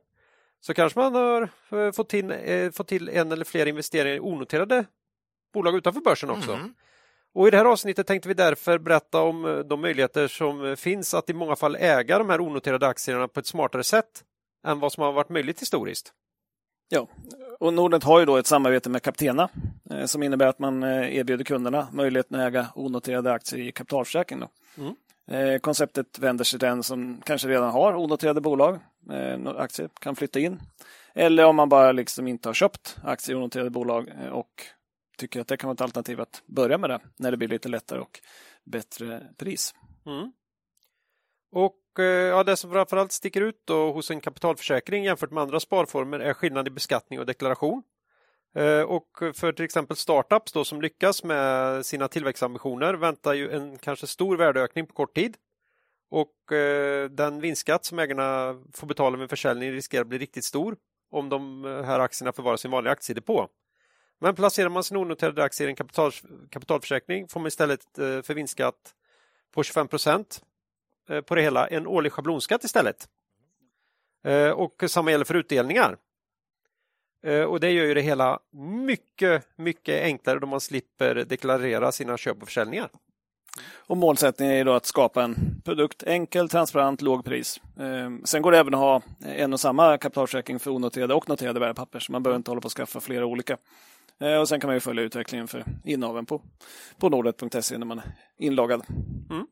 så 0.60 0.74
kanske 0.74 0.98
man 0.98 1.14
har 1.14 1.48
eh, 1.70 1.92
fått 1.92 2.08
till, 2.08 2.30
eh, 2.30 2.70
fått 2.70 2.88
till 2.88 3.08
en 3.08 3.32
eller 3.32 3.44
fler 3.44 3.66
investeringar 3.66 4.16
i 4.16 4.20
onoterade 4.20 4.84
bolag 5.54 5.76
utanför 5.76 6.00
börsen 6.00 6.30
också. 6.30 6.52
Mm. 6.52 6.74
Och 7.34 7.48
I 7.48 7.50
det 7.50 7.56
här 7.56 7.64
avsnittet 7.64 8.06
tänkte 8.06 8.28
vi 8.28 8.34
därför 8.34 8.78
berätta 8.78 9.22
om 9.22 9.44
eh, 9.44 9.58
de 9.58 9.80
möjligheter 9.80 10.28
som 10.28 10.64
eh, 10.64 10.74
finns 10.74 11.14
att 11.14 11.30
i 11.30 11.32
många 11.32 11.56
fall 11.56 11.76
äga 11.76 12.18
de 12.18 12.30
här 12.30 12.40
onoterade 12.40 12.86
aktierna 12.86 13.28
på 13.28 13.40
ett 13.40 13.46
smartare 13.46 13.84
sätt 13.84 14.24
än 14.66 14.80
vad 14.80 14.92
som 14.92 15.02
har 15.02 15.12
varit 15.12 15.28
möjligt 15.28 15.62
historiskt. 15.62 16.12
ja. 16.88 17.08
Och 17.60 17.74
Nordnet 17.74 18.04
har 18.04 18.20
ju 18.20 18.26
då 18.26 18.36
ett 18.36 18.46
samarbete 18.46 18.90
med 18.90 19.02
Captena 19.02 19.48
eh, 19.90 20.04
som 20.04 20.22
innebär 20.22 20.46
att 20.46 20.58
man 20.58 20.82
eh, 20.82 21.16
erbjuder 21.16 21.44
kunderna 21.44 21.88
möjligheten 21.92 22.40
att 22.40 22.46
äga 22.46 22.66
onoterade 22.74 23.32
aktier 23.32 23.60
i 23.60 23.72
kapitalförsäkring. 23.72 24.40
Då. 24.40 24.48
Mm. 24.78 24.94
Eh, 25.30 25.58
konceptet 25.58 26.18
vänder 26.18 26.44
sig 26.44 26.58
till 26.58 26.68
den 26.68 26.82
som 26.82 27.20
kanske 27.24 27.48
redan 27.48 27.70
har 27.70 27.94
onoterade 27.94 28.40
bolag, 28.40 28.78
eh, 29.10 29.56
aktier, 29.56 29.90
kan 30.00 30.16
flytta 30.16 30.38
in. 30.40 30.60
Eller 31.14 31.44
om 31.44 31.56
man 31.56 31.68
bara 31.68 31.92
liksom 31.92 32.28
inte 32.28 32.48
har 32.48 32.54
köpt 32.54 32.96
aktier 33.04 33.36
i 33.36 33.38
onoterade 33.38 33.70
bolag 33.70 34.08
eh, 34.08 34.28
och 34.28 34.62
tycker 35.18 35.40
att 35.40 35.48
det 35.48 35.56
kan 35.56 35.68
vara 35.68 35.74
ett 35.74 35.80
alternativ 35.80 36.20
att 36.20 36.42
börja 36.46 36.78
med 36.78 36.90
det 36.90 37.00
när 37.16 37.30
det 37.30 37.36
blir 37.36 37.48
lite 37.48 37.68
lättare 37.68 38.00
och 38.00 38.20
bättre 38.64 39.22
pris. 39.36 39.74
Mm. 40.06 40.32
Och 41.52 41.98
eh, 41.98 42.04
ja, 42.04 42.44
det 42.44 42.56
som 42.56 42.70
framförallt 42.70 43.12
sticker 43.12 43.40
ut 43.40 43.62
då 43.64 43.92
hos 43.92 44.10
en 44.10 44.20
kapitalförsäkring 44.20 45.04
jämfört 45.04 45.30
med 45.30 45.42
andra 45.42 45.60
sparformer 45.60 46.20
är 46.20 46.34
skillnad 46.34 46.66
i 46.66 46.70
beskattning 46.70 47.18
och 47.20 47.26
deklaration. 47.26 47.82
Eh, 48.54 48.82
och 48.82 49.08
för 49.34 49.52
till 49.52 49.64
exempel 49.64 49.96
startups 49.96 50.52
då 50.52 50.64
som 50.64 50.82
lyckas 50.82 51.24
med 51.24 51.86
sina 51.86 52.08
tillväxtambitioner 52.08 52.94
väntar 52.94 53.34
ju 53.34 53.50
en 53.50 53.78
kanske 53.78 54.06
stor 54.06 54.36
värdeökning 54.36 54.86
på 54.86 54.94
kort 54.94 55.14
tid. 55.14 55.36
Och 56.08 56.52
eh, 56.52 57.10
den 57.10 57.40
vinstskatt 57.40 57.84
som 57.84 57.98
ägarna 57.98 58.56
får 58.72 58.86
betala 58.86 59.18
vid 59.18 59.30
försäljning 59.30 59.72
riskerar 59.72 60.00
att 60.00 60.08
bli 60.08 60.18
riktigt 60.18 60.44
stor 60.44 60.76
om 61.10 61.28
de 61.28 61.64
eh, 61.64 61.82
här 61.82 62.00
aktierna 62.00 62.32
förvaras 62.32 62.64
i 62.64 62.68
en 62.68 62.72
vanlig 62.72 62.90
aktiedepå. 62.90 63.48
Men 64.20 64.34
placerar 64.34 64.68
man 64.68 64.84
sin 64.84 64.96
onoterade 64.96 65.44
aktier 65.44 65.68
i 65.68 65.70
en 65.70 65.76
kapital, 65.76 66.12
kapitalförsäkring 66.50 67.28
får 67.28 67.40
man 67.40 67.46
istället 67.46 67.98
eh, 67.98 68.22
för 68.22 68.34
vinstskatt 68.34 68.94
på 69.54 69.62
25 69.62 69.88
procent 69.88 70.42
eh, 71.08 71.20
på 71.20 71.34
det 71.34 71.42
hela 71.42 71.66
en 71.66 71.86
årlig 71.86 72.12
schablonskatt 72.12 72.64
istället. 72.64 73.08
Och 74.54 74.84
samma 74.86 75.10
gäller 75.10 75.24
för 75.24 75.34
utdelningar. 75.34 75.96
Eh, 77.26 77.42
och 77.42 77.60
det 77.60 77.70
gör 77.70 77.84
ju 77.84 77.94
det 77.94 78.00
hela 78.00 78.40
mycket, 78.86 79.48
mycket 79.56 80.02
enklare 80.02 80.38
då 80.38 80.46
man 80.46 80.60
slipper 80.60 81.14
deklarera 81.14 81.92
sina 81.92 82.16
köp 82.16 82.42
och 82.42 82.48
försäljningar. 82.48 82.90
Och 83.76 83.96
målsättningen 83.96 84.54
är 84.54 84.64
då 84.64 84.72
att 84.72 84.86
skapa 84.86 85.22
en 85.22 85.62
produkt 85.64 86.02
enkel, 86.02 86.48
transparent, 86.48 87.02
låg 87.02 87.24
pris. 87.24 87.60
Ehm, 87.80 88.22
sen 88.24 88.42
går 88.42 88.52
det 88.52 88.58
även 88.58 88.74
att 88.74 88.80
ha 88.80 89.02
en 89.24 89.52
och 89.52 89.60
samma 89.60 89.98
kapitalförsäkring 89.98 90.58
för 90.58 90.70
onoterade 90.70 91.14
och 91.14 91.28
noterade 91.28 91.60
värdepapper, 91.60 91.98
så 91.98 92.12
man 92.12 92.22
behöver 92.22 92.36
inte 92.36 92.50
hålla 92.50 92.60
på 92.60 92.66
att 92.66 92.72
skaffa 92.72 93.00
flera 93.00 93.26
olika. 93.26 93.56
Ehm, 94.20 94.40
och 94.40 94.48
sen 94.48 94.60
kan 94.60 94.68
man 94.68 94.76
ju 94.76 94.80
följa 94.80 95.02
utvecklingen 95.02 95.48
för 95.48 95.64
innehaven 95.84 96.26
på, 96.26 96.42
på 96.98 97.08
nordnet.se 97.08 97.78
när 97.78 97.86
man 97.86 97.98
är 97.98 98.04
inloggad. 98.38 98.82
Mm. 99.30 99.46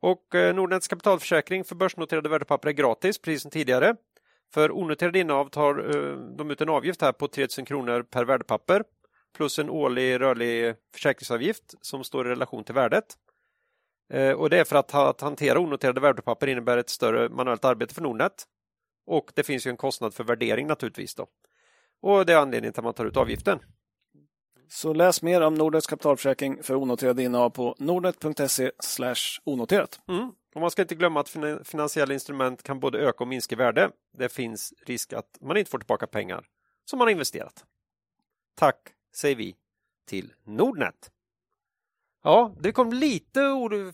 Och 0.00 0.34
eh, 0.34 0.54
Nordnets 0.54 0.88
kapitalförsäkring 0.88 1.64
för 1.64 1.74
börsnoterade 1.74 2.28
värdepapper 2.28 2.68
är 2.68 2.72
gratis, 2.72 3.18
precis 3.18 3.42
som 3.42 3.50
tidigare. 3.50 3.96
För 4.54 4.72
onoterade 4.72 5.18
innehav 5.18 5.48
tar 5.48 5.96
eh, 5.96 6.36
de 6.36 6.50
ut 6.50 6.60
en 6.60 6.68
avgift 6.68 7.02
här 7.02 7.12
på 7.12 7.28
3000 7.28 7.64
kronor 7.64 8.02
per 8.02 8.24
värdepapper 8.24 8.84
plus 9.36 9.58
en 9.58 9.70
årlig 9.70 10.20
rörlig 10.20 10.74
försäkringsavgift 10.94 11.74
som 11.80 12.04
står 12.04 12.26
i 12.26 12.30
relation 12.30 12.64
till 12.64 12.74
värdet. 12.74 13.04
Uh, 14.14 14.32
och 14.32 14.50
det 14.50 14.58
är 14.58 14.64
för 14.64 14.76
att, 14.76 14.94
att 14.94 15.20
hantera 15.20 15.60
onoterade 15.60 16.00
värdepapper 16.00 16.46
innebär 16.46 16.78
ett 16.78 16.90
större 16.90 17.28
manuellt 17.28 17.64
arbete 17.64 17.94
för 17.94 18.02
Nordnet. 18.02 18.44
Och 19.06 19.32
det 19.34 19.42
finns 19.42 19.66
ju 19.66 19.70
en 19.70 19.76
kostnad 19.76 20.14
för 20.14 20.24
värdering 20.24 20.66
naturligtvis. 20.66 21.14
Då. 21.14 21.26
Och 22.02 22.26
det 22.26 22.32
är 22.32 22.36
anledningen 22.36 22.72
till 22.72 22.80
att 22.80 22.84
man 22.84 22.94
tar 22.94 23.06
ut 23.06 23.16
avgiften. 23.16 23.58
Så 24.68 24.92
läs 24.92 25.22
mer 25.22 25.40
om 25.40 25.54
Nordnets 25.54 25.86
kapitalförsäkring 25.86 26.62
för 26.62 26.74
onoterade 26.74 27.22
innehav 27.22 27.50
på 27.50 27.74
nordnet.se 27.78 28.70
onoterat. 29.44 30.00
Mm. 30.08 30.32
Och 30.54 30.60
man 30.60 30.70
ska 30.70 30.82
inte 30.82 30.94
glömma 30.94 31.20
att 31.20 31.28
finansiella 31.64 32.14
instrument 32.14 32.62
kan 32.62 32.80
både 32.80 32.98
öka 32.98 33.24
och 33.24 33.28
minska 33.28 33.54
i 33.54 33.58
värde. 33.58 33.90
Det 34.18 34.28
finns 34.28 34.74
risk 34.86 35.12
att 35.12 35.38
man 35.40 35.56
inte 35.56 35.70
får 35.70 35.78
tillbaka 35.78 36.06
pengar 36.06 36.44
som 36.84 36.98
man 36.98 37.06
har 37.06 37.12
investerat. 37.12 37.64
Tack 38.54 38.76
säger 39.14 39.36
vi 39.36 39.56
till 40.08 40.32
Nordnet. 40.44 41.10
Ja, 42.24 42.54
det 42.60 42.72
kom 42.72 42.92
lite 42.92 43.40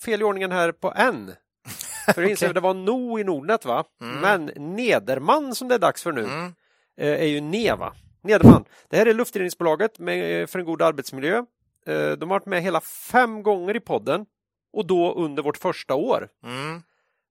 fel 0.00 0.20
i 0.20 0.24
ordningen 0.24 0.52
här 0.52 0.72
på 0.72 0.92
N. 0.96 1.32
För 2.04 2.12
okay. 2.12 2.30
inser 2.30 2.54
det 2.54 2.60
var 2.60 2.74
No 2.74 3.18
i 3.18 3.24
Nordnet 3.24 3.64
va? 3.64 3.84
Mm. 4.00 4.20
Men 4.20 4.74
Nederman 4.76 5.54
som 5.54 5.68
det 5.68 5.74
är 5.74 5.78
dags 5.78 6.02
för 6.02 6.12
nu 6.12 6.24
mm. 6.24 6.54
Eh, 6.98 7.20
är 7.20 7.26
ju 7.26 7.40
Neva. 7.40 7.92
Nederman. 8.22 8.64
Det 8.88 8.96
här 8.96 9.06
är 9.06 9.14
luftreningsbolaget 9.14 9.98
med, 9.98 10.50
för 10.50 10.58
en 10.58 10.64
god 10.64 10.82
arbetsmiljö. 10.82 11.38
Eh, 11.86 12.10
de 12.10 12.20
har 12.20 12.26
varit 12.26 12.46
med 12.46 12.62
hela 12.62 12.80
fem 12.80 13.42
gånger 13.42 13.76
i 13.76 13.80
podden 13.80 14.26
och 14.72 14.86
då 14.86 15.14
under 15.14 15.42
vårt 15.42 15.56
första 15.56 15.94
år. 15.94 16.28
Mm. 16.44 16.82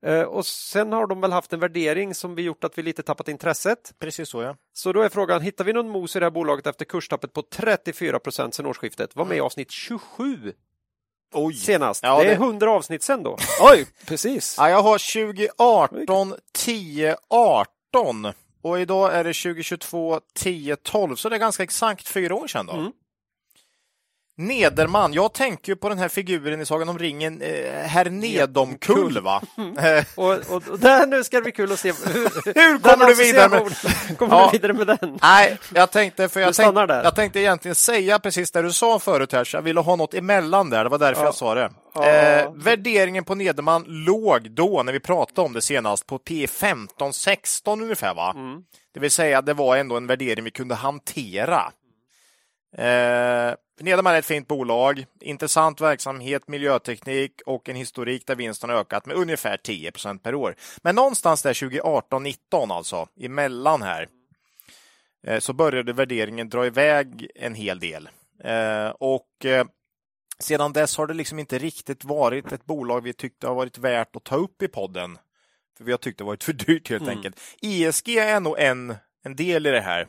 Eh, 0.06 0.22
och 0.22 0.46
sen 0.46 0.94
har 0.94 1.08
de 1.08 1.22
väl 1.22 1.32
haft 1.32 1.54
en 1.54 1.60
värdering 1.60 2.16
som 2.16 2.36
vi 2.36 2.42
gjort 2.42 2.64
att 2.64 2.78
vi 2.78 2.82
lite 2.82 3.04
tappat 3.04 3.28
intresset. 3.28 3.94
Precis 4.00 4.30
så 4.30 4.42
ja. 4.42 4.56
Så 4.74 4.94
då 4.94 5.02
är 5.02 5.10
frågan, 5.10 5.42
hittar 5.42 5.64
vi 5.64 5.74
någon 5.74 5.90
mos 5.90 6.16
i 6.16 6.20
det 6.20 6.26
här 6.26 6.32
bolaget 6.32 6.68
efter 6.68 6.86
kurstappet 6.86 7.34
på 7.34 7.42
34 7.42 8.20
procent 8.20 8.54
sedan 8.54 8.66
årsskiftet? 8.66 9.16
Var 9.16 9.26
med 9.26 9.36
i 9.36 9.38
mm. 9.38 9.46
avsnitt 9.46 9.72
27 9.72 10.54
Oj. 11.34 11.54
senast. 11.54 12.04
Ja, 12.04 12.24
det 12.24 12.32
är 12.32 12.36
100 12.36 12.72
avsnitt 12.72 13.04
sen 13.04 13.24
då. 13.24 13.38
Oj, 13.62 13.88
precis. 14.06 14.56
Ja, 14.58 14.70
jag 14.70 14.82
har 14.82 15.26
2018 15.26 16.34
10 16.54 17.16
18 17.30 18.34
och 18.62 18.80
idag 18.80 19.14
är 19.14 19.24
det 19.24 19.34
2022 19.34 20.20
10 20.34 20.76
12 20.76 21.16
så 21.16 21.30
det 21.30 21.36
är 21.36 21.40
ganska 21.40 21.64
exakt 21.64 22.08
fyra 22.08 22.36
år 22.36 22.48
sedan 22.48 22.66
då. 22.66 22.74
Mm. 22.74 22.92
Nederman, 24.38 25.14
jag 25.14 25.34
tänker 25.34 25.72
ju 25.72 25.76
på 25.76 25.90
den 25.90 25.98
här 25.98 26.10
figuren 26.10 26.62
i 26.62 26.66
Sagan 26.66 26.90
om 26.90 27.00
ringen, 27.00 27.42
eh, 27.42 27.74
herr 27.74 28.10
Nedomkull 28.10 29.22
va? 29.22 29.42
Mm. 29.58 30.04
och, 30.16 30.34
och, 30.34 30.68
och 30.70 30.80
där 30.80 31.08
nu 31.08 31.24
ska 31.24 31.38
det 31.38 31.44
bli 31.44 31.52
kul 31.52 31.72
att 31.72 31.80
se 31.80 31.92
hur, 31.92 32.54
hur 32.56 32.80
kommer 32.82 33.08
du 33.08 33.14
vidare 33.14 33.50
med, 33.50 34.18
kommer 34.18 34.36
ja. 34.36 34.50
du 34.52 34.58
vidare 34.58 34.74
med 34.74 34.88
den? 34.88 35.20
Nej, 35.22 35.58
jag 35.74 35.92
tänkte, 35.92 36.30
för 36.30 36.40
jag, 36.40 36.54
tänkte, 36.54 37.02
jag 37.04 37.16
tänkte 37.16 37.40
egentligen 37.40 37.76
säga 37.76 38.20
precis 38.20 38.52
det 38.52 38.62
du 38.62 38.74
sa 38.74 39.00
förut 39.00 39.32
här, 39.32 39.44
så 39.44 39.58
jag 39.58 39.62
ville 39.62 39.80
ha 39.80 39.96
något 39.96 40.14
emellan 40.14 40.70
där, 40.70 40.84
det 40.84 40.90
var 40.90 40.98
därför 40.98 41.22
ja. 41.22 41.28
jag 41.28 41.36
sa 41.36 41.56
det. 41.56 41.72
Ja. 41.94 42.06
Eh, 42.06 42.52
värderingen 42.56 43.24
på 43.24 43.36
Nederman 43.36 43.86
låg 43.88 44.52
då, 44.52 44.84
när 44.84 44.94
vi 44.94 45.00
pratade 45.00 45.48
om 45.48 45.54
det 45.54 45.62
senast, 45.62 46.08
på 46.08 46.18
P 46.18 46.46
15-16 46.46 47.82
ungefär 47.82 48.14
va? 48.14 48.34
Mm. 48.36 48.62
Det 48.94 49.00
vill 49.00 49.12
säga, 49.12 49.42
det 49.42 49.54
var 49.54 49.78
ändå 49.78 49.98
en 49.98 50.08
värdering 50.08 50.44
vi 50.44 50.52
kunde 50.52 50.76
hantera. 50.76 51.72
Eh, 52.78 53.56
Nederman 53.80 54.14
är 54.14 54.20
ett 54.20 54.26
fint 54.26 54.48
bolag, 54.48 55.06
intressant 55.22 55.82
verksamhet, 55.82 56.48
miljöteknik 56.48 57.42
och 57.46 57.70
en 57.70 57.76
historik 57.76 58.28
där 58.28 58.36
vinsten 58.36 58.70
har 58.70 58.78
ökat 58.78 59.06
med 59.06 59.18
ungefär 59.18 59.58
10% 59.58 60.20
per 60.20 60.36
år. 60.36 60.56
Men 60.82 60.96
någonstans 60.96 61.42
där 61.42 61.54
2018-19 61.54 62.72
alltså, 62.72 63.08
emellan 63.20 63.82
här, 63.82 64.08
eh, 65.28 65.40
så 65.40 65.54
började 65.54 65.94
värderingen 65.94 66.50
dra 66.50 66.66
iväg 66.66 67.28
en 67.36 67.56
hel 67.56 67.80
del. 67.80 68.10
Eh, 68.44 68.90
och 68.90 69.46
eh, 69.46 69.66
sedan 70.40 70.74
dess 70.74 70.98
har 70.98 71.08
det 71.08 71.14
liksom 71.14 71.40
inte 71.40 71.58
riktigt 71.58 72.04
varit 72.04 72.52
ett 72.52 72.66
bolag 72.66 73.02
vi 73.02 73.14
tyckte 73.14 73.48
har 73.48 73.56
varit 73.56 73.78
värt 73.78 74.16
att 74.16 74.24
ta 74.24 74.36
upp 74.36 74.62
i 74.62 74.68
podden. 74.68 75.18
För 75.78 75.84
vi 75.84 75.92
har 75.92 75.98
tyckt 75.98 76.18
det 76.18 76.24
varit 76.24 76.44
för 76.44 76.54
dyrt 76.54 76.90
helt 76.90 77.04
mm. 77.04 77.18
enkelt. 77.18 77.40
ESG 77.62 78.18
är 78.18 78.40
nog 78.40 78.60
en, 78.60 78.96
en 79.24 79.36
del 79.36 79.68
i 79.68 79.72
det 79.72 79.82
här. 79.82 80.08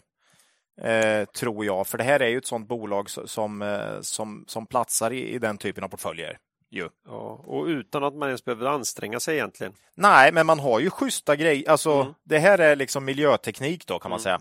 Eh, 0.82 1.24
tror 1.24 1.64
jag, 1.64 1.86
för 1.86 1.98
det 1.98 2.04
här 2.04 2.20
är 2.20 2.28
ju 2.28 2.38
ett 2.38 2.46
sådant 2.46 2.68
bolag 2.68 3.10
som, 3.10 3.62
eh, 3.62 4.00
som, 4.00 4.44
som 4.48 4.66
platsar 4.66 5.10
i, 5.10 5.34
i 5.34 5.38
den 5.38 5.58
typen 5.58 5.84
av 5.84 5.88
portföljer. 5.88 6.38
Ju. 6.70 6.88
Ja, 7.06 7.44
och 7.46 7.64
utan 7.64 8.04
att 8.04 8.14
man 8.14 8.28
ens 8.28 8.44
behöver 8.44 8.66
anstränga 8.66 9.20
sig 9.20 9.34
egentligen. 9.34 9.72
Nej, 9.94 10.32
men 10.32 10.46
man 10.46 10.58
har 10.58 10.80
ju 10.80 10.90
schyssta 10.90 11.36
grejer. 11.36 11.70
Alltså, 11.70 11.92
mm. 11.92 12.14
Det 12.24 12.38
här 12.38 12.58
är 12.58 12.76
liksom 12.76 13.04
miljöteknik 13.04 13.86
då 13.86 13.98
kan 13.98 14.10
man 14.10 14.20
mm. 14.20 14.40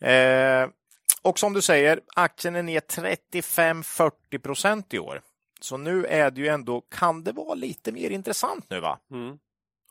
säga. 0.00 0.62
Eh, 0.62 0.68
och 1.22 1.38
som 1.38 1.52
du 1.52 1.62
säger, 1.62 2.00
aktien 2.16 2.56
är 2.56 2.62
ner 2.62 2.80
35-40 2.80 4.38
procent 4.38 4.94
i 4.94 4.98
år. 4.98 5.20
Så 5.60 5.76
nu 5.76 6.06
är 6.06 6.30
det 6.30 6.40
ju 6.40 6.48
ändå, 6.48 6.80
kan 6.80 7.24
det 7.24 7.32
vara 7.32 7.54
lite 7.54 7.92
mer 7.92 8.10
intressant 8.10 8.70
nu 8.70 8.80
va? 8.80 8.98
Mm. 9.10 9.38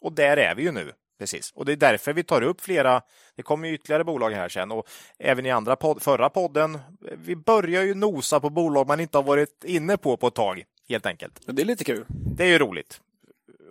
Och 0.02 0.14
där 0.14 0.38
är 0.38 0.56
vi 0.56 0.64
ju 0.64 0.72
nu. 0.72 0.94
Precis, 1.24 1.52
och 1.56 1.66
det 1.66 1.72
är 1.72 1.76
därför 1.76 2.14
vi 2.14 2.24
tar 2.24 2.42
upp 2.42 2.62
flera. 2.62 3.02
Det 3.36 3.44
kommer 3.44 3.68
ytterligare 3.68 4.04
bolag 4.04 4.32
här 4.32 4.50
sen 4.50 4.72
och 4.72 4.88
även 5.20 5.46
i 5.46 5.52
andra 5.52 5.76
podd, 5.76 6.02
förra 6.02 6.30
podden. 6.30 6.80
Vi 7.18 7.36
börjar 7.36 7.84
ju 7.84 7.94
nosa 7.94 8.40
på 8.40 8.50
bolag 8.50 8.88
man 8.88 9.00
inte 9.00 9.18
har 9.18 9.24
varit 9.24 9.64
inne 9.64 9.98
på 9.98 10.18
på 10.18 10.28
ett 10.28 10.34
tag 10.34 10.64
helt 10.90 11.06
enkelt. 11.06 11.40
Det 11.46 11.62
är 11.62 11.66
lite 11.66 11.84
kul. 11.84 12.06
Det 12.08 12.44
är 12.44 12.48
ju 12.48 12.60
roligt 12.60 13.02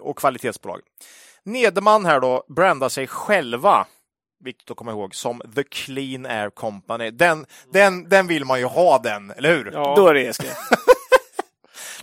och 0.01 0.19
kvalitetsbolag. 0.19 0.81
Nederman 1.43 2.05
här 2.05 2.21
då 2.21 2.45
brandar 2.49 2.89
sig 2.89 3.07
själva 3.07 3.87
viktigt 4.45 4.71
att 4.71 4.77
komma 4.77 4.91
ihåg, 4.91 5.15
som 5.15 5.43
The 5.55 5.63
Clean 5.63 6.27
Air 6.27 6.51
Company. 6.51 7.11
Den, 7.11 7.47
den, 7.73 8.09
den 8.09 8.27
vill 8.27 8.45
man 8.45 8.59
ju 8.59 8.67
ha 8.67 8.99
den, 8.99 9.31
eller 9.31 9.57
hur? 9.57 9.71
Ja. 9.73 9.95
Då 9.97 10.09
är 10.09 10.15
det 10.15 10.27
ESG. 10.27 10.45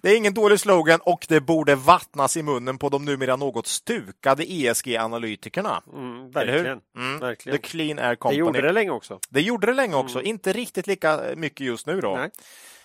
Det 0.02 0.10
är 0.10 0.18
ingen 0.18 0.34
dålig 0.34 0.60
slogan 0.60 1.00
och 1.04 1.26
det 1.30 1.42
borde 1.42 1.76
vattnas 1.76 2.38
i 2.38 2.44
munnen 2.44 2.78
på 2.78 2.90
de 2.90 3.06
numera 3.06 3.36
något 3.36 3.68
stukade 3.68 4.44
ESG-analytikerna. 4.44 5.84
Mm, 5.94 6.32
verkligen. 6.32 6.82
Mm. 6.98 7.20
verkligen. 7.20 7.60
The 7.60 7.68
Clean 7.68 8.00
Air 8.00 8.16
Company. 8.16 8.38
Det 8.38 8.46
gjorde 8.46 8.62
det 8.62 8.72
länge 8.72 8.92
också. 8.92 9.20
Det 9.30 9.42
gjorde 9.42 9.68
det 9.68 9.74
länge 9.74 9.96
också. 9.96 10.20
Mm. 10.20 10.30
Inte 10.30 10.54
riktigt 10.54 10.88
lika 10.88 11.22
mycket 11.36 11.68
just 11.68 11.88
nu 11.88 12.02
då. 12.02 12.28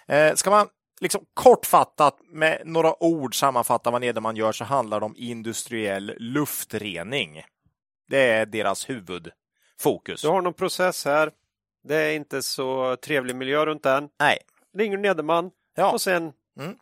Eh, 0.06 0.34
ska 0.34 0.50
man 0.50 0.68
liksom 1.00 1.24
kortfattat 1.34 2.18
med 2.28 2.62
några 2.64 3.02
ord 3.02 3.38
sammanfatta 3.38 3.90
vad 3.90 4.00
Nederman 4.00 4.36
gör 4.36 4.52
så 4.52 4.64
handlar 4.64 5.00
det 5.00 5.06
om 5.06 5.14
industriell 5.16 6.14
luftrening. 6.18 7.42
Det 8.08 8.30
är 8.30 8.46
deras 8.46 8.90
huvudfokus. 8.90 10.22
Du 10.22 10.28
har 10.28 10.42
någon 10.42 10.54
process 10.54 11.04
här. 11.04 11.30
Det 11.88 11.96
är 11.96 12.12
inte 12.14 12.42
så 12.42 12.96
trevlig 12.96 13.36
miljö 13.36 13.66
runt 13.66 13.82
den. 13.82 14.08
Nej. 14.20 14.38
Ringer 14.76 14.98
Nederman 14.98 15.50
ja. 15.76 15.92
och 15.92 16.00
sen 16.00 16.32
Mm. 16.60 16.76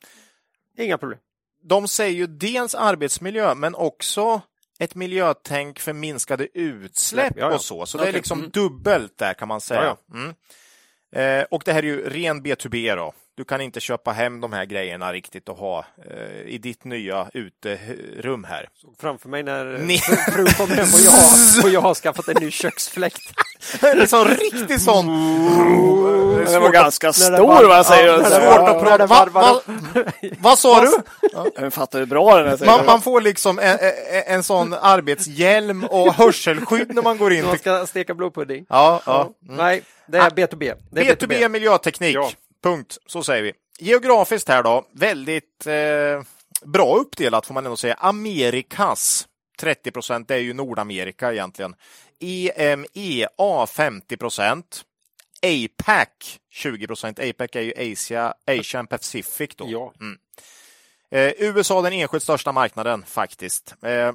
Inga 0.79 0.99
problem. 0.99 1.19
De 1.63 1.89
säger 1.89 2.15
ju 2.15 2.27
dels 2.27 2.75
arbetsmiljö, 2.75 3.55
men 3.55 3.75
också 3.75 4.41
ett 4.79 4.95
miljötänk 4.95 5.79
för 5.79 5.93
minskade 5.93 6.49
utsläpp 6.59 7.33
ja, 7.37 7.49
ja. 7.49 7.55
och 7.55 7.61
så. 7.61 7.87
Så 7.87 7.99
okay. 7.99 8.07
det 8.07 8.11
är 8.11 8.17
liksom 8.17 8.39
mm. 8.39 8.51
dubbelt 8.51 9.19
där 9.19 9.35
kan 9.35 9.49
man 9.49 9.61
säga. 9.61 9.97
Ja, 10.09 10.17
mm. 10.19 10.35
Eh, 11.13 11.47
och 11.51 11.63
det 11.65 11.73
här 11.73 11.83
är 11.83 11.87
ju 11.87 12.09
ren 12.09 12.43
B2B 12.43 12.97
då. 12.97 13.13
Du 13.35 13.45
kan 13.45 13.61
inte 13.61 13.81
köpa 13.81 14.13
hem 14.13 14.41
de 14.41 14.53
här 14.53 14.65
grejerna 14.65 15.13
riktigt 15.13 15.49
och 15.49 15.57
ha 15.57 15.85
eh, 16.11 16.41
i 16.47 16.59
ditt 16.59 16.85
nya 16.85 17.27
uterum 17.35 18.45
här. 18.45 18.69
Såg 18.83 18.95
framför 19.01 19.29
mig 19.29 19.43
när 19.43 19.65
Ni- 19.65 19.99
fru- 19.99 20.17
frun 20.33 20.47
kom 20.47 20.71
hem 20.71 20.87
och 20.95 21.01
jag, 21.01 21.65
och 21.65 21.71
jag 21.71 21.81
har 21.81 21.95
skaffat 21.95 22.29
en 22.29 22.37
ny 22.45 22.51
köksfläkt. 22.51 23.21
en 23.83 24.09
sån 24.09 24.25
riktig 24.29 24.81
sån... 24.81 25.07
Den 26.47 26.63
var 26.63 26.71
ganska 26.73 27.07
det 27.07 27.13
stor 27.13 27.31
var- 27.47 27.65
vad 27.65 27.77
jag 27.79 27.87
säger. 27.87 28.07
ja, 28.09 28.17
det 28.19 28.25
Svårt 28.25 28.41
var- 28.45 28.69
att 28.77 28.83
prata. 28.83 28.99
det 28.99 29.07
Va, 29.07 29.27
va, 29.33 29.61
vad 30.39 30.59
sa 30.59 30.81
du? 30.81 30.93
Jag 31.57 31.73
fattar 31.73 31.99
hur 31.99 32.07
bra 32.07 32.37
den 32.43 32.47
är. 32.63 32.67
Man, 32.67 32.87
man 32.87 33.03
får 33.03 33.21
liksom 33.21 33.59
en, 33.59 33.79
en, 33.79 34.23
en 34.27 34.43
sån 34.43 34.75
arbetshjälm 34.75 35.85
och 35.85 36.15
hörselskydd 36.15 36.95
när 36.95 37.03
man 37.03 37.19
går 37.19 37.33
in. 37.33 37.45
Man 37.45 37.59
ska 37.59 37.87
steka 37.87 38.15
blodpudding. 38.15 38.67
Ja, 38.69 39.01
ja. 39.07 39.31
Mm. 39.49 39.57
Nej, 39.57 39.83
det 40.07 40.19
är 40.19 40.31
B2B. 40.31 40.75
Det 40.91 41.09
är 41.09 41.15
B2B 41.15 41.49
miljöteknik. 41.49 42.17
Ja. 42.17 42.31
Punkt. 42.63 42.99
Så 43.07 43.23
säger 43.23 43.43
vi. 43.43 43.53
Geografiskt 43.79 44.49
här 44.49 44.63
då, 44.63 44.87
väldigt 44.93 45.67
eh, 45.67 46.23
bra 46.65 46.97
uppdelat 46.97 47.47
får 47.47 47.55
man 47.55 47.65
ändå 47.65 47.77
säga. 47.77 47.95
Amerikas 47.95 49.29
30 49.59 49.91
procent, 49.91 50.29
det 50.29 50.35
är 50.35 50.39
ju 50.39 50.53
Nordamerika 50.53 51.33
egentligen. 51.33 51.75
EMEA 52.21 53.67
50 53.67 54.17
procent. 54.17 54.85
APAC 55.43 56.39
20 56.51 56.87
procent. 56.87 57.19
APAC 57.19 57.49
är 57.53 57.61
ju 57.61 57.93
Asia, 57.93 58.35
Asian 58.47 58.87
Pacific 58.87 59.51
då. 59.57 59.67
Ja. 59.69 59.93
Eh, 61.19 61.33
USA 61.39 61.83
den 61.83 61.93
enskilt 61.93 62.23
största 62.23 62.53
marknaden 62.53 63.05
faktiskt. 63.07 63.75
Eh, 63.83 64.13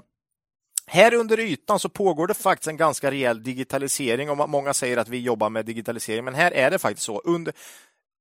här 0.88 1.14
under 1.14 1.40
ytan 1.40 1.80
så 1.80 1.90
pågår 1.90 2.28
det 2.28 2.34
faktiskt 2.34 2.68
en 2.68 2.78
ganska 2.78 3.12
rejäl 3.12 3.44
digitalisering 3.44 4.30
och 4.30 4.50
många 4.50 4.74
säger 4.74 4.98
att 4.98 5.10
vi 5.10 5.20
jobbar 5.20 5.50
med 5.50 5.66
digitalisering, 5.66 6.26
men 6.26 6.36
här 6.36 6.52
är 6.52 6.72
det 6.72 6.80
faktiskt 6.80 7.06
så. 7.06 7.20
Under, 7.20 7.54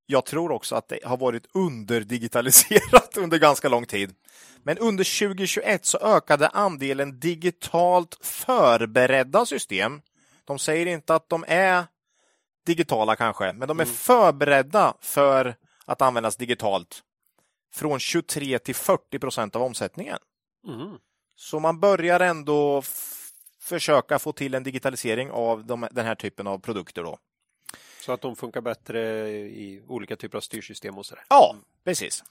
jag 0.07 0.25
tror 0.25 0.53
också 0.53 0.75
att 0.75 0.89
det 0.89 0.99
har 1.05 1.17
varit 1.17 1.47
underdigitaliserat 1.55 3.17
under 3.17 3.39
ganska 3.39 3.69
lång 3.69 3.87
tid. 3.87 4.15
Men 4.63 4.79
under 4.79 5.19
2021 5.19 5.85
så 5.85 5.99
ökade 5.99 6.49
andelen 6.49 7.21
digitalt 7.21 8.19
förberedda 8.21 9.47
system. 9.47 10.01
De 10.45 10.59
säger 10.59 10.87
inte 10.87 11.15
att 11.15 11.29
de 11.29 11.45
är 11.49 11.85
digitala 12.67 13.17
kanske, 13.17 13.53
men 13.53 13.69
de 13.69 13.81
är 13.81 13.85
förberedda 13.85 14.95
för 15.01 15.55
att 15.85 16.03
användas 16.03 16.37
digitalt 16.37 17.03
från 17.75 17.99
23 17.99 18.59
till 18.59 18.75
40 18.75 19.19
procent 19.19 19.57
av 19.57 19.63
omsättningen. 19.63 20.19
Mm. 20.69 20.99
Så 21.37 21.61
man 21.61 21.81
börjar 21.81 22.21
ändå 22.21 22.83
försöka 23.61 24.19
få 24.19 24.33
till 24.33 24.55
en 24.55 24.63
digitalisering 24.63 25.31
av 25.31 25.67
de, 25.67 25.89
den 25.91 26.07
här 26.07 26.15
typen 26.15 26.47
av 26.47 26.59
produkter. 26.59 27.03
Då. 27.03 27.19
Så 28.07 28.13
att 28.13 28.21
de 28.21 28.37
funkar 28.37 28.61
bättre 28.61 29.29
i 29.39 29.83
olika 29.89 30.17
typer 30.17 30.39
av 30.39 30.43
styrsystem 30.43 30.99
och 30.99 31.07
sådär. 31.07 31.25
Ja, 31.29 31.57
precis. 31.85 32.25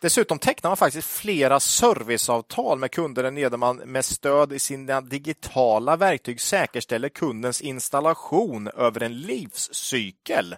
Dessutom 0.00 0.38
tecknar 0.38 0.70
man 0.70 0.76
faktiskt 0.76 1.08
flera 1.08 1.60
serviceavtal 1.60 2.78
med 2.78 2.90
kunder 2.90 3.22
där 3.22 3.30
nere 3.30 3.56
man 3.56 3.76
med 3.76 4.04
stöd 4.04 4.52
i 4.52 4.58
sina 4.58 5.00
digitala 5.00 5.96
verktyg 5.96 6.40
säkerställer 6.40 7.08
kundens 7.08 7.60
installation 7.60 8.68
över 8.68 9.02
en 9.02 9.20
livscykel. 9.20 10.56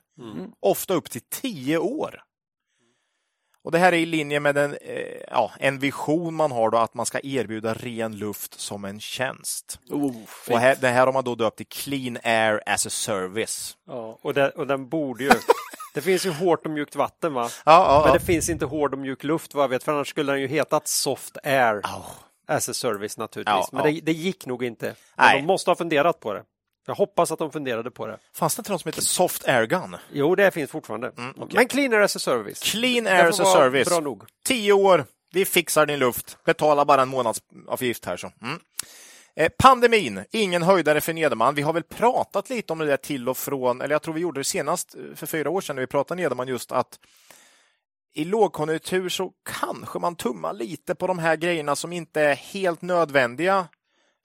Ofta 0.60 0.94
upp 0.94 1.10
till 1.10 1.22
tio 1.30 1.78
år. 1.78 2.22
Och 3.64 3.72
Det 3.72 3.78
här 3.78 3.92
är 3.92 3.96
i 3.96 4.06
linje 4.06 4.40
med 4.40 4.56
en, 4.58 4.74
eh, 4.80 5.20
ja, 5.30 5.50
en 5.60 5.78
vision 5.78 6.34
man 6.34 6.52
har 6.52 6.70
då 6.70 6.78
att 6.78 6.94
man 6.94 7.06
ska 7.06 7.20
erbjuda 7.22 7.74
ren 7.74 8.16
luft 8.18 8.60
som 8.60 8.84
en 8.84 9.00
tjänst. 9.00 9.78
Oh, 9.90 10.16
Och 10.50 10.58
här, 10.58 10.76
det 10.80 10.88
här 10.88 11.06
har 11.06 11.12
man 11.12 11.24
då 11.24 11.34
döpt 11.34 11.56
till 11.56 11.66
Clean 11.66 12.18
Air 12.24 12.60
as 12.66 12.86
a 12.86 12.90
Service. 12.90 13.76
Ja, 13.86 14.18
och, 14.22 14.34
den, 14.34 14.50
och 14.50 14.66
den 14.66 14.88
borde 14.88 15.24
ju... 15.24 15.30
Det 15.94 16.00
finns 16.00 16.26
ju 16.26 16.30
hårt 16.30 16.64
och 16.66 16.70
mjukt 16.70 16.96
vatten 16.96 17.34
va? 17.34 17.50
Ja, 17.64 18.00
Men 18.04 18.08
ja. 18.12 18.18
det 18.18 18.24
finns 18.24 18.48
inte 18.48 18.64
hård 18.64 18.92
och 18.92 18.98
mjuk 18.98 19.24
luft 19.24 19.54
vad 19.54 19.64
jag 19.64 19.68
vet, 19.68 19.82
för 19.84 19.92
annars 19.92 20.08
skulle 20.08 20.32
den 20.32 20.40
ju 20.40 20.46
hetat 20.46 20.88
Soft 20.88 21.38
Air 21.42 21.80
Ja. 21.82 22.04
as 22.48 22.68
a 22.68 22.74
Service 22.74 23.18
naturligtvis. 23.18 23.72
Men. 23.72 23.82
Det, 23.94 24.00
det 24.00 24.12
gick 24.12 24.46
nog 24.46 24.64
inte. 24.64 24.86
Men 24.86 24.94
Nej. 25.26 25.40
de 25.40 25.46
måste 25.46 25.70
ha 25.70 25.74
funderat 25.76 26.20
på 26.20 26.32
det. 26.32 26.42
Jag 26.86 26.94
hoppas 26.94 27.32
att 27.32 27.38
de 27.38 27.52
funderade 27.52 27.90
på 27.90 28.06
det. 28.06 28.18
Fanns 28.34 28.54
det 28.54 28.60
inte 28.60 28.72
något 28.72 28.80
som 28.80 28.88
heter 28.88 29.02
Soft 29.02 29.48
Air 29.48 29.66
Gun? 29.66 29.96
Jo, 30.12 30.34
det 30.34 30.50
finns 30.50 30.70
fortfarande. 30.70 31.12
Mm, 31.18 31.34
okej. 31.36 31.56
Men 31.56 31.68
Clean 31.68 31.92
Air 31.92 32.00
as 32.00 32.16
a 32.16 32.18
Service. 32.18 32.72
Clean 32.72 33.06
Air 33.06 33.28
as 33.28 33.40
a 33.40 33.44
Service. 33.44 33.88
Bra 33.88 34.00
nog. 34.00 34.22
Tio 34.44 34.72
år, 34.72 35.04
vi 35.32 35.44
fixar 35.44 35.86
din 35.86 35.98
luft. 35.98 36.38
Betala 36.44 36.84
bara 36.84 37.02
en 37.02 37.08
månadsavgift 37.08 38.04
här. 38.04 38.16
Så. 38.16 38.32
Mm. 38.42 38.58
Eh, 39.36 39.52
pandemin, 39.58 40.24
ingen 40.30 40.62
höjdare 40.62 41.00
för 41.00 41.12
Nederman. 41.12 41.54
Vi 41.54 41.62
har 41.62 41.72
väl 41.72 41.82
pratat 41.82 42.50
lite 42.50 42.72
om 42.72 42.78
det 42.78 42.86
där 42.86 42.96
till 42.96 43.28
och 43.28 43.36
från, 43.36 43.80
eller 43.80 43.94
jag 43.94 44.02
tror 44.02 44.14
vi 44.14 44.20
gjorde 44.20 44.40
det 44.40 44.44
senast 44.44 44.94
eh, 44.94 45.14
för 45.14 45.26
fyra 45.26 45.50
år 45.50 45.60
sedan 45.60 45.76
när 45.76 45.80
vi 45.80 45.86
pratade 45.86 46.22
Nederman 46.22 46.48
just 46.48 46.72
att 46.72 46.98
i 48.14 48.24
lågkonjunktur 48.24 49.08
så 49.08 49.32
kanske 49.60 49.98
man 49.98 50.16
tummar 50.16 50.52
lite 50.52 50.94
på 50.94 51.06
de 51.06 51.18
här 51.18 51.36
grejerna 51.36 51.76
som 51.76 51.92
inte 51.92 52.20
är 52.20 52.34
helt 52.34 52.82
nödvändiga 52.82 53.68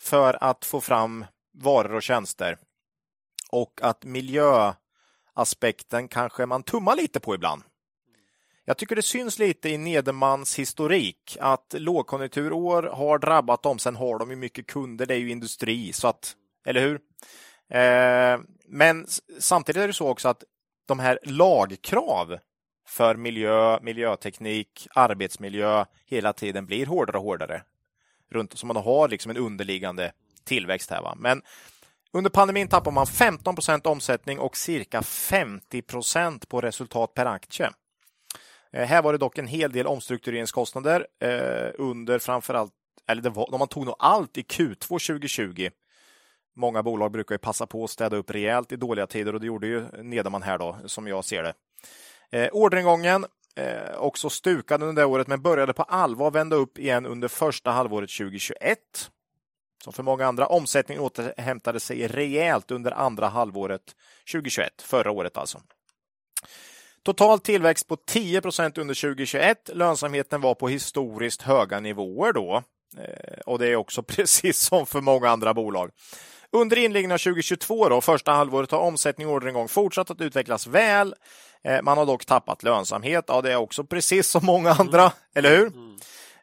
för 0.02 0.44
att 0.44 0.66
få 0.66 0.82
fram 0.82 1.26
varor 1.58 1.96
och 1.96 2.04
tjänster. 2.04 2.58
Och 3.52 3.80
att 3.84 4.06
miljöaspekten 4.06 6.08
kanske 6.08 6.46
man 6.46 6.64
tummar 6.64 6.96
lite 6.96 7.20
på 7.20 7.36
ibland. 7.36 7.64
Jag 8.66 8.78
tycker 8.78 8.96
det 8.96 9.02
syns 9.02 9.40
lite 9.40 9.70
i 9.70 9.78
Nedermans 9.78 10.60
historik 10.60 11.38
att 11.40 11.76
lågkonjunkturår 11.78 12.84
har 12.84 13.20
drabbat 13.20 13.64
dem. 13.64 13.80
Sen 13.80 13.96
har 13.96 14.20
de 14.20 14.30
ju 14.30 14.36
mycket 14.36 14.68
kunder, 14.68 15.06
det 15.06 15.14
är 15.14 15.20
ju 15.20 15.32
industri, 15.32 15.94
så 15.94 16.08
att, 16.08 16.36
eller 16.66 16.82
hur? 16.82 17.00
Eh, 17.70 18.40
men 18.68 19.08
samtidigt 19.40 19.82
är 19.82 19.88
det 19.88 19.94
så 19.94 20.08
också 20.08 20.28
att 20.28 20.44
de 20.86 21.00
här 21.00 21.20
lagkrav 21.24 22.40
för 22.88 23.16
miljö, 23.16 23.80
miljöteknik, 23.82 24.88
arbetsmiljö 24.96 25.86
hela 26.06 26.34
tiden 26.34 26.66
blir 26.66 26.86
hårdare 26.86 27.18
och 27.18 27.24
hårdare. 27.24 27.64
Runt, 28.30 28.58
så 28.58 28.66
man 28.66 28.76
har 28.76 29.08
liksom 29.08 29.32
en 29.32 29.38
underliggande 29.38 30.12
tillväxt 30.48 30.90
här. 30.90 31.02
Va? 31.02 31.16
Men 31.18 31.42
under 32.12 32.30
pandemin 32.30 32.68
tappar 32.68 32.92
man 32.92 33.08
15 33.08 33.56
procent 33.56 33.88
omsättning 33.88 34.40
och 34.40 34.58
cirka 34.58 35.02
50 35.02 35.82
procent 35.82 36.50
på 36.50 36.62
resultat 36.62 37.14
per 37.14 37.26
aktie. 37.26 37.70
Eh, 38.72 38.86
här 38.86 39.02
var 39.02 39.12
det 39.12 39.18
dock 39.18 39.38
en 39.38 39.48
hel 39.48 39.72
del 39.72 39.88
omstruktureringskostnader 39.88 41.08
eh, 41.20 41.72
under 41.76 42.20
framförallt, 42.20 42.74
eller 43.08 43.22
det 43.22 43.30
var, 43.30 43.58
man 43.58 43.68
tog 43.68 43.86
nog 43.86 43.96
allt 44.00 44.38
i 44.38 44.42
Q2 44.42 44.88
2020. 44.88 45.70
Många 46.56 46.84
bolag 46.84 47.12
brukar 47.12 47.36
ju 47.36 47.40
passa 47.40 47.66
på 47.66 47.84
att 47.84 47.90
städa 47.90 48.18
upp 48.18 48.32
rejält 48.32 48.72
i 48.72 48.76
dåliga 48.76 49.08
tider 49.08 49.34
och 49.34 49.40
det 49.40 49.48
gjorde 49.48 49.68
ju 49.68 49.86
Nederman 50.04 50.44
här 50.44 50.58
då, 50.58 50.78
som 50.86 51.08
jag 51.08 51.26
ser 51.26 51.44
det. 51.44 51.54
Eh, 52.32 52.50
orderingången 52.52 53.26
eh, 53.56 53.98
också 53.98 54.30
stukad 54.30 54.84
under 54.84 55.02
det 55.02 55.06
året, 55.06 55.28
men 55.28 55.42
började 55.42 55.74
på 55.74 55.84
allvar 55.84 56.32
vända 56.32 56.56
upp 56.56 56.80
igen 56.80 57.06
under 57.06 57.28
första 57.28 57.72
halvåret 57.72 58.10
2021. 58.10 58.80
Som 59.84 59.94
för 59.94 60.04
många 60.04 60.26
andra, 60.26 60.48
omsättningen 60.48 61.04
återhämtade 61.04 61.80
sig 61.80 62.08
rejält 62.08 62.72
under 62.72 62.92
andra 62.92 63.28
halvåret 63.28 63.82
2021, 64.32 64.82
förra 64.82 65.12
året 65.12 65.38
alltså. 65.38 65.62
Total 67.04 67.40
tillväxt 67.40 67.88
på 67.88 67.96
10 67.96 68.42
procent 68.42 68.78
under 68.78 68.96
2021. 68.96 69.70
Lönsamheten 69.74 70.42
var 70.42 70.56
på 70.56 70.68
historiskt 70.68 71.42
höga 71.42 71.80
nivåer 71.80 72.34
då. 72.34 72.64
Eh, 72.98 73.40
Och 73.46 73.60
det 73.60 73.68
är 73.68 73.76
också 73.76 74.04
precis 74.08 74.58
som 74.60 74.86
för 74.86 75.02
många 75.02 75.30
andra 75.30 75.54
bolag. 75.54 75.92
Under 76.52 76.78
inledningen 76.78 77.12
av 77.12 77.18
2022, 77.18 77.90
då, 77.90 78.02
första 78.02 78.32
halvåret, 78.32 78.72
har 78.72 78.80
omsättning 78.80 79.28
och 79.28 79.34
orderingång 79.34 79.68
fortsatt 79.68 80.12
att 80.12 80.22
utvecklas 80.22 80.68
väl. 80.68 81.16
Eh, 81.64 81.82
Man 81.82 81.98
har 81.98 82.06
dock 82.06 82.26
tappat 82.26 82.64
lönsamhet. 82.64 83.26
Ja, 83.28 83.42
det 83.42 83.52
är 83.52 83.56
också 83.56 83.84
precis 83.84 84.28
som 84.30 84.46
många 84.46 84.72
andra, 84.72 85.12
eller 85.36 85.58
hur? 85.58 85.72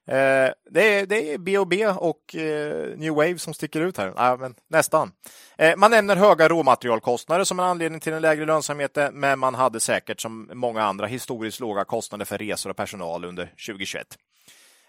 Eh, 0.07 0.51
det, 0.71 0.99
är, 0.99 1.07
det 1.07 1.33
är 1.33 1.39
B&B 1.39 1.87
och 1.87 2.35
eh, 2.35 2.97
New 2.97 3.15
Wave 3.15 3.39
som 3.39 3.55
sticker 3.55 3.81
ut 3.81 3.99
här. 3.99 4.13
Ja, 4.17 4.37
men 4.37 4.55
nästan. 4.69 5.13
Eh, 5.59 5.77
man 5.77 5.91
nämner 5.91 6.17
höga 6.17 6.49
råmaterialkostnader 6.49 7.45
som 7.45 7.61
en 7.61 7.67
anledning 7.67 8.01
till 8.01 8.13
den 8.13 8.23
lägre 8.23 8.47
lönsamheten, 8.47 9.15
men 9.15 9.39
man 9.39 9.55
hade 9.55 9.81
säkert 9.81 10.21
som 10.21 10.51
många 10.55 10.83
andra 10.83 11.07
historiskt 11.07 11.61
låga 11.61 11.85
kostnader 11.85 12.25
för 12.25 12.39
resor 12.39 12.71
och 12.71 12.77
personal 12.77 13.25
under 13.25 13.47
2021. 13.47 14.07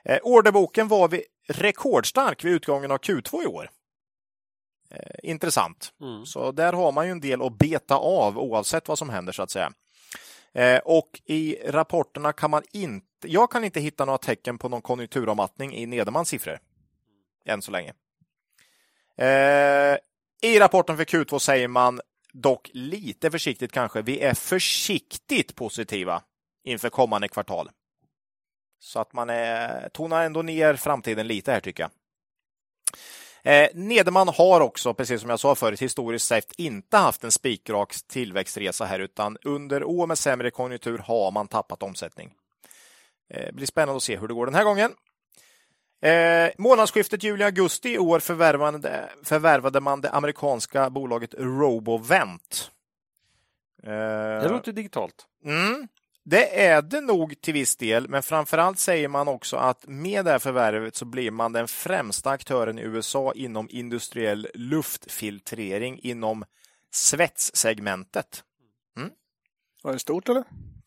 Eh, 0.05 0.19
orderboken 0.23 0.87
var 0.87 1.07
vid 1.07 1.21
rekordstark 1.47 2.43
vid 2.43 2.53
utgången 2.53 2.91
av 2.91 2.97
Q2 2.97 3.43
i 3.43 3.47
år. 3.47 3.69
Eh, 4.91 5.29
intressant. 5.29 5.93
Mm. 6.01 6.25
Så 6.25 6.51
där 6.51 6.73
har 6.73 6.91
man 6.91 7.05
ju 7.05 7.11
en 7.11 7.19
del 7.19 7.41
att 7.41 7.57
beta 7.57 7.95
av 7.95 8.39
oavsett 8.39 8.87
vad 8.87 8.97
som 8.97 9.09
händer 9.09 9.33
så 9.33 9.43
att 9.43 9.51
säga. 9.51 9.71
Eh, 10.53 10.79
och 10.79 11.21
i 11.25 11.57
rapporterna 11.65 12.33
kan 12.33 12.51
man 12.51 12.63
inte, 12.71 13.04
jag 13.23 13.51
kan 13.51 13.63
inte 13.63 13.79
hitta 13.79 14.05
några 14.05 14.17
tecken 14.17 14.57
på 14.57 14.69
någon 14.69 14.81
konjunkturavmattning 14.81 15.75
i 15.75 15.85
Nedermans 15.85 16.29
siffror. 16.29 16.59
Än 17.45 17.61
så 17.61 17.71
länge. 17.71 17.93
Eh, 19.17 19.97
I 20.41 20.59
rapporten 20.59 20.97
för 20.97 21.05
Q2 21.05 21.39
säger 21.39 21.67
man 21.67 22.01
dock 22.33 22.69
lite 22.73 23.31
försiktigt 23.31 23.71
kanske, 23.71 24.01
vi 24.01 24.19
är 24.19 24.33
försiktigt 24.33 25.55
positiva 25.55 26.23
inför 26.63 26.89
kommande 26.89 27.27
kvartal. 27.27 27.69
Så 28.79 28.99
att 28.99 29.13
man 29.13 29.29
är, 29.29 29.89
tonar 29.89 30.23
ändå 30.23 30.41
ner 30.41 30.75
framtiden 30.75 31.27
lite 31.27 31.51
här 31.51 31.59
tycker 31.59 31.83
jag. 31.83 31.91
Eh, 33.43 33.69
Nederman 33.73 34.27
har 34.27 34.61
också, 34.61 34.93
precis 34.93 35.21
som 35.21 35.29
jag 35.29 35.39
sa 35.39 35.55
förut, 35.55 35.81
historiskt 35.81 36.25
sett 36.27 36.51
inte 36.57 36.97
haft 36.97 37.23
en 37.23 37.31
spikrak 37.31 37.95
tillväxtresa 38.07 38.85
här, 38.85 38.99
utan 38.99 39.37
under 39.43 39.83
år 39.83 40.07
med 40.07 40.17
sämre 40.17 40.51
konjunktur 40.51 40.97
har 40.97 41.31
man 41.31 41.47
tappat 41.47 41.83
omsättning. 41.83 42.33
Eh, 43.29 43.51
blir 43.51 43.65
spännande 43.67 43.97
att 43.97 44.03
se 44.03 44.17
hur 44.17 44.27
det 44.27 44.33
går 44.33 44.45
den 44.45 44.55
här 44.55 44.63
gången. 44.63 44.91
Eh, 46.01 46.51
månadsskiftet 46.57 47.23
juli-augusti 47.23 47.93
i 47.93 47.99
år 47.99 48.19
förvärvade, 48.19 49.09
förvärvade 49.23 49.81
man 49.81 50.01
det 50.01 50.09
amerikanska 50.09 50.89
bolaget 50.89 51.33
Robovent. 51.37 52.71
Eh, 53.83 53.91
det 53.91 54.49
låter 54.49 54.71
digitalt. 54.71 55.25
Mm, 55.45 55.87
det 56.23 56.65
är 56.65 56.81
det 56.81 57.01
nog 57.01 57.41
till 57.41 57.53
viss 57.53 57.75
del, 57.75 58.09
men 58.09 58.23
framförallt 58.23 58.79
säger 58.79 59.07
man 59.07 59.27
också 59.27 59.57
att 59.57 59.87
med 59.87 60.25
det 60.25 60.31
här 60.31 60.39
förvärvet 60.39 60.95
så 60.95 61.05
blir 61.05 61.31
man 61.31 61.53
den 61.53 61.67
främsta 61.67 62.29
aktören 62.29 62.79
i 62.79 62.81
USA 62.81 63.33
inom 63.35 63.67
industriell 63.71 64.47
luftfiltrering 64.53 65.99
inom 66.03 66.45
svetssegmentet. 66.91 68.43
Mm. 68.97 69.09
Var 69.83 69.93
det 69.93 69.99
stort 69.99 70.29
eller? 70.29 70.43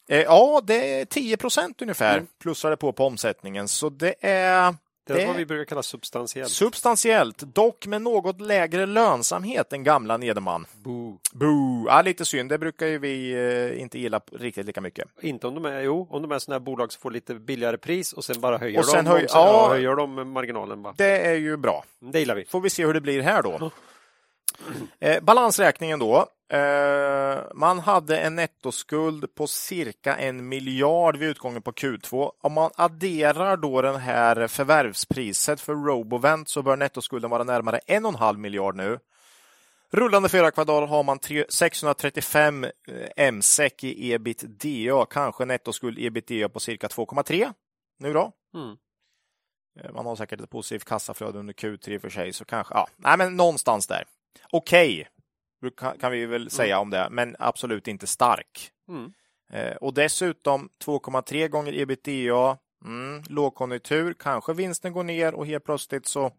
Eh, 0.09 0.23
ja, 0.23 0.61
det 0.65 1.01
är 1.01 1.05
10 1.05 1.37
procent 1.37 1.83
ungefär 1.83 2.15
mm. 2.15 2.27
plussar 2.43 2.71
det 2.71 2.77
på 2.77 2.93
på 2.93 3.07
omsättningen, 3.07 3.69
så 3.69 3.89
det 3.89 4.15
är 4.21 4.75
det 5.15 5.23
är 5.23 5.27
vad 5.27 5.37
vi 5.37 5.47
brukar 5.47 5.65
kalla 5.65 5.83
substantiellt. 5.83 6.51
Substantiellt, 6.51 7.39
dock 7.39 7.87
med 7.87 8.03
något 8.03 8.41
lägre 8.41 8.87
lönsamhet 8.87 9.73
än 9.73 9.85
gamla 9.85 10.17
Nederman. 10.17 10.67
Boo. 10.77 11.19
Boo. 11.33 11.87
Ja, 11.87 12.03
lite 12.03 12.25
synd, 12.25 12.51
det 12.51 12.59
brukar 12.59 12.87
ju 12.87 12.99
vi 12.99 13.33
eh, 13.33 13.83
inte 13.83 13.99
gilla 13.99 14.21
riktigt 14.33 14.67
lika 14.67 14.81
mycket. 14.81 15.09
Inte 15.21 15.47
om 15.47 15.55
de 15.55 15.65
är, 15.65 15.81
jo, 15.81 16.07
om 16.11 16.23
de 16.23 16.33
är 16.33 16.39
sådana 16.39 16.59
här 16.59 16.65
bolag 16.65 16.93
som 16.93 17.01
får 17.01 17.11
lite 17.11 17.35
billigare 17.35 17.79
pris 17.79 18.13
och 18.13 18.25
sen 18.25 18.41
bara 18.41 18.59
höjer, 18.59 18.79
och 18.79 18.87
sen 18.87 19.05
de, 19.05 19.11
höj, 19.11 19.27
ja, 19.29 19.53
ja, 19.53 19.69
höjer 19.69 19.97
de 19.97 20.33
marginalen. 20.33 20.83
Bara. 20.83 20.95
Det 20.97 21.27
är 21.27 21.35
ju 21.35 21.57
bra. 21.57 21.85
Det 22.01 22.19
gillar 22.19 22.35
vi. 22.35 22.45
Får 22.45 22.61
vi 22.61 22.71
se 22.71 22.87
hur 22.87 22.95
det 22.95 23.01
blir 23.01 23.23
här 23.23 23.43
då. 23.43 23.71
Eh, 25.01 25.23
balansräkningen 25.23 25.99
då. 25.99 26.27
Eh, 26.53 27.39
man 27.55 27.79
hade 27.79 28.19
en 28.19 28.35
nettoskuld 28.35 29.35
på 29.35 29.47
cirka 29.47 30.17
en 30.17 30.49
miljard 30.49 31.17
vid 31.17 31.29
utgången 31.29 31.63
på 31.63 31.73
Q2. 31.73 32.33
Om 32.41 32.53
man 32.53 32.71
adderar 32.75 33.57
då 33.57 33.83
den 33.83 33.97
här 33.97 34.47
förvärvspriset 34.47 35.61
för 35.61 35.75
Robovent 35.75 36.49
så 36.49 36.63
bör 36.63 36.77
nettoskulden 36.77 37.31
vara 37.31 37.45
närmare 37.45 37.79
en 37.87 38.05
och 38.07 38.13
en 38.13 38.19
halv 38.19 38.39
miljard 38.39 38.77
nu. 38.77 38.99
Rullande 39.91 40.29
fyra 40.29 40.51
kvartal 40.51 40.89
har 40.89 41.03
man 41.03 41.19
635 41.49 42.65
eh, 42.65 43.33
MSEK 43.33 43.85
i 43.85 44.13
ebitda, 44.13 45.07
kanske 45.11 45.45
nettoskuld 45.45 45.99
ebitda 45.99 46.49
på 46.49 46.61
cirka 46.61 46.87
2,3 46.87 47.53
nu 47.99 48.13
då. 48.13 48.33
Mm. 48.55 48.77
Eh, 49.81 49.93
man 49.93 50.07
har 50.07 50.17
säkert 50.17 50.41
ett 50.41 50.51
positivt 50.51 50.85
kassaflöde 50.85 51.39
under 51.39 51.55
Q3 51.55 51.99
för 51.99 52.11
sig, 52.11 52.33
så 52.33 52.45
kanske, 52.45 52.75
ja, 52.75 52.89
nej, 52.97 53.19
men 53.19 53.37
någonstans 53.37 53.87
där. 53.87 54.05
Okej, 54.51 55.09
okay, 55.63 55.99
kan 56.01 56.13
vi 56.13 56.27
väl 56.27 56.41
mm. 56.41 56.51
säga 56.51 56.79
om 56.79 56.91
det, 56.91 57.09
men 57.11 57.37
absolut 57.39 57.89
inte 57.89 58.07
stark. 58.07 58.71
Mm. 58.89 59.13
Eh, 59.53 59.77
och 59.77 59.95
dessutom 59.95 60.69
2,3 60.85 61.49
gånger 61.49 61.79
ebitda, 61.79 62.59
mm, 62.85 63.23
lågkonjunktur, 63.29 64.15
kanske 64.15 64.53
vinsten 64.53 64.93
går 64.93 65.05
ner 65.05 65.35
och 65.35 65.47
helt 65.47 65.65
plötsligt 65.65 66.07
så 66.07 66.33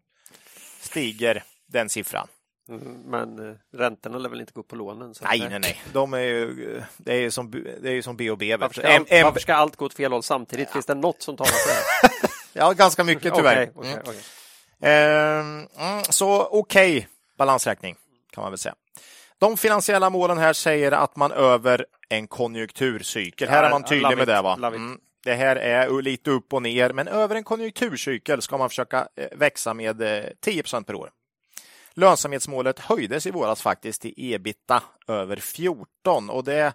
stiger 0.80 1.42
den 1.66 1.88
siffran. 1.88 2.28
Mm, 2.68 3.02
men 3.06 3.48
eh, 3.48 3.54
räntorna 3.72 4.18
lär 4.18 4.30
väl 4.30 4.40
inte 4.40 4.52
gå 4.52 4.60
upp 4.60 4.68
på 4.68 4.76
lånen? 4.76 5.14
nej, 5.20 5.48
nej, 5.50 5.58
nej. 5.58 5.82
De 5.92 6.14
är 6.14 6.18
ju, 6.18 6.82
det 6.96 7.12
är 7.12 7.20
ju 7.20 7.30
som, 7.30 7.50
det 7.50 7.90
är 7.90 8.02
som 8.02 8.16
B 8.16 8.30
och 8.30 8.38
B. 8.38 8.56
Varför 8.56 8.80
ska, 8.80 8.88
allt, 8.88 9.10
varför 9.10 9.40
ska 9.40 9.54
allt 9.54 9.76
gå 9.76 9.84
åt 9.84 9.94
fel 9.94 10.12
håll 10.12 10.22
samtidigt? 10.22 10.68
Ja. 10.68 10.72
Finns 10.72 10.86
det 10.86 10.94
något 10.94 11.22
som 11.22 11.36
talar 11.36 11.50
för 11.50 12.08
det? 12.08 12.32
ja, 12.52 12.72
ganska 12.72 13.04
mycket 13.04 13.34
tyvärr. 13.34 13.70
Okay, 13.74 13.92
okay, 13.92 14.02
okay. 14.02 14.20
Mm. 14.80 15.58
Eh, 15.98 16.02
så 16.02 16.46
okej 16.46 17.08
balansräkning 17.40 17.96
kan 18.30 18.42
man 18.42 18.52
väl 18.52 18.58
säga. 18.58 18.74
De 19.38 19.56
finansiella 19.56 20.10
målen 20.10 20.38
här 20.38 20.52
säger 20.52 20.92
att 20.92 21.16
man 21.16 21.32
över 21.32 21.86
en 22.08 22.26
konjunkturcykel. 22.26 23.48
Här 23.48 23.62
är 23.62 23.70
man 23.70 23.84
tydlig 23.84 24.18
med 24.18 24.28
det. 24.28 24.42
Va? 24.42 24.58
Mm. 24.66 24.98
Det 25.24 25.34
här 25.34 25.56
är 25.56 26.02
lite 26.02 26.30
upp 26.30 26.52
och 26.52 26.62
ner, 26.62 26.92
men 26.92 27.08
över 27.08 27.34
en 27.36 27.44
konjunkturcykel 27.44 28.42
ska 28.42 28.58
man 28.58 28.68
försöka 28.68 29.08
eh, 29.16 29.28
växa 29.36 29.74
med 29.74 30.02
10 30.40 30.62
eh, 30.72 30.80
per 30.80 30.94
år. 30.94 31.10
Lönsamhetsmålet 31.94 32.78
höjdes 32.78 33.26
i 33.26 33.30
våras 33.30 33.62
faktiskt 33.62 34.02
till 34.02 34.14
ebita 34.16 34.82
över 35.08 35.36
14 35.36 36.30
och 36.30 36.44
det 36.44 36.54
är 36.54 36.72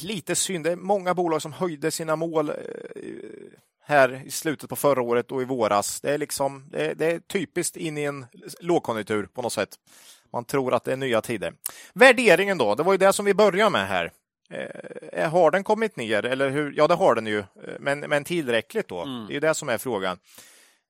lite 0.00 0.34
synd. 0.34 0.64
Det 0.64 0.72
är 0.72 0.76
många 0.76 1.14
bolag 1.14 1.42
som 1.42 1.52
höjde 1.52 1.90
sina 1.90 2.16
mål 2.16 2.50
eh, 2.50 2.56
här 3.86 4.22
i 4.26 4.30
slutet 4.30 4.70
på 4.70 4.76
förra 4.76 5.02
året 5.02 5.32
och 5.32 5.42
i 5.42 5.44
våras. 5.44 6.00
Det 6.00 6.10
är 6.10 6.18
liksom 6.18 6.64
det 6.70 6.86
är, 6.86 6.94
det 6.94 7.12
är 7.12 7.18
typiskt 7.18 7.76
in 7.76 7.98
i 7.98 8.02
en 8.02 8.26
lågkonjunktur 8.60 9.26
på 9.26 9.42
något 9.42 9.52
sätt. 9.52 9.70
Man 10.32 10.44
tror 10.44 10.74
att 10.74 10.84
det 10.84 10.92
är 10.92 10.96
nya 10.96 11.20
tider. 11.20 11.52
Värderingen 11.92 12.58
då, 12.58 12.74
det 12.74 12.82
var 12.82 12.92
ju 12.92 12.98
det 12.98 13.12
som 13.12 13.24
vi 13.24 13.34
började 13.34 13.70
med 13.70 13.88
här. 13.88 14.12
Eh, 15.12 15.30
har 15.30 15.50
den 15.50 15.64
kommit 15.64 15.96
ner? 15.96 16.24
Eller 16.24 16.50
hur? 16.50 16.74
Ja, 16.76 16.86
det 16.86 16.94
har 16.94 17.14
den 17.14 17.26
ju, 17.26 17.44
men, 17.80 18.00
men 18.00 18.24
tillräckligt 18.24 18.88
då? 18.88 19.02
Mm. 19.02 19.26
Det 19.28 19.36
är 19.36 19.40
det 19.40 19.54
som 19.54 19.68
är 19.68 19.78
frågan. 19.78 20.18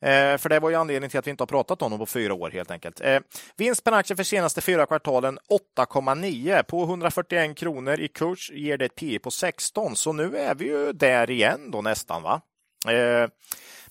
Eh, 0.02 0.38
för 0.38 0.48
det 0.48 0.60
var 0.60 0.70
ju 0.70 0.76
anledningen 0.76 1.10
till 1.10 1.18
att 1.18 1.26
vi 1.26 1.30
inte 1.30 1.42
har 1.42 1.46
pratat 1.46 1.82
om 1.82 1.90
dem 1.90 1.98
på 1.98 2.06
fyra 2.06 2.34
år 2.34 2.50
helt 2.50 2.70
enkelt. 2.70 3.00
Eh, 3.00 3.20
vinst 3.56 3.84
per 3.84 3.92
aktie 3.92 4.16
för 4.16 4.24
senaste 4.24 4.60
fyra 4.60 4.86
kvartalen 4.86 5.38
8,9 5.78 6.62
på 6.62 6.82
141 6.82 7.56
kronor 7.56 8.00
i 8.00 8.08
kurs 8.08 8.50
ger 8.50 8.78
det 8.78 8.84
ett 8.84 8.94
P 8.94 9.18
på 9.18 9.30
16. 9.30 9.96
Så 9.96 10.12
nu 10.12 10.36
är 10.36 10.54
vi 10.54 10.64
ju 10.64 10.92
där 10.92 11.30
igen 11.30 11.70
då 11.70 11.82
nästan 11.82 12.22
va? 12.22 12.40
Eh, 12.88 13.28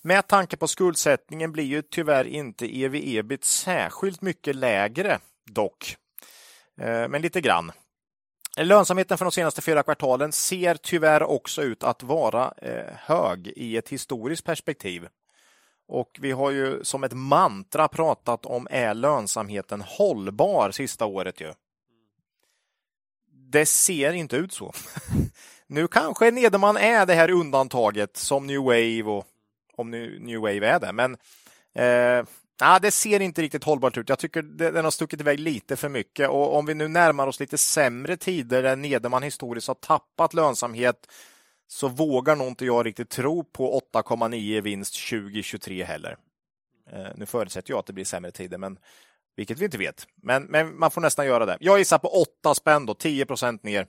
med 0.02 0.26
tanke 0.28 0.56
på 0.56 0.68
skuldsättningen 0.68 1.52
blir 1.52 1.64
ju 1.64 1.82
tyvärr 1.82 2.24
inte 2.24 2.76
ev-ebit 2.76 3.44
särskilt 3.44 4.22
mycket 4.22 4.56
lägre 4.56 5.18
dock, 5.50 5.96
eh, 6.80 7.08
men 7.08 7.22
lite 7.22 7.40
grann. 7.40 7.72
Lönsamheten 8.58 9.18
för 9.18 9.24
de 9.24 9.32
senaste 9.32 9.62
fyra 9.62 9.82
kvartalen 9.82 10.32
ser 10.32 10.74
tyvärr 10.74 11.22
också 11.22 11.62
ut 11.62 11.82
att 11.82 12.02
vara 12.02 12.54
eh, 12.56 12.94
hög 12.96 13.46
i 13.56 13.76
ett 13.76 13.88
historiskt 13.88 14.44
perspektiv. 14.44 15.08
Och 15.88 16.18
vi 16.20 16.32
har 16.32 16.50
ju 16.50 16.84
som 16.84 17.04
ett 17.04 17.12
mantra 17.12 17.88
pratat 17.88 18.46
om 18.46 18.68
är 18.70 18.94
lönsamheten 18.94 19.80
hållbar 19.80 20.70
sista 20.70 21.06
året 21.06 21.40
ju. 21.40 21.52
Det 23.32 23.66
ser 23.66 24.12
inte 24.12 24.36
ut 24.36 24.52
så. 24.52 24.72
nu 25.66 25.88
kanske 25.88 26.30
Nederman 26.30 26.76
är 26.76 27.06
det 27.06 27.14
här 27.14 27.30
undantaget 27.30 28.16
som 28.16 28.46
New 28.46 28.60
Wave 28.60 29.02
och 29.02 29.26
om 29.76 29.90
nu 29.90 30.18
New 30.20 30.40
Wave 30.40 30.68
är 30.68 30.80
det, 30.80 30.92
men 30.92 31.16
eh, 31.74 32.26
nah, 32.60 32.80
det 32.80 32.90
ser 32.90 33.20
inte 33.20 33.42
riktigt 33.42 33.64
hållbart 33.64 33.96
ut. 33.96 34.08
Jag 34.08 34.18
tycker 34.18 34.42
den 34.42 34.84
har 34.84 34.90
stuckit 34.90 35.20
iväg 35.20 35.40
lite 35.40 35.76
för 35.76 35.88
mycket 35.88 36.28
och 36.28 36.56
om 36.56 36.66
vi 36.66 36.74
nu 36.74 36.88
närmar 36.88 37.26
oss 37.26 37.40
lite 37.40 37.58
sämre 37.58 38.16
tider 38.16 38.62
där 38.62 38.76
Nederman 38.76 39.22
historiskt 39.22 39.68
har 39.68 39.74
tappat 39.74 40.34
lönsamhet 40.34 41.06
så 41.68 41.88
vågar 41.88 42.36
nog 42.36 42.48
inte 42.48 42.64
jag 42.64 42.86
riktigt 42.86 43.10
tro 43.10 43.44
på 43.44 43.80
8,9 43.94 44.60
vinst 44.60 45.08
2023 45.10 45.84
heller. 45.84 46.16
Eh, 46.92 47.06
nu 47.16 47.26
förutsätter 47.26 47.70
jag 47.70 47.78
att 47.78 47.86
det 47.86 47.92
blir 47.92 48.04
sämre 48.04 48.30
tider, 48.30 48.58
men 48.58 48.78
vilket 49.36 49.58
vi 49.58 49.64
inte 49.64 49.78
vet. 49.78 50.06
Men, 50.22 50.42
men 50.42 50.78
man 50.78 50.90
får 50.90 51.00
nästan 51.00 51.26
göra 51.26 51.46
det. 51.46 51.56
Jag 51.60 51.78
gissar 51.78 51.98
på 51.98 52.08
8 52.08 52.54
spänn 52.54 52.86
då, 52.86 52.94
10 52.94 53.26
procent 53.26 53.62
ner. 53.62 53.86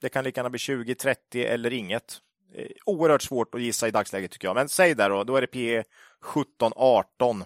Det 0.00 0.08
kan 0.08 0.24
lika 0.24 0.38
gärna 0.38 0.50
bli 0.50 0.58
20, 0.58 0.94
30 0.94 1.44
eller 1.44 1.72
inget. 1.72 2.20
Eh, 2.54 2.66
oerhört 2.84 3.22
svårt 3.22 3.54
att 3.54 3.62
gissa 3.62 3.88
i 3.88 3.90
dagsläget 3.90 4.30
tycker 4.30 4.48
jag. 4.48 4.54
Men 4.54 4.68
säg 4.68 4.94
där 4.94 5.10
då, 5.10 5.24
då 5.24 5.36
är 5.36 5.40
det 5.40 5.46
P 5.46 5.82
17, 6.20 6.72
18. 6.76 7.44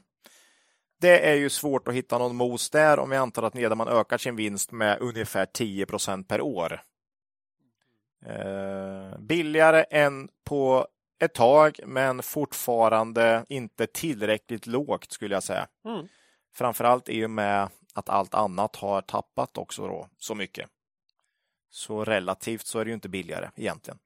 Det 1.00 1.30
är 1.30 1.34
ju 1.34 1.50
svårt 1.50 1.88
att 1.88 1.94
hitta 1.94 2.18
någon 2.18 2.36
mos 2.36 2.70
där 2.70 2.98
om 2.98 3.10
vi 3.10 3.16
antar 3.16 3.42
att 3.42 3.54
Nederman 3.54 3.88
ökar 3.88 4.18
sin 4.18 4.36
vinst 4.36 4.72
med 4.72 4.98
ungefär 5.00 5.46
10 5.46 5.86
procent 5.86 6.28
per 6.28 6.40
år. 6.40 6.82
Eh, 8.26 9.18
billigare 9.18 9.84
än 9.90 10.28
på 10.44 10.86
ett 11.20 11.34
tag, 11.34 11.80
men 11.86 12.22
fortfarande 12.22 13.44
inte 13.48 13.86
tillräckligt 13.86 14.66
lågt 14.66 15.12
skulle 15.12 15.34
jag 15.34 15.42
säga. 15.42 15.66
Mm. 15.84 16.06
Framförallt 16.54 17.08
i 17.08 17.24
och 17.24 17.30
med 17.30 17.68
att 17.94 18.08
allt 18.08 18.34
annat 18.34 18.76
har 18.76 19.00
tappat 19.00 19.58
också 19.58 19.86
då, 19.86 20.08
så 20.18 20.34
mycket. 20.34 20.68
Så 21.72 22.04
relativt 22.04 22.66
så 22.66 22.78
är 22.78 22.84
det 22.84 22.88
ju 22.88 22.94
inte 22.94 23.08
billigare 23.08 23.50
egentligen. 23.56 23.98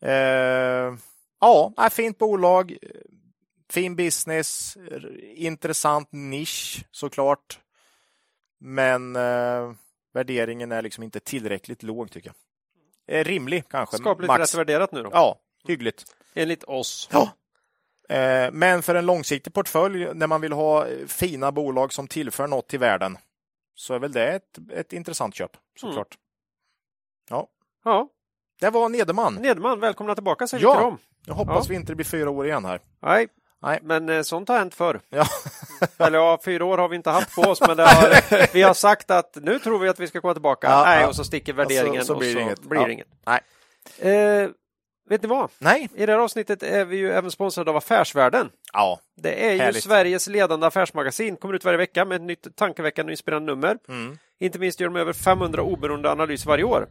Eh, 0.00 0.94
ja, 1.40 1.72
fint 1.92 2.18
bolag, 2.18 2.78
fin 3.70 3.96
business, 3.96 4.76
intressant 5.34 6.08
nisch 6.12 6.84
såklart. 6.90 7.60
Men 8.60 9.16
eh, 9.16 9.72
värderingen 10.12 10.72
är 10.72 10.82
liksom 10.82 11.04
inte 11.04 11.20
tillräckligt 11.20 11.82
låg 11.82 12.10
tycker 12.10 12.32
jag. 13.06 13.18
Eh, 13.18 13.24
rimlig 13.24 13.68
kanske. 13.68 13.96
Skapligt 13.96 14.38
rätt 14.38 14.54
värderat 14.54 14.92
nu 14.92 15.02
då? 15.02 15.10
Ja, 15.12 15.38
hyggligt. 15.66 16.04
Enligt 16.34 16.64
oss. 16.64 17.08
Ja. 17.12 17.30
Eh, 18.16 18.50
men 18.52 18.82
för 18.82 18.94
en 18.94 19.06
långsiktig 19.06 19.52
portfölj 19.54 20.14
när 20.14 20.26
man 20.26 20.40
vill 20.40 20.52
ha 20.52 20.86
fina 21.06 21.52
bolag 21.52 21.92
som 21.92 22.08
tillför 22.08 22.46
något 22.46 22.68
till 22.68 22.78
världen 22.78 23.18
så 23.74 23.94
är 23.94 23.98
väl 23.98 24.12
det 24.12 24.32
ett, 24.32 24.58
ett 24.72 24.92
intressant 24.92 25.34
köp 25.34 25.56
såklart. 25.80 26.14
Mm. 26.14 26.27
Ja. 27.30 27.46
ja. 27.84 28.08
Det 28.60 28.70
var 28.70 28.88
Nederman. 28.88 29.34
Nederman, 29.34 29.80
välkomna 29.80 30.14
tillbaka 30.14 30.46
säger 30.46 30.64
ja. 30.64 30.72
vi 30.72 30.76
till 30.78 30.84
dem. 30.84 30.98
Jag 31.26 31.34
hoppas 31.34 31.64
ja. 31.66 31.68
vi 31.68 31.74
inte 31.74 31.94
blir 31.94 32.04
fyra 32.06 32.30
år 32.30 32.46
igen 32.46 32.64
här. 32.64 32.80
Nej, 33.02 33.28
Nej. 33.62 33.78
men 33.82 34.08
eh, 34.08 34.22
sånt 34.22 34.48
har 34.48 34.58
hänt 34.58 34.74
förr. 34.74 35.00
Ja. 35.08 35.26
Eller 36.06 36.18
ja, 36.18 36.38
fyra 36.44 36.64
år 36.64 36.78
har 36.78 36.88
vi 36.88 36.96
inte 36.96 37.10
haft 37.10 37.34
på 37.34 37.42
oss, 37.42 37.60
men 37.60 37.78
har, 37.78 38.52
vi 38.54 38.62
har 38.62 38.74
sagt 38.74 39.10
att 39.10 39.36
nu 39.42 39.58
tror 39.58 39.78
vi 39.78 39.88
att 39.88 40.00
vi 40.00 40.06
ska 40.06 40.20
komma 40.20 40.34
tillbaka. 40.34 40.66
Ja, 40.70 40.82
Nej, 40.84 41.06
och 41.06 41.16
så 41.16 41.24
sticker 41.24 41.52
värderingen 41.52 42.00
Och 42.00 42.06
så- 42.06 42.12
så 42.12 42.18
blir 42.18 42.34
det 42.34 42.40
inget. 42.42 42.60
blir 42.60 42.88
inget. 42.88 43.08
Nej. 43.26 43.40
Eh, 44.14 44.50
vet 45.08 45.22
ni 45.22 45.28
vad? 45.28 45.50
Nej. 45.58 45.88
I 45.94 46.06
det 46.06 46.12
här 46.12 46.18
avsnittet 46.18 46.62
är 46.62 46.84
vi 46.84 46.96
ju 46.96 47.10
även 47.12 47.30
sponsrade 47.30 47.70
av 47.70 47.76
Affärsvärlden. 47.76 48.50
Ja. 48.72 49.00
Det 49.16 49.46
är 49.48 49.52
ju 49.52 49.58
Härligt. 49.58 49.84
Sveriges 49.84 50.28
ledande 50.28 50.66
affärsmagasin. 50.66 51.36
Kommer 51.36 51.54
ut 51.54 51.64
varje 51.64 51.78
vecka 51.78 52.04
med 52.04 52.16
ett 52.16 52.22
nytt 52.22 52.56
tankeväckande 52.56 53.10
och 53.10 53.12
inspirerande 53.12 53.52
nummer. 53.52 53.78
Mm. 53.88 54.18
Inte 54.40 54.58
minst 54.58 54.80
gör 54.80 54.88
de 54.88 54.96
över 55.00 55.12
500 55.12 55.62
oberoende 55.62 56.10
analyser 56.10 56.48
varje 56.48 56.64
år. 56.64 56.88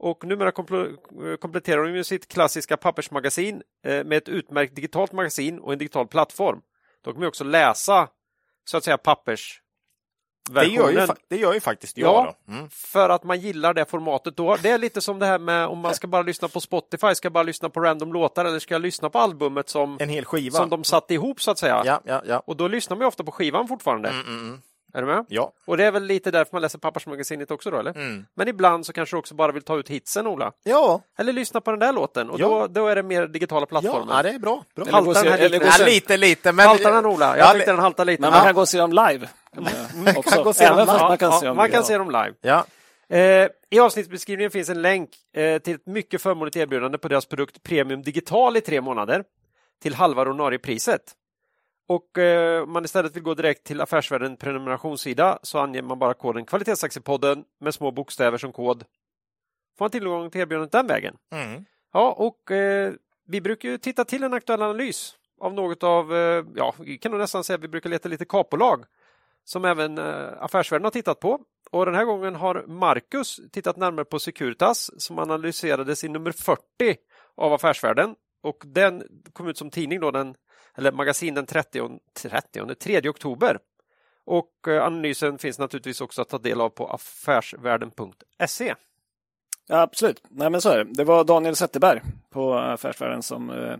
Och 0.00 0.24
numera 0.24 0.50
kompl- 0.50 1.36
kompletterar 1.36 1.84
de 1.84 1.94
ju 1.94 2.04
sitt 2.04 2.28
klassiska 2.28 2.76
pappersmagasin 2.76 3.62
eh, 3.84 4.04
med 4.04 4.12
ett 4.18 4.28
utmärkt 4.28 4.74
digitalt 4.76 5.12
magasin 5.12 5.58
och 5.58 5.72
en 5.72 5.78
digital 5.78 6.06
plattform. 6.06 6.60
Då 7.04 7.12
kan 7.12 7.20
man 7.20 7.28
också 7.28 7.44
läsa 7.44 8.08
så 8.64 8.76
att 8.76 8.84
säga 8.84 8.98
pappers 8.98 9.60
Det 10.50 10.64
gör, 10.64 10.90
ju, 10.90 11.06
det 11.28 11.36
gör 11.36 11.54
ju 11.54 11.60
faktiskt 11.60 11.98
jag. 11.98 12.34
Ja. 12.46 12.52
Mm. 12.54 12.70
för 12.70 13.08
att 13.08 13.24
man 13.24 13.40
gillar 13.40 13.74
det 13.74 13.84
formatet 13.84 14.36
då. 14.36 14.56
Det 14.62 14.70
är 14.70 14.78
lite 14.78 15.00
som 15.00 15.18
det 15.18 15.26
här 15.26 15.38
med 15.38 15.66
om 15.66 15.78
man 15.78 15.94
ska 15.94 16.06
bara 16.06 16.22
lyssna 16.22 16.48
på 16.48 16.60
Spotify, 16.60 17.14
ska 17.14 17.26
jag 17.26 17.32
bara 17.32 17.42
lyssna 17.42 17.68
på 17.70 17.80
random 17.80 18.12
låtar 18.12 18.44
eller 18.44 18.58
ska 18.58 18.74
jag 18.74 18.82
lyssna 18.82 19.10
på 19.10 19.18
albumet 19.18 19.68
som, 19.68 19.96
En 20.00 20.08
hel 20.08 20.24
skiva. 20.24 20.58
som 20.58 20.68
de 20.68 20.84
satte 20.84 21.14
ihop 21.14 21.42
så 21.42 21.50
att 21.50 21.58
säga. 21.58 21.82
Ja, 21.86 22.00
ja, 22.04 22.22
ja. 22.26 22.42
Och 22.46 22.56
då 22.56 22.68
lyssnar 22.68 22.96
man 22.96 23.02
ju 23.04 23.08
ofta 23.08 23.24
på 23.24 23.32
skivan 23.32 23.68
fortfarande. 23.68 24.08
Mm, 24.08 24.26
mm, 24.26 24.40
mm. 24.46 24.62
Är 24.94 25.00
du 25.00 25.06
med? 25.06 25.24
Ja. 25.28 25.52
Och 25.66 25.76
det 25.76 25.84
är 25.84 25.90
väl 25.92 26.02
lite 26.04 26.30
därför 26.30 26.52
man 26.52 26.62
läser 26.62 26.78
pappersmagasinet 26.78 27.50
också 27.50 27.70
då 27.70 27.78
eller? 27.78 27.90
Mm. 27.96 28.24
Men 28.36 28.48
ibland 28.48 28.86
så 28.86 28.92
kanske 28.92 29.16
du 29.16 29.18
också 29.18 29.34
bara 29.34 29.52
vill 29.52 29.62
ta 29.62 29.76
ut 29.78 29.88
hitsen 29.88 30.26
Ola. 30.26 30.52
Ja. 30.62 31.02
Eller 31.18 31.32
lyssna 31.32 31.60
på 31.60 31.70
den 31.70 31.80
där 31.80 31.92
låten 31.92 32.30
och 32.30 32.40
Ja. 32.40 32.48
då, 32.48 32.66
då 32.66 32.86
är 32.86 32.96
det 32.96 33.02
mer 33.02 33.26
digitala 33.26 33.66
plattformar. 33.66 34.16
ja, 34.16 34.22
det 34.22 34.30
är 34.30 34.38
bra. 34.38 34.64
bra. 34.74 34.84
Eller 34.84 34.92
Haltar 34.92 35.24
den 35.24 35.32
här 35.32 35.48
liknelsen? 35.48 35.86
Ja, 35.86 35.92
lite, 35.92 36.16
lite. 36.16 36.52
Men... 36.52 36.68
Haltar 36.68 36.92
den 36.92 37.06
Ola? 37.06 37.38
Jag 37.38 37.48
Ja, 37.48 37.52
tyckte 37.52 37.70
den 37.70 37.80
haltade 37.80 38.10
lite. 38.12 38.22
Men 38.22 38.30
man 38.32 38.40
kan 38.44 38.54
gå 38.54 38.60
och 38.60 38.68
se 38.68 38.78
dem 38.78 38.90
live. 38.92 39.28
Kan 39.54 39.62
man, 39.62 39.72
kan 40.22 40.42
gå 40.42 40.48
och 40.48 40.56
se 40.56 40.68
dem 40.68 40.78
live. 40.78 40.98
man 40.98 41.18
kan 41.18 41.30
ja, 41.30 41.40
se 41.40 41.46
dem 41.46 41.56
man 41.56 41.70
kan 41.70 41.80
ja. 41.80 41.82
se 41.86 41.98
dem 41.98 42.10
live. 42.10 42.32
Ja. 42.40 42.64
Eh, 43.16 43.48
I 43.70 43.80
avsnittsbeskrivningen 43.80 44.50
finns 44.50 44.68
en 44.68 44.82
länk 44.82 45.10
eh, 45.36 45.58
till 45.58 45.74
ett 45.74 45.86
mycket 45.86 46.22
förmånligt 46.22 46.56
erbjudande 46.56 46.98
på 46.98 47.08
deras 47.08 47.26
produkt 47.26 47.62
Premium 47.62 48.02
Digital 48.02 48.56
i 48.56 48.60
tre 48.60 48.80
månader 48.80 49.24
till 49.82 49.94
halva 49.94 50.22
ordinarie 50.22 50.58
priset. 50.58 51.00
Och 51.90 52.18
eh, 52.18 52.66
man 52.66 52.84
istället 52.84 53.16
vill 53.16 53.22
gå 53.22 53.34
direkt 53.34 53.64
till 53.64 53.80
Affärsvärlden 53.80 54.36
prenumerationssida 54.36 55.38
så 55.42 55.58
anger 55.58 55.82
man 55.82 55.98
bara 55.98 56.14
koden 56.14 56.46
Kvalitetsaktiepodden 56.46 57.44
med 57.60 57.74
små 57.74 57.90
bokstäver 57.90 58.38
som 58.38 58.52
kod. 58.52 58.84
Får 59.78 59.84
man 59.84 59.90
tillgång 59.90 60.30
till 60.30 60.40
erbjudandet 60.40 60.72
den 60.72 60.86
vägen. 60.86 61.16
Mm. 61.32 61.64
Ja, 61.92 62.12
och 62.12 62.50
eh, 62.50 62.92
vi 63.26 63.40
brukar 63.40 63.68
ju 63.68 63.78
titta 63.78 64.04
till 64.04 64.22
en 64.24 64.34
aktuell 64.34 64.62
analys 64.62 65.14
av 65.40 65.54
något 65.54 65.82
av, 65.82 66.14
eh, 66.14 66.44
ja, 66.54 66.74
vi 66.78 66.98
kan 66.98 67.12
nog 67.12 67.20
nästan 67.20 67.44
säga 67.44 67.54
att 67.54 67.64
vi 67.64 67.68
brukar 67.68 67.90
leta 67.90 68.08
lite 68.08 68.24
kapolag 68.24 68.84
som 69.44 69.64
även 69.64 69.98
eh, 69.98 70.42
Affärsvärlden 70.42 70.84
har 70.84 70.90
tittat 70.90 71.20
på. 71.20 71.40
Och 71.70 71.86
den 71.86 71.94
här 71.94 72.04
gången 72.04 72.34
har 72.34 72.64
Marcus 72.66 73.40
tittat 73.52 73.76
närmare 73.76 74.04
på 74.04 74.18
Securitas 74.18 74.90
som 75.02 75.18
analyserades 75.18 76.04
i 76.04 76.08
nummer 76.08 76.32
40 76.32 76.60
av 77.36 77.52
Affärsvärlden 77.52 78.14
och 78.42 78.62
den 78.66 79.02
kom 79.32 79.48
ut 79.48 79.58
som 79.58 79.70
tidning 79.70 80.00
då, 80.00 80.10
den, 80.10 80.34
eller 80.80 80.92
magasin 80.92 81.34
den 81.34 81.46
30, 81.46 81.88
30, 82.14 82.74
3 82.74 83.08
oktober. 83.08 83.58
Och 84.24 84.68
eh, 84.68 84.84
analysen 84.84 85.38
finns 85.38 85.58
naturligtvis 85.58 86.00
också 86.00 86.22
att 86.22 86.28
ta 86.28 86.38
del 86.38 86.60
av 86.60 86.68
på 86.68 86.86
affärsvärlden.se. 86.86 88.74
Ja, 89.68 89.80
absolut. 89.80 90.22
Nej, 90.28 90.50
men 90.50 90.60
så 90.60 90.68
är 90.68 90.84
det. 90.84 90.92
Det 90.94 91.04
var 91.04 91.24
Daniel 91.24 91.56
Zetterberg 91.56 92.00
på 92.30 92.54
Affärsvärlden 92.54 93.22
som 93.22 93.50
eh, 93.50 93.76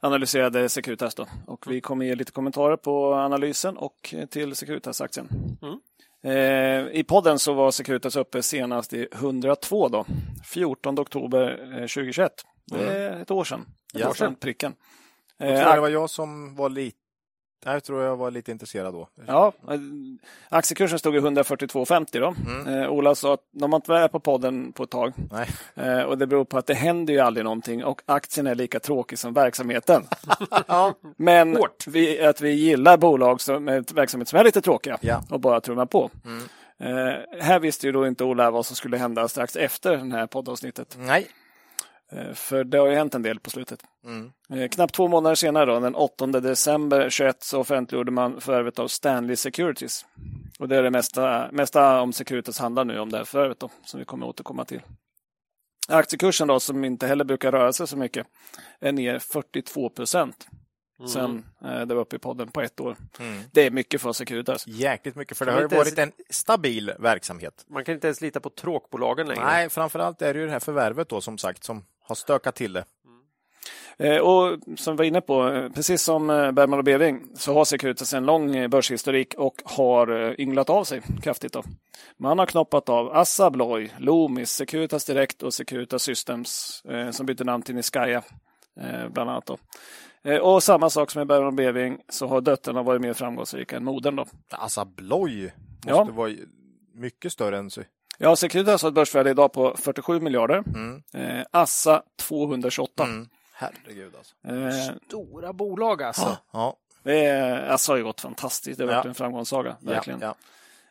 analyserade 0.00 0.68
Securitas. 0.68 1.14
Då. 1.14 1.26
Och 1.46 1.72
vi 1.72 1.80
kommer 1.80 2.06
ge 2.06 2.14
lite 2.14 2.32
kommentarer 2.32 2.76
på 2.76 3.14
analysen 3.14 3.76
och 3.76 4.14
eh, 4.14 4.26
till 4.26 4.56
Securitas-aktien. 4.56 5.28
Mm. 5.62 5.78
Eh, 6.22 7.00
I 7.00 7.04
podden 7.08 7.38
så 7.38 7.52
var 7.52 7.70
Securitas 7.70 8.16
uppe 8.16 8.42
senast 8.42 8.92
i 8.92 9.08
102 9.12 9.88
då, 9.88 10.06
14 10.44 10.98
oktober 10.98 11.60
eh, 11.72 11.80
2021. 11.80 12.32
Det 12.66 12.84
är 12.84 13.22
ett 13.22 13.30
år 13.30 13.44
sedan. 13.44 13.66
Ett 13.94 14.06
år 14.06 14.14
sedan 14.14 14.34
pricken. 14.34 14.74
Jag 15.40 15.48
Eh, 15.48 15.62
tror 15.62 15.74
det 15.74 15.80
var 15.80 15.88
jag 15.88 16.10
som 16.10 16.54
var 16.54 16.68
lite... 16.68 16.96
Jag 17.64 17.84
tror 17.84 18.02
jag 18.02 18.16
var 18.16 18.30
lite 18.30 18.50
intresserad 18.50 18.94
då. 18.94 19.08
Ja, 19.26 19.52
eh, 19.70 19.78
aktiekursen 20.48 20.98
stod 20.98 21.16
i 21.16 21.18
142,50 21.20 22.20
då. 22.20 22.34
Mm. 22.50 22.82
Eh, 22.82 22.90
Ola 22.90 23.14
sa 23.14 23.34
att 23.34 23.40
de 23.52 23.72
har 23.72 23.76
inte 23.78 23.90
varit 23.90 24.12
på 24.12 24.20
podden 24.20 24.72
på 24.72 24.82
ett 24.82 24.90
tag. 24.90 25.12
Eh, 25.74 26.02
och 26.02 26.18
det 26.18 26.26
beror 26.26 26.44
på 26.44 26.58
att 26.58 26.66
det 26.66 26.74
händer 26.74 27.14
ju 27.14 27.20
aldrig 27.20 27.44
någonting 27.44 27.84
och 27.84 28.02
aktien 28.06 28.46
är 28.46 28.54
lika 28.54 28.80
tråkig 28.80 29.18
som 29.18 29.32
verksamheten. 29.34 30.02
Men 31.16 31.58
vi, 31.86 32.20
att 32.24 32.40
vi 32.40 32.50
gillar 32.50 32.96
bolag 32.96 33.40
som 33.40 33.68
ett 33.68 33.92
verksamhet 33.92 34.28
som 34.28 34.38
är 34.38 34.44
lite 34.44 34.60
tråkiga 34.60 34.98
Ja. 35.00 35.22
och 35.30 35.40
bara 35.40 35.60
trummar 35.60 35.86
på. 35.86 36.10
Mm. 36.24 36.42
Eh, 36.78 37.14
här 37.40 37.60
visste 37.60 37.86
ju 37.86 37.92
då 37.92 38.06
inte 38.06 38.24
Ola 38.24 38.50
vad 38.50 38.66
som 38.66 38.76
skulle 38.76 38.96
hända 38.96 39.28
strax 39.28 39.56
efter 39.56 39.96
det 39.96 40.16
här 40.16 40.26
poddavsnittet. 40.26 40.96
Nej. 40.98 41.26
Eh, 42.12 42.32
för 42.32 42.64
det 42.64 42.78
har 42.78 42.86
ju 42.86 42.94
hänt 42.94 43.14
en 43.14 43.22
del 43.22 43.40
på 43.40 43.50
slutet. 43.50 43.82
Mm. 44.04 44.32
Eh, 44.52 44.68
Knappt 44.68 44.94
två 44.94 45.08
månader 45.08 45.34
senare, 45.34 45.66
då, 45.66 45.80
den 45.80 45.94
8 45.94 46.26
december 46.26 47.10
21, 47.10 47.42
så 47.42 47.60
offentliggjorde 47.60 48.10
man 48.10 48.40
förvärvet 48.40 48.78
av 48.78 48.88
Stanley 48.88 49.36
Securities. 49.36 50.06
Och 50.58 50.68
det 50.68 50.76
är 50.76 50.82
det 50.82 50.90
mesta, 50.90 51.48
mesta 51.52 52.00
om 52.00 52.12
Securities 52.12 52.58
handlar 52.58 52.84
nu 52.84 52.98
om 52.98 53.10
det 53.10 53.16
här 53.16 53.24
förvärvet 53.24 53.60
då, 53.60 53.70
som 53.84 53.98
vi 54.00 54.06
kommer 54.06 54.26
återkomma 54.26 54.64
till. 54.64 54.82
Aktiekursen 55.88 56.48
då, 56.48 56.60
som 56.60 56.84
inte 56.84 57.06
heller 57.06 57.24
brukar 57.24 57.52
röra 57.52 57.72
sig 57.72 57.86
så 57.86 57.96
mycket, 57.96 58.26
är 58.80 58.92
ner 58.92 59.18
42 59.18 59.88
procent 59.88 60.46
sen 61.08 61.44
eh, 61.64 61.80
det 61.80 61.94
var 61.94 62.02
uppe 62.02 62.16
i 62.16 62.18
podden 62.18 62.50
på 62.50 62.60
ett 62.60 62.80
år. 62.80 62.96
Mm. 63.20 63.42
Det 63.52 63.66
är 63.66 63.70
mycket 63.70 64.00
för 64.00 64.12
Securitas. 64.12 64.66
Jäkligt 64.66 65.16
mycket, 65.16 65.38
för 65.38 65.46
det 65.46 65.52
har 65.52 65.68
varit 65.68 65.98
en 65.98 66.12
stabil 66.30 66.92
verksamhet. 66.98 67.64
Man 67.68 67.84
kan 67.84 67.94
inte 67.94 68.06
ens 68.06 68.20
lita 68.20 68.40
på 68.40 68.50
tråkbolagen 68.50 69.28
längre. 69.28 69.44
Nej, 69.44 69.68
framförallt 69.68 70.22
är 70.22 70.34
det 70.34 70.40
ju 70.40 70.46
det 70.46 70.52
här 70.52 70.60
förvärvet 70.60 71.08
då 71.08 71.20
som 71.20 71.38
sagt 71.38 71.64
som 71.64 71.84
har 72.10 72.16
stökat 72.16 72.54
till 72.54 72.72
det. 72.72 72.84
Eh, 73.98 74.18
och 74.18 74.58
som 74.76 74.96
vi 74.96 74.98
var 74.98 75.04
inne 75.04 75.20
på, 75.20 75.48
eh, 75.48 75.68
precis 75.72 76.02
som 76.02 76.30
eh, 76.30 76.52
Bergman 76.52 76.78
och 76.78 76.84
Beving 76.84 77.26
så 77.34 77.54
har 77.54 77.64
Securitas 77.64 78.14
en 78.14 78.26
lång 78.26 78.70
börshistorik 78.70 79.34
och 79.34 79.54
har 79.64 80.40
ynglat 80.40 80.70
av 80.70 80.84
sig 80.84 81.02
kraftigt. 81.22 81.52
Då. 81.52 81.62
Man 82.16 82.38
har 82.38 82.46
knoppat 82.46 82.88
av 82.88 83.16
Assa 83.16 83.46
Abloy, 83.46 83.90
Loomis, 83.98 84.50
Securitas 84.50 85.04
Direct 85.04 85.42
och 85.42 85.54
Securitas 85.54 86.02
Systems 86.02 86.82
som 87.10 87.26
bytte 87.26 87.44
namn 87.44 87.62
till 87.62 87.74
Niskaya 87.74 88.22
bland 89.10 89.30
annat. 89.30 89.46
Då. 89.46 89.58
Och 90.40 90.62
samma 90.62 90.90
sak 90.90 91.10
som 91.10 91.20
med 91.20 91.26
Bergman 91.26 91.46
och 91.46 91.54
Beving 91.54 91.98
så 92.08 92.26
har 92.26 92.40
döttrarna 92.40 92.82
varit 92.82 93.00
mer 93.00 93.12
framgångsrika 93.12 93.76
än 93.76 93.84
modern. 93.84 94.16
Då. 94.16 94.24
Alltså 94.50 94.84
Bloy 94.84 95.42
måste 95.44 95.90
Ja. 95.90 96.04
vara 96.04 96.32
mycket 96.94 97.32
större 97.32 97.58
än 97.58 97.70
så. 97.70 97.80
Ja, 98.22 98.36
Securitas 98.36 98.82
har 98.82 98.88
ett 98.88 98.94
börsvärde 98.94 99.30
idag 99.30 99.52
på 99.52 99.74
47 99.78 100.20
miljarder. 100.20 100.62
Mm. 100.74 101.02
Eh, 101.14 101.44
Assa 101.50 102.02
228. 102.18 103.04
Mm. 103.04 103.28
Herregud 103.52 104.14
alltså. 104.16 104.34
Eh, 104.48 104.96
Stora 105.06 105.52
bolag 105.52 106.02
alltså. 106.02 106.36
Ja, 106.52 106.76
det 107.02 107.24
är, 107.26 107.70
Assa 107.70 107.92
har 107.92 107.96
ju 107.96 108.04
gått 108.04 108.20
fantastiskt. 108.20 108.78
Det 108.78 108.84
har 108.84 108.92
varit 108.94 109.04
Ja. 109.04 109.08
en 109.08 109.14
framgångssaga. 109.14 109.76
ja, 109.80 109.90
Verkligen. 109.90 110.20
ja. 110.20 110.34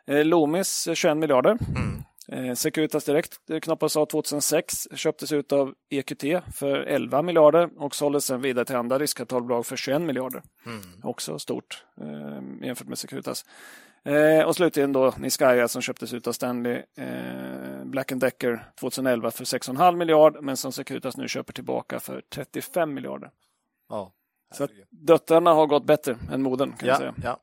Eh, 0.07 0.25
Loomis 0.25 0.87
eh, 0.87 0.93
21 0.93 1.17
miljarder. 1.17 1.57
Mm. 1.75 2.03
Eh, 2.49 2.55
Securitas 2.55 3.03
Direct 3.03 3.49
eh, 3.49 3.59
knoppades 3.59 3.97
av 3.97 4.05
2006, 4.05 4.87
köptes 4.95 5.31
ut 5.31 5.51
av 5.51 5.73
EQT 5.89 6.23
för 6.55 6.75
11 6.79 7.21
miljarder 7.21 7.69
och 7.77 7.95
såldes 7.95 8.25
sedan 8.25 8.41
vidare 8.41 8.65
till 8.65 8.75
andra 8.75 8.99
riskkapitalbolag 8.99 9.65
för 9.65 9.75
21 9.75 10.01
miljarder. 10.01 10.41
Mm. 10.65 10.81
Också 11.03 11.39
stort 11.39 11.83
eh, 12.01 12.65
jämfört 12.67 12.87
med 12.87 12.97
Securitas. 12.97 13.45
Eh, 14.03 14.45
och 14.45 14.55
slutligen 14.55 14.93
då 14.93 15.13
Niskaya 15.17 15.67
som 15.67 15.81
köptes 15.81 16.13
ut 16.13 16.27
av 16.27 16.31
Stanley 16.33 16.81
eh, 16.97 17.83
Black 17.83 18.11
Decker 18.15 18.65
2011 18.79 19.31
för 19.31 19.43
6,5 19.45 19.95
miljard 19.95 20.37
men 20.41 20.57
som 20.57 20.71
Securitas 20.71 21.17
nu 21.17 21.27
köper 21.27 21.53
tillbaka 21.53 21.99
för 21.99 22.21
35 22.33 22.93
miljarder. 22.93 23.29
Ja. 23.89 24.11
Så 24.53 24.63
att 24.63 24.71
döttrarna 24.89 25.53
har 25.53 25.67
gått 25.67 25.85
bättre 25.85 26.17
än 26.31 26.41
modern 26.41 26.71
kan 26.71 26.87
jag 26.87 26.95
Ja, 26.95 26.99
säga. 26.99 27.13
ja. 27.23 27.37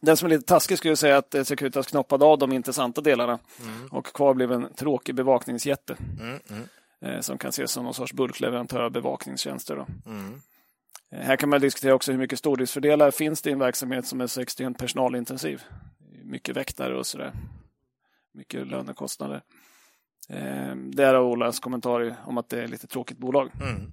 Den 0.00 0.16
som 0.16 0.26
är 0.26 0.30
lite 0.30 0.44
taskig 0.46 0.78
skulle 0.78 0.96
säga 0.96 1.16
att 1.16 1.34
eh, 1.34 1.42
Securitas 1.44 1.86
knoppade 1.86 2.24
av 2.24 2.38
de 2.38 2.52
intressanta 2.52 3.00
delarna 3.00 3.38
Mm. 3.62 3.86
och 3.90 4.06
kvar 4.06 4.34
blev 4.34 4.52
en 4.52 4.74
tråkig 4.74 5.14
bevakningsjätte 5.14 5.96
Mm. 6.20 6.40
Mm. 6.50 6.62
eh, 7.04 7.20
som 7.20 7.38
kan 7.38 7.48
ses 7.48 7.70
som 7.72 7.84
någon 7.84 7.94
sorts 7.94 8.12
bulkleverantör 8.12 8.80
av 8.80 8.90
bevakningstjänster. 8.90 9.76
Då. 9.76 9.86
Mm. 10.10 10.40
Här 11.12 11.36
kan 11.36 11.48
man 11.48 11.60
diskutera 11.60 11.94
också 11.94 12.12
hur 12.12 12.18
mycket 12.18 12.38
stordriftsfördelar 12.38 13.10
finns 13.10 13.42
det 13.42 13.50
i 13.50 13.52
en 13.52 13.58
verksamhet 13.58 14.06
som 14.06 14.20
är 14.20 14.26
så 14.26 14.40
extremt 14.40 14.78
personalintensiv. 14.78 15.62
Mycket 16.24 16.56
väktare 16.56 16.98
och 16.98 17.06
sådär. 17.06 17.32
Mycket 18.34 18.66
lönekostnader. 18.66 19.42
Eh, 20.28 20.76
Därav 20.76 21.26
Olas 21.26 21.60
kommentar 21.60 22.16
om 22.26 22.38
att 22.38 22.48
det 22.48 22.62
är 22.62 22.68
lite 22.68 22.86
tråkigt 22.86 23.18
bolag. 23.18 23.50
Mm. 23.60 23.92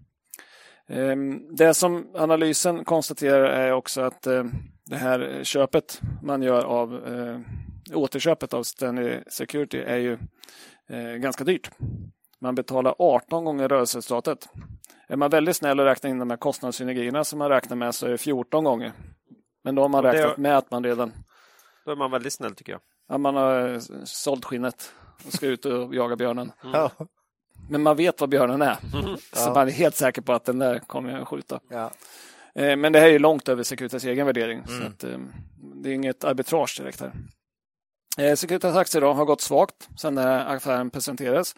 Eh, 0.90 1.40
Det 1.52 1.74
som 1.74 2.08
analysen 2.16 2.86
konstaterar 2.86 3.46
är 3.46 3.72
också 3.72 4.02
att 4.02 4.28
eh, 4.28 4.44
det 4.86 4.98
här 4.98 5.44
köpet 5.44 6.02
man 6.24 6.42
gör 6.42 6.64
av 6.64 7.08
eh, 7.08 7.40
återköpet 7.98 8.54
av 8.54 8.64
Stanley 8.64 9.22
Security 9.28 9.78
är 9.78 9.98
ju 9.98 10.18
eh, 10.90 11.14
ganska 11.16 11.44
dyrt. 11.44 11.72
Man 12.42 12.56
betalar 12.56 12.96
18 13.00 13.46
gånger 13.46 13.68
rörelseresultatet. 13.68 14.50
Är 15.08 15.16
man 15.16 15.30
väldigt 15.30 15.56
snäll 15.56 15.80
och 15.80 15.86
räknar 15.86 16.10
in 16.10 16.20
de 16.20 16.30
här 16.30 16.38
kostnadssynergierna 16.38 17.24
som 17.24 17.40
man 17.40 17.50
räknar 17.50 17.76
med 17.78 17.96
så 17.96 18.06
är 18.06 18.10
det 18.10 18.18
14 18.18 18.64
gånger. 18.64 18.94
Men 19.64 19.76
då 19.76 19.82
har 19.82 19.90
man 19.90 20.04
räknat 20.04 20.38
med 20.38 20.58
att 20.58 20.72
man 20.72 20.84
redan 20.84 21.12
Då 21.86 21.92
är 21.92 21.96
man 21.96 22.12
väldigt 22.12 22.34
snäll 22.34 22.56
tycker 22.56 22.72
jag. 22.72 22.82
ja, 23.10 23.18
man 23.18 23.36
har 23.36 23.74
eh, 23.74 23.80
sålt 24.04 24.46
skinnet 24.46 24.94
och 25.26 25.34
ska 25.34 25.48
ut 25.48 25.66
och 25.66 25.96
jaga 25.96 26.16
björnen. 26.16 26.52
Ja. 26.64 26.92
Men 27.70 27.84
man 27.84 27.96
vet 27.96 28.22
vad 28.22 28.30
björnen 28.30 28.62
är. 28.62 28.76
Så 29.34 29.50
Ja. 29.50 29.54
man 29.54 29.68
är 29.68 29.72
helt 29.72 29.96
säker 29.96 30.22
på 30.22 30.34
att 30.34 30.46
den 30.46 30.60
där 30.60 30.80
kommer 30.80 31.12
jag 31.12 31.22
att 31.22 31.28
skjuta. 31.28 31.60
Ja. 31.70 31.92
Eh, 32.56 32.76
Men 32.78 32.94
det 32.94 33.00
här 33.00 33.08
är 33.08 33.12
ju 33.12 33.20
långt 33.20 33.50
över 33.50 33.64
Securitas 33.64 34.04
egen 34.04 34.26
värdering. 34.26 34.64
Så 34.68 34.74
Mm. 34.74 34.88
att, 34.88 35.04
eh, 35.04 35.18
det 35.84 35.90
är 35.90 35.94
inget 35.94 36.24
arbitrage 36.24 36.78
direkt 36.80 37.02
här. 37.02 38.36
Securitas 38.36 38.76
aktier 38.76 39.02
då 39.02 39.14
har 39.14 39.26
gått 39.26 39.42
svagt 39.42 39.90
sedan 40.00 40.16
den 40.16 40.26
här 40.28 40.56
affären 40.56 40.90
presenterades. 40.90 41.56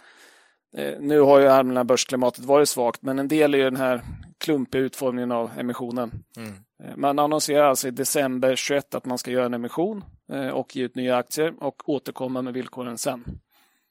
Eh, 0.78 0.94
Nu 1.00 1.20
har 1.20 1.40
ju 1.40 1.48
allmänna 1.48 1.84
börsklimatet 1.84 2.46
varit 2.46 2.70
svagt, 2.70 3.02
men 3.02 3.20
en 3.20 3.28
del 3.28 3.54
är 3.54 3.58
ju 3.58 3.64
den 3.64 3.76
här 3.76 4.02
klumpiga 4.38 4.82
utformningen 4.82 5.32
av 5.32 5.52
emissionen. 5.60 6.24
Mm. 6.38 6.54
Eh, 6.84 6.96
Man 6.98 7.20
annonserar 7.20 7.64
alltså 7.70 7.88
i 7.88 7.92
december 7.92 8.56
21 8.56 8.96
att 8.96 9.06
man 9.06 9.18
ska 9.18 9.32
göra 9.32 9.46
en 9.46 9.54
emission 9.54 10.04
eh, 10.32 10.48
och 10.50 10.76
ge 10.76 10.84
ut 10.84 10.96
nya 10.96 11.18
aktier 11.18 11.54
och 11.64 11.90
återkomma 11.90 12.42
med 12.42 12.54
villkoren 12.54 12.98
sen. 12.98 13.24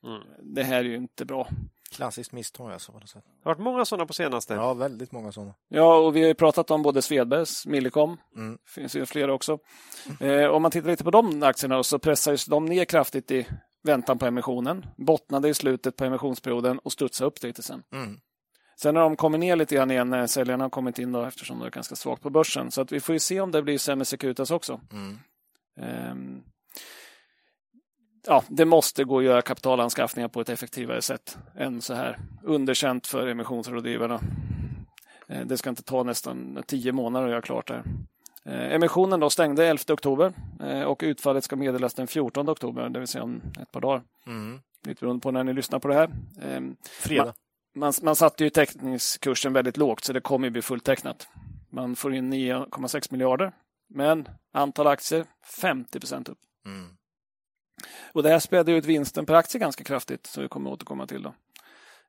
Mm. 0.05 0.21
Det 0.55 0.63
här 0.63 0.79
är 0.79 0.85
ju 0.85 0.97
inte 0.97 1.25
bra. 1.25 1.49
Klassiskt 1.93 2.33
misstag 2.33 2.73
alltså. 2.73 2.93
På. 2.93 2.99
Det 2.99 3.05
har 3.45 3.55
varit 3.55 3.59
många 3.59 3.85
sådana 3.85 4.07
på 4.07 4.13
senaste. 4.13 4.55
Ja, 4.55 4.75
väldigt 4.75 5.13
många 5.13 5.33
sådana. 5.33 5.55
Ja, 5.69 5.97
och 5.99 6.17
vi 6.17 6.21
har 6.21 6.29
ju 6.29 6.35
pratat 6.35 6.71
om 6.71 6.83
både 6.83 7.03
Svedbergs, 7.03 7.67
Millicom, 7.67 8.17
Mm. 8.37 8.59
finns 8.67 8.97
ju 8.97 9.07
flera 9.07 9.33
också. 9.35 9.59
Eh, 10.21 10.45
om 10.45 10.63
man 10.63 10.71
tittar 10.71 10.89
lite 10.91 11.05
på 11.05 11.11
de 11.11 11.43
aktierna 11.43 11.83
så 11.83 11.99
pressades 11.99 12.45
de 12.47 12.65
ner 12.65 12.85
kraftigt 12.85 13.31
i 13.31 13.47
väntan 13.83 14.19
på 14.19 14.27
emissionen, 14.27 14.87
bottnade 14.97 15.49
i 15.49 15.55
slutet 15.55 15.97
på 15.97 16.05
emissionsperioden 16.05 16.79
och 16.79 16.93
studsade 16.93 17.29
upp 17.29 17.43
lite 17.43 17.63
sen. 17.63 17.83
Mm. 17.93 18.21
Sen 18.81 18.97
har 18.97 19.03
de 19.03 19.17
kommit 19.17 19.41
ner 19.41 19.57
lite 19.57 19.75
grann 19.75 19.91
igen 19.91 20.11
när 20.11 20.27
säljarna 20.27 20.65
har 20.65 20.71
kommit 20.71 20.99
in 20.99 21.13
då, 21.13 21.25
eftersom 21.25 21.59
det 21.59 21.67
är 21.67 21.71
ganska 21.71 21.97
svagt 21.97 22.23
på 22.23 22.31
börsen. 22.31 22.71
Så 22.71 22.81
att 22.81 22.93
vi 22.93 23.01
får 23.01 23.13
ju 23.13 23.19
se 23.19 23.41
om 23.41 23.51
det 23.51 23.63
blir 23.63 23.79
sämre 23.79 24.05
Securitas 24.05 24.51
också. 24.51 24.81
Mm. 24.93 25.19
Ehm, 25.81 26.43
ja, 28.27 28.45
det 28.49 28.65
måste 28.65 29.05
gå 29.05 29.19
att 29.19 29.25
göra 29.25 29.43
kapitalanskaffningar 29.43 30.29
på 30.29 30.41
ett 30.41 30.49
effektivare 30.49 31.03
sätt 31.03 31.39
än 31.57 31.81
så 31.81 31.95
här. 31.95 32.19
Underkänt 32.43 33.07
för 33.07 33.27
emissionsrådgivarna. 33.27 34.21
Eh, 35.29 35.47
Det 35.47 35.59
ska 35.59 35.71
inte 35.71 35.83
ta 35.83 36.03
nästan 36.03 36.63
tio 36.67 36.93
månader 36.93 37.27
att 37.27 37.31
göra 37.31 37.43
klart 37.43 37.69
det 37.69 37.75
här. 37.75 37.85
Eh, 38.45 38.75
Emissionen 38.75 39.21
då 39.21 39.31
stängde 39.31 39.67
11 39.67 39.83
oktober 39.89 40.33
eh, 40.61 40.83
och 40.83 41.01
utfallet 41.03 41.45
ska 41.45 41.57
meddelas 41.57 41.95
den 41.95 42.07
14 42.07 42.49
oktober, 42.49 42.89
det 42.89 42.99
vill 42.99 43.09
säga 43.09 43.25
om 43.25 43.43
ett 43.63 43.73
par 43.73 43.81
dagar. 43.81 44.03
Mm. 44.27 44.61
Lite 44.87 45.01
beroende 45.01 45.21
på 45.21 45.31
när 45.31 45.45
ni 45.45 45.53
lyssnar 45.53 45.79
på 45.79 45.89
det 45.89 45.95
här. 45.95 46.11
Ehm, 46.43 46.77
Fredag. 46.83 47.35
Man, 47.75 47.93
man 48.03 48.17
satte 48.17 48.45
ju 48.45 48.51
teckningskursen 48.51 49.53
väldigt 49.53 49.77
lågt 49.77 50.05
så 50.05 50.13
det 50.13 50.21
kommer 50.21 50.47
ju 50.47 50.51
bli 50.51 50.63
fulltecknat. 50.63 51.29
Man 51.71 51.97
får 51.97 52.15
in 52.15 52.33
9,6 52.33 53.09
miljarder. 53.11 53.53
Men 53.89 54.29
antal 54.53 54.87
aktier 54.87 55.25
50 55.61 56.01
procent 56.01 56.29
upp. 56.29 56.39
Mm. 56.67 56.89
Och 58.13 58.23
det 58.23 58.29
här 58.29 58.39
spädde 58.39 58.73
ut 58.73 58.85
vinsten 58.85 59.27
per 59.27 59.35
aktie 59.35 59.61
ganska 59.61 59.85
kraftigt, 59.85 60.27
så 60.27 60.41
vi 60.41 60.49
kommer 60.49 60.71
återkomma 60.71 61.07
till. 61.07 61.23
Då. 61.23 61.35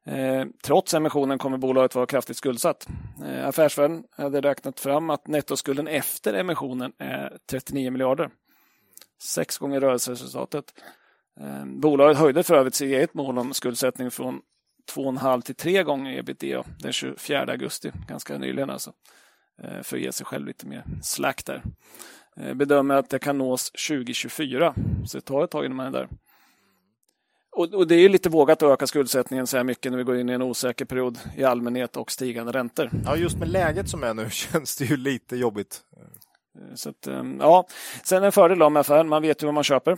Eh, 0.05 0.45
trots 0.63 0.93
emissionen 0.93 1.37
kommer 1.37 1.57
bolaget 1.57 1.95
vara 1.95 2.05
kraftigt 2.05 2.37
skuldsatt. 2.37 2.87
Eh, 3.25 3.47
affärsvärlden 3.47 4.03
hade 4.11 4.41
räknat 4.41 4.79
fram 4.79 5.09
att 5.09 5.27
nettoskulden 5.27 5.87
efter 5.87 6.33
emissionen 6.33 6.93
är 6.97 7.37
39 7.49 7.91
miljarder. 7.91 8.29
Sex 9.21 9.57
gånger 9.57 9.79
rörelseresultatet. 9.79 10.65
Eh, 11.39 11.65
bolaget 11.65 12.17
höjde 12.17 12.43
för 12.43 12.55
övrigt 12.55 12.75
sitt 12.75 12.85
eget 12.85 13.13
mål 13.13 13.37
om 13.37 13.53
skuldsättning 13.53 14.11
från 14.11 14.41
2,5 14.95 15.41
till 15.41 15.55
3 15.55 15.83
gånger 15.83 16.17
ebitda 16.17 16.63
den 16.79 16.93
24 16.93 17.51
augusti, 17.51 17.91
ganska 18.07 18.37
nyligen 18.37 18.69
alltså. 18.69 18.93
För 19.83 19.97
att 19.97 20.03
ge 20.03 20.11
sig 20.11 20.25
själv 20.25 20.47
lite 20.47 20.67
mer 20.67 20.83
slack 21.01 21.45
där. 21.45 21.63
Bedömer 22.53 22.95
att 22.95 23.09
det 23.09 23.19
kan 23.19 23.37
nås 23.37 23.71
2024. 23.71 24.73
Så 25.05 25.17
det 25.17 25.21
tar 25.21 25.43
ett 25.43 25.51
tag 25.51 25.65
innan 25.65 25.77
man 25.77 25.87
är 25.87 25.91
där. 25.91 26.07
Och, 27.51 27.73
och 27.73 27.87
det 27.87 27.95
är 27.95 27.99
ju 27.99 28.09
lite 28.09 28.29
vågat 28.29 28.63
att 28.63 28.69
öka 28.73 28.87
skuldsättningen 28.87 29.47
så 29.47 29.57
här 29.57 29.63
mycket 29.63 29.91
när 29.91 29.97
vi 29.97 30.03
går 30.03 30.17
in 30.17 30.29
i 30.29 30.33
en 30.33 30.41
osäker 30.41 30.85
period 30.85 31.19
i 31.37 31.43
allmänhet 31.43 31.97
och 31.97 32.11
stigande 32.11 32.51
räntor. 32.51 32.89
Ja, 33.05 33.15
just 33.15 33.37
med 33.37 33.49
läget 33.49 33.89
som 33.89 34.03
är 34.03 34.13
nu 34.13 34.29
känns 34.31 34.77
det 34.77 34.85
ju 34.85 34.97
lite 34.97 35.35
jobbigt. 35.35 35.81
Eh, 35.97 36.75
Så 36.75 36.89
att, 36.89 37.07
eh, 37.07 37.23
ja. 37.39 37.67
Sen 38.03 38.23
en 38.23 38.31
fördel 38.31 38.69
med 38.69 38.79
affären, 38.79 39.09
man 39.09 39.21
vet 39.21 39.43
ju 39.43 39.45
vad 39.45 39.53
man 39.53 39.63
köper. 39.63 39.97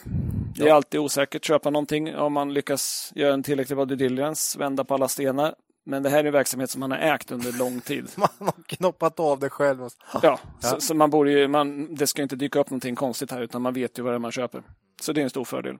Det 0.55 0.63
är 0.63 0.67
Ja. 0.67 0.75
alltid 0.75 0.99
osäkert 0.99 1.35
att 1.41 1.45
köpa 1.45 1.69
någonting 1.69 2.15
om 2.15 2.33
man 2.33 2.53
lyckas 2.53 3.11
göra 3.15 3.33
en 3.33 3.43
tillräckligt 3.43 3.77
bra 3.77 3.85
diligence, 3.85 4.59
vända 4.59 4.83
på 4.83 4.93
alla 4.93 5.07
stenar. 5.07 5.55
Men 5.85 6.03
det 6.03 6.09
här 6.09 6.19
är 6.19 6.23
en 6.23 6.33
verksamhet 6.33 6.69
som 6.69 6.79
man 6.79 6.91
har 6.91 6.97
ägt 6.97 7.31
under 7.31 7.51
lång 7.59 7.81
tid. 7.81 8.07
Man 8.17 8.29
har 8.39 8.63
knoppat 8.67 9.19
av 9.19 9.39
det 9.39 9.49
själv. 9.49 9.87
Ja, 10.13 10.19
Ja. 10.23 10.39
Så, 10.59 10.81
så 10.81 10.93
man 10.95 11.09
borde 11.09 11.31
ju, 11.31 11.47
man, 11.47 11.95
det 11.95 12.07
ska 12.07 12.21
inte 12.21 12.35
dyka 12.35 12.59
upp 12.59 12.69
någonting 12.69 12.95
konstigt 12.95 13.31
här 13.31 13.41
utan 13.41 13.61
man 13.61 13.73
vet 13.73 13.99
ju 13.99 14.03
vad 14.03 14.13
det 14.13 14.15
är 14.15 14.19
man 14.19 14.31
köper. 14.31 14.63
Så 15.01 15.13
det 15.13 15.21
är 15.21 15.23
en 15.23 15.29
stor 15.29 15.45
fördel. 15.45 15.77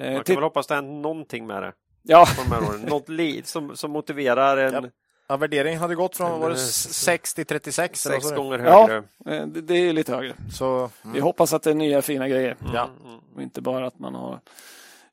Eh, 0.00 0.12
Man 0.14 0.24
till- 0.24 0.34
kan 0.34 0.34
väl 0.34 0.44
hoppas 0.44 0.66
det 0.66 0.74
händer 0.74 0.92
någonting 1.02 1.46
med 1.46 1.62
det 1.62 1.72
ja, 2.02 2.26
på 2.36 2.42
de 2.42 2.54
här 2.54 2.68
åren. 2.70 2.80
Något 2.80 3.08
liv 3.08 3.42
som, 3.42 3.76
som 3.76 3.90
motiverar 3.90 4.56
en 4.56 4.74
Ja. 4.74 4.90
Ja, 5.28 5.36
värderingen 5.36 5.80
hade 5.80 5.94
gått 5.94 6.16
från 6.16 6.40
var 6.40 6.50
det 6.50 6.56
6 6.56 7.34
till 7.34 7.46
36. 7.46 8.06
eller 8.06 8.16
vad 8.16 8.22
sex 8.22 8.36
gånger 8.36 8.58
Ja. 8.58 8.80
högre. 8.88 8.96
eh, 9.40 9.46
det, 9.46 9.60
det 9.60 9.74
är 9.74 9.92
lite 9.92 10.14
högre. 10.14 10.34
Så, 10.52 10.76
mm. 10.76 10.90
Vi 11.14 11.20
hoppas 11.20 11.52
att 11.52 11.62
det 11.62 11.70
är 11.70 11.74
nya 11.74 12.02
fina 12.02 12.28
grejer 12.28 12.56
Ja. 12.74 12.88
Mm. 13.04 13.18
och 13.34 13.42
inte 13.42 13.60
bara 13.60 13.86
att 13.86 13.98
man 13.98 14.14
har 14.14 14.40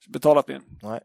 betalat 0.07 0.47
mer. 0.47 0.61
Nej. 0.81 0.99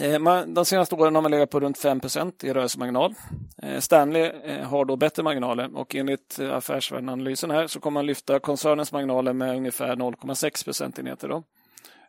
Eh, 0.00 0.18
man- 0.18 0.54
De 0.54 0.64
senaste 0.64 0.94
åren 0.94 1.14
har 1.14 1.22
man 1.22 1.30
legat 1.30 1.50
på 1.50 1.60
runt 1.60 1.78
5% 1.78 2.44
i 2.44 2.52
rörelsemarginal. 2.52 3.14
Eh, 3.62 3.80
Stanley 3.80 4.22
eh, 4.44 4.66
har 4.68 4.84
då 4.84 4.96
bättre 4.96 5.22
marginaler 5.22 5.76
och 5.76 5.94
enligt 5.94 6.38
eh, 6.38 6.54
Affärsvärlden-analysen 6.56 7.50
här 7.50 7.66
så 7.66 7.80
kommer 7.80 7.94
man 8.00 8.06
lyfta 8.06 8.38
koncernens 8.38 8.92
marginaler 8.92 9.32
med 9.32 9.56
ungefär 9.56 9.96
0,6 9.96 10.64
procentenheter. 10.64 11.28
Då. 11.28 11.42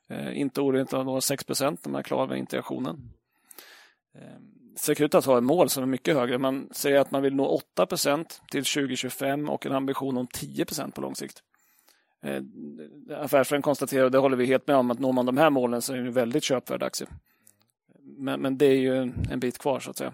Eh, 0.10 0.40
Inte 0.40 0.62
orimligt 0.62 0.94
att 0.94 1.06
nå 1.06 1.22
6 1.22 1.44
procent 1.44 1.86
när 1.86 1.92
man 1.92 2.00
är 2.00 2.04
klar 2.04 2.28
med 2.28 2.38
integrationen. 2.38 3.10
Eh, 4.16 4.22
Securitas 4.76 5.26
har 5.26 5.38
ett 5.38 5.44
mål 5.44 5.70
som 5.70 5.84
är 5.84 5.88
mycket 5.88 6.16
högre. 6.16 6.38
Man 6.38 6.70
säger 6.72 7.00
att 7.00 7.12
man 7.12 7.22
vill 7.22 7.36
nå 7.36 7.48
8 7.48 7.86
procent 7.86 8.42
till 8.52 8.66
2025 8.66 9.50
och 9.50 9.66
en 9.66 9.72
ambition 9.72 10.18
om 10.18 10.28
10 10.28 10.66
procent 10.66 10.96
på 10.96 11.02
lång 11.02 11.16
sikt. 11.16 11.44
Eh, 12.24 12.42
Affärsvärlden 13.18 13.62
konstaterar, 13.62 14.04
och 14.04 14.12
det 14.12 14.18
håller 14.18 14.38
vi 14.38 14.46
helt 14.46 14.68
med 14.68 14.76
om, 14.76 14.92
att 14.92 15.00
når 15.00 15.14
man 15.14 15.26
de 15.26 15.38
här 15.38 15.50
målen 15.50 15.82
så 15.82 15.94
är 15.94 15.98
det 15.98 16.08
en 16.08 16.14
väldigt 16.14 16.44
köpvärd 16.44 16.84
aktie. 16.84 17.08
Men, 18.00 18.42
men 18.42 18.58
det 18.58 18.66
är 18.66 18.78
ju 18.78 18.98
en, 18.98 19.16
en 19.32 19.40
bit 19.40 19.58
kvar 19.58 19.80
så 19.80 19.90
att 19.90 19.98
säga. 19.98 20.14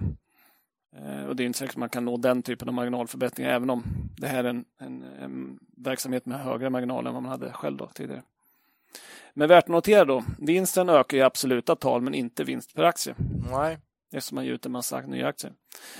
Eh, 0.95 1.25
och 1.25 1.35
det 1.35 1.43
är 1.43 1.45
inte 1.45 1.59
säkert 1.59 1.73
att 1.73 1.79
man 1.79 1.89
kan 1.89 2.05
nå 2.05 2.17
den 2.17 2.41
typen 2.41 2.67
av 2.67 2.73
marginalförbättringar 2.73 3.51
även 3.51 3.69
om 3.69 3.83
det 4.17 4.27
här 4.27 4.43
är 4.43 4.49
en, 4.49 4.65
en, 4.79 5.03
en 5.03 5.59
verksamhet 5.77 6.25
med 6.25 6.39
högre 6.39 6.69
marginaler 6.69 7.07
än 7.09 7.13
vad 7.13 7.23
man 7.23 7.31
hade 7.31 7.51
själv 7.51 7.77
då, 7.77 7.87
tidigare. 7.87 8.21
Men 9.33 9.49
värt 9.49 9.63
att 9.63 9.69
notera 9.69 10.05
då, 10.05 10.23
vinsten 10.39 10.89
ökar 10.89 11.17
i 11.17 11.21
absoluta 11.21 11.75
tal 11.75 12.01
men 12.01 12.13
inte 12.13 12.43
vinst 12.43 12.75
per 12.75 12.83
aktie 12.83 13.15
Nej, 13.51 13.77
eftersom 14.11 14.35
man 14.35 14.45
ger 14.45 14.53
ut 14.53 14.65
en 14.65 14.71
massa 14.71 15.01
nya 15.01 15.27
aktier. 15.27 15.53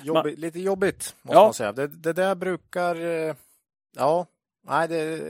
jobbigt, 0.03 0.39
lite 0.39 0.59
jobbigt 0.59 1.15
måste 1.21 1.37
Ja. 1.37 1.43
man 1.43 1.53
säga. 1.53 1.71
Det, 1.71 1.87
det 1.87 2.13
där 2.13 2.35
brukar... 2.35 2.95
eh, 3.29 3.35
Ja, 3.95 4.25
nej 4.67 4.87
det 4.87 5.21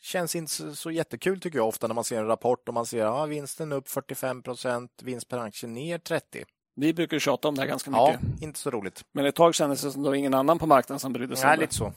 känns 0.00 0.36
inte 0.36 0.52
så, 0.52 0.74
så 0.74 0.90
jättekul 0.90 1.40
tycker 1.40 1.58
jag 1.58 1.68
ofta 1.68 1.86
när 1.86 1.94
man 1.94 2.04
ser 2.04 2.18
en 2.18 2.26
rapport 2.26 2.68
och 2.68 2.74
man 2.74 2.86
ser 2.86 2.98
ja, 2.98 3.24
vinsten 3.26 3.72
upp 3.72 3.88
45 3.88 4.42
procent, 4.42 4.90
vinst 5.02 5.28
per 5.28 5.38
aktie 5.38 5.68
ner 5.68 5.98
30. 5.98 6.44
Vi 6.74 6.94
brukar 6.94 7.18
tjata 7.18 7.48
om 7.48 7.54
det 7.54 7.60
här 7.60 7.68
ganska 7.68 7.90
Ja, 7.90 8.16
mycket. 8.22 8.42
inte 8.42 8.58
så 8.58 8.70
roligt. 8.70 9.04
Men 9.12 9.26
ett 9.26 9.34
tag 9.34 9.54
kändes 9.54 9.82
det 9.82 9.90
som 9.92 10.02
det 10.02 10.08
var 10.08 10.16
ingen 10.16 10.34
annan 10.34 10.58
på 10.58 10.66
marknaden 10.66 11.00
som 11.00 11.12
brydde 11.12 11.36
sig 11.36 11.44
Nej, 11.44 11.52
om 11.54 11.58
det. 11.58 11.62
lite 11.64 11.74
så. 11.74 11.92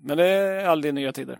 Men 0.00 0.16
det 0.16 0.26
är 0.26 0.66
aldrig 0.66 0.94
nya 0.94 1.12
tider. 1.12 1.38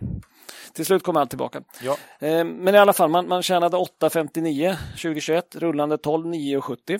Till 0.73 0.85
slut 0.85 1.03
kommer 1.03 1.19
allt 1.19 1.29
tillbaka. 1.29 1.61
Ja. 1.81 1.97
Eh, 2.19 2.45
Men 2.45 2.75
i 2.75 2.77
alla 2.77 2.93
fall, 2.93 3.09
man, 3.09 3.27
man 3.27 3.43
tjänade 3.43 3.77
8,59 3.77 4.75
2021, 4.91 5.55
rullande 5.55 5.97
12 5.97 6.25
9,70. 6.25 6.99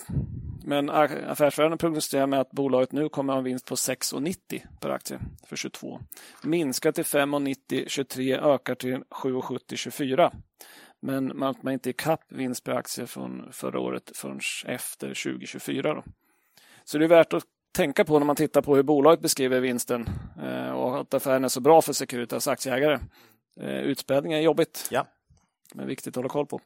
Men 0.64 0.90
Affärsvärlden 0.90 1.78
prognostiserar 1.78 2.26
med 2.26 2.40
att 2.40 2.50
bolaget 2.50 2.92
nu 2.92 3.08
kommer 3.08 3.32
ha 3.32 3.38
en 3.38 3.44
vinst 3.44 3.66
på 3.66 3.74
6,90 3.74 4.62
per 4.80 4.90
aktie 4.90 5.20
för 5.46 5.56
22. 5.56 6.00
Minskar 6.42 6.92
till 6.92 7.04
5,90 7.04 7.84
23, 7.88 8.38
ökar 8.38 8.74
till 8.74 8.96
7,70 8.96 9.76
24. 9.76 10.32
Men 11.00 11.32
man 11.38 11.54
man 11.60 11.70
är 11.70 11.72
inte 11.72 11.90
ikapp 11.90 12.20
vinst 12.28 12.64
per 12.64 12.72
aktie 12.72 13.06
från 13.06 13.48
förra 13.52 13.80
året 13.80 14.10
förrän 14.14 14.40
efter 14.66 15.08
2024. 15.08 15.94
Då. 15.94 16.04
Så 16.84 16.98
det 16.98 17.04
är 17.04 17.08
värt 17.08 17.32
att 17.32 17.44
tänka 17.72 18.04
på 18.04 18.18
när 18.18 18.26
man 18.26 18.36
tittar 18.36 18.62
på 18.62 18.76
hur 18.76 18.82
bolaget 18.82 19.20
beskriver 19.20 19.60
vinsten 19.60 20.08
eh, 20.42 20.70
och 20.70 21.00
att 21.00 21.14
affären 21.14 21.44
är 21.44 21.48
så 21.48 21.60
bra 21.60 21.82
för 21.82 21.92
Securitas 21.92 22.48
aktieägare. 22.48 22.98
Eh, 23.60 23.80
Utspädning 23.80 24.32
är 24.32 24.40
jobbigt, 24.40 24.88
Ja. 24.90 25.06
men 25.74 25.86
viktigt 25.86 26.08
att 26.08 26.16
hålla 26.16 26.28
koll 26.28 26.46
på. 26.46 26.60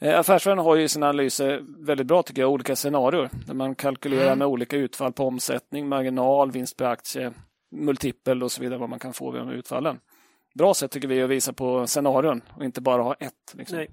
Eh, 0.00 0.18
Affärsvärlden 0.18 0.64
har 0.64 0.76
ju 0.76 0.82
i 0.82 0.88
sina 0.88 1.08
analyser 1.08 1.62
väldigt 1.78 2.06
bra 2.06 2.22
tycker 2.22 2.42
jag, 2.42 2.50
olika 2.50 2.76
scenarier 2.76 3.30
där 3.46 3.54
man 3.54 3.74
kalkylerar 3.74 4.26
Mm. 4.26 4.38
med 4.38 4.48
olika 4.48 4.76
utfall 4.76 5.12
på 5.12 5.26
omsättning, 5.26 5.88
marginal, 5.88 6.50
vinst 6.50 6.76
per 6.76 6.84
aktie, 6.84 7.32
multipel 7.70 8.42
och 8.42 8.52
så 8.52 8.60
vidare 8.62 8.78
vad 8.78 8.88
man 8.88 8.98
kan 8.98 9.12
få 9.12 9.30
vid 9.30 9.40
de 9.42 9.50
utfallen. 9.50 10.00
Bra 10.54 10.74
sätt 10.74 10.90
tycker 10.90 11.08
vi 11.08 11.22
att 11.22 11.30
visa 11.30 11.52
på 11.52 11.86
scenarion 11.86 12.42
och 12.56 12.64
inte 12.64 12.80
bara 12.80 13.02
ha 13.02 13.14
ett. 13.14 13.54
Liksom. 13.54 13.78
Nej. 13.78 13.88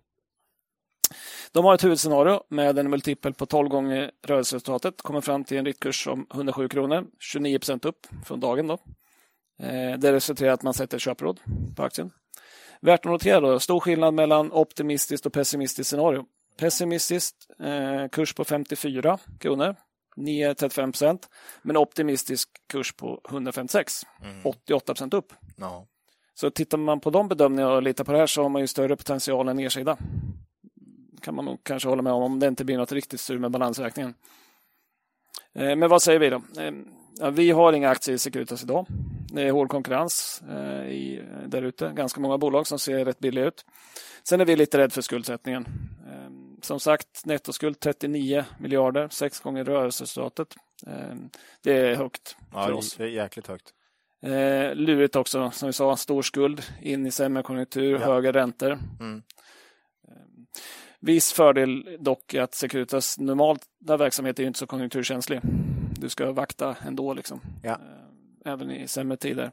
De 1.52 1.66
har 1.66 1.74
ett 1.74 1.84
huvudscenario 1.84 2.44
med 2.50 2.80
en 2.80 2.90
multipel 2.90 3.34
på 3.34 3.46
12 3.46 3.70
gånger 3.70 4.12
rörelseresultatet. 4.28 5.02
Kommer 5.02 5.22
fram 5.22 5.44
till 5.44 5.58
en 5.58 5.66
riktkurs 5.66 6.08
om 6.08 6.28
107 6.34 6.70
kronor. 6.70 7.06
29 7.20 7.60
procent 7.60 7.86
upp 7.86 8.08
från 8.26 8.40
dagen. 8.40 8.68
Då. 8.68 8.78
Eh, 9.62 9.98
det 9.98 10.14
resulterar 10.14 10.50
i 10.50 10.54
att 10.54 10.64
man 10.64 10.74
sätter 10.74 11.00
köpråd 11.00 11.40
på 11.76 11.84
aktien. 11.84 12.12
Värt 12.82 13.06
att 13.06 13.12
notera 13.12 13.40
då, 13.40 13.60
stor 13.60 13.80
skillnad 13.80 14.14
mellan 14.14 14.52
optimistiskt 14.52 15.26
och 15.26 15.34
pessimistiskt 15.34 15.90
scenario. 15.90 16.26
Pessimistiskt, 16.58 17.36
eh, 17.60 18.08
kurs 18.08 18.34
på 18.34 18.44
54 18.46 19.18
kronor, 19.40 19.76
9,35 20.16 20.92
procent. 20.92 21.30
Men 21.62 21.78
optimistisk 21.78 22.50
kurs 22.70 22.94
på 22.94 23.22
156, 23.30 24.02
Mm. 24.24 24.42
88 24.46 24.94
procent 24.94 25.14
upp. 25.14 25.34
Ja. 25.58 25.86
Så 26.34 26.50
tittar 26.50 26.78
man 26.78 27.00
på 27.00 27.10
de 27.10 27.28
bedömningarna 27.28 27.74
och 27.74 27.84
litar 27.84 28.04
på 28.04 28.12
det 28.12 28.18
här 28.18 28.28
så 28.28 28.42
har 28.42 28.50
man 28.50 28.62
ju 28.62 28.68
större 28.68 28.96
potential 28.96 29.48
än 29.48 29.56
nedsida. 29.56 29.98
Kan 31.22 31.36
man 31.36 31.46
nog 31.46 31.64
kanske 31.64 31.90
hålla 31.90 32.02
med 32.02 32.14
om, 32.14 32.24
om 32.24 32.40
det 32.40 32.48
inte 32.48 32.66
blir 32.66 32.78
något 32.78 32.92
riktigt 32.92 33.20
sur 33.22 33.40
med 33.40 33.52
balansräkningen. 33.52 34.14
Eh, 35.54 35.76
Men 35.76 35.90
vad 35.90 36.02
säger 36.02 36.20
vi 36.20 36.30
då? 36.30 36.36
Eh, 36.62 36.72
Ja, 37.20 37.30
vi 37.30 37.52
har 37.52 37.74
inga 37.74 37.90
aktier 37.90 38.16
i 38.16 38.20
Securitas 38.20 38.64
idag. 38.64 38.86
Det 39.34 39.42
är 39.42 39.52
hård 39.52 39.70
konkurrens 39.70 40.42
eh, 40.50 41.24
där 41.48 41.62
ute. 41.62 41.92
Ganska 41.96 42.22
många 42.22 42.38
bolag 42.38 42.68
som 42.68 42.80
ser 42.80 43.06
rätt 43.06 43.20
billiga 43.20 43.46
ut. 43.46 43.66
Sen 44.24 44.42
är 44.42 44.46
vi 44.46 44.56
lite 44.56 44.78
rädda 44.78 44.90
för 44.90 45.02
skuldsättningen. 45.02 45.66
Eh, 46.08 46.32
Som 46.62 46.80
sagt, 46.80 47.26
nettoskuld 47.26 47.80
39 47.80 48.46
miljarder, 48.60 49.08
sex 49.10 49.40
gånger 49.40 49.64
rörelseresultatet. 49.64 50.56
Eh, 50.88 51.16
Det 51.64 51.72
är 51.78 51.96
högt 51.96 52.36
Ja, 52.54 52.66
för 52.66 52.74
oss. 52.74 52.96
det 52.96 53.04
är 53.04 53.08
jäkligt 53.08 53.48
högt. 53.48 53.74
Eh, 54.24 54.76
lurigt 54.76 55.16
också, 55.16 55.52
som 55.52 55.68
vi 55.68 55.74
sa, 55.74 55.98
stor 55.98 56.22
skuld 56.22 56.62
in 56.82 57.06
i 57.08 57.12
sämre 57.12 57.44
konjunktur, 57.44 57.92
Ja. 57.92 58.06
höga 58.06 58.32
räntor. 58.32 58.80
Mm. 59.00 59.22
Viss 61.00 61.34
fördel 61.34 61.98
dock 62.00 62.34
är 62.34 62.42
att 62.42 62.54
Securitas 62.56 63.18
normalt 63.20 63.62
där 63.80 63.98
verksamhet 63.98 64.40
är 64.40 64.44
inte 64.44 64.60
så 64.60 64.68
konjunkturkänslig. 64.68 65.42
Du 66.00 66.10
ska 66.10 66.32
vakta 66.32 66.76
ändå 66.86 67.14
liksom. 67.14 67.42
Ja. 67.64 67.72
Eh, 67.72 67.78
Även 68.46 68.72
i 68.72 68.88
sämre 68.88 69.18
tider. 69.18 69.52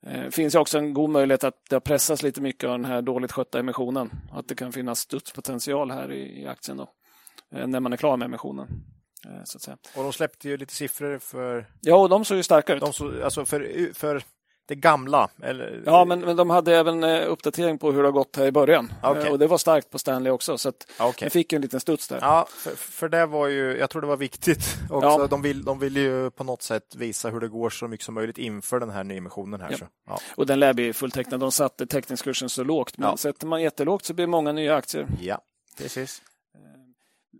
Det 0.00 0.30
finns 0.34 0.54
ju 0.54 0.58
också 0.58 0.78
en 0.78 0.94
god 0.94 1.10
möjlighet 1.10 1.44
att 1.44 1.64
det 1.68 1.74
har 1.76 1.80
pressats 1.80 2.22
lite 2.22 2.40
mycket 2.40 2.64
av 2.64 2.78
den 2.78 2.84
här 2.84 3.02
dåligt 3.02 3.32
skötta 3.32 3.58
emissionen. 3.58 4.10
Att 4.32 4.48
det 4.48 4.54
kan 4.54 4.72
finnas 4.72 5.00
studspotential 5.00 5.90
här 5.90 6.12
i, 6.12 6.42
i 6.42 6.46
aktien 6.46 6.76
då. 6.76 6.88
eh, 7.58 7.66
När 7.66 7.80
man 7.80 7.92
är 7.92 7.96
klar 7.96 8.16
med 8.16 8.26
emissionen. 8.26 8.68
eh. 9.24 9.74
Och 9.96 10.02
de 10.02 10.12
släppte 10.12 10.48
ju 10.48 10.56
lite 10.56 10.74
siffror 10.74 11.18
för, 11.18 11.66
Ja, 11.80 11.96
och 11.96 12.08
de 12.08 12.24
såg 12.24 12.36
ju 12.36 12.42
starka 12.42 12.74
ut. 12.74 12.80
de 12.80 12.92
så, 12.92 13.24
alltså 13.24 13.44
för, 13.46 13.94
för 13.94 14.22
det 14.68 14.74
gamla. 14.74 15.28
Eller, 15.42 15.82
Ja, 15.86 16.04
men, 16.04 16.20
men 16.20 16.36
de 16.36 16.50
hade 16.50 16.76
även 16.76 17.04
eh, 17.04 17.30
uppdatering 17.30 17.78
på 17.78 17.92
hur 17.92 18.02
det 18.02 18.08
har 18.08 18.12
gått 18.12 18.36
här 18.36 18.46
i 18.46 18.52
början. 18.52 18.92
Okej. 19.02 19.26
Eh, 19.26 19.32
Och 19.32 19.38
det 19.38 19.46
var 19.46 19.58
starkt 19.58 19.90
på 19.90 19.98
Stanley 19.98 20.30
också, 20.32 20.58
så 20.58 20.68
att 20.68 20.86
Ja, 20.98 21.08
okej. 21.08 21.26
vi 21.26 21.30
fick 21.30 21.52
en 21.52 21.62
liten 21.62 21.80
studs 21.80 22.08
där. 22.08 22.18
Ja, 22.22 22.46
för, 22.50 22.70
för 22.76 23.08
det 23.08 23.26
var 23.26 23.46
ju, 23.46 23.76
jag 23.78 23.90
tror 23.90 24.02
det 24.02 24.08
var 24.08 24.16
viktigt 24.16 24.76
också. 24.90 25.08
Ja. 25.08 25.26
De, 25.26 25.42
vill, 25.42 25.64
de 25.64 25.78
vill 25.78 25.96
ju 25.96 26.30
på 26.30 26.44
något 26.44 26.62
sätt 26.62 26.94
visa 26.96 27.30
hur 27.30 27.40
det 27.40 27.48
går 27.48 27.70
så 27.70 27.88
mycket 27.88 28.04
som 28.06 28.14
möjligt 28.14 28.38
inför 28.38 28.80
den 28.80 28.90
här 28.90 29.04
nyemissionen 29.04 29.60
här. 29.60 29.68
Ja. 29.70 29.76
Så. 29.78 29.86
Ja. 30.06 30.18
Och 30.36 30.46
den 30.46 30.60
lär 30.60 30.72
bli 30.74 30.92
fulltecknad. 30.92 31.40
De 31.40 31.52
satte 31.52 31.86
teckningskursen 31.86 32.48
så 32.48 32.64
lågt, 32.64 32.98
men 32.98 33.08
Ja. 33.08 33.16
sätter 33.16 33.46
man 33.46 33.62
jättelågt 33.62 34.04
så 34.04 34.14
blir 34.14 34.26
det 34.26 34.30
många 34.30 34.52
nya 34.52 34.74
aktier. 34.76 35.06
ja, 35.20 35.38
precis. 35.78 36.22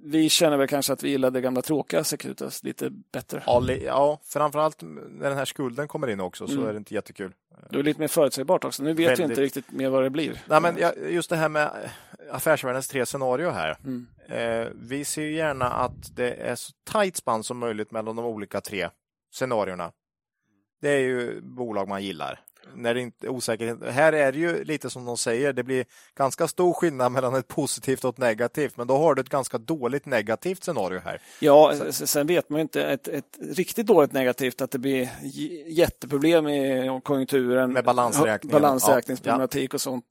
Vi 0.05 0.29
känner 0.29 0.57
väl 0.57 0.69
kanske 0.69 0.93
att 0.93 1.03
vi 1.03 1.09
gillar 1.11 1.31
det 1.31 1.41
gamla 1.41 1.62
tråkiga 1.62 2.05
Securitas 2.05 2.62
lite 2.62 2.91
bättre. 3.12 3.43
Ja, 3.47 3.73
ja, 3.73 4.20
framförallt 4.25 4.83
när 4.83 5.29
den 5.29 5.39
här 5.39 5.45
skulden 5.45 5.89
kommer 5.89 6.09
in 6.11 6.20
också 6.20 6.47
så 6.47 6.53
Mm. 6.55 6.66
är 6.69 6.73
det 6.73 6.79
inte 6.79 6.95
jättekul. 6.95 7.33
Det 7.70 7.79
är 7.79 7.83
lite 7.83 8.01
mer 8.01 8.09
förutsägbart 8.09 8.65
också. 8.65 8.83
Nu 8.83 8.89
vet 8.93 8.99
vi 8.99 9.05
Väldigt. 9.05 9.25
inte 9.31 9.43
riktigt 9.43 9.73
mer 9.73 9.89
vad 9.91 10.03
det 10.03 10.11
blir. 10.11 10.43
Nej, 10.47 10.61
men 10.61 10.77
just 11.12 11.31
det 11.31 11.37
här 11.37 11.49
med 11.49 11.62
eh, 11.66 11.91
affärsvärldens 12.37 12.89
tre 12.89 13.07
scenarier 13.07 13.51
här. 13.51 13.77
Mm. 13.85 14.07
Eh, 14.29 14.73
vi 14.75 15.05
ser 15.05 15.23
ju 15.23 15.33
gärna 15.33 15.66
att 15.70 16.16
det 16.16 16.31
är 16.35 16.55
så 16.55 16.73
tajt 16.91 17.16
spann 17.16 17.43
som 17.45 17.59
möjligt 17.59 17.91
mellan 17.91 18.16
de 18.16 18.25
olika 18.25 18.61
tre 18.61 18.89
scenarierna. 19.33 19.93
Det 20.81 20.89
är 20.91 20.99
ju 21.01 21.41
bolag 21.41 21.89
man 21.89 22.03
gillar. 22.03 22.41
När 22.74 22.95
det 22.95 23.01
inte 23.01 23.28
osäkerhet. 23.28 23.78
Här 23.90 24.12
är 24.12 24.32
det 24.32 24.39
ju 24.39 24.65
lite 24.65 24.90
som 24.90 25.05
de 25.05 25.16
säger, 25.19 25.53
det 25.53 25.62
blir 25.62 25.85
ganska 26.16 26.49
stor 26.49 26.73
skillnad 26.73 27.12
mellan 27.12 27.35
ett 27.35 27.49
positivt 27.49 28.05
och 28.05 28.11
ett 28.15 28.19
negativt, 28.19 28.77
men 28.77 28.86
då 28.86 28.97
har 28.99 29.15
du 29.15 29.20
ett 29.20 29.28
ganska 29.28 29.59
dåligt 29.59 30.07
negativt 30.07 30.65
scenario 30.65 31.01
här. 31.05 31.20
Ja, 31.40 31.73
s- 31.89 32.11
sen 32.11 32.27
vet 32.27 32.49
man 32.51 32.59
ju 32.59 32.62
inte. 32.62 32.82
Ett, 32.85 33.09
ett 33.09 33.39
riktigt 33.53 33.86
dåligt 33.86 34.12
negativt 34.12 34.61
att 34.61 34.70
det 34.70 34.78
blir 34.78 35.09
jätteproblem 35.66 36.49
i 36.49 37.01
konjunkturen. 37.05 37.73
Med 37.73 37.85
balansräkningen. 37.85 38.53
Balansräkningsproblematik 38.62 39.74
och 39.74 39.81
sånt. 39.81 40.05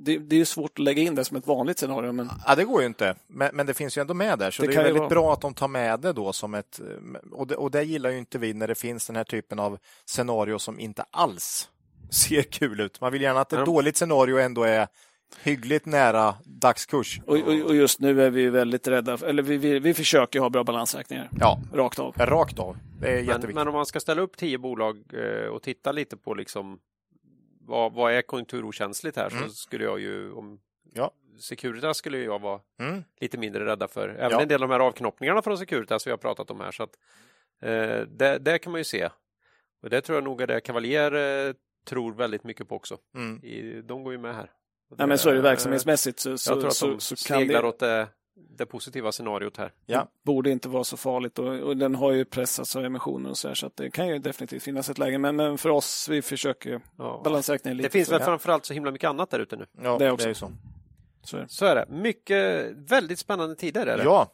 Det, 0.00 0.18
det 0.18 0.36
är 0.36 0.38
ju 0.38 0.44
svårt 0.44 0.70
att 0.78 0.84
lägga 0.84 1.02
in 1.02 1.14
det 1.14 1.24
som 1.24 1.36
ett 1.36 1.46
vanligt 1.46 1.78
scenario. 1.78 2.12
Men 2.12 2.30
Ja, 2.46 2.54
det 2.54 2.64
går 2.64 2.80
ju 2.80 2.86
inte, 2.86 3.14
men, 3.26 3.50
men 3.56 3.66
det 3.66 3.74
finns 3.74 3.98
ju 3.98 4.00
ändå 4.00 4.14
med 4.14 4.38
där, 4.38 4.50
så 4.50 4.62
Det 4.62 4.68
det, 4.68 4.74
är 4.74 4.84
väldigt 4.84 4.98
vara- 5.00 5.08
bra 5.08 5.32
att 5.32 5.40
de 5.40 5.54
tar 5.54 5.68
med 5.68 6.00
det 6.00 6.12
då 6.12 6.32
som 6.32 6.54
ett, 6.54 6.80
och 7.32 7.46
det, 7.46 7.56
och 7.56 7.70
det 7.70 7.82
gillar 7.82 8.10
ju 8.10 8.18
inte 8.18 8.38
vi 8.38 8.54
när 8.54 8.68
det 8.68 8.74
finns 8.74 9.06
den 9.06 9.16
här 9.16 9.24
typen 9.24 9.58
av 9.58 9.78
scenario 10.06 10.58
som 10.58 10.80
inte 10.80 11.04
alls 11.10 11.68
ser 12.10 12.42
kul 12.42 12.80
ut. 12.80 13.00
Man 13.00 13.12
vill 13.12 13.22
gärna 13.22 13.40
att 13.40 13.52
ett 13.52 13.58
Ja. 13.58 13.64
dåligt 13.64 13.96
scenario 13.96 14.38
ändå 14.38 14.62
är 14.64 14.88
hyggligt 15.42 15.86
nära 15.86 16.34
dagskurs. 16.44 17.20
Och, 17.26 17.36
och, 17.36 17.60
och 17.66 17.74
just 17.76 18.00
nu 18.00 18.22
är 18.22 18.30
vi 18.30 18.48
väldigt 18.50 18.88
rädda, 18.88 19.18
eller 19.26 19.42
vi, 19.42 19.56
vi, 19.56 19.78
vi 19.78 19.94
försöker 19.94 20.40
ha 20.40 20.50
bra 20.50 20.64
balansräkningar. 20.64 21.28
Ja, 21.40 21.58
Rakt 21.72 21.98
av. 21.98 22.14
rakt 22.18 22.58
av. 22.58 22.76
Det 23.00 23.08
är 23.08 23.14
Men, 23.16 23.24
jätteviktigt. 23.24 23.54
men 23.54 23.68
om 23.68 23.74
man 23.74 23.86
ska 23.86 24.00
ställa 24.00 24.22
upp 24.22 24.36
tio 24.36 24.58
bolag 24.58 25.02
eh, 25.14 25.46
och 25.48 25.62
titta 25.62 25.92
lite 25.92 26.16
på 26.16 26.34
liksom 26.34 26.78
vad, 27.60 27.92
vad 27.92 28.12
är 28.12 28.22
konjunkturokänsligt 28.22 29.16
här 29.16 29.30
Mm. 29.32 29.48
så 29.48 29.54
skulle 29.54 29.84
jag 29.84 30.00
ju 30.00 30.32
om 30.32 30.58
Ja. 30.94 31.10
Securitas 31.40 31.96
skulle 31.96 32.18
jag 32.18 32.38
vara 32.40 32.60
Mm. 32.80 33.04
lite 33.20 33.38
mindre 33.38 33.64
rädda 33.66 33.88
för. 33.88 34.08
Även 34.08 34.30
Ja. 34.30 34.40
en 34.42 34.48
del 34.48 34.62
av 34.62 34.68
de 34.68 34.74
här 34.74 34.80
avknoppningarna 34.80 35.42
från 35.42 35.58
Securitas 35.58 36.06
vi 36.06 36.10
har 36.10 36.18
pratat 36.18 36.50
om 36.50 36.60
här. 36.60 36.70
Så 36.72 36.82
att, 36.82 36.90
eh, 37.62 38.00
det, 38.08 38.38
det 38.38 38.58
kan 38.58 38.72
man 38.72 38.80
ju 38.80 38.84
se. 38.84 39.08
Och 39.82 39.90
det 39.90 40.00
tror 40.00 40.16
jag 40.16 40.24
nog 40.24 40.40
är 40.40 40.46
det 40.46 40.60
Cavalier 40.60 41.12
eh, 41.48 41.54
tror 41.88 42.12
väldigt 42.14 42.44
mycket 42.44 42.68
på 42.68 42.76
också. 42.76 42.98
Mm. 43.14 43.44
I, 43.44 43.82
de 43.82 44.04
går 44.04 44.12
ju 44.12 44.18
med 44.18 44.34
här. 44.34 44.50
Och 44.90 44.98
Nej, 44.98 45.06
men 45.06 45.18
så 45.18 45.30
är 45.30 45.34
det 45.34 45.40
verksamhetsmässigt 45.40 46.18
så, 46.20 46.30
Jag 46.30 46.40
så, 46.40 46.54
tror 46.54 46.66
att 46.66 46.74
så, 46.74 46.86
de 46.86 47.00
så 47.00 47.14
kan 47.14 47.18
sneglar 47.38 47.62
det, 47.62 47.68
åt 47.68 47.78
det, 47.78 48.08
det 48.58 48.66
positiva 48.66 49.12
scenariot 49.12 49.56
här. 49.56 49.72
Ja. 49.86 49.98
det 49.98 50.06
borde 50.24 50.50
inte 50.50 50.68
vara 50.68 50.84
så 50.84 50.96
farligt 50.96 51.38
och, 51.38 51.46
och 51.58 51.76
den 51.76 51.94
har 51.94 52.12
ju 52.12 52.24
pressats 52.24 52.76
av 52.76 52.84
emissioner 52.84 53.30
och 53.30 53.38
så 53.38 53.48
här, 53.48 53.54
så 53.54 53.66
att 53.66 53.76
det 53.76 53.90
kan 53.90 54.08
ju 54.08 54.18
definitivt 54.18 54.62
finnas 54.62 54.90
ett 54.90 54.98
läge. 54.98 55.18
Men, 55.18 55.36
men 55.36 55.58
för 55.58 55.68
oss, 55.70 56.08
vi 56.08 56.22
försöker 56.22 56.80
Ja. 56.98 57.20
balansräkningen 57.24 57.76
lite. 57.76 57.88
Det 57.88 57.92
finns 57.92 58.08
för- 58.08 58.16
väl 58.18 58.24
framförallt 58.24 58.64
så 58.64 58.74
himla 58.74 58.90
mycket 58.90 59.08
annat 59.10 59.30
där 59.30 59.38
ute 59.38 59.56
nu. 59.56 59.66
Ja, 59.82 59.98
Det 59.98 60.04
det, 60.04 60.10
också. 60.12 60.26
är 60.26 60.28
ju 60.28 60.34
så. 60.34 60.52
så 61.22 61.36
är 61.36 61.40
det. 61.40 61.48
Så 61.48 61.64
är 61.66 61.74
det. 61.74 61.86
Mycket, 61.88 62.72
väldigt 62.76 63.18
spännande 63.18 63.54
tider 63.56 63.86
är 63.86 63.96
det. 63.98 64.04
Ja, 64.04 64.32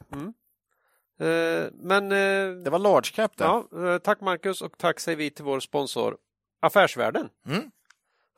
Eh, 1.20 1.64
men 1.72 2.04
eh, 2.12 2.62
det 2.64 2.70
var 2.70 2.78
large 2.78 3.10
cap 3.14 3.36
där. 3.36 3.44
ja, 3.44 3.68
eh, 3.92 3.98
tack 3.98 4.20
Marcus 4.20 4.62
och 4.62 4.78
tack 4.78 5.00
säger 5.00 5.18
vi 5.18 5.30
till 5.30 5.44
vår 5.44 5.60
sponsor 5.60 6.16
Affärsvärlden. 6.66 7.28
Mm. 7.48 7.70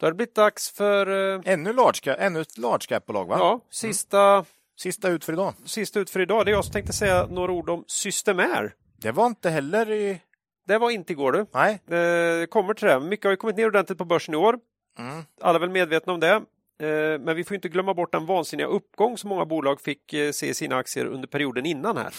Då 0.01 0.07
har 0.07 0.11
det 0.11 0.17
blivit 0.17 0.35
dags 0.35 0.71
för 0.71 1.35
eh, 1.35 1.41
Ännu, 1.45 1.73
large 1.73 1.99
cap, 2.03 2.17
ännu 2.21 2.41
ett 2.41 2.59
large 2.59 2.87
cap-bolag, 2.89 3.25
va? 3.29 3.37
ja, 3.39 3.61
sista, 3.71 4.45
Sista 4.79 5.09
ut 5.09 5.25
för 5.25 5.33
idag. 5.33 5.55
sista 5.65 6.01
ut 6.01 6.11
för 6.11 6.21
idag. 6.21 6.45
Det 6.47 6.51
är 6.51 6.53
jag 6.53 6.65
som 6.65 6.73
tänkte 6.73 6.93
säga 6.93 7.27
några 7.27 7.53
ord 7.53 7.71
om 7.71 7.85
Systemair. 7.87 8.75
Det 8.97 9.13
var 9.13 9.27
inte 9.27 9.51
heller 9.51 9.91
i... 9.91 10.21
Det 10.67 10.79
var 10.79 10.91
inte 10.91 11.13
igår 11.13 11.33
du. 11.33 11.47
Nej. 11.55 11.73
Eh, 11.73 12.47
kommer 12.47 12.75
till 12.75 12.89
det. 12.89 13.01
Mycket 13.01 13.25
har 13.25 13.31
ju 13.31 13.37
kommit 13.37 13.57
ner 13.57 13.67
ordentligt 13.67 13.99
på 13.99 14.05
börsen 14.05 14.35
i 14.35 14.37
år. 14.37 14.59
Mm. 14.99 15.25
Alla 15.41 15.57
är 15.57 15.61
väl 15.61 15.71
medvetna 15.71 16.13
om 16.13 16.21
det. 16.21 16.33
Eh, 16.33 17.19
Men 17.21 17.37
vi 17.37 17.45
får 17.45 17.55
inte 17.55 17.69
glömma 17.69 17.95
bort 17.95 18.13
den 18.13 18.27
vansinniga 18.27 18.67
uppgång 18.67 19.19
som 19.19 19.29
många 19.29 19.45
bolag 19.45 19.81
fick 19.81 20.13
eh, 20.13 20.31
se 20.33 20.47
i 20.49 20.55
sina 20.55 20.77
aktier 20.77 21.05
under 21.07 21.29
perioden 21.29 21.67
innan 21.67 21.97
här. 21.97 22.15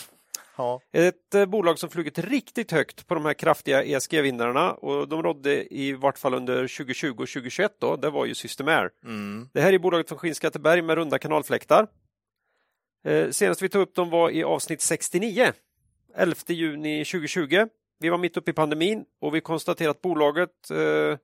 Ja. 0.58 0.82
Ett 0.92 1.36
eh, 1.36 1.46
bolag 1.46 1.80
som 1.80 1.90
flugit 1.90 2.20
riktigt 2.20 2.72
högt 2.72 3.08
på 3.08 3.14
de 3.14 3.26
här 3.26 3.34
kraftiga 3.34 3.84
ESG-vinnarna 3.84 4.74
och 4.74 5.08
de 5.08 5.24
rådde 5.24 5.74
i 5.74 5.94
vart 5.94 6.18
fall 6.18 6.34
under 6.34 6.56
2020 6.56 7.10
och 7.10 7.16
2021 7.16 7.72
då, 7.80 7.96
det 7.96 8.10
var 8.10 8.26
ju 8.26 8.36
Systemair. 8.36 8.90
Mm. 9.04 9.50
Det 9.54 9.62
här 9.62 9.74
är 9.74 9.80
bolaget 9.80 10.10
från 10.10 10.18
Skinnskatteberg 10.18 10.82
med 10.82 10.96
runda 10.96 11.20
kanalfläktar. 11.20 11.88
Eh, 13.06 13.30
senast 13.30 13.62
vi 13.62 13.70
tog 13.70 13.82
upp 13.82 13.96
dem 13.96 14.10
var 14.10 14.30
i 14.30 14.44
avsnitt 14.44 14.82
69, 14.82 15.54
11 16.16 16.36
juni 16.48 17.06
2020. 17.06 17.68
Vi 18.00 18.10
var 18.10 18.18
mitt 18.18 18.38
uppe 18.38 18.52
i 18.52 18.54
pandemin 18.54 19.06
och 19.22 19.36
vi 19.36 19.42
konstaterade 19.42 19.92
att 19.92 20.02
bolaget 20.02 20.72
eh, 20.72 21.18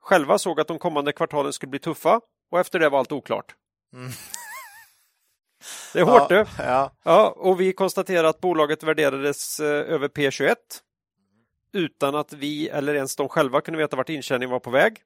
själva 0.00 0.38
såg 0.38 0.60
att 0.60 0.68
de 0.68 0.78
kommande 0.78 1.12
kvartalen 1.12 1.52
skulle 1.52 1.70
bli 1.70 1.78
tuffa 1.78 2.20
och 2.50 2.60
efter 2.60 2.78
det 2.78 2.88
var 2.88 2.98
allt 2.98 3.12
oklart. 3.12 3.54
Mm. 3.92 4.10
Det 5.92 6.00
är 6.00 6.04
hårt 6.04 6.30
ja, 6.30 6.44
du. 6.58 6.62
ja. 6.62 6.92
Ja, 7.02 7.34
och 7.36 7.60
vi 7.60 7.72
konstaterar 7.72 8.28
att 8.28 8.40
bolaget 8.40 8.82
värderades 8.82 9.60
eh, 9.60 9.66
över 9.66 10.08
P21 10.08 10.56
utan 11.72 12.14
att 12.14 12.32
vi 12.32 12.68
eller 12.68 12.94
ens 12.94 13.16
de 13.16 13.28
själva 13.28 13.60
kunde 13.60 13.78
veta 13.78 13.96
vart 13.96 14.08
intjäningen 14.08 14.50
var 14.50 14.60
på 14.60 14.70
väg. 14.70 14.96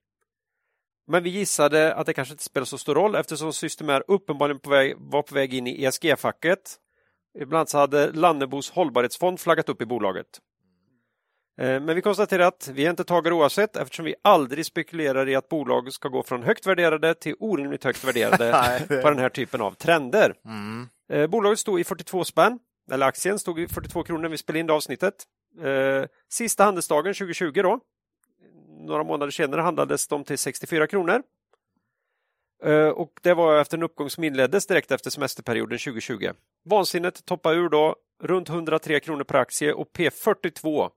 Men 1.06 1.22
vi 1.22 1.30
gissade 1.30 1.94
att 1.94 2.06
det 2.06 2.14
kanske 2.14 2.32
inte 2.34 2.44
spelar 2.44 2.64
så 2.64 2.78
stor 2.78 2.94
roll 2.94 3.14
eftersom 3.14 3.52
Systemair 3.52 4.04
uppenbarligen 4.08 4.60
på 4.60 4.70
väg, 4.70 4.94
var 4.98 5.22
på 5.22 5.34
väg 5.34 5.54
in 5.54 5.66
i 5.66 5.84
ESG-facket. 5.84 6.76
Ibland 7.38 7.68
så 7.68 7.78
hade 7.78 8.12
Lannebos 8.12 8.70
hållbarhetsfond 8.70 9.40
flaggat 9.40 9.68
upp 9.68 9.82
i 9.82 9.86
bolaget. 9.86 10.26
Eh, 11.58 11.80
Men 11.80 11.94
vi 11.94 12.02
konstaterar 12.02 12.46
att 12.46 12.68
vi 12.72 12.86
är 12.86 12.90
inte 12.90 13.04
tagare 13.04 13.34
oavsett 13.34 13.76
eftersom 13.76 14.04
vi 14.04 14.14
aldrig 14.22 14.66
spekulerar 14.66 15.28
i 15.28 15.34
att 15.34 15.48
bolag 15.48 15.92
ska 15.92 16.08
gå 16.08 16.22
från 16.22 16.42
högt 16.42 16.66
värderade 16.66 17.14
till 17.14 17.34
orimligt 17.38 17.84
högt 17.84 18.04
värderade 18.04 18.82
på 19.02 19.10
den 19.10 19.18
här 19.18 19.28
typen 19.28 19.60
av 19.60 19.72
trender. 19.72 20.34
Mm. 20.44 20.88
Eh, 21.12 21.26
bolaget 21.26 21.58
stod 21.58 21.80
i 21.80 21.84
42 21.84 22.24
spänn, 22.24 22.58
eller 22.92 23.06
aktien 23.06 23.38
stod 23.38 23.60
i 23.60 23.68
42 23.68 24.02
kronor 24.02 24.22
när 24.22 24.28
vi 24.28 24.38
spelade 24.38 24.60
in 24.60 24.66
det 24.66 24.72
avsnittet. 24.72 25.14
Eh, 25.62 26.04
sista 26.28 26.64
handelsdagen 26.64 27.14
2020 27.14 27.62
då, 27.62 27.80
några 28.86 29.04
månader 29.04 29.30
senare 29.30 29.60
handlades 29.60 30.08
de 30.08 30.24
till 30.24 30.38
64 30.38 30.86
kronor. 30.86 31.22
Och 32.94 33.12
det 33.22 33.34
var 33.34 33.60
efter 33.60 33.76
en 33.76 33.82
uppgång 33.82 34.10
som 34.10 34.24
inleddes 34.24 34.66
direkt 34.66 34.90
efter 34.90 35.10
semesterperioden 35.10 35.78
2020. 35.78 36.30
Vansinnet 36.64 37.24
toppade 37.24 37.56
ur 37.56 37.68
då 37.68 37.96
runt 38.22 38.48
103 38.48 39.00
kronor 39.00 39.24
per 39.24 39.38
aktie 39.38 39.72
och 39.72 39.88
P42. 39.92 40.90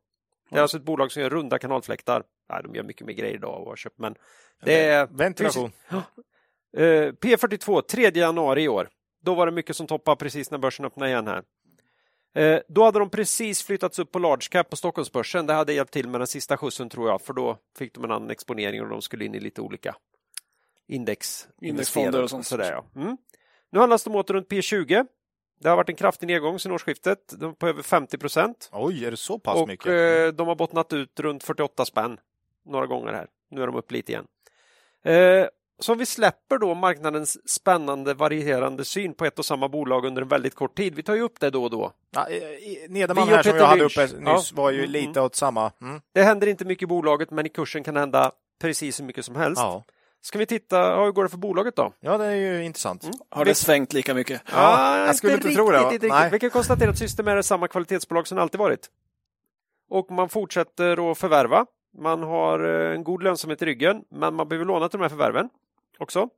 Det 0.51 0.57
är 0.57 0.61
alltså 0.61 0.77
ett 0.77 0.83
bolag 0.83 1.11
som 1.11 1.21
gör 1.21 1.29
runda 1.29 1.59
kanalfläktar. 1.59 2.23
Nej, 2.49 2.63
de 2.63 2.75
gör 2.75 2.83
mycket 2.83 3.07
mer 3.07 3.13
grejer 3.13 3.35
idag 3.35 3.61
och 3.61 3.69
har 3.69 3.75
köpt, 3.75 3.99
men 3.99 4.15
det 4.63 4.83
är 4.85 5.07
Ventilation. 5.11 5.71
Eh, 6.77 7.11
P42, 7.11 7.81
3 7.81 8.11
januari 8.13 8.63
i 8.63 8.67
år. 8.67 8.89
Då 9.23 9.33
var 9.33 9.45
det 9.45 9.51
mycket 9.51 9.75
som 9.75 9.87
toppade 9.87 10.15
precis 10.15 10.51
när 10.51 10.57
börsen 10.57 10.85
öppnade 10.85 11.11
igen 11.11 11.27
här. 11.27 11.43
Eh, 12.35 12.59
då 12.67 12.83
hade 12.83 12.99
de 12.99 13.09
precis 13.09 13.63
flyttats 13.63 13.99
upp 13.99 14.11
på 14.11 14.19
large 14.19 14.47
cap 14.51 14.69
på 14.69 14.75
Stockholmsbörsen. 14.75 15.45
Det 15.45 15.53
hade 15.53 15.73
hjälpt 15.73 15.93
till 15.93 16.07
med 16.07 16.19
den 16.19 16.27
sista 16.27 16.57
skjutsen 16.57 16.89
tror 16.89 17.09
jag, 17.09 17.21
för 17.21 17.33
då 17.33 17.57
fick 17.77 17.93
de 17.93 18.03
en 18.03 18.11
annan 18.11 18.29
exponering 18.29 18.81
och 18.81 18.89
de 18.89 19.01
skulle 19.01 19.25
in 19.25 19.35
i 19.35 19.39
lite 19.39 19.61
olika 19.61 19.95
index. 20.87 21.47
Indexfonder 21.61 22.23
och 22.23 22.29
sånt. 22.29 22.47
Sådär, 22.47 22.71
ja. 22.71 23.01
mm. 23.01 23.17
Nu 23.71 23.79
handlas 23.79 24.03
de 24.03 24.15
åter 24.15 24.33
runt 24.33 24.47
P20. 24.47 25.05
Det 25.61 25.69
har 25.69 25.75
varit 25.77 25.89
en 25.89 25.95
kraftig 25.95 26.27
nedgång 26.27 26.59
sedan 26.59 26.71
årsskiftet, 26.71 27.33
de 27.39 27.55
på 27.55 27.67
över 27.67 27.81
50 27.83 28.17
procent. 28.17 28.69
Oj, 28.71 29.05
är 29.05 29.11
det 29.11 29.17
så 29.17 29.39
pass 29.39 29.57
Och 29.61 29.67
mycket? 29.67 29.88
eh, 29.88 30.27
de 30.35 30.47
har 30.47 30.55
bottnat 30.55 30.93
ut 30.93 31.19
runt 31.19 31.43
48 31.43 31.85
spänn 31.85 32.17
några 32.65 32.85
gånger 32.88 33.13
här. 33.13 33.27
Nu 33.51 33.61
är 33.63 33.67
de 33.67 33.75
upp 33.75 33.91
lite 33.91 34.11
igen. 34.11 34.25
Eh, 35.03 35.47
så 35.79 35.91
om 35.91 35.97
vi 35.97 36.05
släpper 36.05 36.57
då 36.57 36.73
marknadens 36.73 37.49
spännande 37.49 38.13
varierande 38.13 38.85
syn 38.85 39.13
på 39.13 39.25
ett 39.25 39.39
och 39.39 39.45
samma 39.45 39.69
bolag 39.69 40.05
under 40.05 40.21
en 40.21 40.27
väldigt 40.27 40.55
kort 40.55 40.77
tid. 40.77 40.95
Vi 40.95 41.03
tar 41.03 41.15
ju 41.15 41.21
upp 41.21 41.39
det 41.39 41.49
då 41.49 41.63
och 41.63 41.69
då. 41.69 41.91
Ja, 42.15 42.27
eh, 42.29 42.41
Nederman 42.89 43.27
här 43.27 43.43
som 43.43 43.55
jag 43.57 43.65
hade 43.65 43.83
uppe 43.83 44.01
nyss 44.03 44.21
Ja. 44.25 44.41
var 44.53 44.71
ju 44.71 44.79
Mm, 44.79 44.91
lite 44.91 45.21
åt 45.21 45.35
samma. 45.35 45.71
Mm. 45.81 46.01
Det 46.13 46.23
händer 46.23 46.47
inte 46.47 46.65
mycket 46.65 46.83
i 46.83 46.88
bolaget 46.88 47.31
men 47.31 47.45
i 47.45 47.49
kursen 47.49 47.83
kan 47.83 47.93
det 47.93 47.99
hända 47.99 48.31
precis 48.61 48.99
hur 48.99 49.05
mycket 49.05 49.25
som 49.25 49.35
helst. 49.35 49.61
Ja. 49.61 49.83
Ska 50.23 50.39
vi 50.39 50.45
titta, 50.45 50.77
ja, 50.80 51.03
hur 51.06 51.11
går 51.11 51.23
det 51.23 51.30
för 51.30 51.38
bolaget 51.38 51.76
då? 51.76 51.93
ja, 51.99 52.18
det 52.18 52.26
är 52.26 52.35
ju 52.35 52.64
intressant. 52.64 53.03
Mm. 53.03 53.14
Har 53.30 53.45
det 53.45 53.56
svängt 53.56 53.93
lika 53.93 54.14
mycket? 54.14 54.41
Ja, 54.52 54.98
jag 55.06 55.15
skulle 55.15 55.34
inte 55.34 55.48
riktigt, 55.48 55.57
tro 55.57 55.72
det? 55.72 55.77
Inte, 55.77 55.89
riktigt. 55.93 56.10
Nej. 56.10 56.30
Vi 56.31 56.39
kan 56.39 56.49
konstatera 56.49 56.89
att 56.89 56.98
Systemair 56.98 57.38
är 57.38 57.41
samma 57.41 57.68
kvalitetsbolag 57.68 58.27
som 58.27 58.35
det 58.35 58.41
alltid 58.41 58.60
varit. 58.60 58.89
Och 59.89 60.11
man 60.11 60.30
fortsätter 60.30 61.11
att 61.11 61.18
förvärva. 61.18 61.65
Man 61.98 62.23
har 62.23 62.60
eh, 62.89 62.95
en 62.95 63.03
god 63.03 63.23
lönsamhet 63.23 63.61
i 63.61 63.65
ryggen, 63.65 64.03
men 64.11 64.34
man 64.35 64.48
behöver 64.48 64.65
låna 64.65 64.89
till 64.89 64.99
de 64.99 65.03
här 65.03 65.10
förvärven 65.10 65.49
också. 65.99 66.30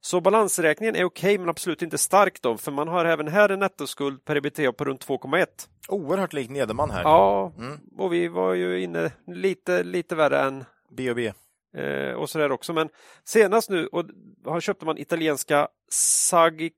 Så 0.00 0.20
balansräkningen 0.20 0.96
är 0.96 1.04
okej, 1.04 1.38
men 1.38 1.48
absolut 1.48 1.82
inte 1.82 1.98
stark 1.98 2.42
då, 2.42 2.56
för 2.56 2.72
man 2.72 2.88
har 2.88 3.04
även 3.04 3.28
här 3.28 3.48
en 3.48 3.58
nettoskuld 3.58 4.24
per 4.24 4.36
ebitda 4.36 4.72
på 4.72 4.84
runt 4.84 5.06
2,1. 5.06 5.46
Oerhört 5.88 6.32
likt 6.32 6.50
Nederman 6.50 6.90
här. 6.90 7.02
Ja, 7.02 7.52
Mm. 7.58 7.80
och 7.98 8.12
vi 8.12 8.28
var 8.28 8.54
ju 8.54 8.82
inne 8.82 9.10
lite, 9.26 9.82
lite 9.82 10.14
värre 10.14 10.40
än 10.40 10.64
B&B. 10.96 11.32
Eh, 11.76 12.12
och 12.14 12.30
sådär 12.30 12.52
också. 12.52 12.72
Men 12.72 12.88
senast 13.24 13.70
nu 13.70 13.86
och 13.86 14.04
har 14.44 14.60
köpte 14.60 14.84
man 14.86 14.98
italienska 14.98 15.68
Sagi, 15.92 16.70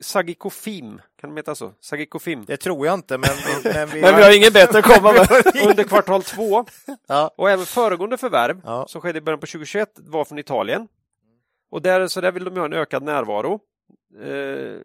Sagicofim, 0.00 1.00
kan 1.20 1.30
de 1.30 1.36
heta 1.36 1.54
så? 1.54 1.72
Sagicofim. 1.80 2.44
Det 2.44 2.56
tror 2.56 2.86
jag 2.86 2.94
inte, 2.94 3.18
men, 3.18 3.30
men 3.64 3.88
vi... 3.88 4.00
Men 4.00 4.16
vi 4.16 4.22
har 4.22 4.36
inget 4.36 4.52
bättre 4.52 4.78
att 4.78 4.84
komma 4.84 5.12
med. 5.12 5.28
Under 5.68 5.84
kvartal 5.84 6.22
två 6.22 6.64
Ja. 7.08 7.30
och 7.36 7.50
även 7.50 7.66
föregående 7.66 8.16
förvärv 8.16 8.60
Ja. 8.64 8.86
som 8.88 9.00
skedde 9.00 9.18
i 9.18 9.22
början 9.22 9.40
på 9.40 9.46
2021 9.46 9.88
var 9.96 10.24
från 10.24 10.38
Italien. 10.38 10.88
Och 11.70 11.82
där, 11.82 12.06
så 12.06 12.20
där 12.20 12.32
vill 12.32 12.44
de 12.44 12.56
ha 12.56 12.64
en 12.64 12.72
ökad 12.72 13.02
närvaro. 13.02 13.60
Eh, 14.22 14.80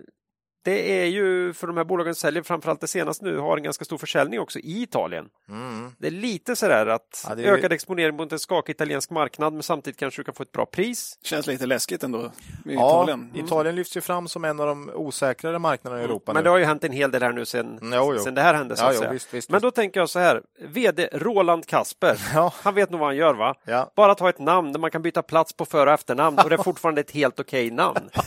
det 0.64 1.02
är 1.02 1.06
ju 1.06 1.54
för 1.54 1.68
de 1.68 1.78
här 1.78 1.84
bolagen 1.84 2.16
säljer 2.16 2.44
framförallt 2.44 2.82
det 2.82 2.88
senaste 2.88 3.26
nu 3.26 3.38
har 3.38 3.58
en 3.58 3.64
ganska 3.64 3.86
stor 3.86 3.98
försäljning 3.98 4.40
också 4.40 4.60
i 4.60 4.82
Italien. 4.84 5.26
Mm. 5.50 5.92
Det 5.98 6.08
är 6.08 6.12
lite 6.12 6.56
sådär 6.56 6.86
att 6.88 7.26
Ja, 7.30 7.36
är- 7.36 7.54
ökad 7.54 7.72
exponering 7.74 8.16
mot 8.16 8.32
en 8.32 8.40
skakig 8.40 8.72
italiensk 8.74 9.10
marknad 9.10 9.54
men 9.54 9.64
samtidigt 9.64 10.00
kanske 10.00 10.20
du 10.22 10.24
kan 10.24 10.34
få 10.34 10.44
ett 10.44 10.52
bra 10.52 10.66
pris. 10.66 11.18
Känns 11.24 11.48
lite 11.48 11.66
läskigt 11.66 12.04
ändå 12.04 12.18
med 12.18 12.76
Ja, 12.76 13.04
Italien. 13.04 13.30
Mm. 13.34 13.46
Italien 13.46 13.76
lyfts 13.76 13.98
ju 13.98 14.02
fram 14.02 14.28
som 14.28 14.46
en 14.46 14.60
av 14.60 14.68
de 14.68 14.92
osäkrare 14.96 15.60
marknaderna 15.60 16.02
i 16.02 16.06
Europa 16.06 16.34
Men 16.34 16.40
nu. 16.40 16.44
det 16.44 16.50
har 16.50 16.58
ju 16.58 16.66
hänt 16.66 16.84
en 16.84 16.92
hel 16.92 17.12
del 17.12 17.24
här 17.24 17.32
nu 17.32 17.46
sen, 17.46 17.78
Mm, 17.78 17.94
jo, 18.00 18.14
jo. 18.14 18.20
sen 18.24 18.36
det 18.36 18.42
här 18.42 18.54
hände. 18.54 18.76
Så 18.78 18.84
Ja, 18.84 18.92
jo, 19.04 19.12
visst, 19.12 19.34
visst, 19.34 19.50
men 19.50 19.62
då 19.62 19.72
tänker 19.72 20.00
jag 20.00 20.10
så 20.10 20.20
här, 20.20 20.42
VD 20.60 21.10
Roland 21.14 21.66
Kasper, 21.68 22.18
Ja. 22.34 22.54
han 22.62 22.76
vet 22.76 22.90
nog 22.90 23.00
vad 23.00 23.10
han 23.10 23.16
gör 23.18 23.34
va? 23.34 23.56
Ja. 23.66 23.92
Bara 23.96 24.16
ta 24.16 24.30
ett 24.30 24.40
namn 24.40 24.72
där 24.74 24.80
man 24.80 24.92
kan 24.92 25.02
byta 25.02 25.22
plats 25.22 25.54
på 25.54 25.66
för 25.66 25.88
och 25.88 25.94
efternamn 25.94 26.40
och 26.44 26.50
det 26.50 26.56
är 26.56 26.64
fortfarande 26.64 27.02
ett 27.02 27.12
helt 27.12 27.40
okej 27.40 27.72
namn. 27.72 28.10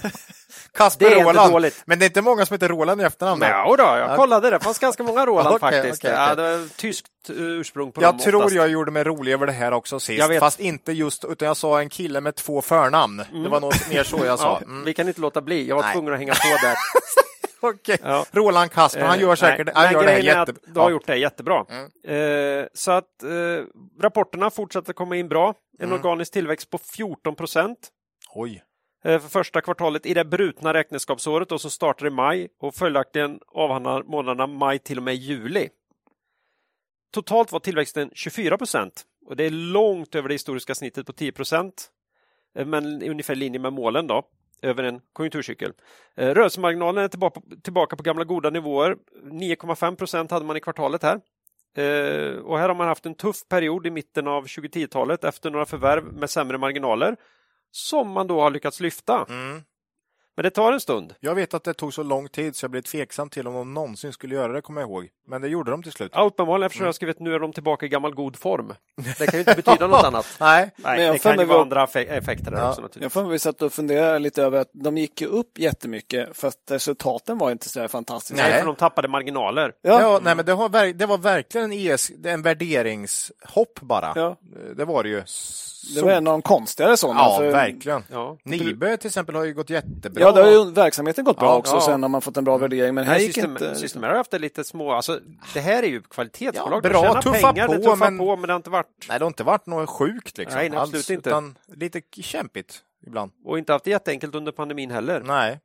Kasper 0.74 1.04
Det 1.04 1.12
är 1.12 1.16
inte 1.18 1.30
Roland. 1.30 1.52
dåligt. 1.52 1.82
Men 1.86 1.98
det 1.98 2.04
är 2.04 2.06
inte 2.06 2.22
många 2.22 2.46
som 2.46 2.54
heter 2.54 2.68
Roland 2.68 3.00
i 3.00 3.04
efternamn. 3.04 3.42
Ja, 3.42 3.74
då, 3.78 3.82
jag 3.84 4.16
kollade 4.16 4.50
det. 4.50 4.58
Det 4.58 4.64
fanns 4.64 4.78
ganska 4.78 5.02
många 5.02 5.26
Roland 5.26 5.48
Okej, 5.54 5.58
faktiskt. 5.60 6.04
okej, 6.04 6.10
Ja, 6.16 6.32
okej. 6.32 6.36
det 6.44 6.58
var 6.58 6.68
tyskt 6.76 7.06
eh, 7.28 7.34
ursprung 7.36 7.92
på 7.92 8.02
Jag 8.02 8.18
tror 8.18 8.34
oftast. 8.36 8.54
jag 8.56 8.68
gjorde 8.68 8.90
mig 8.90 9.04
rolig 9.04 9.32
över 9.32 9.46
det 9.46 9.52
här 9.52 9.72
också 9.72 10.00
sist. 10.00 10.18
Jag 10.18 10.28
vet. 10.28 10.40
Fast 10.40 10.60
inte 10.60 10.92
just, 10.92 11.24
utan 11.24 11.46
jag 11.48 11.56
sa 11.56 11.80
en 11.80 11.88
kille 11.88 12.20
med 12.20 12.34
två 12.36 12.62
förnamn. 12.62 13.16
Det 13.32 13.48
var 13.48 13.60
nog 13.60 13.72
mer 13.90 14.02
så 14.04 14.24
jag 14.24 14.38
sa. 14.38 14.44
Ja, 14.60 14.66
Mm. 14.66 14.84
Vi 14.84 14.94
kan 14.94 15.08
inte 15.08 15.20
låta 15.20 15.40
bli. 15.42 15.68
Jag 15.68 15.76
var 15.76 15.82
Nej. 15.82 15.92
tvungen 15.92 16.12
att 16.12 16.18
hänga 16.18 16.32
på 16.32 16.48
där. 16.66 16.74
Okej. 17.72 17.98
Ja. 18.02 18.24
Roland 18.32 18.70
Kasper, 18.72 19.00
han 19.04 19.20
gör 19.20 19.28
Eh, 19.28 19.34
säkert 19.34 19.66
nej, 19.66 19.74
han 19.84 19.92
gör 19.92 20.04
det 20.04 20.10
här 20.32 20.46
Du 20.66 20.80
har 20.80 20.86
ja. 20.86 20.90
gjort 20.90 21.06
det 21.06 21.16
jättebra. 21.16 21.58
Eh, 22.06 22.66
så 22.74 22.90
att 22.92 23.22
eh, 23.22 23.28
rapporterna 24.02 24.50
fortsätter 24.50 24.92
komma 24.92 25.16
in 25.16 25.28
bra. 25.28 25.54
En 25.78 25.84
Mm. 25.88 25.98
organisk 26.00 26.32
tillväxt 26.32 26.70
på 26.70 26.78
14 26.78 27.34
procent. 27.34 27.78
Oj. 28.34 28.62
Eh, 29.04 29.20
för 29.20 29.28
första 29.28 29.60
kvartalet 29.60 30.06
i 30.06 30.14
det 30.14 30.24
brutna 30.24 30.74
räkenskapsåret 30.74 31.52
och 31.52 31.60
som 31.60 31.70
startar 31.70 32.06
i 32.06 32.10
maj 32.10 32.48
och 32.60 32.74
följaktligen 32.74 33.40
avhandlar 33.48 34.02
månaderna 34.02 34.46
maj 34.46 34.78
till 34.78 34.98
och 34.98 35.02
med 35.02 35.14
juli. 35.14 35.68
Totalt 37.12 37.52
var 37.52 37.60
tillväxten 37.60 38.10
24 38.14 38.58
procent 38.58 39.02
och 39.26 39.36
det 39.36 39.44
är 39.44 39.50
långt 39.50 40.14
över 40.14 40.28
det 40.28 40.34
historiska 40.34 40.74
snittet 40.74 41.06
på 41.06 41.12
10 41.12 41.32
procent. 41.32 41.90
Eh, 42.54 42.66
men 42.66 43.02
ungefär 43.02 43.34
i 43.34 43.36
linje 43.36 43.60
med 43.60 43.72
målen 43.72 44.06
då 44.06 44.22
över 44.62 44.82
en 44.82 45.00
konjunkturcykel. 45.12 45.72
Eh, 46.16 46.34
rörelsemarginalen 46.34 47.04
är 47.04 47.08
tillbaka, 47.08 47.40
tillbaka 47.62 47.96
på 47.96 48.02
gamla 48.02 48.24
goda 48.24 48.50
nivåer. 48.50 48.96
9,5 49.22 49.96
procent 49.96 50.30
hade 50.30 50.46
man 50.46 50.56
i 50.56 50.60
kvartalet 50.60 51.02
här. 51.02 51.20
Och 52.44 52.58
här 52.58 52.68
har 52.68 52.74
man 52.74 52.88
haft 52.88 53.06
en 53.06 53.14
tuff 53.14 53.48
period 53.48 53.86
i 53.86 53.90
mitten 53.90 54.28
av 54.28 54.44
2010-talet 54.44 55.24
efter 55.24 55.50
några 55.50 55.66
förvärv 55.66 56.04
med 56.04 56.30
sämre 56.30 56.58
marginaler 56.58 57.16
som 57.74 58.10
man 58.10 58.26
då 58.26 58.40
har 58.40 58.50
lyckats 58.50 58.80
lyfta. 58.80 59.26
Mm. 59.28 59.62
Men 60.36 60.42
det 60.42 60.50
tar 60.50 60.72
en 60.72 60.80
stund. 60.80 61.14
Jag 61.20 61.34
vet 61.34 61.54
att 61.54 61.64
det 61.64 61.74
tog 61.74 61.94
så 61.94 62.02
lång 62.02 62.28
tid 62.28 62.56
så 62.56 62.64
jag 62.64 62.70
blev 62.70 62.82
tveksam 62.82 63.28
till 63.30 63.46
om 63.48 63.54
de 63.54 63.74
någonsin 63.74 64.12
skulle 64.12 64.34
göra 64.34 64.52
det, 64.52 64.60
kommer 64.62 64.80
jag 64.80 64.90
ihåg. 64.90 65.08
Men 65.28 65.42
det 65.42 65.48
gjorde 65.48 65.70
de 65.70 65.82
till 65.82 65.92
slut. 65.92 66.10
Ja, 66.14 66.22
uppenbarligen 66.24 66.66
eftersom 66.66 66.84
jag 66.84 66.88
har 66.88 66.92
skrivit 66.92 67.20
nu 67.20 67.34
är 67.34 67.38
de 67.38 67.52
tillbaka 67.52 67.86
i 67.86 67.88
gammal 67.88 68.14
god 68.14 68.36
form. 68.36 68.72
Det 69.18 69.26
kan 69.26 69.34
ju 69.34 69.38
inte 69.38 69.54
betyda 69.54 69.86
något 69.86 70.04
annat. 70.04 70.26
Nej. 70.40 70.70
Nej, 70.76 70.96
Men 70.96 71.06
jag 71.06 71.14
det 71.14 71.18
kan 71.18 71.38
ju 71.38 71.44
vara 71.44 71.56
var- 71.58 71.62
andra 71.62 71.86
effe- 71.86 72.08
effekter 72.08 72.50
där 72.50 72.58
Ja. 72.58 72.68
också 72.68 72.80
Jag 72.80 72.84
naturligtvis. 72.84 73.12
får 73.12 73.24
vi 73.24 73.38
satt 73.38 73.62
och 73.62 73.72
funderade 73.72 74.18
lite 74.18 74.42
över 74.42 74.60
att 74.60 74.70
de 74.72 74.98
gick 74.98 75.20
ju 75.20 75.26
upp 75.26 75.58
jättemycket 75.58 76.36
för 76.36 76.48
att 76.48 76.54
resultaten 76.70 77.38
var 77.38 77.50
inte 77.50 77.68
så 77.68 77.80
där 77.80 77.88
fantastiska. 77.88 78.42
Nej, 78.42 78.58
för 78.60 78.66
de 78.66 78.76
tappade 78.76 79.08
marginaler. 79.08 79.72
Ja, 79.82 80.00
Ja, 80.00 80.20
nej, 80.22 80.34
men 80.34 80.44
det, 80.44 80.52
har, 80.52 80.92
det 80.92 81.06
var 81.06 81.18
verkligen 81.18 81.72
en, 81.72 81.78
ES, 81.78 82.10
en 82.24 82.42
värderingshopp 82.42 83.80
bara. 83.80 84.12
Ja. 84.14 84.36
Det 84.76 84.84
var 84.84 85.02
det 85.02 85.08
ju. 85.08 85.22
det 85.94 86.02
var 86.02 86.10
en 86.10 86.26
av 86.26 86.32
de 86.32 86.42
konstigare 86.42 86.96
sådana. 86.96 87.20
Ja, 87.20 87.36
för- 87.38 87.50
verkligen. 87.50 88.02
Ja. 88.12 88.36
Nibe 88.44 88.96
till 88.96 89.08
exempel 89.08 89.34
har 89.34 89.44
ju 89.44 89.54
gått 89.54 89.70
jättebra. 89.70 90.23
Ja, 90.24 90.32
det 90.32 90.42
har 90.42 90.50
ju 90.50 90.70
verksamheten 90.70 91.24
gått 91.24 91.38
bra 91.38 91.46
Ja, 91.48 91.56
också. 91.56 91.74
ja. 91.74 91.80
Sen 91.80 92.02
har 92.02 92.08
man 92.08 92.20
fått 92.22 92.36
en 92.36 92.44
bra 92.44 92.56
värdering. 92.58 92.94
Men 92.94 93.04
här 93.04 93.18
gick 93.18 93.34
system, 93.34 93.50
inte... 93.50 93.74
Systemair 93.74 94.10
har 94.10 94.16
haft 94.16 94.30
det 94.30 94.38
lite 94.38 94.64
små, 94.64 94.92
alltså 94.92 95.20
det 95.54 95.60
här 95.60 95.82
är 95.82 95.86
ju 95.86 96.02
kvalitetsbolag. 96.02 96.84
Ja, 96.86 96.88
bra, 96.90 97.22
tuffa 97.22 97.52
pengar, 97.52 97.66
på, 97.66 97.74
tuffar 97.74 97.96
men- 97.96 98.18
på, 98.18 98.36
men 98.36 98.46
det 98.46 98.52
har 98.52 98.56
inte 98.56 98.70
varit, 98.70 98.86
Nej, 99.08 99.18
det 99.18 99.24
har 99.24 99.30
inte 99.30 99.44
varit 99.44 99.66
något 99.66 99.88
sjukt 99.90 100.38
liksom. 100.38 100.56
Nej, 100.58 100.70
nej, 100.70 100.78
absolut 100.78 100.96
alls, 100.96 101.10
inte. 101.10 101.28
Utan 101.30 101.58
lite 101.66 102.00
kämpigt 102.22 102.82
ibland. 103.06 103.32
och 103.44 103.58
inte 103.58 103.72
haft 103.72 103.84
det 103.84 103.90
jätteenkelt 103.90 104.34
under 104.34 104.52
pandemin 104.52 104.90
heller. 104.90 105.20
Nej. 105.20 105.60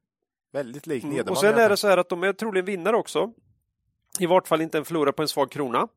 Väldigt 0.53 0.87
likt 0.87 1.03
Mm. 1.05 1.27
Och 1.27 1.37
sen 1.37 1.57
är 1.57 1.69
det 1.69 1.77
så 1.77 1.87
här 1.87 1.97
att 1.97 2.09
de 2.09 2.23
är 2.23 2.33
troligen 2.33 2.65
vinnare 2.65 2.95
också. 2.95 3.31
I 4.19 4.25
vart 4.25 4.47
fall 4.47 4.61
inte 4.61 4.77
en 4.77 4.85
förlorare 4.85 5.13
på 5.13 5.21
en 5.21 5.27
svag 5.27 5.51
krona. 5.51 5.87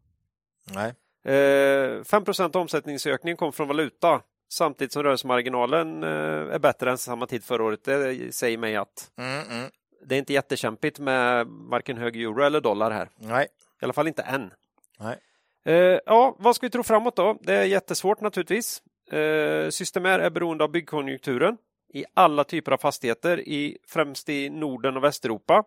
Nej. 0.75 0.95
Eh, 1.25 2.05
5 2.05 2.25
omsättningsökning 2.55 3.37
kom 3.37 3.53
från 3.53 3.69
valuta 3.69 4.21
samtidigt 4.53 4.93
som 4.93 5.03
rörelsemarginalen 5.03 6.03
eh, 6.03 6.55
är 6.55 6.59
bättre 6.59 6.91
än 6.91 6.99
samma 6.99 7.27
tid 7.27 7.45
förra 7.45 7.65
året. 7.65 7.85
Det 7.85 8.35
säger 8.35 8.59
mig 8.59 8.77
att 8.77 9.11
Mm, 9.17 9.51
mm. 9.51 9.71
det 10.07 10.15
är 10.15 10.19
inte 10.19 10.33
jättekämpigt 10.33 10.99
med 10.99 11.47
varken 11.47 11.97
hög 11.97 12.17
euro 12.17 12.43
eller 12.43 12.61
dollar 12.61 12.91
här. 12.91 13.09
Nej. 13.17 13.47
I 13.81 13.85
alla 13.85 13.93
fall 13.93 14.09
inte 14.09 14.23
än. 14.23 14.53
Nej. 14.99 15.19
Eh, 15.65 15.99
ja, 16.07 16.37
vad 16.39 16.57
ska 16.57 16.67
vi 16.67 16.71
tro 16.71 16.83
framåt 16.83 17.17
då? 17.17 17.39
Det 17.41 17.55
är 17.55 17.65
jättesvårt 17.65 18.21
naturligtvis. 18.21 18.83
Eh, 19.13 19.69
Systemair 19.71 20.19
är 20.19 20.31
beroende 20.31 20.65
av 20.65 20.71
byggkonjunkturen 20.71 21.57
i 21.95 22.05
alla 22.15 22.45
typer 22.45 22.73
av 22.73 22.79
fastigheter, 22.79 23.49
i, 23.49 23.79
främst 23.89 24.29
i 24.29 24.51
Norden 24.51 24.97
och 24.97 25.05
Västeuropa. 25.05 25.65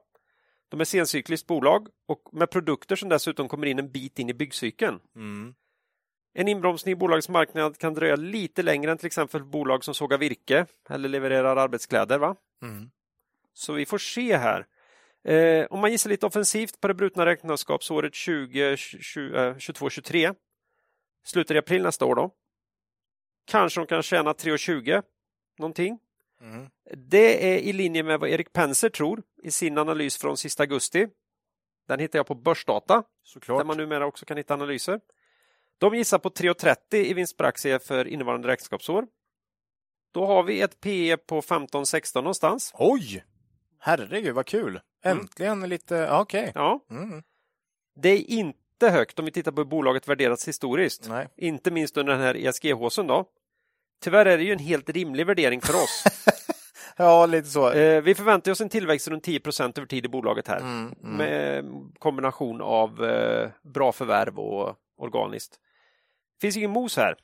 De 0.70 0.82
är 0.82 0.86
sencykliskt 0.86 1.48
bolag 1.48 1.88
och 2.08 2.22
med 2.32 2.50
produkter 2.50 2.96
som 2.96 3.10
dessutom 3.10 3.48
kommer 3.48 3.68
in 3.68 3.80
en 3.80 3.92
bit 3.92 4.20
in 4.20 4.30
i 4.30 4.34
byggcykeln. 4.34 5.00
Mm. 5.16 5.56
En 6.38 6.48
inbromsning 6.48 6.92
i 6.92 6.96
bolagets 6.96 7.30
marknad 7.30 7.78
kan 7.78 7.94
dröja 7.94 8.16
lite 8.16 8.64
längre 8.64 8.92
än 8.92 8.98
till 8.98 9.08
exempel 9.08 9.44
bolag 9.44 9.84
som 9.84 9.94
sågar 9.94 10.18
virke 10.18 10.66
eller 10.90 11.10
levererar 11.10 11.58
arbetskläder. 11.58 12.18
Va? 12.18 12.36
Mm. 12.62 12.90
Så 13.54 13.74
vi 13.74 13.86
får 13.86 13.98
se 13.98 14.38
här. 14.38 14.66
Eh, 15.24 15.66
om 15.70 15.80
man 15.80 15.92
gissar 15.92 16.10
lite 16.10 16.26
offensivt 16.26 16.82
på 16.82 16.88
det 16.88 16.94
brutna 16.94 17.26
räkenskapsåret 17.26 18.14
2022-23 18.14 20.36
slutar 21.24 21.56
i 21.56 21.58
april 21.58 21.84
nästa 21.84 22.06
år 22.06 22.16
då. 22.16 22.32
Kanske 23.46 23.82
de 23.82 23.88
kan 23.88 24.04
tjäna 24.04 24.34
3,20 24.34 25.04
någonting. 25.58 26.00
Mm. 26.42 26.68
Det 27.10 27.54
är 27.54 27.58
i 27.58 27.74
linje 27.74 28.04
med 28.04 28.20
vad 28.20 28.30
Erik 28.30 28.54
Penser 28.54 28.90
tror 28.90 29.24
i 29.44 29.52
sin 29.52 29.78
analys 29.78 30.18
från 30.18 30.38
sista 30.38 30.64
augusti. 30.64 31.08
Den 31.88 32.00
hittar 32.00 32.20
jag 32.20 32.28
på 32.28 32.36
Börsdata, 32.36 33.04
Såklart. 33.24 33.60
där 33.60 33.66
man 33.66 33.78
numera 33.78 34.06
också 34.06 34.26
kan 34.26 34.38
hitta 34.38 34.54
analyser. 34.54 35.00
De 35.78 35.96
gissar 35.96 36.20
på 36.20 36.30
3,30 36.30 36.76
i 36.96 37.14
vinst 37.14 37.38
per 37.38 37.46
aktie 37.46 37.80
för 37.80 38.08
innevarande 38.08 38.48
räkenskapsår. 38.48 39.06
Då 40.14 40.26
har 40.26 40.44
vi 40.44 40.62
ett 40.62 40.80
PE 40.80 41.18
på 41.18 41.42
15-16 41.42 42.16
någonstans. 42.16 42.72
Oj! 42.76 43.24
Herregud 43.80 44.36
vad 44.36 44.46
kul! 44.46 44.80
Äntligen 45.04 45.70
lite, 45.70 45.96
ja, 45.96 46.22
okej. 46.22 46.52
Ja, 46.56 46.80
Mm. 46.92 47.24
det 47.96 48.10
är 48.10 48.30
inte 48.32 48.90
högt 48.90 49.20
om 49.20 49.26
vi 49.26 49.32
tittar 49.32 49.52
på 49.52 49.62
hur 49.62 49.66
bolaget 49.66 50.08
värderats 50.08 50.48
historiskt. 50.48 51.10
Nej. 51.10 51.28
Inte 51.38 51.72
minst 51.72 51.98
under 51.98 52.14
den 52.14 52.22
här 52.22 52.36
ESG-håsen 52.38 53.08
då. 53.08 53.26
Tyvärr 54.04 54.26
är 54.26 54.38
det 54.38 54.44
ju 54.44 54.52
en 54.54 54.60
helt 54.60 54.90
rimlig 54.90 55.26
värdering 55.28 55.62
för 55.62 55.74
oss. 55.74 56.04
Ja, 56.98 57.26
lite 57.26 57.48
så. 57.50 57.72
Eh, 57.72 58.02
vi 58.02 58.16
förväntar 58.16 58.52
oss 58.52 58.62
en 58.62 58.70
tillväxt 58.70 59.08
runt 59.08 59.28
10% 59.28 59.78
över 59.78 59.88
tid 59.88 60.06
i 60.06 60.10
bolaget 60.10 60.48
här. 60.48 60.60
Mm, 60.60 60.96
mm. 61.04 61.18
Med 61.18 61.66
kombination 62.00 62.62
av 62.62 63.06
eh, 63.06 63.50
bra 63.64 63.92
förvärv 63.92 64.40
och 64.40 64.76
organiskt. 64.98 65.60
Finns 66.46 66.58
ingen 66.58 66.72
mos 66.72 66.98
här. 66.98 67.16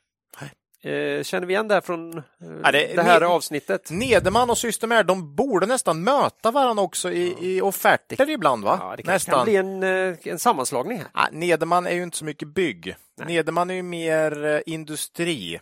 Eh, 0.84 1.24
känner 1.24 1.48
vi 1.48 1.54
igen 1.54 1.68
det 1.68 1.74
här 1.74 1.82
från 1.82 2.18
eh, 2.18 2.24
Ja, 2.64 2.72
det, 2.72 2.96
det- 2.96 3.02
här 3.04 3.20
ni- 3.20 3.26
avsnittet? 3.26 3.90
Nederman 3.92 4.50
och 4.50 4.58
Systemair, 4.58 5.04
de 5.04 5.36
borde 5.36 5.66
nästan 5.66 6.04
möta 6.04 6.52
varandra 6.52 6.84
också 6.84 7.12
i, 7.12 7.36
i 7.40 7.62
offerter 7.62 8.30
ibland, 8.30 8.64
va? 8.64 8.78
Ja, 8.82 8.94
det 8.98 9.04
kan, 9.04 9.14
nästan. 9.14 9.36
kan 9.36 9.44
bli 9.46 9.56
en, 9.56 9.84
eh, 9.84 10.16
en 10.24 10.40
sammanslagning 10.40 10.98
här. 10.98 11.08
Ja, 11.14 11.28
Nederman 11.32 11.88
är 11.88 11.92
ju 11.92 12.04
inte 12.04 12.18
så 12.18 12.26
mycket 12.26 12.48
bygg. 12.48 12.96
Nederman 13.28 13.70
är 13.70 13.74
ju 13.74 13.84
mer 13.84 14.46
eh, 14.46 14.60
industri. 14.66 15.60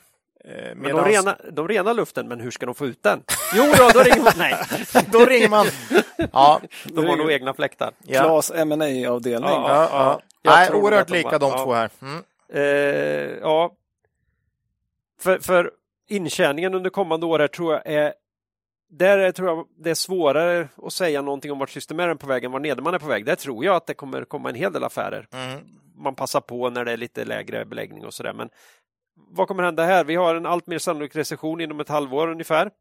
Men 0.75 0.77
medans- 0.77 1.03
de, 1.03 1.09
rena, 1.11 1.37
de 1.51 1.67
renar 1.67 1.93
luften, 1.93 2.27
men 2.27 2.39
hur 2.39 2.51
ska 2.51 2.65
de 2.65 2.75
få 2.75 2.85
ut 2.87 3.03
den? 3.03 3.23
Jo 3.55 3.63
då, 3.77 3.89
då 3.93 3.99
ringer 3.99 4.23
man. 4.23 4.33
Nej, 4.37 4.55
Då 5.11 5.25
ringer 5.25 5.49
man. 5.49 5.65
Ja, 6.33 6.61
de 6.83 7.05
har 7.05 7.17
nog 7.17 7.31
egna 7.31 7.53
fläktar. 7.53 7.91
ja. 8.05 8.21
Klas 8.21 8.51
ma 8.51 9.09
avdelning 9.09 9.49
Ja. 9.49 9.69
ja, 9.69 9.89
ja. 9.91 10.21
Jag 10.41 10.51
Nej, 10.55 10.71
oerhört 10.81 11.07
de 11.07 11.13
lika 11.17 11.29
var- 11.29 11.39
de 11.39 11.51
ja. 11.51 11.63
två 11.63 11.73
här. 11.73 11.89
Mm. 12.01 12.23
Eh, 12.53 12.61
ja. 13.41 13.75
För, 15.19 15.39
för 15.39 15.71
intjäningen 16.07 16.73
under 16.73 16.89
kommande 16.89 17.25
år 17.25 17.39
här 17.39 17.47
tror 17.47 17.73
jag 17.73 17.85
är 17.85 18.13
där 18.89 19.17
är- 19.17 19.31
tror 19.31 19.47
jag 19.49 19.67
det 19.77 19.89
är 19.89 19.95
svårare 19.95 20.67
att 20.77 20.93
säga 20.93 21.21
någonting 21.21 21.51
om 21.51 21.59
vart 21.59 21.69
Systemair 21.69 22.07
är 22.07 22.15
på 22.15 22.27
väg 22.27 22.43
än 22.43 22.51
var 22.51 22.59
Nederman 22.59 22.93
är 22.93 22.99
på 22.99 23.07
väg. 23.07 23.25
Där 23.25 23.35
tror 23.35 23.65
jag 23.65 23.75
att 23.75 23.87
det 23.87 23.93
kommer 23.93 24.23
komma 24.25 24.49
en 24.49 24.55
hel 24.55 24.73
del 24.73 24.83
affärer. 24.83 25.27
Mm. 25.31 25.59
Man 25.95 26.15
passar 26.15 26.41
på 26.41 26.69
när 26.69 26.85
det 26.85 26.91
är 26.91 26.97
lite 26.97 27.25
lägre 27.25 27.65
beläggning 27.65 28.05
och 28.05 28.13
sådär. 28.13 28.33
Men 28.33 28.49
vad 29.15 29.47
kommer 29.47 29.63
hända 29.63 29.83
här? 29.85 30.03
Vi 30.03 30.15
har 30.15 30.35
en 30.35 30.45
allt 30.45 30.67
mer 30.67 30.77
sannolik 30.77 31.15
recession 31.15 31.61
inom 31.61 31.79
ett 31.79 31.89
halvår 31.89 32.27
ungefär. 32.27 32.71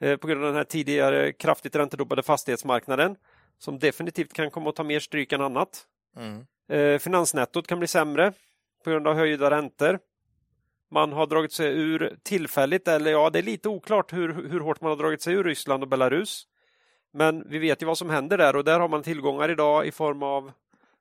Eh, 0.00 0.16
på 0.16 0.26
grund 0.26 0.40
av 0.40 0.46
den 0.46 0.56
här 0.56 0.64
tidigare 0.64 1.32
kraftigt 1.32 1.76
räntedopade 1.76 2.22
fastighetsmarknaden 2.22 3.16
som 3.58 3.78
definitivt 3.78 4.32
kan 4.32 4.50
komma 4.50 4.68
att 4.70 4.76
ta 4.76 4.84
mer 4.84 5.00
stryk 5.00 5.32
än 5.32 5.40
annat. 5.40 5.84
Mm. 6.16 6.46
Eh, 6.68 6.98
finansnettot 6.98 7.66
kan 7.66 7.78
bli 7.78 7.88
sämre 7.88 8.32
på 8.88 8.92
grund 8.92 9.08
av 9.08 9.14
höjda 9.14 9.50
räntor. 9.50 9.98
Man 10.90 11.12
har 11.12 11.26
dragit 11.26 11.52
sig 11.52 11.66
ur 11.80 12.16
tillfälligt, 12.22 12.88
eller 12.88 13.10
ja, 13.10 13.30
det 13.30 13.38
är 13.38 13.42
lite 13.42 13.68
oklart 13.68 14.12
hur, 14.12 14.48
hur 14.48 14.60
hårt 14.60 14.80
man 14.80 14.90
har 14.90 14.96
dragit 14.96 15.22
sig 15.22 15.34
ur 15.34 15.44
Ryssland 15.44 15.82
och 15.82 15.88
Belarus. 15.88 16.46
Men 17.12 17.48
vi 17.48 17.58
vet 17.58 17.82
ju 17.82 17.86
vad 17.86 17.98
som 17.98 18.10
händer 18.10 18.38
där 18.38 18.56
och 18.56 18.64
där 18.64 18.80
har 18.80 18.88
man 18.88 19.02
tillgångar 19.02 19.50
idag 19.50 19.86
i 19.86 19.92
form 19.92 20.22
av 20.22 20.52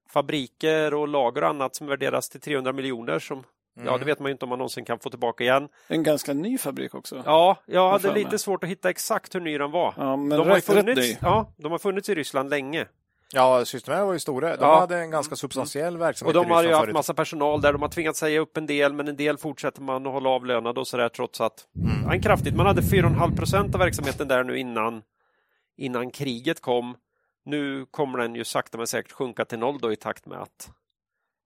fabriker 0.09 0.93
och 0.93 1.07
lager 1.07 1.41
och 1.43 1.49
annat 1.49 1.75
som 1.75 1.87
värderas 1.87 2.29
till 2.29 2.41
300 2.41 2.73
miljoner 2.73 3.19
som 3.19 3.43
Ja, 3.79 3.81
Mm. 3.83 3.99
det 3.99 4.05
vet 4.05 4.19
man 4.19 4.29
ju 4.29 4.31
inte 4.31 4.45
om 4.45 4.49
man 4.49 4.57
någonsin 4.57 4.85
kan 4.85 4.99
få 4.99 5.09
tillbaka 5.09 5.43
igen. 5.43 5.69
En 5.87 6.03
ganska 6.03 6.33
ny 6.33 6.57
fabrik 6.57 6.95
också. 6.95 7.23
Ja, 7.25 7.57
jag 7.65 7.91
hade 7.91 8.13
lite 8.13 8.37
svårt 8.37 8.63
att 8.63 8.69
hitta 8.69 8.89
exakt 8.89 9.35
hur 9.35 9.39
ny 9.39 9.57
den 9.57 9.71
var. 9.71 9.93
Ja, 9.97 10.15
men 10.15 10.29
de, 10.37 10.47
har 10.49 10.59
funnits, 10.59 11.17
ja, 11.21 11.53
de 11.57 11.71
har 11.71 11.79
funnits 11.79 12.09
i 12.09 12.15
Ryssland 12.15 12.49
länge. 12.49 12.85
Ja, 13.33 13.65
Systemair 13.65 14.03
var 14.05 14.13
ju 14.13 14.19
stora. 14.19 14.55
De 14.57 14.63
Ja. 14.63 14.79
hade 14.79 14.97
en 14.99 15.11
ganska 15.11 15.35
substantiell 15.35 15.95
Och 15.95 16.01
verksamhet 16.01 16.33
de 16.33 16.47
i 16.47 16.49
har 16.53 16.63
ju 16.63 16.69
haft 16.69 16.81
förut. 16.81 16.93
massa 16.93 17.13
personal 17.13 17.61
där. 17.61 17.73
De 17.73 17.81
har 17.81 17.89
tvingats 17.89 18.19
säga 18.19 18.39
upp 18.39 18.57
en 18.57 18.65
del, 18.65 18.93
men 18.93 19.07
en 19.07 19.15
del 19.15 19.37
fortsätter 19.37 19.81
man 19.81 20.07
att 20.07 20.13
hålla 20.13 20.29
avlönade 20.29 20.79
och 20.79 20.87
sådär 20.87 21.09
trots 21.09 21.41
att 21.41 21.67
ja, 22.05 22.13
en 22.13 22.21
kraftigt. 22.21 22.55
Man 22.55 22.65
hade 22.65 22.81
4,5 22.81 23.35
procent 23.35 23.75
av 23.75 23.79
verksamheten 23.79 24.27
där 24.27 24.43
nu 24.43 24.57
innan, 24.59 25.01
innan 25.77 26.11
kriget 26.11 26.61
kom. 26.61 26.95
Nu 27.45 27.85
kommer 27.91 28.19
den 28.19 28.35
ju 28.35 28.43
sakta 28.43 28.77
men 28.77 28.87
säkert 28.87 29.11
sjunka 29.11 29.45
till 29.45 29.59
noll 29.59 29.79
då 29.79 29.91
i 29.91 29.95
takt 29.95 30.25
med 30.25 30.37
att 30.41 30.69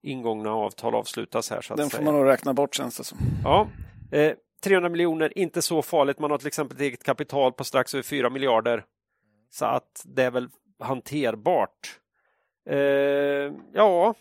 ingångna 0.03 0.51
avtal 0.51 0.95
avslutas 0.95 1.49
här. 1.49 1.61
Så 1.61 1.73
att 1.73 1.77
Den 1.77 1.89
får 1.89 1.97
säga. 1.97 2.05
man 2.05 2.13
nog 2.13 2.25
räkna 2.25 2.53
bort 2.53 2.75
känns 2.75 2.97
det 2.97 3.03
som. 3.03 3.17
Ja, 3.43 3.67
eh, 4.11 4.33
300 4.63 4.89
miljoner, 4.89 5.37
inte 5.37 5.61
så 5.61 5.81
farligt. 5.81 6.19
Man 6.19 6.31
har 6.31 6.37
till 6.37 6.47
exempel 6.47 6.75
ett 6.77 6.81
eget 6.81 7.03
kapital 7.03 7.51
på 7.53 7.63
strax 7.63 7.93
över 7.93 8.03
4 8.03 8.29
miljarder. 8.29 8.83
Så 9.49 9.65
att 9.65 10.01
det 10.05 10.23
är 10.23 10.31
väl 10.31 10.49
hanterbart. 10.81 11.99
Eh, 12.69 12.77
ja, 13.73 14.13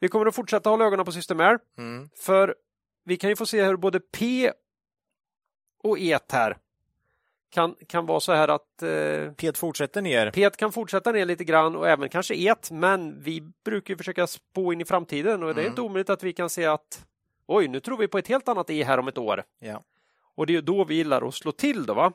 vi 0.00 0.08
kommer 0.08 0.26
att 0.26 0.34
fortsätta 0.34 0.70
hålla 0.70 0.84
ögonen 0.84 1.04
på 1.04 1.12
Systemair. 1.12 1.58
Mm. 1.78 2.08
För 2.16 2.54
vi 3.04 3.16
kan 3.16 3.30
ju 3.30 3.36
få 3.36 3.46
se 3.46 3.64
hur 3.64 3.76
både 3.76 4.00
P 4.00 4.52
och 5.82 5.98
ET 5.98 6.32
här 6.32 6.56
kan, 7.50 7.74
kan 7.88 8.06
vara 8.06 8.20
så 8.20 8.32
här 8.32 8.48
att 8.48 8.82
eh, 8.82 9.32
Pet 9.32 9.58
fortsätter 9.58 10.02
ner. 10.02 10.30
P 10.30 10.50
kan 10.50 10.72
fortsätta 10.72 11.12
ner 11.12 11.24
lite 11.26 11.44
grann 11.44 11.76
och 11.76 11.88
även 11.88 12.08
kanske 12.08 12.34
ET, 12.34 12.70
men 12.70 13.22
vi 13.22 13.40
brukar 13.64 13.94
ju 13.94 13.98
försöka 13.98 14.26
spå 14.26 14.72
in 14.72 14.80
i 14.80 14.84
framtiden 14.84 15.42
och 15.42 15.54
det 15.54 15.60
är 15.60 15.64
Mm. 15.64 15.70
inte 15.72 15.82
omöjligt 15.82 16.10
att 16.10 16.22
vi 16.22 16.32
kan 16.32 16.50
se 16.50 16.64
att 16.66 17.06
oj, 17.46 17.68
nu 17.68 17.80
tror 17.80 17.96
vi 17.96 18.08
på 18.08 18.18
ett 18.18 18.28
helt 18.28 18.48
annat 18.48 18.70
E 18.70 18.84
här 18.84 18.98
om 18.98 19.08
ett 19.08 19.18
år. 19.18 19.44
Ja. 19.58 19.82
Och 20.34 20.46
det 20.46 20.52
är 20.52 20.54
ju 20.54 20.60
då 20.60 20.84
vi 20.84 20.94
gillar 20.94 21.28
att 21.28 21.34
slå 21.34 21.52
till 21.52 21.86
då 21.86 21.94
va. 21.94 22.12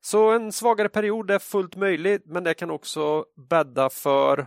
Så 0.00 0.30
en 0.30 0.52
svagare 0.52 0.88
period 0.88 1.30
är 1.30 1.38
fullt 1.38 1.76
möjligt, 1.76 2.22
men 2.26 2.44
det 2.44 2.54
kan 2.54 2.70
också 2.70 3.24
bädda 3.48 3.90
för 3.90 4.46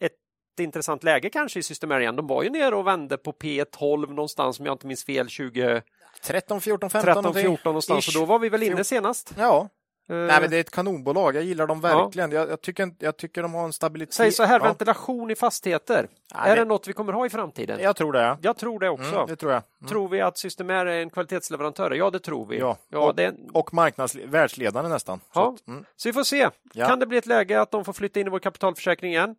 ett 0.00 0.60
intressant 0.60 1.02
läge 1.04 1.30
kanske 1.30 1.58
i 1.58 1.62
Systemair 1.62 2.00
igen. 2.00 2.16
De 2.16 2.26
var 2.26 2.42
ju 2.42 2.50
nere 2.50 2.76
och 2.76 2.86
vände 2.86 3.16
på 3.16 3.32
P12 3.32 4.08
någonstans 4.08 4.60
om 4.60 4.66
jag 4.66 4.74
inte 4.74 4.86
minns 4.86 5.04
fel 5.04 5.26
2013, 5.26 5.82
13, 6.22 6.60
14, 6.60 6.90
15 6.90 7.12
14 7.12 7.22
någonting. 7.22 7.58
någonstans 7.64 8.08
Ish. 8.08 8.16
och 8.16 8.20
då 8.20 8.26
var 8.26 8.38
vi 8.38 8.48
väl 8.48 8.62
inne 8.62 8.84
senast. 8.84 9.34
Ja, 9.38 9.68
Nej, 10.08 10.40
men 10.40 10.50
det 10.50 10.56
är 10.56 10.60
ett 10.60 10.70
kanonbolag. 10.70 11.36
Jag 11.36 11.42
gillar 11.42 11.66
dem 11.66 11.80
verkligen. 11.80 12.30
Jag, 12.30 12.50
jag, 12.50 12.60
tycker, 12.60 12.90
jag 12.98 13.16
tycker 13.16 13.42
de 13.42 13.54
har 13.54 13.64
en 13.64 13.72
stabilitet. 13.72 14.14
Säg 14.14 14.32
så 14.32 14.42
här, 14.42 14.60
ja, 14.60 14.64
ventilation 14.64 15.30
i 15.30 15.34
fastigheter. 15.36 16.08
Ja, 16.34 16.38
är 16.40 16.56
det- 16.56 16.60
det 16.62 16.64
något 16.68 16.88
vi 16.88 16.92
kommer 16.92 17.12
ha 17.12 17.26
i 17.26 17.30
framtiden? 17.30 17.80
Jag 17.80 17.96
tror 17.96 18.12
det. 18.12 18.20
Ja. 18.22 18.38
Jag 18.42 18.56
tror 18.56 18.80
det 18.80 18.88
också. 18.88 19.14
Mm, 19.14 19.26
det 19.26 19.36
tror 19.36 19.52
jag. 19.52 19.62
Mm. 19.80 19.88
Tror 19.88 20.08
vi 20.08 20.20
att 20.20 20.38
Systemair 20.38 20.86
är 20.86 21.00
en 21.02 21.10
kvalitetsleverantör? 21.10 21.90
Ja, 21.90 22.10
det 22.10 22.20
tror 22.20 22.46
vi. 22.46 22.58
Ja. 22.58 22.76
ja 22.88 22.98
Och- 22.98 23.14
det, 23.14 23.34
Och 23.52 23.74
marknads 23.74 24.14
världsledande 24.16 24.90
nästan. 24.90 25.18
Så 25.18 25.24
Ja. 25.34 25.54
att, 25.54 25.68
mm, 25.68 25.84
så 25.96 26.08
vi 26.08 26.12
får 26.12 26.24
se. 26.24 26.48
Ja. 26.72 26.86
Kan 26.86 26.98
det 26.98 27.06
bli 27.06 27.18
ett 27.18 27.26
läge 27.26 27.60
att 27.60 27.70
de 27.70 27.84
får 27.84 27.92
flytta 27.92 28.20
in 28.20 28.26
i 28.26 28.30
vår 28.30 28.38
kapitalförsäkring 28.38 29.10
igen? 29.12 29.36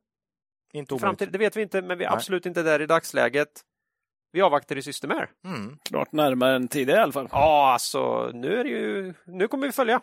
inte 0.73 0.93
omöjligt. 0.93 1.31
det 1.31 1.37
vet 1.37 1.55
vi 1.57 1.61
inte, 1.61 1.81
men 1.81 1.97
vi 1.97 2.03
är 2.03 2.09
Nej. 2.09 2.15
absolut 2.17 2.45
inte 2.45 2.63
där 2.63 2.81
i 2.81 2.85
dagsläget. 2.85 3.47
Vi 4.31 4.41
avvaktar 4.41 4.77
i 4.77 4.81
Systemair. 4.81 5.29
Mm. 5.45 5.77
Klart 5.83 6.11
närmare 6.11 6.55
än 6.55 6.67
tidigare 6.67 6.99
i 6.99 7.03
alla 7.03 7.11
fall. 7.11 7.27
Ja, 7.31 7.73
alltså 7.73 8.31
nu 8.33 8.59
är 8.59 8.63
det 8.63 8.69
ju... 8.69 9.13
Nu 9.25 9.47
kommer 9.47 9.67
vi 9.67 9.71
följa. 9.73 10.01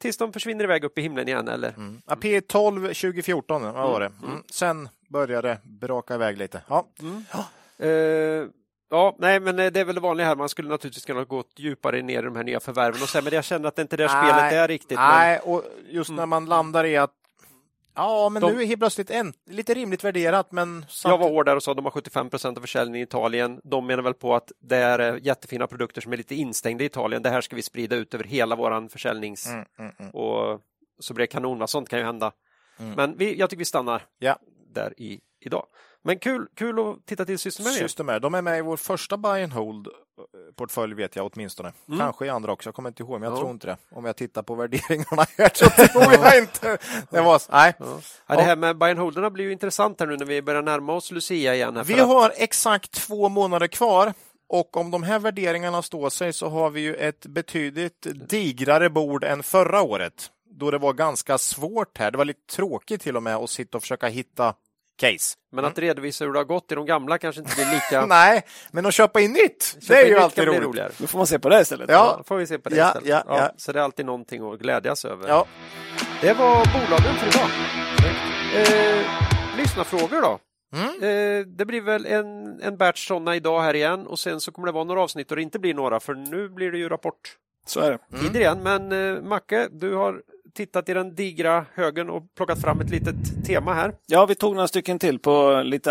Tills 0.00 0.16
de 0.16 0.32
försvinner 0.32 0.64
iväg 0.64 0.84
upp 0.84 0.98
i 0.98 1.02
himlen 1.02 1.28
igen, 1.28 1.48
eller? 1.48 1.68
Mm. 1.68 2.02
Ja, 2.06 2.14
P12 2.14 2.80
2014 2.80 3.62
vad 3.62 3.74
var 3.74 4.00
det. 4.00 4.12
Mm. 4.24 4.42
Sen 4.50 4.88
började 5.08 5.48
det 5.48 5.58
braka 5.64 6.14
iväg 6.14 6.38
lite. 6.38 6.62
Ja. 6.68 6.86
Eh, 7.78 7.88
ja, 8.90 9.16
nej, 9.18 9.40
men 9.40 9.58
eh, 9.58 9.72
det 9.72 9.80
är 9.80 9.84
väl 9.84 9.94
det 9.94 10.00
vanliga 10.00 10.26
här. 10.26 10.36
Man 10.36 10.48
skulle 10.48 10.68
naturligtvis 10.68 11.04
kunna 11.04 11.24
gå 11.24 11.44
djupare 11.56 12.02
ner 12.02 12.18
i 12.18 12.24
de 12.24 12.36
här 12.36 12.44
nya 12.44 12.60
förvärven 12.60 13.02
och 13.02 13.08
säga, 13.08 13.22
men 13.22 13.32
jag 13.32 13.44
känner 13.44 13.68
att 13.68 13.76
det 13.76 13.82
inte 13.82 13.96
är 13.96 13.98
där 13.98 14.08
spelet 14.08 14.52
är 14.52 14.68
riktigt. 14.68 14.98
men- 14.98 15.08
Nej, 15.10 15.38
och 15.38 15.64
just 15.88 16.10
när 16.10 16.26
man 16.26 16.46
landar 16.46 16.84
i 16.84 16.96
att 16.96 17.10
Ja, 17.94 18.28
men 18.28 18.42
De- 18.42 18.52
nu 18.52 18.62
är 18.62 18.66
helt 18.66 18.80
plötsligt 18.80 19.10
en, 19.10 19.32
lite 19.46 19.74
rimligt 19.74 20.04
värderat, 20.04 20.52
men 20.52 20.86
Jag 21.04 21.18
var 21.18 21.28
hård 21.28 21.46
där 21.46 21.56
och 21.56 21.62
sa 21.62 21.70
att 21.70 21.76
de 21.76 21.84
har 21.84 21.92
75 21.92 22.30
procent 22.30 22.58
av 22.58 22.60
försäljningen 22.62 23.00
i 23.00 23.02
Italien. 23.02 23.60
De 23.64 23.86
menar 23.86 24.02
väl 24.02 24.14
på 24.14 24.34
att 24.34 24.52
det 24.60 24.76
är 24.76 24.98
eh, 24.98 25.18
jättefina 25.22 25.66
produkter 25.66 26.00
som 26.00 26.12
är 26.12 26.16
lite 26.16 26.34
instängda 26.34 26.84
i 26.84 26.86
Italien. 26.86 27.22
Det 27.22 27.30
här 27.30 27.40
ska 27.40 27.56
vi 27.56 27.62
sprida 27.62 27.96
ut 27.96 28.14
över 28.14 28.24
hela 28.24 28.56
våran 28.56 28.88
försäljnings... 28.88 29.46
Mm, 29.46 29.64
mm, 29.78 29.92
mm. 29.98 30.10
Och 30.10 30.60
så 30.98 31.14
blir 31.14 31.22
det 31.22 31.32
kanon, 31.32 31.68
sånt 31.68 31.88
kan 31.88 31.98
ju 31.98 32.04
hända. 32.04 32.32
Mm. 32.78 32.92
Men 32.94 33.16
vi, 33.16 33.38
jag 33.38 33.50
tycker 33.50 33.58
vi 33.58 33.64
stannar 33.64 34.02
Ja. 34.18 34.38
där 34.74 34.94
i, 35.00 35.20
idag. 35.40 35.66
Men 36.02 36.18
kul, 36.18 36.46
kul 36.56 36.78
att 36.78 37.06
titta 37.06 37.24
till 37.24 37.38
Systemair. 37.38 37.72
Systemair. 37.74 38.20
De 38.20 38.34
är 38.34 38.42
med 38.42 38.58
i 38.58 38.62
vår 38.62 38.76
första 38.76 39.16
buy 39.16 39.42
and 39.42 39.52
hold 39.52 39.86
eh, 39.86 39.92
portfölj 40.56 40.94
vet 40.94 41.16
jag 41.16 41.30
åtminstone. 41.34 41.72
Kanske 41.98 42.26
i 42.26 42.28
andra 42.28 42.52
också, 42.52 42.68
jag 42.68 42.74
kommer 42.74 42.88
inte 42.88 43.02
ihåg, 43.02 43.20
men 43.20 43.22
jag 43.22 43.28
Mm. 43.30 43.36
Ja. 43.36 43.40
tror 43.40 43.50
inte 43.50 43.66
det. 43.66 43.76
Om 43.90 44.04
jag 44.04 44.16
tittar 44.16 44.42
på 44.42 44.54
värderingarna 44.54 45.26
här 45.38 45.50
så 45.54 45.70
tror 45.92 46.12
jag 46.12 46.38
inte. 46.38 46.78
Det 47.10 47.20
var, 47.20 47.42
nej. 47.52 47.74
Ja. 47.78 48.00
Ja, 48.26 48.36
det 48.36 48.42
här 48.42 48.56
med 48.56 48.78
buy 48.78 48.90
and 48.90 48.98
holderna 48.98 49.30
blir 49.30 49.44
ju 49.44 49.52
intressant 49.52 50.00
här 50.00 50.06
nu 50.06 50.16
när 50.16 50.26
vi 50.26 50.42
börjar 50.42 50.62
närma 50.62 50.92
oss 50.92 51.10
Lucia 51.10 51.54
igen. 51.54 51.76
Här, 51.76 51.84
Vi 51.84 52.00
att- 52.00 52.08
har 52.08 52.32
exakt 52.36 52.90
två 52.92 53.28
månader 53.28 53.66
kvar 53.66 54.12
och 54.48 54.76
om 54.76 54.90
de 54.90 55.02
här 55.02 55.18
värderingarna 55.18 55.82
står 55.82 56.10
sig 56.10 56.32
så 56.32 56.48
har 56.48 56.70
vi 56.70 56.80
ju 56.80 56.94
ett 56.94 57.26
betydligt 57.26 58.06
digrare 58.28 58.90
bord 58.90 59.24
än 59.24 59.42
förra 59.42 59.82
året. 59.82 60.30
Då 60.52 60.70
det 60.70 60.78
var 60.78 60.92
ganska 60.92 61.38
svårt 61.38 61.98
här. 61.98 62.10
Det 62.10 62.18
var 62.18 62.24
lite 62.24 62.54
tråkigt 62.54 63.02
till 63.02 63.16
och 63.16 63.22
med 63.22 63.36
att 63.36 63.50
sitta 63.50 63.78
och 63.78 63.82
försöka 63.82 64.06
hitta 64.08 64.54
case. 65.00 65.34
Men 65.52 65.64
att 65.64 65.78
redovisa 65.78 66.24
hur 66.24 66.32
det 66.32 66.38
har 66.38 66.44
gått 66.44 66.72
i 66.72 66.74
de 66.74 66.86
gamla 66.86 67.18
kanske 67.18 67.40
inte 67.40 67.54
blir 67.54 67.74
lika... 67.74 68.06
Nej, 68.08 68.42
men 68.70 68.86
att 68.86 68.94
köpa 68.94 69.20
in 69.20 69.32
nytt, 69.32 69.76
det 69.80 69.86
Köpa 69.86 70.00
är 70.00 70.04
in 70.06 70.12
ju 70.12 70.18
alltid 70.18 70.44
roligt. 70.44 70.62
roligare. 70.62 70.90
Då 70.98 71.06
får 71.06 71.18
man 71.18 71.26
se 71.26 71.38
på 71.38 71.48
det 71.48 71.60
istället. 71.60 71.90
Ja. 71.90 72.14
Ja, 72.18 72.24
får 72.26 72.36
vi 72.36 72.46
se 72.46 72.58
på 72.58 72.68
det 72.68 72.76
Ja, 72.76 72.86
istället. 72.88 73.08
ja, 73.08 73.22
ja. 73.26 73.50
Så 73.56 73.72
det 73.72 73.78
är 73.78 73.82
alltid 73.82 74.06
någonting 74.06 74.52
att 74.52 74.58
glädjas 74.60 75.04
över. 75.04 75.28
Ja. 75.28 75.46
Det 76.20 76.32
var 76.32 76.54
bolagen 76.56 77.14
för 77.16 77.26
idag. 77.28 77.50
Eh, 78.54 79.06
lyssnarfrågor 79.56 80.22
då? 80.22 80.38
Mm. 80.74 80.88
Eh, 81.40 81.46
det 81.46 81.64
blir 81.66 81.80
väl 81.80 82.06
en, 82.06 82.60
en 82.62 82.76
batch 82.76 83.06
sådana 83.08 83.36
idag 83.36 83.60
här 83.60 83.74
igen 83.76 84.06
och 84.06 84.18
sen 84.18 84.40
så 84.40 84.52
kommer 84.52 84.66
det 84.66 84.72
vara 84.72 84.84
några 84.84 85.02
avsnitt 85.02 85.30
och 85.30 85.36
det 85.36 85.42
inte 85.42 85.58
blir 85.58 85.74
några 85.74 86.00
för 86.00 86.14
nu 86.14 86.48
blir 86.48 86.72
det 86.72 86.78
ju 86.78 86.88
rapport 86.88 87.36
Så 87.66 87.80
är 87.80 87.90
det. 87.90 88.18
Mm. 88.18 88.36
igen. 88.36 88.58
Men 88.62 88.92
eh, 89.16 89.22
Macke, 89.22 89.68
du 89.72 89.94
har 89.94 90.22
tittat 90.54 90.88
i 90.88 90.94
den 90.94 91.14
digra 91.14 91.66
högen 91.74 92.10
och 92.10 92.34
plockat 92.36 92.60
fram 92.60 92.80
ett 92.80 92.90
litet 92.90 93.44
tema 93.46 93.74
här. 93.74 93.92
Ja, 94.06 94.26
vi 94.26 94.34
tog 94.34 94.54
några 94.54 94.68
stycken 94.68 94.98
till 94.98 95.18
på 95.18 95.62
lite, 95.64 95.90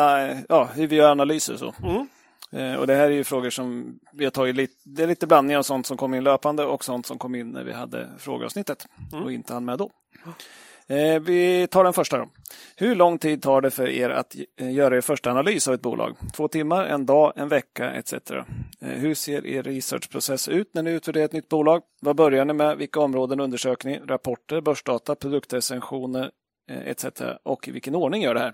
ja, 0.49 0.69
hur 0.75 0.87
vi 0.87 0.95
gör 0.95 1.11
analyser 1.11 1.53
och 1.53 1.59
så. 1.59 1.73
Mm. 1.83 2.07
Eh, 2.51 2.79
Och 2.79 2.87
det 2.87 2.95
här 2.95 3.03
är 3.05 3.09
ju 3.11 3.23
frågor 3.23 3.49
som 3.49 3.99
vi 4.13 4.23
har 4.23 4.31
tagit 4.31 4.55
lite, 4.55 4.73
det 4.83 5.03
är 5.03 5.07
lite 5.07 5.27
blandning 5.27 5.57
av 5.57 5.63
sånt 5.63 5.85
som 5.87 5.97
kom 5.97 6.13
in 6.13 6.23
löpande 6.23 6.65
och 6.65 6.83
sånt 6.85 7.05
som 7.05 7.17
kom 7.17 7.35
in 7.35 7.49
när 7.51 7.63
vi 7.63 7.73
hade 7.73 8.07
frågeavsnittet 8.19 8.87
Mm. 9.11 9.23
och 9.23 9.31
inte 9.31 9.53
hann 9.53 9.65
med 9.65 9.77
då. 9.77 9.89
Eh, 10.89 11.19
Vi 11.21 11.67
tar 11.71 11.83
den 11.83 11.93
första 11.93 12.17
då. 12.17 12.29
Hur 12.75 12.95
lång 12.95 13.17
tid 13.17 13.41
tar 13.41 13.61
det 13.61 13.71
för 13.71 13.87
er 13.89 14.09
att 14.09 14.35
eh, 14.59 14.71
göra 14.71 14.97
er 14.97 15.01
första 15.01 15.31
analys 15.31 15.67
av 15.67 15.73
ett 15.73 15.81
bolag? 15.81 16.15
Två 16.33 16.47
timmar, 16.47 16.85
en 16.85 17.05
dag, 17.05 17.33
en 17.35 17.47
vecka 17.47 17.91
etc. 17.91 18.13
Eh, 18.13 18.41
Hur 18.79 19.13
ser 19.13 19.45
er 19.45 19.63
researchprocess 19.63 20.47
ut 20.47 20.73
när 20.73 20.83
ni 20.83 20.91
utvärderar 20.91 21.25
ett 21.25 21.33
nytt 21.33 21.49
bolag? 21.49 21.81
Vad 22.01 22.15
börjar 22.15 22.45
ni 22.45 22.53
med? 22.53 22.77
Vilka 22.77 22.99
områden 22.99 23.39
undersöker 23.39 23.87
ni? 23.87 23.99
Rapporter, 24.07 24.61
börsdata, 24.61 25.15
produktrecensioner 25.15 26.31
etc. 26.85 27.05
Och 27.43 27.67
i 27.67 27.71
vilken 27.71 27.95
ordning 27.95 28.21
gör 28.21 28.33
det 28.33 28.39
här? 28.39 28.53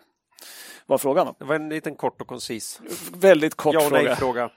Var 0.85 0.97
frågan 0.97 1.25
då. 1.25 1.35
Det 1.39 1.45
var 1.45 1.55
en 1.55 1.69
liten 1.69 1.95
kort 1.95 2.21
och 2.21 2.27
koncis 2.27 2.81
Väldigt 3.13 3.55
kort 3.55 3.73
ja 3.73 3.79
och 3.79 3.85
fråga. 3.89 4.03
nej-fråga. 4.03 4.49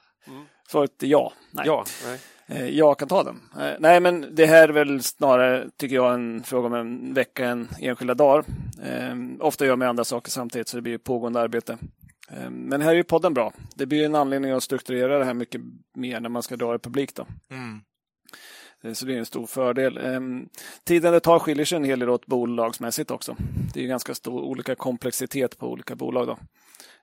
Svaret 0.68 1.02
är 1.02 1.06
ja. 1.06 1.32
Nej. 1.50 1.66
Ja, 1.66 1.84
nej. 2.06 2.18
Eh, 2.48 2.68
Jag 2.68 2.98
kan 2.98 3.08
ta 3.08 3.22
den. 3.22 3.40
Eh, 3.60 3.76
Nej, 3.78 4.00
men 4.00 4.34
det 4.34 4.46
här 4.46 4.68
är 4.68 4.72
väl 4.72 5.02
snarare, 5.02 5.70
tycker 5.76 5.96
jag, 5.96 6.14
en 6.14 6.42
fråga 6.42 6.66
om 6.66 6.74
en 6.74 7.14
vecka 7.14 7.46
än 7.46 7.68
enskilda 7.80 8.14
dagar. 8.14 8.44
Eh, 8.82 9.16
ofta 9.40 9.66
gör 9.66 9.76
man 9.76 9.88
andra 9.88 10.04
saker 10.04 10.30
samtidigt, 10.30 10.68
så 10.68 10.76
det 10.76 10.82
blir 10.82 10.98
pågående 10.98 11.40
arbete. 11.40 11.78
Men 12.50 12.80
här 12.80 12.90
är 12.90 12.94
ju 12.94 13.04
podden 13.04 13.34
bra. 13.34 13.52
Det 13.74 13.86
blir 13.86 14.04
en 14.04 14.14
anledning 14.14 14.50
att 14.50 14.62
strukturera 14.62 15.18
det 15.18 15.24
här 15.24 15.34
mycket 15.34 15.60
mer 15.96 16.20
när 16.20 16.28
man 16.28 16.42
ska 16.42 16.56
dra 16.56 16.74
i 16.74 16.78
publik. 16.78 17.14
Då. 17.14 17.26
Mm. 17.50 18.94
Så 18.94 19.06
det 19.06 19.14
är 19.14 19.18
en 19.18 19.26
stor 19.26 19.46
fördel. 19.46 19.98
Tiden 20.84 21.12
det 21.12 21.20
tar 21.20 21.38
skiljer 21.38 21.64
sig 21.64 21.76
en 21.76 21.84
hel 21.84 21.98
del 21.98 22.08
åt 22.08 22.26
bolagsmässigt 22.26 23.10
också. 23.10 23.36
Det 23.74 23.84
är 23.84 23.86
ganska 23.86 24.14
stor 24.14 24.40
olika 24.40 24.74
komplexitet 24.74 25.58
på 25.58 25.66
olika 25.72 25.96
bolag. 25.96 26.26
Då. 26.26 26.38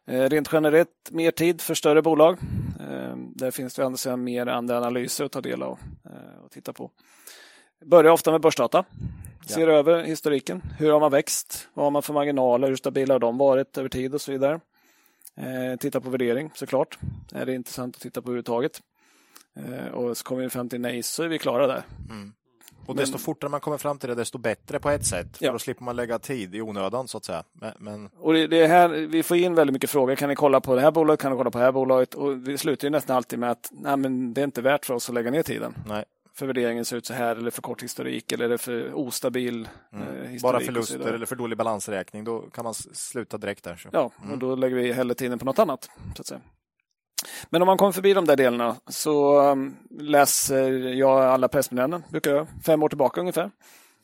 Eh, 0.07 0.29
Rent 0.29 0.49
generellt 0.51 1.11
mer 1.11 1.31
tid 1.31 1.61
för 1.61 1.73
större 1.73 2.01
bolag. 2.01 2.37
Eh, 2.79 3.15
Där 3.17 3.51
finns 3.51 3.73
det 3.73 3.85
andra 3.85 3.97
sidan 3.97 4.23
mer 4.23 4.47
andra 4.47 4.77
analyser 4.77 5.25
att 5.25 5.31
ta 5.31 5.41
del 5.41 5.63
av 5.63 5.79
eh, 6.05 6.43
och 6.45 6.51
titta 6.51 6.73
på. 6.73 6.91
Börjar 7.85 8.11
ofta 8.11 8.31
med 8.31 8.41
börsdata. 8.41 8.85
Ser 9.47 9.67
över 9.67 10.03
historiken. 10.03 10.61
Hur 10.79 10.91
har 10.91 10.99
man 10.99 11.11
växt? 11.11 11.67
Vad 11.73 11.85
har 11.85 11.91
man 11.91 12.01
för 12.01 12.13
marginaler? 12.13 12.67
Hur 12.67 12.75
stabila 12.75 13.13
har 13.13 13.19
de 13.19 13.37
varit 13.37 13.77
över 13.77 13.89
tid 13.89 14.13
och 14.13 14.21
så 14.21 14.31
vidare. 14.31 14.59
Titta 15.79 16.01
på 16.01 16.09
värdering 16.09 16.51
såklart. 16.55 16.97
Är 17.31 17.45
det 17.45 17.53
intressant 17.53 17.95
att 17.95 18.01
titta 18.01 18.21
på 18.21 18.25
överhuvudtaget. 18.27 18.81
Och 19.93 20.17
så 20.17 20.23
kommer 20.23 20.41
vi 20.43 20.49
fram 20.49 20.69
till 20.69 20.81
nej 20.81 21.03
så 21.03 21.23
är 21.23 21.27
vi 21.27 21.39
klara 21.39 21.67
där. 21.67 21.83
Och 22.85 22.95
desto 22.95 23.17
fortare 23.17 23.49
man 23.49 23.59
kommer 23.59 23.77
fram 23.77 23.97
till 23.99 24.09
det, 24.09 24.15
desto 24.15 24.37
bättre 24.37 24.79
på 24.79 24.89
ett 24.89 25.05
sätt. 25.05 25.37
För 25.37 25.45
Ja. 25.45 25.51
då 25.51 25.59
slipper 25.59 25.83
man 25.83 25.95
lägga 25.95 26.19
tid 26.19 26.55
i 26.55 26.61
onödan 26.61 27.07
så 27.07 27.17
att 27.17 27.25
säga. 27.25 27.43
Men, 27.53 27.73
men 27.79 28.09
Och 28.17 28.33
det, 28.33 28.47
det 28.47 28.57
är 28.63 28.67
här, 28.67 28.89
vi 28.89 29.23
får 29.23 29.37
in 29.37 29.55
väldigt 29.55 29.73
mycket 29.73 29.89
frågor. 29.89 30.15
Kan 30.15 30.29
ni 30.29 30.35
kolla 30.35 30.61
på 30.61 30.75
det 30.75 30.81
här 30.81 30.91
bolaget? 30.91 31.19
Kan 31.19 31.31
ni 31.31 31.37
kolla 31.37 31.51
på 31.51 31.57
det 31.57 31.63
här 31.63 31.71
bolaget? 31.71 32.13
Och 32.13 32.47
vi 32.47 32.57
slutar 32.57 32.85
ju 32.87 32.89
nästan 32.91 33.15
alltid 33.15 33.39
med 33.39 33.51
att 33.51 33.69
nej, 33.71 33.97
men 33.97 34.33
det 34.33 34.41
är 34.41 34.45
inte 34.45 34.61
värt 34.61 34.85
för 34.85 34.93
oss 34.93 35.09
att 35.09 35.15
lägga 35.15 35.31
ner 35.31 35.43
tiden. 35.43 35.75
nej, 35.87 36.05
För 36.33 36.45
värderingen 36.45 36.85
ser 36.85 36.97
ut 36.97 37.05
så 37.05 37.13
här 37.13 37.35
eller 37.35 37.51
för 37.51 37.61
kort 37.61 37.83
historik 37.83 38.31
eller 38.31 38.45
är 38.45 38.49
det 38.49 38.57
för 38.57 38.93
ostabil 38.93 39.67
eh, 39.93 39.99
historik. 39.99 40.41
bara 40.41 40.59
förluster 40.59 41.13
eller 41.13 41.25
för 41.25 41.35
dålig 41.35 41.57
balansräkning, 41.57 42.23
då 42.23 42.39
kan 42.41 42.63
man 42.63 42.73
sluta 42.73 43.37
direkt 43.37 43.63
där. 43.63 43.75
Så. 43.75 43.89
Ja, 43.91 44.11
och 44.31 44.37
då 44.37 44.55
lägger 44.55 44.75
vi 44.75 44.91
hellre 44.93 45.15
tiden 45.15 45.39
på 45.39 45.45
något 45.45 45.59
annat. 45.59 45.89
Så 46.15 46.21
att 46.21 46.27
säga. 46.27 46.41
Men 47.49 47.61
om 47.61 47.65
man 47.65 47.77
kommer 47.77 47.91
förbi 47.91 48.13
de 48.13 48.25
där 48.25 48.35
delarna 48.35 48.75
så 48.87 49.41
um, 49.51 49.75
läser 49.99 50.69
jag 50.93 51.23
alla 51.23 51.47
pressmeddelanden, 51.47 52.03
brukar 52.09 52.31
jag, 52.31 52.47
fem 52.65 52.83
år 52.83 52.89
tillbaka 52.89 53.21
ungefär. 53.21 53.51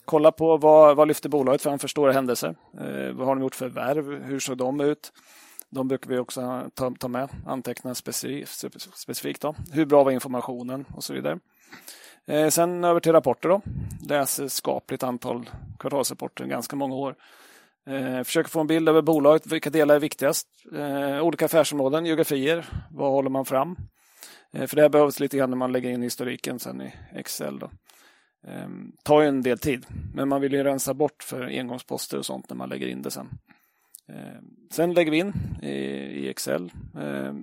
Kolla 0.05 0.31
på 0.31 0.57
vad, 0.57 0.95
vad 0.95 1.07
lyfter 1.07 1.29
bolaget 1.29 1.61
fram 1.61 1.79
för 1.79 1.87
stora 1.87 2.11
händelser. 2.11 2.55
Eh, 2.73 3.13
vad 3.13 3.27
har 3.27 3.35
de 3.35 3.41
gjort 3.41 3.55
för 3.55 3.69
värv? 3.69 4.23
Hur 4.23 4.39
såg 4.39 4.57
de 4.57 4.81
ut? 4.81 5.13
De 5.69 5.87
brukar 5.87 6.09
vi 6.09 6.17
också 6.17 6.69
ta, 6.73 6.93
ta 6.99 7.07
med, 7.07 7.29
anteckna 7.47 7.95
specifikt. 7.95 8.65
specifikt 8.93 9.41
då. 9.41 9.55
Hur 9.71 9.85
bra 9.85 10.03
var 10.03 10.11
informationen 10.11 10.85
och 10.95 11.03
så 11.03 11.13
vidare. 11.13 11.39
Eh, 12.25 12.49
sen 12.49 12.83
över 12.83 12.99
till 12.99 13.11
rapporter 13.11 13.49
då. 13.49 13.61
Läser 14.07 14.47
skapligt 14.47 15.03
antal 15.03 15.49
kvartalsrapporter, 15.79 16.45
ganska 16.45 16.75
många 16.75 16.95
år. 16.95 17.15
Eh, 17.87 18.23
försöker 18.23 18.49
få 18.49 18.59
en 18.59 18.67
bild 18.67 18.89
över 18.89 19.01
bolaget, 19.01 19.47
vilka 19.47 19.69
delar 19.69 19.95
är 19.95 19.99
viktigast? 19.99 20.47
Eh, 20.75 21.21
olika 21.21 21.45
affärsområden, 21.45 22.05
geografier, 22.05 22.65
vad 22.91 23.11
håller 23.11 23.29
man 23.29 23.45
fram? 23.45 23.75
Eh, 24.53 24.67
för 24.67 24.75
det 24.75 24.81
här 24.81 24.89
behövs 24.89 25.19
lite 25.19 25.37
grann 25.37 25.49
när 25.49 25.57
man 25.57 25.71
lägger 25.71 25.89
in 25.89 26.01
historiken 26.01 26.59
sen 26.59 26.81
i 26.81 26.93
Excel. 27.13 27.59
Då. 27.59 27.71
Eh, 28.47 28.69
tar 29.03 29.21
ju 29.21 29.27
en 29.27 29.41
del 29.41 29.59
tid, 29.59 29.85
men 30.13 30.29
man 30.29 30.41
vill 30.41 30.53
ju 30.53 30.63
rensa 30.63 30.93
bort 30.93 31.23
för 31.23 31.41
engångsposter 31.41 32.17
och 32.17 32.25
sånt 32.25 32.49
när 32.49 32.55
man 32.55 32.69
lägger 32.69 32.87
in 32.87 33.01
det 33.01 33.11
sen. 33.11 33.29
Eh, 34.09 34.41
sen 34.71 34.93
lägger 34.93 35.11
vi 35.11 35.17
in 35.17 35.33
i, 35.61 35.71
i 35.71 36.29
Excel. 36.29 36.71
Eh, 37.01 37.33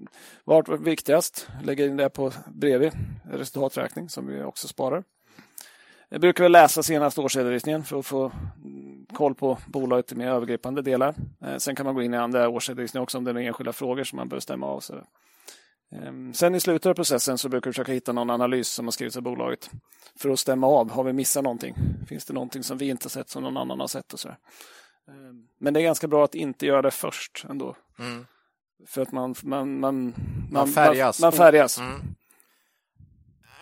vart 0.44 0.68
var 0.68 0.76
viktigast? 0.76 1.48
Lägger 1.62 1.88
in 1.88 1.96
det 1.96 2.08
på 2.08 2.32
bredvid 2.46 2.92
resultaträkning 3.32 4.08
som 4.08 4.26
vi 4.26 4.42
också 4.42 4.68
sparar. 4.68 5.04
Jag 6.08 6.20
brukar 6.20 6.44
väl 6.44 6.52
läsa 6.52 6.82
senaste 6.82 7.20
årsredovisningen 7.20 7.84
för 7.84 7.98
att 7.98 8.06
få 8.06 8.32
koll 9.12 9.34
på 9.34 9.58
bolaget 9.66 10.12
i 10.12 10.14
mer 10.14 10.28
övergripande 10.28 10.82
delar. 10.82 11.14
Eh, 11.44 11.56
Sen 11.56 11.76
kan 11.76 11.86
man 11.86 11.94
gå 11.94 12.02
in 12.02 12.14
i 12.14 12.16
andra 12.16 12.48
årsredovisningar 12.48 13.02
också 13.02 13.18
om 13.18 13.24
det 13.24 13.30
är 13.30 13.36
enskilda 13.36 13.72
frågor 13.72 14.04
som 14.04 14.16
man 14.16 14.28
bör 14.28 14.40
stämma 14.40 14.66
av. 14.66 14.80
Så. 14.80 14.94
Ehm, 15.92 16.34
Sen 16.34 16.54
i 16.54 16.60
slutet 16.60 16.86
av 16.90 16.94
processen 16.94 17.38
så 17.38 17.48
brukar 17.48 17.70
vi 17.70 17.72
försöka 17.72 17.92
hitta 17.92 18.12
någon 18.12 18.30
analys 18.30 18.68
som 18.68 18.86
har 18.86 18.92
skrivits 18.92 19.16
av 19.16 19.22
bolaget 19.22 19.70
för 20.16 20.30
att 20.30 20.38
stämma 20.38 20.66
av. 20.66 20.90
Har 20.90 21.04
vi 21.04 21.12
missat 21.12 21.44
någonting? 21.44 21.74
Finns 22.08 22.24
det 22.24 22.34
någonting 22.34 22.62
som 22.62 22.78
vi 22.78 22.88
inte 22.88 23.04
har 23.04 23.10
sett 23.10 23.28
som 23.30 23.42
någon 23.42 23.56
annan 23.56 23.80
har 23.80 23.86
sett? 23.88 24.12
Och 24.12 24.20
så. 24.20 24.28
Ehm, 24.28 25.46
Men 25.58 25.74
det 25.74 25.80
är 25.80 25.84
ganska 25.84 26.08
bra 26.08 26.24
att 26.24 26.34
inte 26.34 26.66
göra 26.66 26.82
det 26.82 26.90
först 26.90 27.46
ändå. 27.50 27.76
Mm. 27.98 28.26
För 28.86 29.02
att 29.02 29.12
man, 29.12 29.34
man, 29.42 29.80
man, 29.80 30.14
man, 30.50 30.68
färgas. 30.68 31.20
Man, 31.20 31.26
man 31.26 31.32
färgas. 31.32 31.78
Mm. 31.78 32.00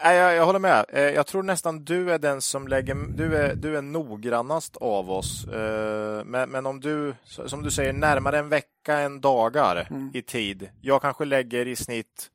Nej, 0.05 0.17
jag, 0.17 0.35
jag 0.35 0.47
håller 0.47 0.59
med. 0.59 0.85
Eh, 0.89 1.01
Jag 1.03 1.27
tror 1.27 1.43
nästan 1.43 1.85
du 1.85 2.13
är 2.13 2.19
den 2.19 2.41
som 2.41 2.69
lägger... 2.69 2.95
Du 2.95 3.37
är, 3.37 3.55
du 3.55 3.77
är 3.77 3.83
noggrannast 3.83 4.77
av 4.77 5.11
oss. 5.11 5.45
Eh, 5.47 6.25
Men, 6.25 6.51
men 6.51 6.67
om 6.67 6.81
du, 6.81 7.15
som 7.25 7.63
du 7.63 7.71
säger, 7.71 7.93
närmare 7.93 8.39
en 8.39 8.49
vecka 8.49 8.99
än 8.99 9.21
dagar 9.21 9.87
Mm. 9.91 10.11
i 10.15 10.23
tid. 10.23 10.69
Jag 10.81 11.03
kanske 11.03 11.25
lägger 11.25 11.69
i 11.69 11.77
snitt... 11.77 12.31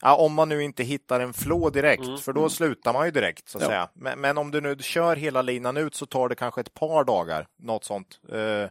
Ja, 0.00 0.16
om 0.16 0.34
man 0.34 0.48
nu 0.48 0.62
inte 0.62 0.82
hittar 0.84 1.20
en 1.20 1.32
flå 1.32 1.70
direkt, 1.70 2.20
för 2.20 2.32
då 2.32 2.48
slutar 2.48 2.92
man 2.92 3.04
ju 3.04 3.10
direkt. 3.10 3.48
så 3.48 3.58
att 3.58 3.62
Ja. 3.62 3.68
säga. 3.68 3.88
Men, 3.94 4.20
men 4.20 4.38
om 4.38 4.50
du 4.50 4.60
nu 4.60 4.76
kör 4.80 5.16
hela 5.16 5.42
linan 5.42 5.76
ut 5.76 5.94
så 5.94 6.06
tar 6.06 6.28
det 6.28 6.34
kanske 6.34 6.60
ett 6.60 6.74
par 6.74 7.04
dagar. 7.04 7.46
Något 7.58 7.84
sånt. 7.84 8.20
Eh, 8.32 8.68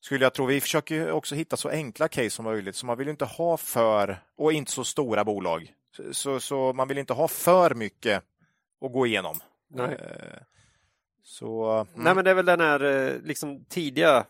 skulle 0.00 0.24
jag 0.24 0.34
tro. 0.34 0.46
Vi 0.46 0.60
försöker 0.60 1.10
också 1.12 1.34
hitta 1.34 1.56
så 1.56 1.68
enkla 1.68 2.08
case 2.08 2.30
som 2.30 2.44
möjligt. 2.44 2.76
Så 2.76 2.86
man 2.86 2.98
vill 2.98 3.08
inte 3.08 3.24
ha 3.24 3.56
för, 3.56 4.18
och 4.38 4.52
inte 4.52 4.72
så 4.72 4.84
stora 4.84 5.24
bolag. 5.24 5.72
Så, 6.12 6.40
så 6.40 6.72
man 6.72 6.88
vill 6.88 6.98
inte 6.98 7.12
ha 7.12 7.28
för 7.28 7.74
mycket 7.74 8.22
att 8.80 8.92
gå 8.92 9.06
igenom. 9.06 9.40
Nej. 9.68 9.94
Eh, 9.94 10.38
Så, 11.22 11.70
mm. 11.70 11.86
Nej, 12.04 12.14
men 12.14 12.24
det 12.24 12.30
är 12.30 12.34
väl 12.34 12.46
den 12.46 12.60
här 12.60 12.84
eh, 12.84 13.12
liksom 13.22 13.64
tidiga 13.64 14.26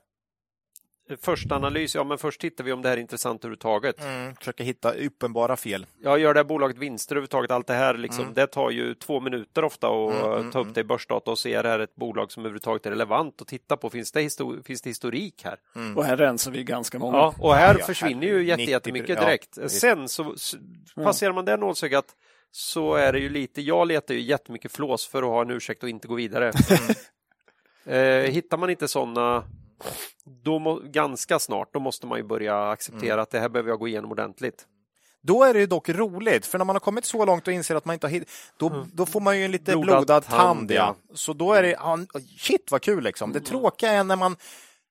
första 1.20 1.54
analys. 1.56 1.94
Ja, 1.94 2.04
men 2.04 2.18
först 2.18 2.40
tittar 2.40 2.64
vi 2.64 2.72
om 2.72 2.82
det 2.82 2.88
här 2.88 2.96
är 2.96 3.00
intressant 3.00 3.44
överhuvudtaget. 3.44 4.00
mm, 4.04 4.34
försöka 4.36 4.64
hitta 4.64 4.92
uppenbara 4.92 5.56
fel. 5.56 5.86
Ja, 6.02 6.18
gör 6.18 6.34
det 6.34 6.40
här 6.40 6.44
bolaget 6.44 6.78
vinster 6.78 7.14
överhuvudtaget? 7.14 7.50
Allt 7.50 7.66
det 7.66 7.74
här 7.74 7.94
liksom, 7.94 8.22
Mm. 8.22 8.34
det 8.34 8.46
tar 8.46 8.70
ju 8.70 8.94
två 8.94 9.20
minuter 9.20 9.64
ofta 9.64 9.86
att 9.88 10.12
Mm, 10.14 10.32
mm, 10.32 10.50
ta 10.52 10.58
upp 10.58 10.62
mm. 10.64 10.72
det 10.74 10.80
i 10.80 10.84
börsdata 10.84 11.30
och 11.30 11.38
se 11.38 11.54
är 11.54 11.62
det 11.62 11.68
här 11.68 11.78
ett 11.78 11.94
bolag 11.96 12.32
som 12.32 12.42
överhuvudtaget 12.42 12.86
är 12.86 12.90
relevant 12.90 13.40
att 13.42 13.48
titta 13.48 13.76
på. 13.76 13.90
Finns 13.90 14.12
det, 14.12 14.20
histor- 14.20 14.62
finns 14.62 14.82
det 14.82 14.90
historik 14.90 15.44
här? 15.44 15.58
Och 15.96 16.04
här 16.04 16.16
rensar 16.16 16.50
vi 16.50 16.64
ganska 16.64 16.98
många. 16.98 17.16
Ja, 17.16 17.34
och 17.38 17.54
här 17.54 17.74
Ja, 17.74 17.80
ja, 17.80 17.86
försvinner 17.86 18.26
ju 18.26 18.44
jätte, 18.44 18.56
90 18.60 18.70
jättemycket 18.70 19.08
ja, 19.08 19.20
direkt. 19.20 19.58
visst. 19.58 19.80
Sen 19.80 20.08
så 20.08 20.32
s- 20.32 20.54
passerar 20.94 21.32
man 21.32 21.44
det 21.44 21.56
nålsögat 21.56 22.06
så 22.50 22.94
är 22.94 23.12
det 23.12 23.18
ju 23.18 23.28
lite, 23.28 23.60
jag 23.62 23.88
letar 23.88 24.14
ju 24.14 24.20
jättemycket 24.20 24.72
flås 24.72 25.06
för 25.06 25.22
att 25.22 25.28
ha 25.28 25.42
en 25.42 25.50
ursäkt 25.50 25.82
och 25.82 25.88
inte 25.88 26.08
gå 26.08 26.14
vidare. 26.14 26.52
eh, 27.86 28.30
hittar 28.32 28.56
man 28.56 28.70
inte 28.70 28.88
sådana 28.88 29.44
då 30.44 30.58
må, 30.58 30.80
ganska 30.84 31.38
snart, 31.38 31.68
då 31.72 31.80
måste 31.80 32.06
man 32.06 32.18
ju 32.18 32.24
börja 32.24 32.70
acceptera 32.70 33.12
Mm. 33.12 33.22
att 33.22 33.30
det 33.30 33.40
här 33.40 33.48
behöver 33.48 33.70
jag 33.70 33.78
gå 33.78 33.88
igenom 33.88 34.10
ordentligt. 34.10 34.66
Då 35.22 35.44
är 35.44 35.54
det 35.54 35.60
ju 35.60 35.66
dock 35.66 35.88
roligt, 35.88 36.46
för 36.46 36.58
när 36.58 36.64
man 36.64 36.76
har 36.76 36.80
kommit 36.80 37.04
så 37.04 37.24
långt 37.24 37.46
och 37.46 37.52
inser 37.52 37.74
att 37.74 37.84
man 37.84 37.94
inte 37.94 38.06
har 38.06 38.12
hittat, 38.12 38.28
då, 38.56 38.86
då 38.92 39.06
får 39.06 39.20
man 39.20 39.38
ju 39.38 39.44
en 39.44 39.50
lite 39.50 39.72
Blodad 39.72 39.96
blodad, 39.96 40.24
tand, 40.24 40.38
tand. 40.40 40.70
ja. 40.70 40.96
ja. 41.08 41.14
Så 41.14 41.32
då 41.32 41.52
är 41.52 41.62
det, 41.62 41.70
ja, 41.70 41.98
shit 42.38 42.70
vad 42.70 42.82
kul 42.82 43.04
liksom. 43.04 43.32
Det 43.32 43.40
tråkiga 43.40 43.90
är 43.90 44.04
när 44.04 44.16
man 44.16 44.36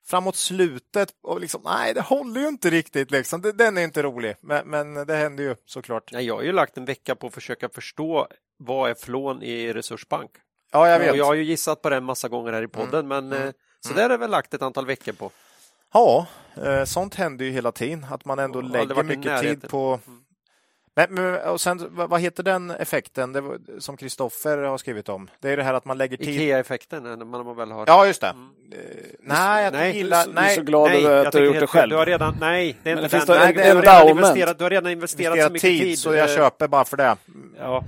framåt 0.06 0.36
slutet 0.36 1.10
och 1.24 1.40
liksom, 1.42 1.62
nej, 1.66 1.94
det 1.94 2.02
håller 2.02 2.42
ju 2.42 2.48
inte 2.48 2.70
riktigt. 2.70 3.12
Liksom. 3.12 3.42
Den 3.56 3.78
är 3.78 3.82
inte 3.82 4.04
rolig, 4.04 4.36
men, 4.42 4.68
men 4.68 4.94
det 5.08 5.16
händer 5.16 5.44
ju 5.44 5.56
såklart. 5.66 6.04
Ja, 6.12 6.22
jag 6.22 6.36
har 6.36 6.44
ju 6.44 6.52
lagt 6.52 6.78
en 6.78 6.86
vecka 6.86 7.16
på 7.16 7.28
att 7.28 7.34
försöka 7.34 7.70
förstå 7.70 8.28
vad 8.58 8.90
är 8.90 8.96
flån 8.96 9.44
i 9.44 9.74
Resursbank. 9.74 10.32
Ja, 10.72 10.90
jag 10.90 11.00
vet. 11.00 11.12
Och 11.12 11.18
jag 11.18 11.26
har 11.26 11.34
ju 11.34 11.44
gissat 11.44 11.82
på 11.82 11.90
det 11.90 11.96
en 11.96 12.04
massa 12.04 12.28
gånger 12.28 12.54
här 12.54 12.64
i 12.64 12.68
podden, 12.68 13.08
men 13.08 13.34
mm. 13.34 13.54
Eh, 13.86 13.90
så 13.90 13.94
där 13.94 14.10
är 14.10 14.18
väl 14.18 14.30
lagt 14.32 14.54
ett 14.54 14.62
antal 14.62 14.86
veckor 14.86 15.12
på. 15.14 15.32
Ja, 15.94 16.26
eh, 16.66 16.84
sånt 16.84 17.16
händer 17.16 17.46
ju 17.46 17.52
hela 17.52 17.72
tiden, 17.72 18.06
att 18.12 18.26
man 18.26 18.40
ändå 18.40 18.62
Ja, 18.62 18.68
lägger 18.68 19.04
mycket 19.04 19.42
tid 19.42 19.70
på 19.70 20.00
men, 20.98 21.14
men, 21.14 21.36
och 21.50 21.62
sen, 21.62 21.88
vad 21.92 22.22
heter 22.22 22.44
den 22.44 22.72
effekten 22.72 23.34
det 23.34 23.42
var, 23.42 23.58
som 23.80 23.98
Kristoffer 23.98 24.58
har 24.58 24.78
skrivit 24.78 25.10
om? 25.10 25.30
Det 25.40 25.50
är 25.50 25.58
det 25.58 25.64
här 25.64 25.74
att 25.74 25.86
man 25.86 25.98
lägger 25.98 26.18
tid... 26.18 26.30
Ikea-effekten, 26.30 27.04
när 27.04 27.16
man, 27.26 27.56
väl 27.56 27.72
har... 27.72 27.84
Ja, 27.88 28.06
just 28.06 28.22
det. 28.22 28.28
Mm. 28.28 28.50
Eh, 28.72 28.80
nej, 29.20 29.64
jag 29.64 29.74
Nej, 29.74 29.98
gillar... 29.98 30.24
så- 30.24 30.30
du 30.32 30.38
är 30.38 30.42
Nej, 30.42 30.56
så 30.56 30.62
glad 30.62 30.90
Nej, 30.90 31.06
över 31.06 31.18
jag 31.18 31.26
att 31.26 31.32
du 31.32 31.38
har 31.38 31.46
tycker 31.46 31.60
gjort 31.60 31.60
det 31.62 31.68
själv. 31.68 31.90
Du 31.90 31.96
har 31.96 32.06
redan, 32.06 32.38
nej, 32.40 32.78
det 32.84 32.92
är 32.92 33.04
inte 33.04 33.18
den. 33.18 33.38
Nej, 33.56 33.70
en- 33.70 33.82
du 33.82 33.88
har 33.88 34.06
redan 34.06 34.08
investerat, 34.10 34.58
du 34.58 34.64
har 34.64 34.70
redan 34.70 34.92
investerat 34.92 35.34
så 35.34 35.38
investerat 35.38 35.52
mycket 35.52 35.70
tid, 35.70 35.82
tid. 35.82 36.00
så 36.00 36.14
jag 36.14 36.30
eh, 36.30 36.36
köper 36.36 36.68
bara 36.68 36.86
för 36.86 36.98
det. 36.98 37.16
Ja, 37.60 37.84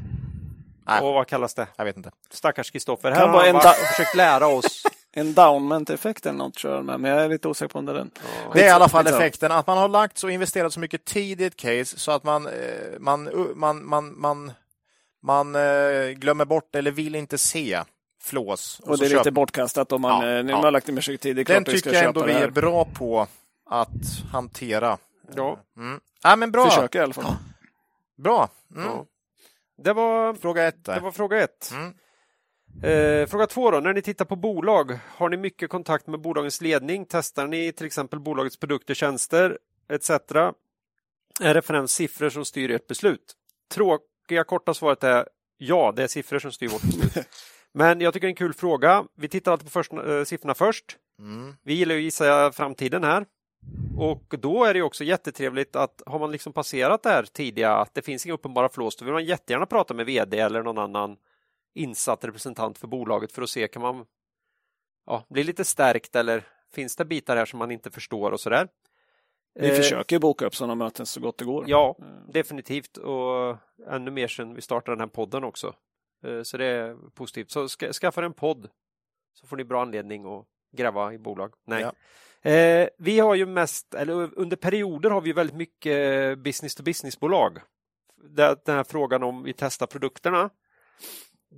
Nej, 0.87 1.01
och 1.01 1.13
vad 1.13 1.27
kallas 1.27 1.53
det? 1.53 1.67
jag 1.75 1.85
vet 1.85 1.97
inte. 1.97 2.11
Stackars 2.31 2.71
Kristoffer. 2.71 3.11
Här 3.11 3.27
har 3.27 3.45
han 3.47 3.55
och 3.55 3.61
försökt 3.63 4.15
lära 4.15 4.47
oss. 4.47 4.83
Endowment-effekt 5.17 6.25
eller 6.25 6.37
något 6.37 6.53
tror 6.53 6.73
jag 6.75 6.85
med, 6.85 6.99
men 6.99 7.11
jag 7.11 7.23
är 7.23 7.29
lite 7.29 7.47
osäker 7.47 7.73
på 7.73 7.79
om 7.79 7.85
det 7.85 7.91
är 7.91 7.95
den. 7.95 8.11
Det 8.53 8.61
är 8.61 8.67
i 8.67 8.69
alla 8.69 8.89
fall 8.89 9.07
effekten 9.07 9.51
att 9.51 9.67
man 9.67 9.77
har 9.77 9.87
lagt 9.89 10.17
så 10.17 10.29
investerat 10.29 10.73
så 10.73 10.79
mycket 10.79 11.05
tid 11.05 11.41
i 11.41 11.45
ett 11.45 11.55
case 11.55 11.99
så 11.99 12.11
att 12.11 12.23
man, 12.23 12.47
eh, 12.47 12.53
man, 12.99 13.29
man, 13.55 13.85
man, 13.85 14.19
man, 14.19 14.51
man 15.23 15.55
eh, 15.55 16.09
glömmer 16.09 16.45
bort 16.45 16.75
eller 16.75 16.91
vill 16.91 17.15
inte 17.15 17.37
se 17.37 17.83
flås. 18.21 18.79
Och 18.79 18.97
så 18.97 19.03
det 19.03 19.05
är 19.05 19.09
lite 19.09 19.19
köper- 19.19 19.31
bortkastat 19.31 19.91
om 19.91 20.01
man, 20.01 20.27
Ja, 20.27 20.37
eh, 20.37 20.43
nu 20.43 20.51
ja. 20.51 20.57
har 20.57 20.71
lagt 20.71 20.87
ner 20.87 20.93
mycket 20.93 21.21
tid. 21.21 21.35
Det 21.35 21.41
är 21.41 21.45
Den 21.45 21.63
tycker 21.63 21.93
jag 21.93 22.03
ändå 22.03 22.25
vi 22.25 22.33
är 22.33 22.49
bra 22.49 22.85
på 22.85 23.27
att 23.69 24.23
hantera. 24.31 24.97
Ja. 25.35 25.59
Mm. 25.77 25.99
Ja, 26.23 26.35
men 26.35 26.51
bra. 26.51 26.69
Försöker 26.69 26.99
i 26.99 27.03
alla 27.03 27.13
fall. 27.13 27.35
Bra. 28.17 28.49
Mm. 28.75 28.87
Ja. 28.87 29.05
Det 29.83 29.93
var, 29.93 30.33
Fråga 30.33 30.67
ett 30.67 30.83
det 30.83 30.99
var 30.99 31.11
fråga 31.11 31.43
ett. 31.43 31.71
Mm. 31.73 31.93
Eh, 32.83 33.27
fråga 33.27 33.47
två 33.47 33.71
då, 33.71 33.79
när 33.79 33.93
ni 33.93 34.01
tittar 34.01 34.25
på 34.25 34.35
bolag, 34.35 34.99
har 35.07 35.29
ni 35.29 35.37
mycket 35.37 35.69
kontakt 35.69 36.07
med 36.07 36.19
bolagens 36.19 36.61
ledning? 36.61 37.05
Testar 37.09 37.47
ni 37.47 37.71
till 37.71 37.85
exempel 37.85 38.19
bolagets 38.19 38.57
produkter, 38.57 38.93
tjänster 38.93 39.57
etc? 39.89 40.09
Är 41.41 41.53
det 41.53 41.61
främst 41.61 41.93
siffror 41.93 42.29
som 42.29 42.45
styr 42.45 42.71
ert 42.71 42.87
beslut? 42.87 43.33
Tråkiga 43.71 44.43
korta 44.43 44.73
svaret 44.73 45.03
är 45.03 45.27
ja, 45.57 45.93
det 45.95 46.03
är 46.03 46.07
siffror 46.07 46.39
som 46.39 46.51
styr 46.51 46.67
vårt 46.67 46.81
beslut. 46.81 47.27
Men 47.73 48.01
jag 48.01 48.13
tycker 48.13 48.27
det 48.27 48.29
är 48.29 48.31
en 48.31 48.35
kul 48.35 48.53
fråga. 48.53 49.03
Vi 49.15 49.27
tittar 49.27 49.51
alltid 49.51 49.67
på 49.67 49.71
först, 49.71 49.93
eh, 49.93 50.23
siffrorna 50.23 50.53
först. 50.53 50.97
Mm. 51.19 51.55
Vi 51.63 51.73
gillar 51.73 51.95
ju 51.95 52.01
att 52.01 52.03
gissa 52.03 52.51
framtiden 52.51 53.03
här. 53.03 53.25
Och 53.97 54.35
då 54.39 54.63
är 54.63 54.73
det 54.73 54.81
också 54.81 55.03
jättetrevligt 55.03 55.75
att 55.75 56.01
har 56.05 56.19
man 56.19 56.31
liksom 56.31 56.53
passerat 56.53 57.03
det 57.03 57.09
här 57.09 57.23
tidiga, 57.23 57.71
att 57.71 57.93
det 57.93 58.01
finns 58.01 58.25
inga 58.25 58.33
uppenbara 58.33 58.69
flås, 58.69 58.95
då 58.95 59.05
vill 59.05 59.13
man 59.13 59.25
jättegärna 59.25 59.65
prata 59.65 59.93
med 59.93 60.05
VD 60.05 60.39
eller 60.39 60.63
någon 60.63 60.77
annan 60.77 61.17
insatt 61.77 62.23
representant 62.25 62.77
för 62.77 62.87
bolaget 62.87 63.31
för 63.31 63.41
att 63.41 63.49
se, 63.49 63.67
kan 63.67 63.81
man 63.81 64.05
ja, 65.05 65.25
bli 65.29 65.43
lite 65.43 65.65
stärkt 65.65 66.15
eller 66.15 66.43
finns 66.73 66.95
det 66.95 67.05
bitar 67.05 67.37
här 67.37 67.45
som 67.45 67.59
man 67.59 67.71
inte 67.71 67.91
förstår 67.91 68.31
och 68.31 68.39
sådär. 68.39 68.67
Vi 69.59 69.69
Eh, 69.69 69.75
försöker 69.75 70.19
boka 70.19 70.45
upp 70.45 70.55
sådana 70.55 70.75
möten 70.75 71.05
så 71.05 71.19
gott 71.19 71.37
det 71.37 71.45
går. 71.45 71.63
Ja, 71.67 71.95
Eh, 71.99 72.31
definitivt 72.33 72.97
och 72.97 73.57
ännu 73.89 74.11
mer 74.11 74.27
sedan 74.27 74.53
vi 74.55 74.61
startade 74.61 74.95
den 74.95 74.99
här 74.99 75.07
podden 75.07 75.43
också. 75.43 75.75
Eh, 76.23 76.41
Så 76.43 76.57
det 76.57 76.65
är 76.65 76.95
positivt. 77.15 77.51
Så 77.51 77.69
ska, 77.69 77.93
skaffa 77.93 78.25
en 78.25 78.33
podd 78.33 78.69
så 79.33 79.47
får 79.47 79.57
ni 79.57 79.63
bra 79.63 79.81
anledning 79.81 80.25
att 80.25 80.45
gräva 80.77 81.13
i 81.13 81.17
bolag. 81.17 81.53
Nej. 81.65 81.81
Ja. 81.81 81.91
Eh, 82.51 82.89
vi 82.97 83.19
har 83.19 83.35
ju 83.35 83.45
mest, 83.45 83.93
eller 83.93 84.39
under 84.39 84.55
perioder 84.57 85.09
har 85.09 85.21
vi 85.21 85.33
väldigt 85.33 85.55
mycket 85.55 86.39
business 86.39 86.75
to 86.75 86.83
business-bolag. 86.83 87.57
Det- 88.29 88.65
Den 88.65 88.75
här 88.75 88.83
frågan 88.83 89.23
om 89.23 89.43
vi 89.43 89.53
testar 89.53 89.87
produkterna. 89.87 90.49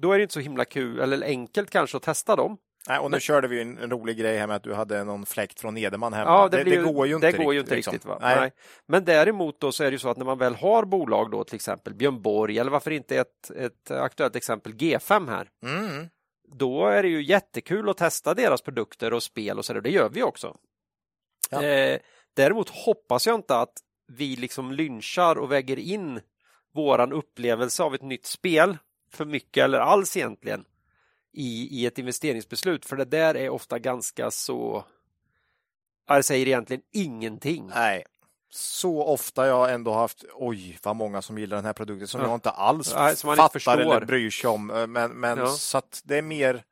Då 0.01 0.11
är 0.11 0.17
det 0.17 0.21
inte 0.21 0.33
så 0.33 0.39
himla 0.39 0.65
kul, 0.65 0.99
eller 0.99 1.27
enkelt 1.27 1.69
kanske 1.69 1.97
att 1.97 2.03
testa 2.03 2.35
dem. 2.35 2.57
Nej, 2.87 2.99
och 2.99 3.11
nu 3.11 3.19
körde 3.19 3.47
vi 3.47 3.61
en, 3.61 3.77
en 3.77 3.91
rolig 3.91 4.17
grej 4.17 4.37
här 4.37 4.47
med 4.47 4.55
att 4.55 4.63
du 4.63 4.73
hade 4.73 5.03
någon 5.03 5.25
fläkt 5.25 5.59
från 5.59 5.73
Nederman 5.73 6.13
hemma. 6.13 6.29
Ja, 6.29 6.47
det, 6.49 6.57
det, 6.57 6.63
blir, 6.63 6.77
det 6.77 6.93
går 6.93 7.07
ju 7.07 7.15
inte 7.15 7.31
det 7.31 7.37
går 7.37 7.53
ju 7.53 7.59
inte 7.59 7.75
liksom. 7.75 7.93
riktigt. 7.93 8.09
Va? 8.09 8.17
Nej. 8.21 8.39
Nej. 8.39 8.51
Men 8.85 9.05
däremot 9.05 9.59
då 9.59 9.71
så 9.71 9.83
är 9.83 9.87
det 9.87 9.95
ju 9.95 9.99
så 9.99 10.09
att 10.09 10.17
när 10.17 10.25
man 10.25 10.37
väl 10.37 10.55
har 10.55 10.85
bolag 10.85 11.31
då 11.31 11.43
till 11.43 11.55
exempel 11.55 11.93
Björn 11.93 12.21
Borg 12.21 12.59
eller 12.59 12.71
varför 12.71 12.91
inte 12.91 13.17
ett, 13.17 13.51
ett 13.55 13.91
aktuellt 13.91 14.35
exempel 14.35 14.73
G5 14.73 15.29
här. 15.29 15.47
Mm. 15.63 16.09
Då 16.53 16.87
är 16.87 17.03
det 17.03 17.09
ju 17.09 17.23
jättekul 17.23 17.89
att 17.89 17.97
testa 17.97 18.33
deras 18.33 18.61
produkter 18.61 19.13
och 19.13 19.23
spel 19.23 19.57
och 19.57 19.65
så 19.65 19.73
där. 19.73 19.81
Det 19.81 19.89
gör 19.89 20.09
vi 20.09 20.23
också. 20.23 20.57
Ja. 21.49 21.63
Eh, 21.63 21.99
däremot 22.33 22.69
hoppas 22.69 23.27
jag 23.27 23.35
inte 23.35 23.55
att 23.55 23.73
vi 24.07 24.35
liksom 24.35 24.71
lynchar 24.71 25.35
och 25.35 25.51
väger 25.51 25.79
in 25.79 26.21
våran 26.73 27.13
upplevelse 27.13 27.83
av 27.83 27.95
ett 27.95 28.01
nytt 28.01 28.25
spel 28.25 28.77
för 29.11 29.25
mycket 29.25 29.63
eller 29.63 29.79
alls 29.79 30.17
egentligen 30.17 30.65
i, 31.33 31.67
i 31.81 31.85
ett 31.85 31.97
investeringsbeslut. 31.97 32.85
För 32.85 32.95
det 32.97 33.05
där 33.05 33.35
är 33.37 33.49
ofta 33.49 33.79
ganska 33.79 34.31
så 34.31 34.83
jag 36.07 36.25
säger 36.25 36.47
egentligen 36.47 36.81
ingenting. 36.91 37.71
Nej. 37.75 38.03
Så 38.51 39.03
ofta 39.03 39.47
jag 39.47 39.73
ändå 39.73 39.93
haft, 39.93 40.23
oj 40.33 40.79
vad 40.83 40.95
många 40.95 41.21
som 41.21 41.37
gillar 41.37 41.57
den 41.57 41.65
här 41.65 41.73
produkten 41.73 42.07
som 42.07 42.21
Ja. 42.21 42.27
jag 42.27 42.35
inte 42.35 42.49
alls 42.49 42.93
Nej, 42.95 43.01
man 43.01 43.09
inte 43.33 43.41
fattar 43.41 43.49
förstår. 43.49 43.77
eller 43.79 44.05
bryr 44.05 44.29
sig 44.29 44.49
om. 44.49 44.69
Eh, 44.71 44.87
Men, 44.87 45.11
men 45.11 45.37
Ja. 45.37 45.47
så 45.47 45.77
att 45.77 46.01
det 46.05 46.17
är 46.17 46.21
mer, 46.21 46.63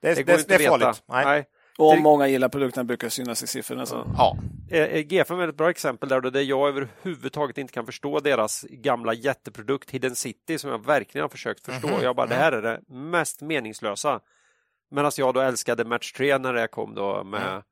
det 0.00 0.08
är, 0.08 0.14
Det 0.16 0.22
det, 0.22 0.48
det, 0.48 0.54
är 0.64 0.68
farligt. 0.68 1.02
Nej. 1.06 1.24
Nej. 1.24 1.44
Och 1.78 1.92
om 1.92 2.02
många 2.02 2.28
gillar 2.28 2.48
produkterna 2.48 2.84
brukar 2.84 3.08
synas 3.08 3.42
i 3.42 3.46
siffrorna. 3.46 3.86
Så. 3.86 4.06
Ja. 4.16 4.36
Eh, 4.70 4.82
eh, 4.82 5.00
GFM 5.00 5.40
är 5.40 5.48
ett 5.48 5.56
bra 5.56 5.70
exempel 5.70 6.08
där, 6.08 6.20
där 6.20 6.40
jag 6.40 6.68
överhuvudtaget 6.68 7.58
inte 7.58 7.72
kan 7.72 7.86
förstå 7.86 8.20
deras 8.20 8.66
gamla 8.70 9.14
jätteprodukt 9.14 9.90
Hidden 9.90 10.16
City 10.16 10.58
som 10.58 10.70
jag 10.70 10.86
verkligen 10.86 11.22
har 11.22 11.28
försökt 11.28 11.64
förstå. 11.64 11.88
Mhm, 11.88 12.02
Jag 12.02 12.16
bara, 12.16 12.26
det 12.26 12.34
mhm. 12.34 12.42
här 12.42 12.52
är 12.52 12.62
det 12.62 12.80
mest 12.88 13.40
meningslösa. 13.40 14.20
Medan 14.90 15.12
jag 15.16 15.34
då 15.34 15.40
älskade 15.40 15.84
Match 15.84 16.12
3 16.12 16.38
när 16.38 16.52
det 16.52 16.68
kom 16.68 16.94
då 16.94 17.24
med 17.24 17.48
Mm. 17.48 17.62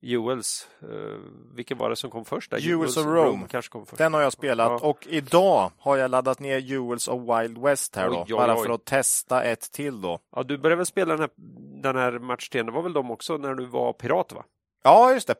Jewels. 0.00 0.68
Uh, 0.82 1.16
vilken 1.54 1.78
var 1.78 1.90
det 1.90 1.96
som 1.96 2.10
kom 2.10 2.24
först? 2.24 2.50
Där? 2.50 2.58
Jewels 2.58 2.96
of 2.96 3.06
Rome. 3.06 3.46
kanske 3.50 3.72
kom 3.72 3.86
först. 3.86 3.98
Den 3.98 4.14
har 4.14 4.20
jag 4.20 4.32
spelat 4.32 4.82
Ja. 4.82 4.88
och 4.88 5.06
idag 5.10 5.70
har 5.78 5.96
jag 5.96 6.10
laddat 6.10 6.40
ner 6.40 6.58
Jewels 6.58 7.08
of 7.08 7.20
Wild 7.22 7.58
West 7.58 7.96
här 7.96 8.08
då. 8.08 8.14
Oj, 8.14 8.24
oj, 8.28 8.32
bara 8.32 8.56
oj. 8.58 8.66
för 8.66 8.74
att 8.74 8.84
testa 8.84 9.42
ett 9.42 9.72
till 9.72 10.00
då. 10.00 10.18
Ja, 10.36 10.42
du 10.42 10.58
började 10.58 10.76
väl 10.76 10.86
spela 10.86 11.16
den 11.16 11.20
här, 11.20 11.30
den 11.82 11.96
här 11.96 12.18
Match 12.18 12.48
3, 12.48 12.62
det 12.62 12.72
var 12.72 12.82
väl 12.82 12.92
de 12.92 13.10
också 13.10 13.36
när 13.36 13.54
du 13.54 13.64
var 13.66 13.92
pirat 13.92 14.32
va? 14.32 14.44
Ja, 14.82 15.12
just 15.12 15.26
det. 15.26 15.34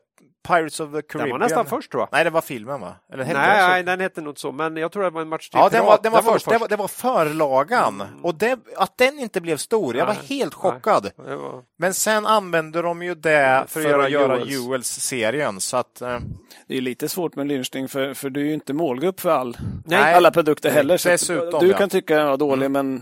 Pirates 0.47 0.79
of 0.79 0.89
the 0.89 0.95
Den 0.95 1.03
Caribbean. 1.03 1.31
var 1.31 1.39
nästan 1.39 1.65
först 1.65 1.91
tror 1.91 2.01
jag. 2.01 2.09
Nej, 2.11 2.23
det 2.23 2.29
var 2.29 2.41
filmen 2.41 2.81
va? 2.81 2.95
Eller 3.13 3.23
hette 3.23 3.39
den 3.39 3.47
Nej, 3.49 3.69
nej, 3.69 3.83
den 3.83 3.99
hette 3.99 4.21
nog 4.21 4.39
så, 4.39 4.51
men 4.51 4.77
jag 4.77 4.91
tror 4.91 5.03
det 5.03 5.09
var 5.09 5.21
en 5.21 5.27
Match 5.27 5.49
3 5.49 5.59
Ja, 5.59 5.69
den 5.69 5.85
var, 5.85 5.99
den 6.03 6.11
var 6.11 6.21
nog 6.23 6.33
först. 6.33 6.49
Det 6.49 6.57
var, 6.57 6.67
det 6.67 6.75
var 6.75 6.87
förlagan. 6.87 8.01
Mm. 8.01 8.25
Och 8.25 8.35
det, 8.35 8.59
att 8.77 8.97
den 8.97 9.19
inte 9.19 9.41
blev 9.41 9.57
stor, 9.57 9.95
jag 9.95 10.05
var 10.05 10.13
Nej, 10.13 10.39
helt 10.39 10.63
nej. 10.63 10.71
chockad. 10.71 11.11
Var... 11.15 11.63
Men 11.77 11.93
sen 11.93 12.25
använde 12.25 12.81
de 12.81 13.03
ju 13.03 13.15
det 13.15 13.65
för, 13.67 13.99
att 13.99 14.11
göra. 14.11 15.59
Så 15.59 15.77
att, 15.77 16.01
eh, 16.01 16.19
Det 16.67 16.77
är 16.77 16.81
lite 16.81 17.09
svårt 17.09 17.35
med 17.35 17.47
lynchning 17.47 17.87
för, 17.87 18.13
för 18.13 18.29
du 18.29 18.41
är 18.41 18.45
ju 18.45 18.53
inte 18.53 18.73
målgrupp 18.73 19.19
för 19.19 19.29
all, 19.29 19.57
Nej. 19.85 20.13
alla 20.13 20.31
produkter 20.31 20.69
heller. 20.69 21.09
Dessutom, 21.09 21.45
du 21.45 21.55
ja. 21.55 21.63
Mm. 21.63 21.77
kan 21.77 21.89
tycka 21.89 22.15
den 22.15 22.27
var 22.27 22.37
dålig 22.37 22.71
men 22.71 23.01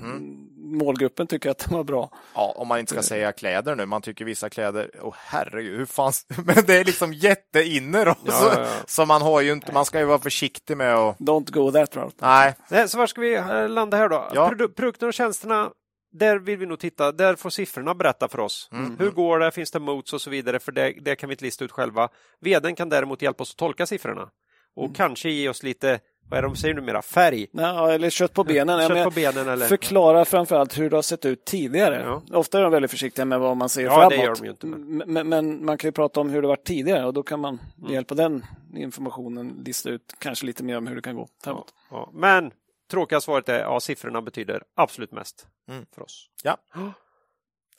målgruppen 0.67 1.27
tycker 1.27 1.49
att 1.49 1.57
den 1.59 1.73
var 1.77 1.83
bra. 1.83 2.09
ja, 2.35 2.53
om 2.57 2.67
man 2.67 2.79
inte 2.79 2.93
ska 2.93 3.03
säga 3.03 3.31
kläder 3.31 3.75
nu, 3.75 3.85
man 3.85 4.01
tycker 4.01 4.25
vissa 4.25 4.49
kläder, 4.49 4.91
åh 5.01 5.13
herregud, 5.17 5.77
hur 5.77 5.85
fan, 5.85 6.11
men 6.45 6.55
det 6.67 6.75
är 6.75 6.85
liksom 6.85 7.13
jätteinne 7.13 8.03
då. 8.05 8.15
Ja, 8.25 8.31
så, 8.31 8.45
ja, 8.45 8.61
ja. 8.61 8.67
så 8.87 9.05
man 9.05 9.21
har 9.21 9.41
ju 9.41 9.51
inte, 9.51 9.71
man 9.73 9.85
ska 9.85 9.99
ju 9.99 10.05
vara 10.05 10.19
försiktig 10.19 10.77
med 10.77 10.95
att, 10.95 11.17
Don't 11.17 11.51
go 11.51 11.71
that 11.71 11.95
route. 11.95 12.15
nej, 12.21 12.55
Nej, 12.69 12.89
så 12.89 12.97
var 12.97 13.07
ska 13.07 13.21
vi 13.21 13.35
eh, 13.35 13.69
landa 13.69 13.97
här 13.97 14.09
då? 14.09 14.29
Ja. 14.33 14.49
Produ- 14.49 14.73
produkterna 14.73 15.07
och 15.07 15.13
tjänsterna, 15.13 15.69
där 16.11 16.39
vill 16.39 16.57
vi 16.57 16.65
nog 16.65 16.79
titta, 16.79 17.11
där 17.11 17.35
får 17.35 17.49
siffrorna 17.49 17.95
berätta 17.95 18.27
för 18.27 18.39
oss. 18.39 18.69
Mm. 18.71 18.95
Hur 18.99 19.11
går 19.11 19.39
det, 19.39 19.51
finns 19.51 19.71
det 19.71 19.79
mots 19.79 20.13
och 20.13 20.21
så 20.21 20.29
vidare, 20.29 20.59
för 20.59 20.71
det, 20.71 20.93
det 21.01 21.15
kan 21.15 21.29
vi 21.29 21.33
inte 21.33 21.45
lista 21.45 21.65
ut 21.65 21.71
själva. 21.71 22.09
Veden 22.41 22.75
kan 22.75 22.89
däremot 22.89 23.21
hjälpa 23.21 23.43
oss 23.43 23.51
att 23.51 23.57
tolka 23.57 23.85
siffrorna 23.85 24.29
och 24.75 24.83
Mm. 24.83 24.93
kanske 24.93 25.29
ge 25.29 25.49
oss 25.49 25.63
lite, 25.63 25.99
vad 26.29 26.37
är 26.37 26.41
det 26.41 26.47
de 26.47 26.55
säger 26.55 26.73
numera, 26.73 27.01
färg. 27.01 27.47
Ja, 27.51 27.91
eller 27.91 28.09
kött 28.09 28.33
på 28.33 28.43
benen. 28.43 28.79
Ja, 28.79 28.87
Kött 28.87 29.03
på 29.03 29.11
benen 29.11 29.47
eller... 29.49 29.65
Förklara 29.67 30.25
framförallt 30.25 30.77
hur 30.77 30.89
det 30.89 30.95
har 30.97 31.01
sett 31.01 31.25
ut 31.25 31.45
tidigare. 31.45 32.01
Ja. 32.29 32.37
Ofta 32.37 32.57
är 32.59 32.63
de 32.63 32.71
väldigt 32.71 32.91
försiktiga 32.91 33.25
med 33.25 33.39
vad 33.39 33.57
man 33.57 33.69
säger 33.69 33.87
Ja, 33.87 33.93
framåt. 33.95 34.09
det 34.09 34.17
gör 34.17 34.35
de 34.35 34.43
ju 34.45 34.49
inte, 34.51 34.65
men- 34.67 35.13
men... 35.13 35.29
Men, 35.29 35.65
man 35.65 35.77
kan 35.77 35.87
ju 35.87 35.91
prata 35.91 36.19
om 36.19 36.29
hur 36.29 36.41
det 36.41 36.47
varit 36.47 36.65
tidigare 36.65 37.05
och 37.05 37.13
då 37.13 37.23
kan 37.23 37.39
man 37.39 37.59
med 37.75 37.91
hjälp 37.91 38.11
av 38.11 38.17
den 38.17 38.45
informationen 38.75 39.61
lista 39.65 39.89
ut 39.89 40.15
kanske 40.19 40.45
lite 40.45 40.63
mer 40.63 40.77
om 40.77 40.87
hur 40.87 40.95
det 40.95 41.01
kan 41.01 41.15
gå 41.15 41.21
Ja, 41.21 41.43
framåt. 41.43 41.73
ja. 41.91 42.09
Men 42.13 42.51
tråkiga 42.91 43.21
svaret 43.21 43.49
är, 43.49 43.59
ja, 43.59 43.79
siffrorna 43.79 44.21
betyder 44.21 44.63
absolut 44.75 45.11
mest 45.11 45.47
Mm. 45.69 45.85
för 45.95 46.01
oss. 46.01 46.29
ja. 46.43 46.57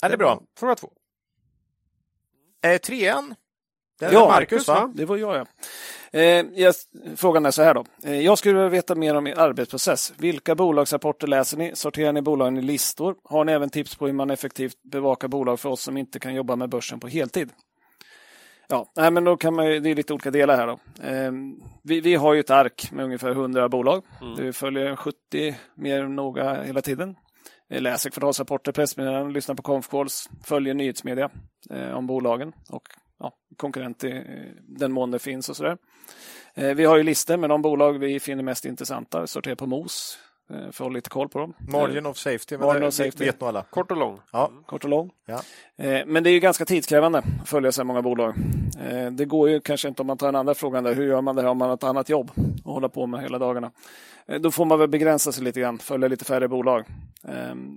ja 0.02 0.08
det 0.08 0.14
är 0.14 0.18
bra. 0.18 0.42
Fråga 0.58 0.74
två. 0.74 0.92
Eh, 2.64 2.78
trean, 2.78 3.34
det 3.98 4.12
Ja, 4.12 4.28
Marcus 4.28 4.68
va? 4.68 4.92
Det 4.94 5.04
var 5.04 5.16
jag 5.16 5.36
ja. 5.36 5.46
Eh, 6.12 6.46
jag, 6.54 6.74
frågan 7.16 7.46
är 7.46 7.50
så 7.50 7.62
här 7.62 7.74
då. 7.74 7.84
Eh, 8.04 8.20
jag 8.20 8.38
skulle 8.38 8.54
vilja 8.54 8.68
veta 8.68 8.94
mer 8.94 9.14
om 9.14 9.26
er 9.26 9.38
arbetsprocess. 9.38 10.12
Vilka 10.16 10.54
bolagsrapporter 10.54 11.26
läser 11.26 11.56
ni? 11.56 11.76
Sorterar 11.76 12.12
ni 12.12 12.22
bolagen 12.22 12.56
i 12.56 12.62
listor? 12.62 13.16
Har 13.24 13.44
ni 13.44 13.52
även 13.52 13.70
tips 13.70 13.96
på 13.96 14.06
hur 14.06 14.12
man 14.12 14.30
effektivt 14.30 14.82
bevakar 14.82 15.28
bolag 15.28 15.60
för 15.60 15.68
oss 15.68 15.82
som 15.82 15.96
inte 15.96 16.18
kan 16.18 16.34
jobba 16.34 16.56
med 16.56 16.68
börsen 16.68 17.00
på 17.00 17.08
heltid? 17.08 17.50
Ja, 18.68 18.92
nej, 18.96 19.10
men 19.10 19.24
då 19.24 19.36
kan 19.36 19.54
man 19.54 19.66
ju, 19.66 19.80
det 19.80 19.90
är 19.90 19.94
lite 19.94 20.12
olika 20.12 20.30
delar 20.30 20.56
här. 20.56 20.66
Då. 20.66 20.78
Eh, 21.08 21.32
vi, 21.82 22.00
vi 22.00 22.14
har 22.14 22.34
ju 22.34 22.40
ett 22.40 22.50
ark 22.50 22.88
med 22.92 23.04
ungefär 23.04 23.30
100 23.30 23.68
bolag. 23.68 24.04
Mm. 24.20 24.34
Vi 24.36 24.52
följer 24.52 24.96
70 24.96 25.56
mer 25.74 26.02
noga 26.02 26.62
hela 26.62 26.82
tiden. 26.82 27.16
Vi 27.68 27.80
läser 27.80 28.10
kvartalsrapporter, 28.10 28.72
pressmeddelanden, 28.72 29.32
lyssnar 29.32 29.54
på 29.54 29.62
konfkåls, 29.62 30.30
följer 30.44 30.74
nyhetsmedia 30.74 31.30
eh, 31.70 31.90
om 31.90 32.06
bolagen 32.06 32.52
och 32.68 32.88
ja, 33.18 33.32
konkurrent 33.56 34.04
i 34.04 34.24
den 34.68 34.92
mån 34.92 35.10
det 35.10 35.18
finns 35.18 35.48
och 35.48 35.56
sådär. 35.56 35.78
Eh, 36.54 36.74
vi 36.74 36.84
har 36.84 36.96
ju 36.96 37.02
listor 37.02 37.36
med 37.36 37.50
de 37.50 37.62
bolag 37.62 37.98
vi 37.98 38.20
finner 38.20 38.42
mest 38.42 38.64
intressanta, 38.64 39.26
sorterar 39.26 39.54
på 39.54 39.66
MOS 39.66 40.18
Eh, 40.50 40.56
för 40.56 40.68
att 40.68 40.78
hålla 40.78 40.94
lite 40.94 41.10
koll 41.10 41.28
på 41.28 41.38
dem. 41.38 41.54
Margin 41.68 42.06
of 42.06 42.16
safety, 42.16 42.56
Margin 42.58 42.82
of 42.82 42.94
safety. 42.94 43.24
vet 43.24 43.40
nog 43.40 43.48
alla. 43.48 43.62
Kort 43.62 43.90
och 43.90 43.96
lång. 43.96 44.20
Ja. 44.32 44.50
Kort 44.66 44.84
och 44.84 44.90
lång. 44.90 45.10
Ja. 45.26 45.42
Eh, 45.76 46.06
men 46.06 46.24
det 46.24 46.30
är 46.30 46.32
ju 46.32 46.40
ganska 46.40 46.64
tidskrävande 46.64 47.18
att 47.18 47.48
följa 47.48 47.72
så 47.72 47.80
här 47.80 47.84
många 47.84 48.02
bolag. 48.02 48.34
Eh, 48.88 49.10
det 49.10 49.24
går 49.24 49.50
ju 49.50 49.60
kanske 49.60 49.88
inte 49.88 50.02
om 50.02 50.06
man 50.06 50.18
tar 50.18 50.26
den 50.26 50.36
andra 50.36 50.54
frågan 50.54 50.84
där, 50.84 50.94
hur 50.94 51.06
gör 51.06 51.20
man 51.20 51.36
det 51.36 51.42
här 51.42 51.48
om 51.48 51.58
man 51.58 51.68
har 51.68 51.74
ett 51.74 51.84
annat 51.84 52.08
jobb 52.08 52.30
att 52.36 52.64
hålla 52.64 52.88
på 52.88 53.06
med 53.06 53.20
hela 53.20 53.38
dagarna? 53.38 53.70
Då 54.40 54.50
får 54.50 54.64
man 54.64 54.78
väl 54.78 54.88
begränsa 54.88 55.32
sig 55.32 55.44
lite 55.44 55.60
grann, 55.60 55.78
följa 55.78 56.08
lite 56.08 56.24
färre 56.24 56.48
bolag. 56.48 56.84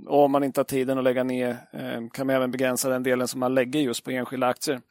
Och 0.08 0.24
om 0.24 0.32
man 0.32 0.44
inte 0.44 0.60
har 0.60 0.66
tiden 0.66 0.98
att 0.98 1.04
lägga 1.04 1.24
ner 1.24 1.58
kan 2.14 2.28
man 2.28 2.36
även 2.36 2.52
begränsa 2.52 2.90
den 2.90 3.04
delen 3.04 3.28
som 3.28 3.40
man 3.40 3.54
lägger 3.54 3.80
just 3.80 4.04
på 4.04 4.12
enskilda 4.12 4.48
aktier. 4.48 4.82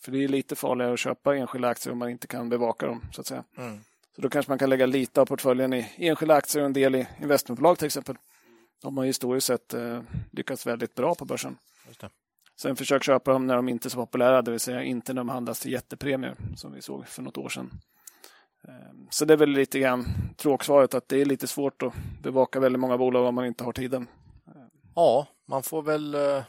För 0.00 0.12
det 0.12 0.24
är 0.24 0.28
lite 0.28 0.56
farligare 0.56 0.92
att 0.92 0.98
köpa 0.98 1.36
enskilda 1.36 1.68
aktier 1.68 1.92
om 1.92 1.98
man 1.98 2.10
inte 2.10 2.26
kan 2.26 2.48
bevaka 2.48 2.86
dem. 2.86 3.02
så 3.12 3.20
att 3.20 3.26
säga. 3.26 3.44
Mm. 3.56 3.80
Så 4.16 4.22
då 4.22 4.28
kanske 4.28 4.50
man 4.50 4.58
kan 4.58 4.70
lägga 4.70 4.86
lite 4.86 5.20
av 5.20 5.26
portföljen 5.26 5.72
i 5.72 5.92
enskilda 5.96 6.34
aktier 6.34 6.62
och 6.62 6.66
en 6.66 6.72
del 6.72 6.94
i 6.94 7.06
investmentbolag 7.20 7.78
till 7.78 7.86
exempel. 7.86 8.16
De 8.82 8.96
har 8.96 9.04
historiskt 9.04 9.46
sett 9.46 9.74
eh, 9.74 10.02
lyckats 10.30 10.66
väldigt 10.66 10.94
bra 10.94 11.14
på 11.14 11.24
börsen. 11.24 11.58
Sen 12.60 12.76
försök 12.76 13.02
köpa 13.02 13.32
dem 13.32 13.46
när 13.46 13.56
de 13.56 13.68
inte 13.68 13.88
är 13.88 13.90
så 13.90 13.96
populära, 13.96 14.42
det 14.42 14.50
vill 14.50 14.60
säga 14.60 14.82
inte 14.82 15.12
när 15.12 15.20
de 15.20 15.28
handlas 15.28 15.60
till 15.60 15.72
jättepremier 15.72 16.36
som 16.56 16.72
vi 16.72 16.82
såg 16.82 17.06
för 17.06 17.22
något 17.22 17.38
år 17.38 17.48
sedan. 17.48 17.70
Eh, 18.68 18.74
så 19.10 19.24
det 19.24 19.32
är 19.32 19.36
väl 19.38 19.50
lite 19.50 19.78
grann 19.78 20.06
tråksvaret 20.36 20.94
att 20.94 21.08
det 21.08 21.20
är 21.20 21.24
lite 21.24 21.46
svårt 21.46 21.82
att 21.82 21.94
bevaka 22.22 22.60
väldigt 22.60 22.80
många 22.80 22.98
bolag 22.98 23.26
om 23.26 23.34
man 23.34 23.46
inte 23.46 23.64
har 23.64 23.72
tiden. 23.72 24.08
Ja, 24.94 25.26
man 25.46 25.62
får 25.62 25.82
väl 25.82 26.14
eh, 26.14 26.42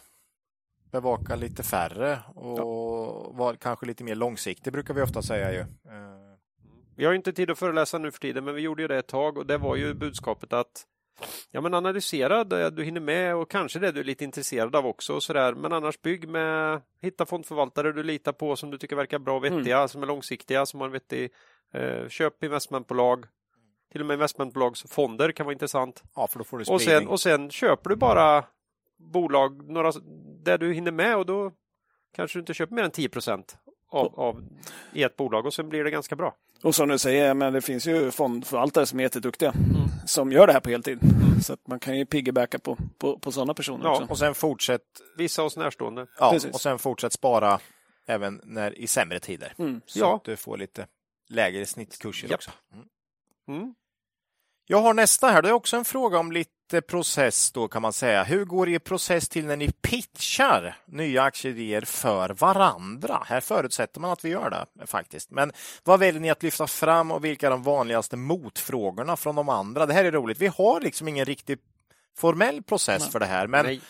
bevaka 0.91 1.35
lite 1.35 1.63
färre 1.63 2.19
och 2.35 2.59
ja. 2.59 3.31
vara 3.33 3.55
kanske 3.55 3.85
lite 3.85 4.03
mer 4.03 4.15
långsiktig 4.15 4.73
brukar 4.73 4.93
vi 4.93 5.01
ofta 5.01 5.21
säga 5.21 5.53
ju. 5.53 5.59
Eh, 5.59 5.65
vi 6.95 7.05
har 7.05 7.13
inte 7.13 7.33
tid 7.33 7.51
att 7.51 7.59
föreläsa 7.59 7.97
nu 7.97 8.11
för 8.11 8.19
tiden, 8.19 8.45
men 8.45 8.55
vi 8.55 8.61
gjorde 8.61 8.81
ju 8.81 8.87
det 8.87 8.97
ett 8.97 9.07
tag 9.07 9.37
och 9.37 9.45
det 9.45 9.57
var 9.57 9.75
ju 9.75 9.93
budskapet 9.93 10.53
att 10.53 10.85
Ja 11.51 11.61
men 11.61 11.73
analysera 11.73 12.43
det 12.43 12.69
du 12.69 12.83
hinner 12.83 13.01
med 13.01 13.35
och 13.35 13.51
kanske 13.51 13.79
det 13.79 13.91
du 13.91 13.99
är 13.99 14.03
lite 14.03 14.23
intresserad 14.23 14.75
av 14.75 14.85
också 14.85 15.13
och 15.13 15.23
sådär. 15.23 15.53
Men 15.53 15.73
annars 15.73 16.01
bygg 16.01 16.29
med, 16.29 16.81
hitta 17.01 17.25
fondförvaltare 17.25 17.91
du 17.91 18.03
litar 18.03 18.31
på 18.31 18.55
som 18.55 18.71
du 18.71 18.77
tycker 18.77 18.95
verkar 18.95 19.19
bra 19.19 19.35
och 19.35 19.43
vettiga, 19.43 19.77
mm. 19.77 19.87
som 19.87 20.03
är 20.03 20.07
långsiktiga, 20.07 20.65
som 20.65 20.79
har 20.79 20.87
en 20.87 20.93
vettig 20.93 21.31
eh, 21.73 22.07
köp 22.07 22.43
investmentbolag. 22.43 23.25
Till 23.91 24.01
och 24.01 24.07
med 24.07 24.13
investmentbolagsfonder 24.13 25.31
kan 25.31 25.45
vara 25.45 25.53
intressant. 25.53 26.03
Ja, 26.15 26.27
för 26.27 26.39
då 26.39 26.45
får 26.45 26.57
du 26.57 26.73
och 26.73 26.81
sen, 26.81 27.07
och 27.07 27.19
sen 27.19 27.49
köper 27.49 27.89
du 27.89 27.95
bara 27.95 28.45
bolag, 28.97 29.69
några, 29.69 29.91
där 30.43 30.57
du 30.57 30.73
hinner 30.73 30.91
med 30.91 31.17
och 31.17 31.25
då 31.25 31.51
kanske 32.15 32.37
du 32.37 32.39
inte 32.39 32.53
köper 32.53 32.75
mer 32.75 32.83
än 32.83 32.91
10 32.91 33.09
av, 33.91 34.19
av, 34.19 34.43
i 34.93 35.03
ett 35.03 35.15
bolag 35.15 35.45
och 35.45 35.53
sen 35.53 35.69
blir 35.69 35.83
det 35.83 35.91
ganska 35.91 36.15
bra. 36.15 36.35
Och 36.63 36.75
som 36.75 36.89
du 36.89 36.97
säger, 36.97 37.33
men 37.33 37.53
det 37.53 37.61
finns 37.61 37.87
ju 37.87 38.11
fondförvaltare 38.11 38.85
som 38.85 38.99
är 38.99 39.03
jätteduktiga 39.03 39.51
mm. 39.51 39.87
som 40.05 40.31
gör 40.31 40.47
det 40.47 40.53
här 40.53 40.59
på 40.59 40.69
heltid. 40.69 41.03
Mm. 41.03 41.41
Så 41.41 41.53
att 41.53 41.67
man 41.67 41.79
kan 41.79 41.97
ju 41.97 42.05
piggybacka 42.05 42.59
på, 42.59 42.77
på, 42.97 43.19
på 43.19 43.31
sådana 43.31 43.53
personer 43.53 43.85
ja, 43.85 43.91
också. 43.91 44.03
Och 44.03 44.17
sen 44.17 44.35
fortsätt. 44.35 44.81
Vissa 45.17 45.43
oss 45.43 45.57
närstående. 45.57 46.07
Ja, 46.19 46.31
Precis. 46.31 46.53
och 46.53 46.61
sen 46.61 46.79
fortsätt 46.79 47.13
spara 47.13 47.59
även 48.07 48.41
när, 48.43 48.79
i 48.79 48.87
sämre 48.87 49.19
tider. 49.19 49.53
Mm. 49.57 49.81
Så 49.85 49.99
ja. 49.99 50.15
att 50.15 50.23
du 50.23 50.35
får 50.35 50.57
lite 50.57 50.87
lägre 51.29 51.65
snittkurser 51.65 52.27
Japp. 52.27 52.35
också. 52.35 52.51
Mm. 52.73 52.85
mm. 53.61 53.75
Jag 54.65 54.81
har 54.81 54.93
nästa 54.93 55.27
här. 55.27 55.41
Det 55.41 55.49
är 55.49 55.53
också 55.53 55.77
en 55.77 55.85
fråga 55.85 56.19
om 56.19 56.31
lite 56.31 56.51
process 56.87 57.51
då 57.51 57.67
kan 57.67 57.81
man 57.81 57.93
säga. 57.93 58.23
Hur 58.23 58.45
går 58.45 58.69
er 58.69 58.79
process 58.79 59.29
till 59.29 59.45
när 59.45 59.57
ni 59.57 59.71
pitchar 59.71 60.77
nya 60.85 61.23
aktieidéer 61.23 61.81
för 61.81 62.29
varandra? 62.29 63.23
Här 63.25 63.41
förutsätter 63.41 63.99
man 63.99 64.11
att 64.11 64.25
vi 64.25 64.29
gör 64.29 64.49
det 64.49 64.87
faktiskt. 64.87 65.31
Men 65.31 65.51
vad 65.83 65.99
väljer 65.99 66.21
ni 66.21 66.29
att 66.29 66.43
lyfta 66.43 66.67
fram 66.67 67.11
och 67.11 67.25
vilka 67.25 67.47
är 67.47 67.51
de 67.51 67.63
vanligaste 67.63 68.17
motfrågorna 68.17 69.17
från 69.17 69.35
de 69.35 69.49
andra? 69.49 69.85
Det 69.85 69.93
här 69.93 70.05
är 70.05 70.11
roligt. 70.11 70.39
Vi 70.39 70.47
har 70.47 70.81
liksom 70.81 71.07
ingen 71.07 71.25
riktig 71.25 71.57
formell 72.17 72.63
process 72.63 73.01
Nej. 73.01 73.11
för 73.11 73.19
det 73.19 73.25
här, 73.25 73.47
men 73.47 73.65
Nej. 73.65 73.81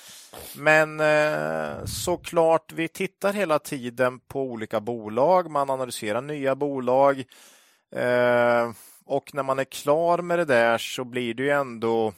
Men 0.55 0.99
eh, 0.99 1.85
såklart, 1.85 2.71
vi 2.71 2.87
tittar 2.87 3.33
hela 3.33 3.59
tiden 3.59 4.19
på 4.19 4.41
olika 4.41 4.79
bolag. 4.79 5.51
Man 5.51 5.69
analyserar 5.69 6.21
nya 6.21 6.55
bolag. 6.55 7.23
Eh, 7.95 8.71
och 9.05 9.33
när 9.33 9.43
man 9.43 9.59
är 9.59 9.63
klar 9.63 10.17
med 10.17 10.39
det 10.39 10.45
där 10.45 10.77
så 10.77 11.03
blir 11.03 11.33
det 11.33 11.43
ju 11.43 11.49
ändå 11.49 12.13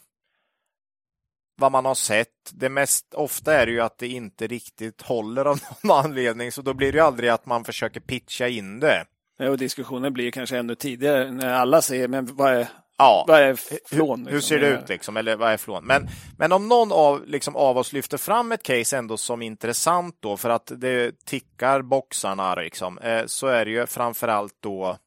vad 1.62 1.72
man 1.72 1.86
har 1.86 1.96
sett. 1.96 2.28
Det 2.54 2.70
mest 2.70 3.14
ofta 3.14 3.54
är 3.54 3.66
det 3.66 3.72
ju 3.72 3.82
att 3.82 3.98
det 3.98 4.08
inte 4.08 4.48
riktigt 4.48 5.02
håller 5.02 5.46
av 5.46 5.60
någon 5.82 6.06
anledning, 6.06 6.52
så 6.52 6.62
då 6.62 6.74
blir 6.74 6.92
det 6.92 6.98
ju 6.98 7.04
aldrig 7.04 7.30
att 7.30 7.46
man 7.46 7.64
försöker 7.64 8.00
pitcha 8.00 8.48
in 8.48 8.80
det. 8.80 9.06
och 9.40 9.58
diskussionen 9.58 10.14
blir 10.14 10.32
kanske 10.32 10.58
ännu 10.58 10.76
tidigare 10.76 11.32
när 11.32 11.54
alla 11.54 11.82
säger, 11.82 12.08
men 12.08 12.36
vad 12.36 12.54
är, 12.54 12.68
ja. 12.98 13.26
vad 13.28 13.40
är 13.40 13.56
flån? 13.90 14.20
Liksom? 14.20 14.34
Hur 14.34 14.42
ser 14.42 14.60
det 14.60 14.68
ut 14.68 14.90
liksom? 14.90 15.18
Eller 15.18 15.36
vad 15.36 15.52
är 15.52 15.58
flån? 15.58 15.86
Men, 15.86 16.08
men 16.38 16.52
om 16.52 16.68
någon 16.68 16.92
av, 16.92 17.28
liksom, 17.28 17.56
av 17.56 17.78
oss 17.78 17.94
lyfter 17.94 18.18
fram 18.18 18.52
ett 18.52 18.64
case 18.64 18.98
ändå 18.98 19.18
som 19.18 19.42
intressant 19.42 20.18
då, 20.20 20.38
för 20.38 20.50
att 20.50 20.72
det 20.76 21.26
tickar 21.26 21.82
boxarna 21.82 22.56
liksom, 22.56 22.98
eh, 22.98 23.26
så 23.26 23.48
är 23.48 23.66
det 23.66 23.72
ju 23.72 23.86
framförallt 23.86 24.56
då 24.60 24.98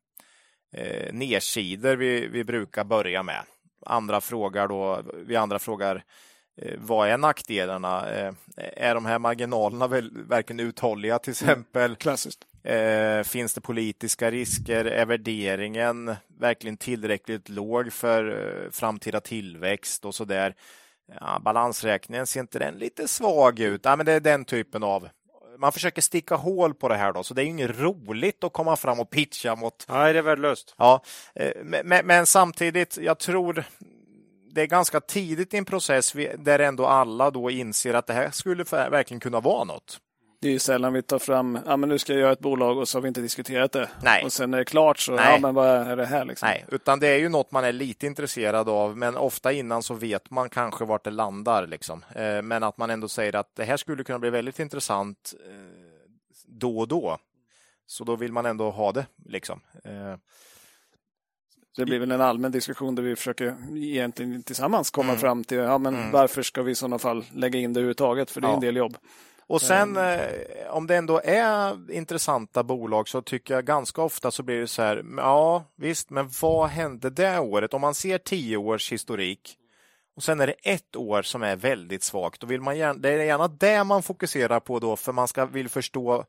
eh, 0.77 1.13
nedsidor 1.13 1.97
vi, 1.97 2.27
vi 2.27 2.45
brukar 2.45 2.85
börja 2.85 3.23
med. 3.23 3.43
Andra 3.87 4.21
frågar 4.21 4.69
då, 4.69 5.03
vi 5.27 5.37
andra 5.37 5.59
frågar 5.59 6.05
vad 6.79 7.09
är 7.09 7.19
nackdelarna? 7.19 8.11
Eh, 8.11 8.33
är 8.57 8.95
de 8.95 9.07
här 9.07 9.19
marginalerna 9.19 9.87
verkligen 10.29 10.61
uthålliga 10.61 11.19
till 11.19 11.35
mm. 11.43 11.53
exempel? 11.53 11.97
Klassiskt. 11.97 12.45
Eh, 12.63 13.23
finns 13.23 13.55
det 13.55 13.61
politiska 13.61 14.31
risker? 14.31 14.85
Är 14.85 15.07
värderingen 15.07 16.17
verkligen 16.39 16.77
tillräckligt 16.77 17.49
låg 17.49 17.93
för 17.93 18.69
framtida 18.73 19.21
tillväxt 19.21 20.05
och 20.05 20.15
så 20.15 20.25
där? 20.25 20.55
Ja, 21.21 21.39
balansräkningen, 21.45 22.27
ser 22.27 22.41
inte 22.41 22.59
den 22.59 22.75
lite 22.75 23.09
svag 23.09 23.61
ut? 23.61 23.81
Ja, 23.85 23.97
men 23.97 24.07
det 24.07 24.13
är 24.13 24.21
den 24.21 24.45
typen 24.45 24.83
av 24.83 25.09
man 25.59 25.73
försöker 25.73 26.03
sticka 26.03 26.35
hål 26.35 26.75
på 26.75 26.89
det 26.89 26.97
här 26.97 27.13
då, 27.13 27.23
så 27.23 27.35
det 27.35 27.43
är 27.43 27.47
inget 27.47 27.79
roligt 27.79 28.45
att 28.45 28.53
komma 28.53 28.77
fram 28.77 29.01
och 29.01 29.11
pitcha 29.11 29.57
mot. 29.57 29.87
Nej, 29.89 30.13
det 30.13 30.19
är 30.19 30.23
värdelöst. 30.23 30.75
Ja, 30.79 31.03
men, 31.63 32.07
men, 32.07 32.27
samtidigt, 32.27 32.99
jag 32.99 33.19
tror 33.19 33.65
det 34.55 34.63
är 34.63 34.67
ganska 34.67 35.01
tidigt 35.01 35.55
i 35.55 35.57
en 35.57 35.65
process 35.65 36.13
där 36.39 36.59
ändå 36.59 36.87
alla 36.87 37.31
då 37.31 37.51
inser 37.51 37.95
att 37.95 38.07
det 38.07 38.13
här 38.13 38.31
skulle 38.31 38.65
verkligen 38.65 39.21
kunna 39.21 39.41
vara 39.41 39.65
något. 39.65 40.01
Det 40.41 40.49
är 40.49 40.53
ju 40.53 40.59
sällan 40.59 40.93
vi 40.93 41.03
tar 41.03 41.19
fram, 41.19 41.59
ja 41.67 41.77
men 41.77 41.89
nu 41.89 41.99
ska 41.99 42.13
jag 42.13 42.21
göra 42.21 42.33
ett 42.33 42.41
bolag 42.41 42.79
och 42.79 42.89
så 42.89 42.99
har 42.99 43.03
vi 43.03 43.09
inte 43.09 43.21
diskuterat 43.21 43.73
det. 43.73 43.91
Nej. 44.03 44.25
Och 44.25 44.33
sen 44.33 44.55
är 44.55 44.59
det 44.59 44.65
klart 44.65 44.99
så, 44.99 45.13
Nej. 45.13 45.33
ja 45.33 45.39
men 45.39 45.55
vad 45.55 45.69
är 45.69 45.97
det 45.97 46.07
här 46.07 46.25
liksom? 46.25 46.49
Nej, 46.49 46.65
utan 46.69 47.01
det 47.01 47.09
är 47.09 47.19
ju 47.19 47.29
något 47.29 47.53
man 47.53 47.65
är 47.65 47.73
lite 47.73 48.07
intresserad 48.07 48.69
av, 48.69 48.97
men 48.97 49.17
ofta 49.17 49.53
innan 49.53 49.83
så 49.83 49.95
vet 49.95 50.31
man 50.31 50.51
kanske 50.51 50.85
vart 50.85 51.05
det 51.05 51.11
landar 51.11 51.67
liksom. 51.67 52.05
Eh, 52.15 52.43
men 52.43 52.63
att 52.63 52.79
man 52.79 52.91
ändå 52.91 53.09
säger 53.09 53.37
att 53.37 53.55
det 53.55 53.65
här 53.65 53.77
skulle 53.77 54.05
kunna 54.05 54.19
bli 54.19 54.31
väldigt 54.31 54.59
intressant 54.59 55.35
eh, 55.47 55.55
då 56.47 56.79
och 56.79 56.89
då. 56.89 57.19
Så 57.87 58.05
då 58.05 58.17
vill 58.17 58.33
man 58.33 58.47
ändå 58.47 58.71
ha 58.71 58.93
det 58.93 59.07
liksom. 59.25 59.61
Eh, 61.75 61.77
så 61.77 61.81
det 61.81 61.87
blir 61.87 61.99
väl 61.99 62.13
en 62.13 62.21
allmän 62.21 62.53
diskussion 62.53 62.95
där 62.95 63.03
vi 63.03 63.17
försöker 63.17 63.57
egentligen 63.77 64.43
tillsammans 64.43 64.91
komma 64.91 65.09
mm. 65.09 65.21
fram 65.21 65.45
till 65.45 65.59
ja, 65.59 65.79
men 65.79 65.95
mm. 65.95 66.11
varför 66.11 66.43
ska 66.43 66.63
vi 66.63 66.73
i 66.73 66.75
sådana 66.75 66.99
fall 66.99 67.25
lägga 67.33 67.59
in 67.59 67.73
det 67.73 67.81
överhuvudtaget? 67.81 68.31
För 68.31 68.41
det 68.41 68.47
är 68.47 68.51
ja. 68.51 68.55
en 68.55 68.61
del 68.61 68.77
jobb. 68.77 68.97
Och 69.47 69.63
sen 69.63 69.97
um. 69.97 70.19
om 70.71 70.87
det 70.87 70.97
ändå 70.97 71.21
är 71.25 71.91
intressanta 71.93 72.63
bolag 72.63 73.09
så 73.09 73.23
tycker 73.23 73.55
jag 73.55 73.65
ganska 73.65 74.03
ofta 74.03 74.31
så 74.31 74.43
blir 74.43 74.61
det 74.61 74.69
så 74.69 74.83
här, 74.83 75.05
ja 75.17 75.65
visst, 75.77 76.11
men 76.11 76.31
vad 76.43 76.69
hände 76.69 77.11
det 77.11 77.39
året? 77.39 77.75
Om 77.75 77.81
man 77.81 77.95
ser 77.95 78.19
tio 78.19 78.57
års 78.57 78.93
historik 78.93 79.59
och 80.17 80.23
sen 80.23 80.41
är 80.41 80.47
det 80.47 80.53
ett 80.63 80.97
år 80.97 81.23
som 81.23 81.43
är 81.43 81.57
väldigt 81.57 82.03
svagt, 82.03 82.41
då 82.41 82.47
vill 82.47 82.61
man 82.61 82.79
gärna, 82.79 82.95
det 82.95 83.11
är 83.11 83.25
gärna 83.25 83.49
det 83.49 83.85
man 83.85 84.03
fokuserar 84.03 84.61
på 84.61 84.79
då, 84.79 84.97
för 84.97 85.13
man 85.13 85.29
ska 85.29 85.47
vill 85.47 85.69
förstå 85.69 86.25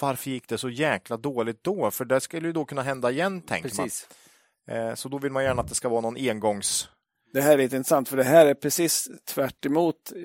varför 0.00 0.30
gick 0.30 0.48
det 0.48 0.58
så 0.58 0.70
jäkla 0.70 1.16
dåligt 1.16 1.64
då? 1.64 1.90
För 1.90 2.04
det 2.04 2.20
skulle 2.20 2.46
ju 2.46 2.52
då 2.52 2.64
kunna 2.64 2.82
hända 2.82 3.10
igen, 3.10 3.42
tänker 3.42 3.68
Precis. 3.68 4.06
man. 4.10 4.23
Eh, 4.68 4.94
så 4.94 5.08
då 5.08 5.18
vill 5.18 5.32
man 5.32 5.44
gärna 5.44 5.62
att 5.62 5.68
det 5.68 5.74
ska 5.74 5.88
vara 5.88 6.00
någon 6.00 6.16
engångs... 6.16 6.88
Det 7.32 7.40
här 7.40 7.52
är 7.52 7.58
lite 7.58 7.76
intressant 7.76 8.08
för 8.08 8.16
det 8.16 8.24
här 8.24 8.46
är 8.46 8.54
precis 8.54 9.08
tvärt 9.24 9.66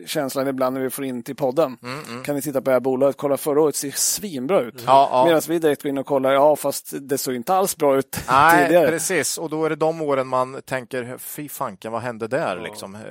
känslan 0.05 0.47
ibland 0.47 0.73
när 0.73 0.81
vi 0.81 0.89
får 0.89 1.05
in 1.05 1.23
till 1.23 1.35
podden. 1.35 1.77
Mm, 1.83 1.99
mm. 2.09 2.23
Kan 2.23 2.35
ni 2.35 2.41
titta 2.41 2.61
på 2.61 2.69
det 2.69 2.71
här 2.71 2.79
bolaget, 2.79 3.17
kolla 3.17 3.37
förra 3.37 3.61
året 3.61 3.75
ser 3.75 3.91
svinbra 3.91 4.61
ut. 4.61 4.83
Ja, 4.85 5.09
ja. 5.11 5.25
Medan 5.25 5.41
vi 5.47 5.59
direkt 5.59 5.83
går 5.83 5.89
in 5.89 5.97
och 5.97 6.05
kollar, 6.05 6.33
ja 6.33 6.55
fast 6.55 6.93
det 7.01 7.17
såg 7.17 7.35
inte 7.35 7.53
alls 7.53 7.77
bra 7.77 7.97
ut 7.97 8.23
Nej, 8.29 8.65
tidigare. 8.65 8.87
Precis, 8.87 9.37
och 9.37 9.49
då 9.49 9.65
är 9.65 9.69
det 9.69 9.75
de 9.75 10.01
åren 10.01 10.27
man 10.27 10.61
tänker, 10.61 11.17
fy 11.17 11.49
fanken, 11.49 11.91
vad 11.91 12.01
hände 12.01 12.27
där 12.27 12.57
ja. 12.57 12.63
liksom? 12.63 12.95
Eh, 12.95 13.01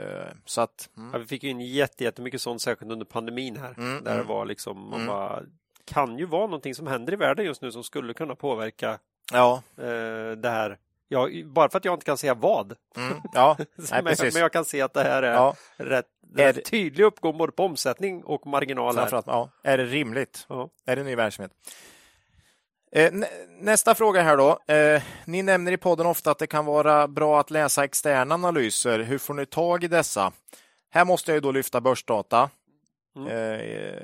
så 0.44 0.60
att, 0.60 0.88
mm. 0.96 1.10
ja, 1.12 1.18
vi 1.18 1.26
fick 1.26 1.44
in 1.44 1.60
jätte, 1.60 2.04
jättemycket 2.04 2.40
sånt, 2.40 2.62
särskilt 2.62 2.92
under 2.92 3.06
pandemin 3.06 3.56
här, 3.56 3.74
mm, 3.76 4.04
där 4.04 4.10
det 4.10 4.16
mm. 4.16 4.26
var 4.26 4.46
liksom, 4.46 4.90
man 4.90 5.00
mm. 5.00 5.06
bara 5.06 5.42
kan 5.84 6.18
ju 6.18 6.26
vara 6.26 6.46
någonting 6.46 6.74
som 6.74 6.86
händer 6.86 7.12
i 7.12 7.16
världen 7.16 7.44
just 7.44 7.62
nu 7.62 7.72
som 7.72 7.84
skulle 7.84 8.14
kunna 8.14 8.34
påverka 8.34 8.98
Ja, 9.32 9.62
eh, 9.76 10.30
det 10.36 10.50
här. 10.50 10.78
Ja, 11.08 11.28
bara 11.44 11.68
för 11.70 11.78
att 11.78 11.84
jag 11.84 11.94
inte 11.94 12.04
kan 12.06 12.18
säga 12.18 12.34
vad. 12.34 12.76
mm, 12.96 13.14
ja. 13.32 13.56
Nej, 13.58 14.02
men, 14.02 14.14
men 14.20 14.42
jag 14.42 14.52
kan 14.52 14.64
se 14.64 14.80
att 14.82 14.94
det 14.94 15.02
här 15.02 15.22
är 15.22 15.32
Ja, 15.34 15.54
rätt, 15.76 16.06
Är- 16.36 16.52
rätt 16.52 16.64
tydlig 16.70 17.04
uppgång 17.04 17.38
både 17.38 17.52
på 17.52 17.64
omsättning 17.64 18.24
och 18.24 18.46
marginal. 18.46 18.96
Här. 18.96 19.06
framförallt, 19.06 19.26
ja. 19.26 19.50
Är 19.70 19.78
det 19.78 19.84
rimligt? 19.84 20.46
Ja. 20.48 20.68
Är 20.86 20.96
det 20.96 21.02
ny 21.04 21.14
verksamhet? 21.16 21.52
Eh, 22.92 23.12
nä- 23.12 23.28
nästa 23.60 23.94
fråga 23.94 24.22
här 24.22 24.36
då. 24.36 24.74
Eh, 24.74 25.02
ni 25.24 25.42
nämner 25.42 25.72
i 25.72 25.76
podden 25.76 26.06
ofta 26.06 26.30
att 26.30 26.38
det 26.38 26.46
kan 26.46 26.64
vara 26.64 27.08
bra 27.08 27.40
att 27.40 27.50
läsa 27.50 27.84
externa 27.84 28.34
analyser. 28.34 28.98
Hur 28.98 29.18
får 29.18 29.34
ni 29.34 29.46
tag 29.46 29.84
i 29.84 29.88
dessa? 29.88 30.32
Här 30.90 31.04
måste 31.04 31.30
jag 31.30 31.36
ju 31.36 31.40
då 31.40 31.52
lyfta 31.52 31.80
börsdata. 31.80 32.50
Mm. 33.16 33.28
Eh, 33.28 34.02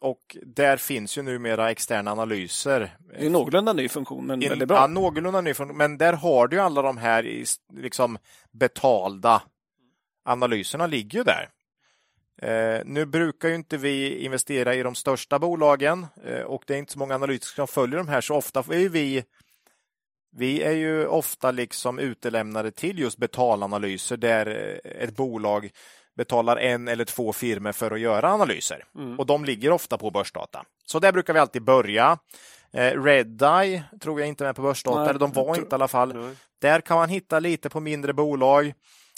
och 0.00 0.36
där 0.42 0.76
finns 0.76 1.18
ju 1.18 1.22
numera 1.22 1.70
externa 1.70 2.10
analyser. 2.12 2.96
Det 3.18 3.26
är 3.26 3.30
någorlunda 3.30 3.72
ny 3.72 3.88
funktion, 3.88 4.26
men 4.26 4.42
In- 4.42 4.48
väldigt 4.48 4.70
Ja, 4.70 4.74
bra. 4.74 4.86
någorlunda 4.86 5.40
ny 5.40 5.54
funktion, 5.54 5.76
men 5.78 5.98
där 5.98 6.12
har 6.12 6.48
du 6.48 6.56
ju 6.56 6.62
alla 6.62 6.82
de 6.82 6.96
här 6.98 7.26
i 7.26 7.44
liksom 7.74 8.18
betalda 8.52 9.42
analyserna 10.24 10.86
ligger 10.86 11.18
ju 11.18 11.24
där. 11.24 11.48
Eh, 12.42 12.82
nu 12.84 13.06
brukar 13.06 13.48
ju 13.48 13.54
inte 13.54 13.76
vi 13.76 14.18
investera 14.24 14.74
i 14.74 14.82
de 14.82 14.94
största 14.94 15.38
bolagen 15.38 16.06
eh, 16.24 16.40
och 16.40 16.62
det 16.66 16.74
är 16.74 16.78
inte 16.78 16.92
så 16.92 16.98
många 16.98 17.14
analytiker 17.14 17.54
som 17.54 17.68
följer 17.68 17.96
de 17.98 18.08
här 18.08 18.20
så 18.20 18.34
ofta 18.34 18.64
är 18.70 18.78
ju 18.78 18.88
vi 18.88 19.24
vi 20.36 20.62
är 20.62 20.72
ju 20.72 21.06
ofta 21.06 21.50
liksom 21.50 21.98
utelämnade 21.98 22.70
till 22.70 22.98
just 22.98 23.18
betalanalyser 23.18 24.16
där 24.16 24.46
eh, 24.84 25.02
ett 25.02 25.16
bolag 25.16 25.70
betalar 26.18 26.56
en 26.56 26.88
eller 26.88 27.04
två 27.04 27.32
firmor 27.32 27.72
för 27.72 27.90
att 27.90 28.00
göra 28.00 28.32
analyser 28.32 28.84
Mm. 28.94 29.18
och 29.18 29.26
de 29.26 29.44
ligger 29.44 29.70
ofta 29.72 29.98
på 29.98 30.10
börsdata. 30.10 30.64
Så 30.86 30.98
där 30.98 31.12
brukar 31.12 31.32
vi 31.32 31.38
alltid 31.38 31.62
börja. 31.64 32.18
Eh, 32.72 33.02
Redeye 33.02 33.82
tror 34.00 34.20
jag 34.20 34.28
inte 34.28 34.44
är 34.44 34.46
med 34.48 34.56
på 34.56 34.62
börsdata, 34.62 35.00
Nej, 35.00 35.08
eller 35.08 35.18
de 35.20 35.32
var 35.32 35.56
inte 35.56 35.68
i 35.70 35.74
alla 35.74 35.88
fall. 35.88 36.14
Nej. 36.14 36.36
Där 36.60 36.80
kan 36.80 36.96
man 36.96 37.08
hitta 37.08 37.38
lite 37.38 37.70
på 37.70 37.80
mindre 37.80 38.12
bolag. 38.12 38.72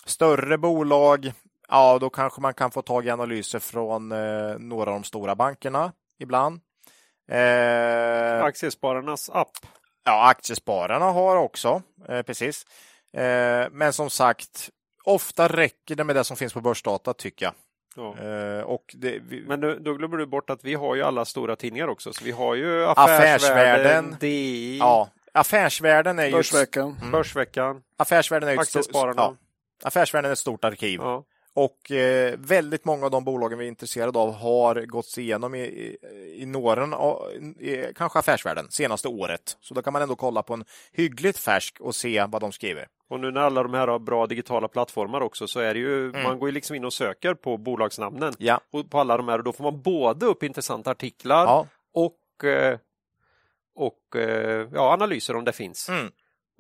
Större 0.05 0.59
bolag, 0.59 1.33
ja 1.69 1.99
då 2.01 2.11
kanske 2.11 2.41
man 2.41 2.55
kan 2.55 2.71
få 2.71 2.83
tag 2.83 3.07
i 3.07 3.11
analyser 3.11 3.59
från 3.59 4.13
eh, 4.13 4.59
några 4.59 4.91
av 4.91 4.95
de 4.97 5.05
stora 5.05 5.35
bankerna 5.35 5.93
ibland. 6.19 6.61
Eh, 7.31 8.45
Aktiespararnas 8.45 9.31
app. 9.31 9.51
ja, 10.05 10.29
Aktiespararna 10.31 11.05
har 11.05 11.37
också, 11.37 11.83
eh, 12.09 12.23
precis. 12.23 12.67
Eh, 13.17 13.67
men 13.71 13.93
som 13.93 14.11
sagt, 14.11 14.71
ofta 15.05 15.49
räcker 15.49 15.95
det 15.95 16.05
med 16.05 16.17
det 16.17 16.25
som 16.25 16.37
finns 16.37 16.53
på 16.53 16.61
börsdata 16.61 17.15
tycker 17.15 17.47
jag. 17.47 17.55
Ja. 17.97 18.19
Eh, 18.19 18.63
och 18.63 18.95
det, 18.99 19.19
vi, 19.29 19.41
Men 19.41 19.61
då, 19.61 19.75
då 19.75 19.95
glömmer 19.95 20.17
du 20.17 20.27
bort 20.27 20.51
att 20.51 20.65
vi 20.65 20.75
har 20.75 20.95
ju 20.95 21.03
alla 21.03 21.25
stora 21.25 21.57
tidningar 21.57 21.89
också. 21.89 22.13
Så 22.13 22.25
vi 22.25 22.31
har 22.31 22.55
ju 22.55 22.87
Affärsvärlden. 22.87 23.35
Affärsvärlden, 23.35 24.17
DI, 24.21 24.79
ja, 24.79 25.09
affärsvärlden 25.33 26.19
är 26.19 26.27
ju 26.27 26.33
Börsveckan. 26.33 26.97
Mm. 27.01 27.11
Börsveckan, 27.11 27.83
Affärsvärlden 27.97 28.49
är 28.49 28.53
ju 28.53 28.61
ett 28.61 28.69
stort, 28.69 28.87
ja, 28.93 29.35
affärsvärlden 29.83 30.29
är 30.29 30.33
ett 30.33 30.39
stort 30.39 30.65
arkiv. 30.65 31.01
Ja. 31.03 31.25
Och 31.55 31.91
eh, 31.91 32.35
väldigt 32.39 32.85
många 32.85 33.05
av 33.05 33.11
de 33.11 33.25
bolagen 33.25 33.59
vi 33.59 33.65
är 33.65 33.69
intresserade 33.69 34.19
av 34.19 34.33
har 34.33 34.87
gått 34.87 35.19
igenom 35.19 35.55
i, 35.55 35.61
i, 35.61 35.97
i 36.43 36.47
i, 37.61 37.93
kanske 37.95 38.19
affärsvärlden, 38.19 38.67
senaste 38.71 39.09
året. 39.09 39.57
Så 39.61 39.75
då 39.75 39.83
kan 39.83 39.93
man 39.93 40.03
ändå 40.03 40.17
kolla 40.17 40.43
på 40.43 40.55
en 40.55 40.65
hyggligt 40.93 41.39
färsk 41.39 41.81
och 41.81 41.95
se 41.95 42.27
vad 42.29 42.41
de 42.43 42.53
skriver. 42.53 42.87
Och 43.09 43.21
nu 43.21 43.31
när 43.31 43.41
alla 43.41 43.63
de 43.63 43.75
här 43.75 43.89
har 43.89 43.99
bra 43.99 44.27
digitala 44.27 44.69
plattformar 44.69 45.21
också 45.21 45.47
så 45.47 45.61
är 45.61 45.75
det 45.75 45.81
ju, 45.81 46.09
Mm. 46.09 46.23
man 46.23 46.39
går 46.39 46.49
ju 46.49 46.53
liksom 46.53 46.77
in 46.77 46.85
och 46.85 46.93
söker 46.93 47.35
på 47.35 47.57
bolagsnamnen 47.57 48.35
Ja, 48.39 48.61
och 48.73 48.91
på 48.91 48.99
alla 48.99 49.17
de 49.17 49.29
här 49.29 49.39
och 49.39 49.45
då 49.45 49.53
får 49.53 49.65
man 49.65 49.83
både 49.83 50.27
upp 50.27 50.43
intressanta 50.43 50.91
artiklar 50.91 51.45
ja. 51.45 51.67
och, 51.95 52.45
eh, 52.49 52.79
och 53.75 54.17
eh, 54.17 54.69
ja, 54.75 54.93
analyser 54.93 55.37
om 55.37 55.45
det 55.45 55.53
finns. 55.53 55.89
Mm. 55.89 56.11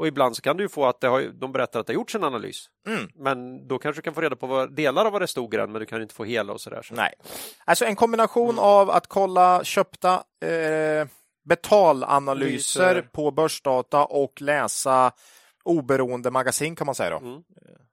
Och 0.00 0.06
ibland 0.06 0.36
så 0.36 0.42
kan 0.42 0.56
du 0.56 0.62
ju 0.64 0.68
få 0.68 0.86
att 0.86 1.00
det 1.00 1.08
har, 1.08 1.22
de 1.22 1.52
berättar 1.52 1.80
att 1.80 1.86
det 1.86 1.92
har 1.92 1.94
gjorts 1.94 2.14
en 2.14 2.24
analys. 2.24 2.66
Mm. 2.88 3.08
Men 3.14 3.68
då 3.68 3.78
kanske 3.78 3.98
du 4.00 4.02
kan 4.02 4.14
få 4.14 4.20
reda 4.20 4.36
på 4.36 4.46
vad, 4.46 4.72
delar 4.76 5.04
av 5.04 5.12
vad 5.12 5.22
det 5.22 5.26
stod 5.26 5.54
i 5.54 5.56
den 5.56 5.72
men 5.72 5.80
du 5.80 5.86
kan 5.86 6.02
inte 6.02 6.14
få 6.14 6.24
hela 6.24 6.52
och 6.52 6.60
sådär. 6.60 6.82
Så. 6.82 6.94
Nej. 6.94 7.12
Alltså 7.64 7.84
en 7.84 7.96
kombination 7.96 8.50
Mm. 8.50 8.58
av 8.58 8.90
att 8.90 9.06
kolla 9.06 9.64
köpta 9.64 10.14
eh, 10.44 11.06
betalanalyser 11.48 12.82
Analyser. 12.82 13.08
på 13.12 13.30
börsdata 13.30 14.04
och 14.04 14.42
läsa 14.42 15.12
oberoende 15.64 16.30
magasin 16.30 16.76
kan 16.76 16.86
man 16.86 16.94
säga 16.94 17.10
då, 17.10 17.16
Mm. 17.16 17.40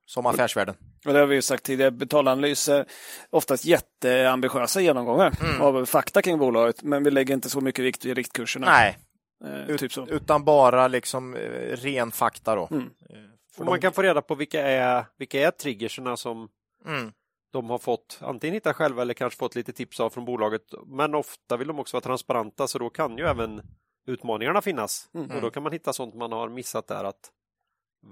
som 0.06 0.26
Affärsvärlden. 0.26 0.76
Och 1.06 1.14
det 1.14 1.20
har 1.20 1.26
vi 1.26 1.36
ju 1.36 1.42
sagt 1.42 1.64
tidigare, 1.64 1.92
betalanalyser, 1.92 2.86
oftast 3.30 3.66
jätteambitiösa 3.66 4.82
genomgångar 4.82 5.34
Mm. 5.42 5.62
av 5.62 5.86
fakta 5.86 6.22
kring 6.22 6.38
bolaget, 6.40 6.84
men 6.84 7.04
vi 7.04 7.12
lägger 7.12 7.34
inte 7.34 7.50
så 7.50 7.62
mycket 7.62 7.86
vikt 7.86 8.06
vid 8.06 8.16
riktkurserna. 8.18 8.66
Nej, 8.66 8.90
Eh, 8.90 8.96
ut, 9.68 9.80
typ 9.80 9.92
så. 9.92 10.08
utan 10.08 10.44
bara 10.44 10.88
liksom 10.88 11.36
eh, 11.36 11.76
ren 11.76 12.12
fakta 12.12 12.56
då. 12.56 12.68
Mm. 12.72 12.84
Eh, 13.10 13.16
Och 13.58 13.66
de- 13.66 13.66
man 13.66 13.82
kan 13.82 13.94
få 13.94 14.02
reda 14.02 14.22
på 14.22 14.36
vilka 14.36 14.62
är, 14.68 15.06
vilka 15.18 15.48
är 15.48 15.52
triggerserna 15.52 16.18
som 16.18 16.50
mm. 16.86 17.12
de 17.54 17.70
har 17.70 17.78
fått 17.78 18.20
antingen 18.22 18.54
hitta 18.54 18.74
själva 18.74 19.02
eller 19.02 19.14
kanske 19.14 19.40
fått 19.40 19.56
lite 19.56 19.74
tips 19.74 20.00
av 20.00 20.10
från 20.10 20.26
bolaget. 20.26 20.62
Men 20.86 21.16
ofta 21.16 21.58
vill 21.58 21.68
de 21.68 21.80
också 21.80 21.98
vara 21.98 22.04
transparenta 22.04 22.68
så 22.68 22.80
då 22.80 22.90
kan 22.90 23.18
ju 23.18 23.24
även 23.24 23.62
utmaningarna 24.08 24.62
finnas. 24.62 25.10
Mm. 25.14 25.32
Och 25.36 25.42
då 25.42 25.50
kan 25.50 25.64
man 25.64 25.72
hitta 25.72 25.94
sånt 25.94 26.16
man 26.16 26.32
har 26.32 26.50
missat 26.50 26.88
där 26.88 27.04
att 27.04 27.32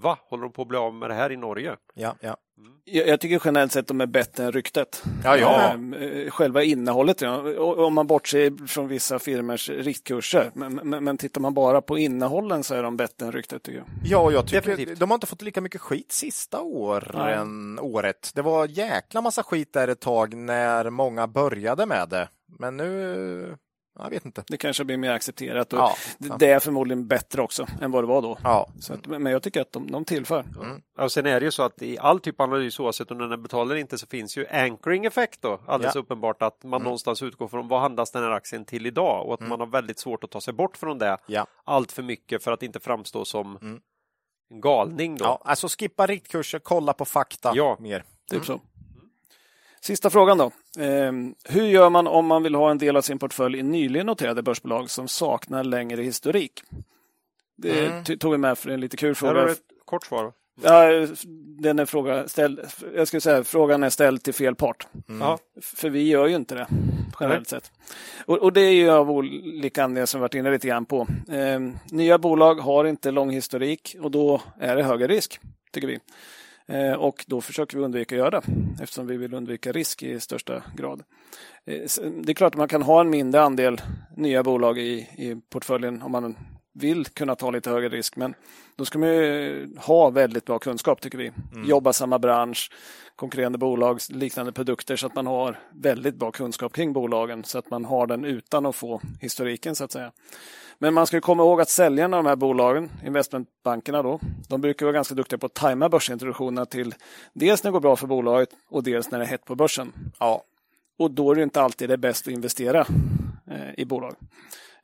Va, 0.02 0.18
håller 0.30 0.44
de 0.44 0.52
på 0.52 0.62
att 0.62 0.68
bli 0.68 0.78
av 0.78 0.94
med 0.94 1.10
det 1.10 1.14
här 1.14 1.32
i 1.32 1.38
Norge? 1.38 1.76
Ja, 1.94 2.16
ja. 2.22 2.38
Jag, 2.86 3.08
jag 3.08 3.20
tycker 3.20 3.42
generellt 3.46 3.72
sett 3.72 3.88
de 3.88 4.02
är 4.02 4.06
bättre 4.06 4.44
än 4.44 4.52
ryktet. 4.52 5.04
Ja, 5.24 5.38
ja. 5.38 5.72
Ehm, 5.74 5.94
eh, 5.94 6.30
Själva 6.30 6.64
innehållet, 6.64 7.22
ja. 7.22 7.60
Om 7.60 7.94
man 7.94 8.08
bortser 8.08 8.68
från 8.68 8.88
vissa 8.88 9.20
firmors 9.20 9.70
riktkurser. 9.70 10.52
Men, 10.54 10.74
men, 10.76 11.04
men 11.04 11.18
tittar 11.18 11.42
man 11.42 11.54
bara 11.54 11.82
på 11.82 11.98
innehållen 11.98 12.64
så 12.64 12.76
är 12.76 12.84
de 12.84 12.98
bättre 12.98 13.26
än 13.26 13.32
ryktet 13.32 13.64
tycker 13.64 13.78
jag. 13.80 13.88
Ja, 14.04 14.32
jag 14.32 14.48
tycker 14.48 14.62
Definitivt. 14.62 15.00
de 15.00 15.10
har 15.12 15.16
inte 15.16 15.28
fått 15.28 15.42
lika 15.42 15.62
mycket 15.62 15.82
skit 15.82 16.12
sista 16.12 16.62
åren, 16.62 17.80
året. 17.80 18.32
Det 18.36 18.42
var 18.42 18.68
jäkla 18.68 19.22
massa 19.22 19.44
skit 19.44 19.74
där 19.74 19.88
ett 19.88 20.02
tag 20.02 20.36
när 20.36 20.90
många 20.90 21.28
började 21.28 21.86
med 21.86 22.10
det. 22.10 22.30
Men 22.60 22.78
nu, 22.78 23.58
jag 24.00 24.10
vet 24.10 24.26
inte. 24.26 24.44
Det 24.48 24.58
kanske 24.58 24.84
blir 24.86 24.98
mer 24.98 25.12
accepterat 25.12 25.74
och 25.74 25.80
Ja, 25.80 25.96
det- 26.40 26.50
är 26.52 26.60
förmodligen 26.60 27.08
bättre 27.08 27.42
också 27.42 27.68
än 27.82 27.92
vad 27.92 28.04
det 28.04 28.08
var 28.08 28.22
då. 28.22 28.38
ja. 28.44 28.68
Så 28.80 28.94
att, 28.94 29.08
men 29.08 29.26
jag 29.26 29.44
tycker 29.44 29.62
att 29.62 29.72
de, 29.72 29.92
de 29.92 30.06
tillför. 30.06 30.46
Ja, 30.98 31.10
sen 31.10 31.26
är 31.26 31.40
det 31.40 31.46
ju 31.46 31.52
så 31.52 31.64
att 31.64 31.82
i 31.82 31.98
all 32.00 32.20
typ 32.20 32.40
av 32.42 32.50
analys 32.54 32.80
oavsett 32.80 33.12
om 33.12 33.18
den 33.18 33.32
är 33.32 33.38
betald 33.38 33.72
eller 33.72 33.82
inte 33.82 33.98
så 33.98 34.08
finns 34.08 34.38
ju 34.38 34.48
anchoring 34.48 35.06
effekt 35.06 35.42
då. 35.42 35.60
Alldeles 35.68 35.96
Ja. 35.96 36.02
uppenbart 36.02 36.42
att 36.42 36.64
man 36.64 36.84
någonstans 36.84 37.24
utgår 37.24 37.48
från 37.48 37.68
vad 37.68 37.82
handlas 37.82 38.12
den 38.12 38.24
här 38.24 38.32
aktien 38.32 38.66
till 38.66 38.86
idag 38.86 39.28
och 39.28 39.34
att 39.34 39.40
Mm. 39.40 39.50
man 39.50 39.60
har 39.60 39.68
väldigt 39.68 40.00
svårt 40.00 40.24
att 40.24 40.32
ta 40.32 40.42
sig 40.42 40.54
bort 40.54 40.78
från 40.78 40.98
det 41.00 41.18
Ja. 41.28 41.48
allt 41.64 41.92
för 41.92 42.04
mycket 42.04 42.44
för 42.44 42.52
att 42.52 42.64
inte 42.64 42.80
framstå 42.80 43.26
som 43.26 43.58
Mm. 43.62 43.80
galning 44.62 45.18
då. 45.18 45.26
ja, 45.26 45.42
alltså 45.46 45.68
skippa 45.68 46.06
riktkurser, 46.08 46.60
kolla 46.60 46.94
på 46.94 47.06
fakta 47.06 47.52
Ja. 47.56 47.78
mer. 47.80 48.04
Typ 48.32 48.46
så. 48.46 48.60
Sista 49.86 50.10
frågan 50.10 50.38
då. 50.38 50.52
Ehm, 50.80 51.36
hur 51.44 51.64
gör 51.66 51.90
man 51.90 52.07
om 52.07 52.26
man 52.26 52.44
vill 52.44 52.56
ha 52.56 52.72
en 52.72 52.78
del 52.78 52.98
av 52.98 53.02
sin 53.02 53.20
portfölj 53.20 53.60
i 53.60 53.64
nyligen 53.64 54.06
noterade 54.07 54.44
börsbolag 54.44 54.90
som 54.90 55.07
saknar 55.07 55.64
längre 55.64 56.02
historik? 56.02 56.52
Det 57.57 57.86
Mm. 57.86 58.03
tog 58.03 58.32
vi 58.32 58.38
med 58.38 58.57
för 58.57 58.70
en 58.70 58.80
lite 58.80 58.98
kul 58.98 59.16
fråga. 59.16 59.49
ett 59.52 59.60
kort 59.86 60.06
svar. 60.06 60.34
Ja, 60.62 61.07
den 61.62 61.80
är 61.80 61.86
fråga 61.86 62.28
ställd, 62.28 62.60
jag 62.95 63.07
skulle 63.07 63.22
säga 63.22 63.44
frågan 63.44 63.84
är 63.84 63.90
ställd 63.90 64.24
till 64.24 64.34
fel 64.34 64.56
part. 64.56 64.88
Mm. 65.10 65.22
Ja. 65.22 65.38
För 65.62 65.90
vi 65.90 66.07
gör 66.07 66.28
ju 66.28 66.36
inte 66.36 66.56
det 66.56 66.68
generellt 67.20 67.48
sett. 67.48 67.72
Och, 68.26 68.38
och 68.38 68.53
det 68.53 68.62
är 68.62 68.72
ju 68.74 68.90
av 68.90 69.12
olika 69.12 69.84
anledningar 69.84 70.06
som 70.06 70.20
vi 70.20 70.22
varit 70.22 70.34
inne 70.36 70.52
lite 70.52 70.68
grann 70.68 70.86
på. 70.86 71.07
Ehm, 71.32 71.78
nya 71.91 72.18
bolag 72.18 72.56
har 72.56 72.86
inte 72.86 73.12
lång 73.12 73.30
historik 73.32 73.95
och 74.02 74.12
då 74.12 74.41
är 74.60 74.76
det 74.76 74.84
högre 74.84 75.07
risk, 75.07 75.40
tycker 75.72 75.88
vi. 75.88 75.99
Eh, 76.68 76.94
och 76.94 77.26
då 77.28 77.42
försöker 77.42 77.78
vi 77.78 77.84
undvika 77.84 78.16
att 78.16 78.20
göra 78.20 78.30
det 78.30 78.42
eftersom 78.82 79.08
vi 79.08 79.18
vill 79.18 79.34
undvika 79.34 79.72
risk 79.72 80.04
i 80.04 80.20
största 80.20 80.64
grad. 80.76 81.04
Eh, 81.66 81.82
det 82.24 82.32
är 82.32 82.34
klart 82.34 82.54
att 82.54 82.58
man 82.58 82.68
kan 82.68 82.82
ha 82.82 83.02
en 83.02 83.10
mindre 83.10 83.42
andel 83.42 83.82
nya 84.16 84.44
bolag 84.44 84.78
i, 84.78 84.92
i 85.00 85.42
portföljen 85.50 86.02
om 86.02 86.12
man 86.12 86.36
vill 86.76 87.06
kunna 87.06 87.35
ta 87.35 87.52
lite 87.52 87.69
högre 87.69 87.89
risk. 87.89 88.15
Men 88.15 88.34
då 88.76 88.85
ska 88.85 88.99
man 88.99 89.10
ju 89.10 89.69
ha 89.77 90.10
väldigt 90.10 90.45
bra 90.45 90.60
kunskap 90.60 91.02
tycker 91.02 91.18
vi. 91.18 91.31
Jobba 91.65 91.93
samma 91.93 92.19
bransch, 92.19 92.72
konkurrerande 93.15 93.57
bolag, 93.57 93.99
liknande 94.10 94.52
produkter 94.52 94.95
så 94.95 95.07
att 95.07 95.15
man 95.15 95.27
har 95.27 95.60
väldigt 95.73 96.15
bra 96.15 96.31
kunskap 96.31 96.73
kring 96.73 96.93
bolagen 96.93 97.43
så 97.43 97.57
att 97.57 97.69
man 97.69 97.85
har 97.85 98.07
den 98.07 98.26
utan 98.26 98.65
att 98.65 98.76
få 98.76 99.02
historiken 99.22 99.76
så 99.76 99.84
att 99.84 99.91
säga. 99.91 100.11
Men 100.80 100.93
man 100.93 101.07
ska 101.07 101.22
komma 101.22 101.43
ihåg 101.43 101.61
att 101.61 101.69
säljarna 101.69 102.18
av 102.18 102.23
de 102.23 102.30
här 102.30 102.35
bolagen, 102.35 102.91
investmentbankerna 103.06 104.03
då, 104.03 104.19
de 104.49 104.61
brukar 104.61 104.85
vara 104.85 104.93
ganska 104.93 105.15
duktiga 105.15 105.39
på 105.39 105.45
att 105.45 105.53
tajma 105.53 105.89
börsintroduktionerna 105.89 106.65
till 106.65 106.93
dels 107.34 107.64
när 107.64 107.72
det 107.72 107.73
går 107.73 107.80
bra 107.80 107.95
för 107.95 108.07
bolaget 108.07 108.49
och 108.69 108.84
dels 108.84 109.11
när 109.11 109.19
det 109.19 109.26
är 109.26 109.30
hett 109.30 109.45
på 109.45 109.56
börsen. 109.56 109.93
Ja, 110.19 110.43
Och 110.99 111.11
då 111.11 111.31
är 111.31 111.35
det 111.35 111.43
inte 111.43 111.61
alltid 111.61 111.89
det 111.89 111.97
bäst 111.97 112.27
att 112.27 112.34
investera 112.34 112.80
eh, 113.52 113.73
i 113.77 113.85
bolag. 113.85 114.15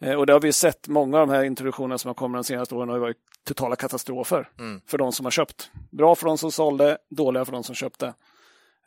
Eh, 0.02 0.14
och 0.15 0.26
det 0.26 0.34
har 0.34 0.40
vi 0.41 0.53
sett, 0.53 0.88
många 0.88 1.19
av 1.19 1.28
de 1.28 1.34
här 1.34 1.44
introduktionerna 1.44 1.98
som 1.98 2.10
har 2.10 2.14
kommit 2.15 2.38
de 2.40 2.44
senaste 2.44 2.76
åren 2.76 2.90
har 2.90 2.98
varit 2.99 3.18
totala 3.44 3.76
katastrofer 3.76 4.49
Mm. 4.60 4.82
för 4.88 4.98
de 4.98 5.11
som 5.11 5.26
har 5.26 5.32
köpt. 5.32 5.72
Bra 5.91 6.15
för 6.15 6.26
de 6.26 6.38
som 6.38 6.52
sålde, 6.52 6.98
dåliga 7.10 7.45
för 7.45 7.52
de 7.52 7.64
som 7.64 7.76
köpte. 7.76 8.14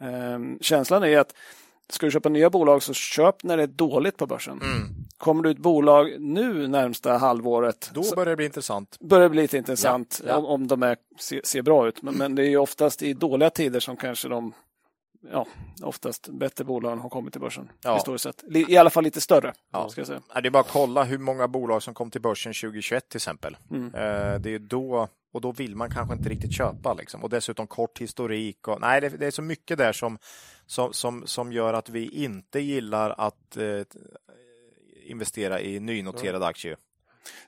Eh, 0.01 0.39
känslan 0.61 1.03
är 1.05 1.19
att 1.19 1.35
ska 1.89 2.07
du 2.07 2.13
köpa 2.13 2.29
nya 2.29 2.51
bolag 2.51 2.83
så 2.83 2.95
köp 2.95 3.43
när 3.43 3.57
det 3.57 3.63
är 3.63 3.67
dåligt 3.67 4.17
på 4.17 4.27
börsen. 4.27 4.61
mm. 4.63 4.89
kommer 5.17 5.43
det 5.43 5.49
ut 5.51 5.59
bolag 5.59 6.11
nu 6.19 6.69
närmsta 6.69 7.17
halvåret 7.19 7.91
Då 7.95 8.03
börjar 8.17 8.31
det 8.31 8.37
bli 8.37 8.45
intressant. 8.47 8.97
börjar 9.01 9.23
det 9.23 9.31
bli 9.31 9.43
lite 9.43 9.57
intressant 9.59 10.21
Ja, 10.25 10.29
ja. 10.31 10.37
Om, 10.37 10.45
om 10.47 10.67
de 10.67 10.83
är, 10.83 10.97
ser, 11.19 11.41
ser 11.45 11.63
bra 11.63 11.89
ut. 11.89 12.03
Men, 12.03 12.15
men 12.15 12.35
det 12.35 12.43
är 12.43 12.49
ju 12.49 12.57
oftast 12.57 13.03
i 13.03 13.13
dåliga 13.13 13.51
tider 13.51 13.81
som 13.81 13.97
kanske 13.97 14.29
de 14.29 14.53
ja, 15.33 15.47
oftast 15.83 16.29
bättre 16.29 16.65
bolagen 16.65 16.99
har 16.99 17.09
kommit 17.09 17.33
till 17.33 17.41
börsen. 17.41 17.71
Ja. 17.83 17.95
Historiskt 17.95 18.23
sett. 18.23 18.45
I 18.55 18.77
alla 18.77 18.91
fall 18.91 19.05
lite 19.05 19.21
större. 19.21 19.53
Ja. 19.73 19.89
Ska 19.89 20.01
jag 20.01 20.09
säga. 20.09 20.23
Det 20.43 20.49
är 20.49 20.51
bara 20.51 20.61
att 20.61 20.71
kolla 20.71 21.05
hur 21.05 21.19
många 21.19 21.49
bolag 21.49 21.83
som 21.83 21.95
kom 21.95 22.11
till 22.11 22.21
börsen 22.21 22.53
2021 22.53 23.09
till 23.09 23.17
exempel. 23.19 23.57
Mm. 23.71 23.87
Eh, 23.95 24.41
Det 24.41 24.51
är 24.55 24.59
då, 24.59 25.09
och 25.33 25.41
då 25.41 25.53
vill 25.53 25.77
man 25.77 25.91
kanske 25.91 26.15
inte 26.15 26.29
riktigt 26.29 26.53
köpa. 26.53 26.95
Liksom. 26.95 27.23
Och 27.23 27.31
dessutom 27.31 27.67
kort 27.67 27.99
historik. 27.99 28.69
Och, 28.69 28.81
nej, 28.81 29.01
det, 29.01 29.09
det 29.09 29.27
är 29.27 29.31
så 29.31 29.43
mycket 29.43 29.79
där 29.79 29.93
som, 29.93 30.19
som, 30.67 30.93
som, 30.93 31.27
som 31.27 31.53
gör 31.53 31.75
att 31.75 31.89
vi 31.89 32.09
inte 32.09 32.61
gillar 32.61 33.15
att 33.19 33.57
eh, 33.57 33.81
investera 35.07 35.61
i 35.61 35.81
nynoterade 35.81 36.47
aktier. 36.47 36.77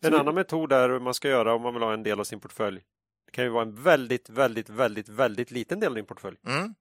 En 0.01 0.15
annan 0.15 0.35
metod 0.35 0.73
är 0.73 0.89
hur 0.89 1.01
man 1.01 1.15
ska 1.15 1.29
göra 1.29 1.55
om 1.55 1.63
man 1.63 1.75
vill 1.75 1.83
ha 1.83 1.93
en 1.93 2.03
del 2.03 2.21
av 2.21 2.25
sin 2.25 2.41
portfölj. 2.41 2.81
Det 3.27 3.33
kan 3.33 3.45
ju 3.45 3.51
vara 3.51 3.63
en 3.63 3.83
väldigt, 3.83 4.31
väldigt, 4.31 4.69
väldigt, 4.69 5.09
väldigt 5.09 5.51
liten 5.51 5.81
del 5.81 5.89
av 5.89 5.95
din 5.95 6.07
portfölj. 6.07 6.37
Mm. 6.47 6.75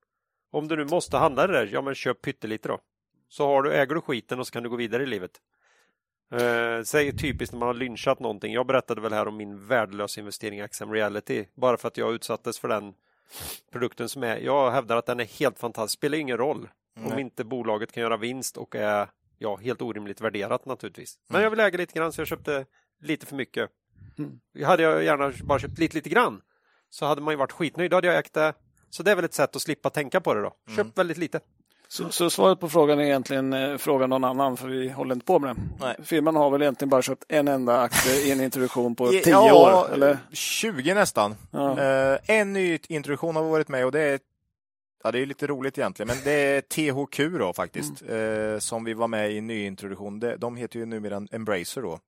Om 0.56 0.68
du 0.68 0.76
nu 0.76 0.86
måste 0.86 1.18
handla 1.18 1.48
det 1.48 1.53
där, 1.53 1.69
ja 1.73 1.82
men 1.82 1.95
köp 1.95 2.22
pyttelite 2.22 2.68
då. 2.68 2.80
Så 3.30 3.48
har 3.48 3.64
du, 3.64 3.73
äger 3.73 3.95
du 3.95 4.02
skiten 4.02 4.40
och 4.40 4.48
så 4.48 4.53
kan 4.53 4.64
du 4.64 4.69
gå 4.69 4.76
vidare 4.76 5.03
i 5.03 5.06
livet. 5.06 5.32
Eh, 6.34 6.84
säg 6.84 7.18
typiskt 7.18 7.53
när 7.53 7.60
man 7.60 7.68
har 7.68 7.73
lynchat 7.73 8.19
någonting. 8.19 8.53
Jag 8.53 8.65
berättade 8.68 9.02
väl 9.02 9.14
här 9.14 9.27
om 9.27 9.38
min 9.38 9.68
värdelösa 9.68 10.19
investering 10.19 10.60
i 10.60 10.68
XM 10.68 10.91
Reality. 10.91 11.45
Bara 11.56 11.77
för 11.77 11.88
att 11.88 11.98
jag 11.98 12.14
utsattes 12.14 12.60
för 12.60 12.68
den 12.68 12.94
produkten 13.72 14.10
som 14.10 14.23
är. 14.23 14.38
Jag 14.38 14.72
hävdar 14.72 14.98
att 14.98 15.06
den 15.06 15.19
är 15.19 15.26
helt 15.40 15.60
fantastisk. 15.60 15.99
Spelar 15.99 16.18
ingen 16.18 16.38
roll 16.38 16.69
om 16.98 17.03
Nej. 17.03 17.22
inte 17.22 17.44
bolaget 17.44 17.91
kan 17.91 18.03
göra 18.03 18.18
vinst 18.18 18.57
och 18.57 18.76
är 18.76 19.07
ja, 19.38 19.56
helt 19.56 19.82
orimligt 19.82 20.22
värderat 20.22 20.65
naturligtvis. 20.65 21.19
Men 21.27 21.36
Mm. 21.36 21.44
jag 21.44 21.49
vill 21.49 21.60
äga 21.60 21.77
lite 21.77 21.94
grann 21.94 22.11
så 22.14 22.22
jag 22.22 22.27
köpte 22.27 22.65
lite 23.02 23.26
för 23.26 23.36
mycket. 23.36 23.69
Mm. 24.18 24.40
Hade 24.68 24.84
jag 24.84 25.03
gärna 25.03 25.34
bara 25.44 25.60
köpt 25.60 25.77
lite, 25.80 25.95
lite 25.95 26.10
grann 26.10 26.41
så 26.90 27.06
hade 27.06 27.22
man 27.22 27.32
ju 27.32 27.38
varit 27.38 27.52
skitnöjd. 27.52 27.91
Då 27.91 27.98
hade 27.98 28.07
jag 28.07 28.18
ägt 28.18 28.34
det. 28.34 28.53
Så 28.96 29.04
det 29.04 29.12
är 29.12 29.16
väl 29.16 29.26
ett 29.26 29.34
sätt 29.34 29.56
att 29.56 29.62
slippa 29.62 29.90
tänka 29.90 30.22
på 30.22 30.34
det 30.34 30.42
då. 30.42 30.54
Köp 30.68 30.80
Mm. 30.80 30.92
väldigt 30.96 31.18
lite. 31.18 31.40
Så, 31.88 32.10
så 32.10 32.30
svaret 32.30 32.60
på 32.60 32.70
frågan 32.70 33.00
är 33.00 33.04
egentligen 33.04 33.54
eh, 33.54 33.78
fråga 33.78 34.08
någon 34.08 34.24
annan 34.24 34.58
för 34.58 34.68
vi 34.68 34.90
håller 34.90 35.14
inte 35.16 35.26
på 35.26 35.40
med 35.40 35.56
det. 35.56 35.62
Nej. 35.80 35.96
Firman 36.04 36.36
har 36.36 36.50
väl 36.50 36.62
egentligen 36.62 36.90
bara 36.90 37.02
köpt 37.02 37.24
en 37.28 37.48
enda 37.48 37.80
aktie 37.82 38.16
i 38.16 38.32
en 38.32 38.42
introduktion 38.42 38.96
på 38.96 39.14
I- 39.14 39.22
tio 39.22 39.32
ja, 39.32 39.84
år? 39.88 39.94
Eller? 39.94 40.18
20 40.32 40.94
nästan. 40.94 41.36
Ja. 41.52 41.80
Eh, 41.80 42.20
en 42.28 42.54
ny 42.54 42.80
introduktion 42.90 43.36
har 43.36 43.44
varit 43.44 43.68
med 43.68 43.86
och 43.86 43.92
det 43.92 44.02
är 44.02 44.20
Ja, 45.04 45.12
det 45.12 45.20
är 45.20 45.26
lite 45.26 45.48
roligt 45.48 45.78
egentligen, 45.78 46.08
men 46.08 46.18
det 46.24 46.32
är 46.32 46.62
THQ 46.62 47.40
då 47.40 47.54
faktiskt, 47.54 48.02
eh, 48.10 48.60
som 48.60 48.84
vi 48.84 48.94
var 48.94 49.08
med 49.08 49.32
i 49.32 49.42
nyintroduktion. 49.42 50.20
De, 50.20 50.36
de 50.36 50.56
heter 50.56 50.80
ju 50.80 50.86
numera 50.86 51.28
Embracer 51.32 51.82
då. 51.82 52.00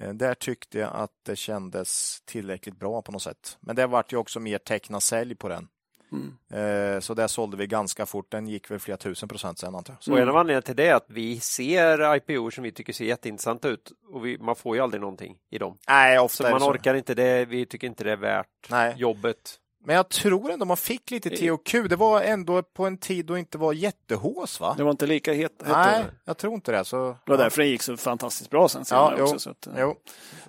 Eh, 0.00 0.12
där 0.12 0.34
tyckte 0.34 0.78
jag 0.78 0.90
att 0.94 1.10
det 1.26 1.36
kändes 1.36 2.20
tillräckligt 2.24 2.78
bra 2.78 3.02
på 3.02 3.12
något 3.12 3.22
sätt. 3.22 3.56
Men 3.60 3.76
det 3.76 3.86
vart 3.86 4.12
ju 4.12 4.16
också 4.16 4.40
mer 4.40 4.58
teckna 4.58 5.00
sälj 5.00 5.34
på 5.34 5.48
den. 5.48 5.68
Mm. 6.12 6.94
Eh, 6.94 7.00
så 7.00 7.14
där 7.14 7.26
sålde 7.28 7.56
vi 7.56 7.66
ganska 7.66 8.06
fort. 8.06 8.30
Den 8.30 8.48
gick 8.48 8.70
väl 8.70 8.78
flera 8.78 8.96
tusen 8.98 9.28
procent 9.28 9.58
sen 9.58 9.74
antar 9.74 9.94
jag. 9.94 10.02
Så, 10.02 10.12
Och 10.12 10.18
en 10.18 10.28
av 10.28 10.36
anledningarna 10.36 10.62
till 10.62 10.76
det 10.76 10.86
är 10.86 10.94
att 10.94 11.06
vi 11.08 11.40
ser 11.40 12.14
IPO 12.16 12.50
som 12.50 12.64
vi 12.64 12.72
tycker 12.72 12.92
ser 12.92 13.04
jätteintressanta 13.04 13.68
ut 13.68 13.92
och 14.12 14.26
vi, 14.26 14.38
man 14.38 14.56
får 14.56 14.76
ju 14.76 14.82
aldrig 14.82 15.00
någonting 15.00 15.36
i 15.50 15.58
dem. 15.58 15.78
nej, 15.88 16.16
Så 16.16 16.22
ofta 16.24 16.44
det 16.44 16.50
man 16.50 16.60
så. 16.60 16.70
orkar 16.70 16.94
inte 16.94 17.14
det, 17.14 17.44
vi 17.44 17.66
tycker 17.66 17.86
inte 17.86 18.04
det 18.04 18.12
är 18.12 18.16
värt 18.16 18.46
Nej. 18.70 18.94
jobbet. 18.96 19.56
Men 19.84 19.96
jag 19.96 20.08
tror 20.08 20.50
ändå 20.50 20.64
man 20.64 20.76
fick 20.76 21.10
lite 21.10 21.30
THQ. 21.30 21.88
Det 21.88 21.96
var 21.96 22.22
ändå 22.22 22.62
på 22.62 22.86
en 22.86 22.98
tid 22.98 23.26
då 23.26 23.34
det 23.34 23.40
inte 23.40 23.58
var 23.58 23.72
jättehås 23.72 24.60
va? 24.60 24.74
Det 24.76 24.82
var 24.82 24.90
inte 24.90 25.06
lika 25.06 25.32
het, 25.32 25.52
hett 25.64 25.72
Nej, 25.72 26.02
då. 26.04 26.10
jag 26.24 26.36
tror 26.38 26.54
inte 26.54 26.72
det. 26.72 26.84
Så, 26.84 27.16
Det 27.26 27.30
var 27.32 27.38
därför 27.38 27.62
det 27.62 27.68
gick 27.68 27.82
så 27.82 27.96
fantastiskt 27.96 28.50
bra 28.50 28.68
sen 28.68 28.80
Ja, 28.80 28.84
senare 28.84 29.14
jo, 29.18 29.24
också. 29.24 29.38
Så, 29.38 29.50
att, 29.50 29.66
eh, 29.66 29.72
jo. 29.78 29.96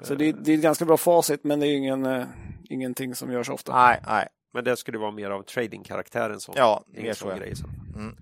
så 0.02 0.16
det, 0.16 0.32
det 0.32 0.52
är 0.52 0.56
ett 0.56 0.62
ganska 0.62 0.86
bra 0.86 0.98
facit 0.98 1.44
men 1.44 1.60
det 1.60 1.68
är 1.68 1.76
ingen, 1.76 2.06
eh, 2.06 2.26
ingenting 2.70 3.16
som 3.16 3.32
görs 3.32 3.50
ofta. 3.50 3.76
Nej, 3.86 4.00
nej. 4.08 4.28
Men 4.54 4.64
det 4.64 4.78
skulle 4.78 4.98
vara 4.98 5.12
mer 5.12 5.30
av 5.32 5.44
tradingkaraktär 5.44 6.30
än 6.30 6.40
så. 6.40 6.54
Ja, 6.56 6.84
mer 6.88 7.14
så. 7.14 7.28
grej. 7.30 7.56
Så. 7.56 7.66
Mm. 7.96 8.16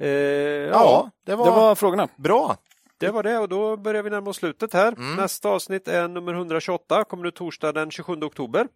Eh, 0.00 0.08
ja, 0.08 0.70
Ja, 0.72 1.10
det 1.26 1.34
var, 1.36 1.44
Det 1.44 1.50
var 1.50 1.74
frågorna. 1.74 2.08
bra. 2.16 2.56
det 2.98 3.08
var 3.10 3.22
det 3.22 3.38
och 3.38 3.48
då 3.48 3.76
börjar 3.76 4.02
vi 4.02 4.10
närma 4.10 4.30
oss 4.30 4.36
slutet 4.36 4.72
här. 4.72 4.92
Mm. 4.92 5.16
Nästa 5.16 5.48
avsnitt 5.48 5.88
är 5.88 6.08
nummer 6.08 6.32
128, 6.34 7.04
kommer 7.04 7.24
nu 7.24 7.30
torsdag 7.30 7.72
den 7.72 7.90
27 7.90 8.12
oktober. 8.22 8.68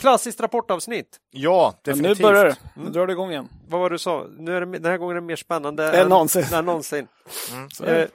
Klassiskt 0.00 0.40
rapportavsnitt. 0.40 1.20
Ja, 1.30 1.74
definitivt. 1.84 2.18
nu 2.18 2.22
börjar 2.24 2.44
det. 2.44 2.56
Nu 2.74 2.80
Mm. 2.82 2.92
drar 2.92 3.06
det 3.06 3.12
igång 3.12 3.30
igen. 3.30 3.48
Vad 3.68 3.80
var 3.80 3.90
det 3.90 3.94
du 3.94 3.98
sa? 3.98 4.26
Nu 4.38 4.56
är 4.56 4.60
det, 4.66 4.78
den 4.78 4.90
här 4.90 4.98
gången 4.98 5.16
är 5.16 5.20
det 5.20 5.26
mer 5.26 5.36
spännande 5.36 6.00
Än 6.02 6.08
någonsin. 6.08 6.44
Än 6.54 6.64
någonsin. 6.64 7.08
Mm. 7.80 7.94
Eh, 7.96 8.08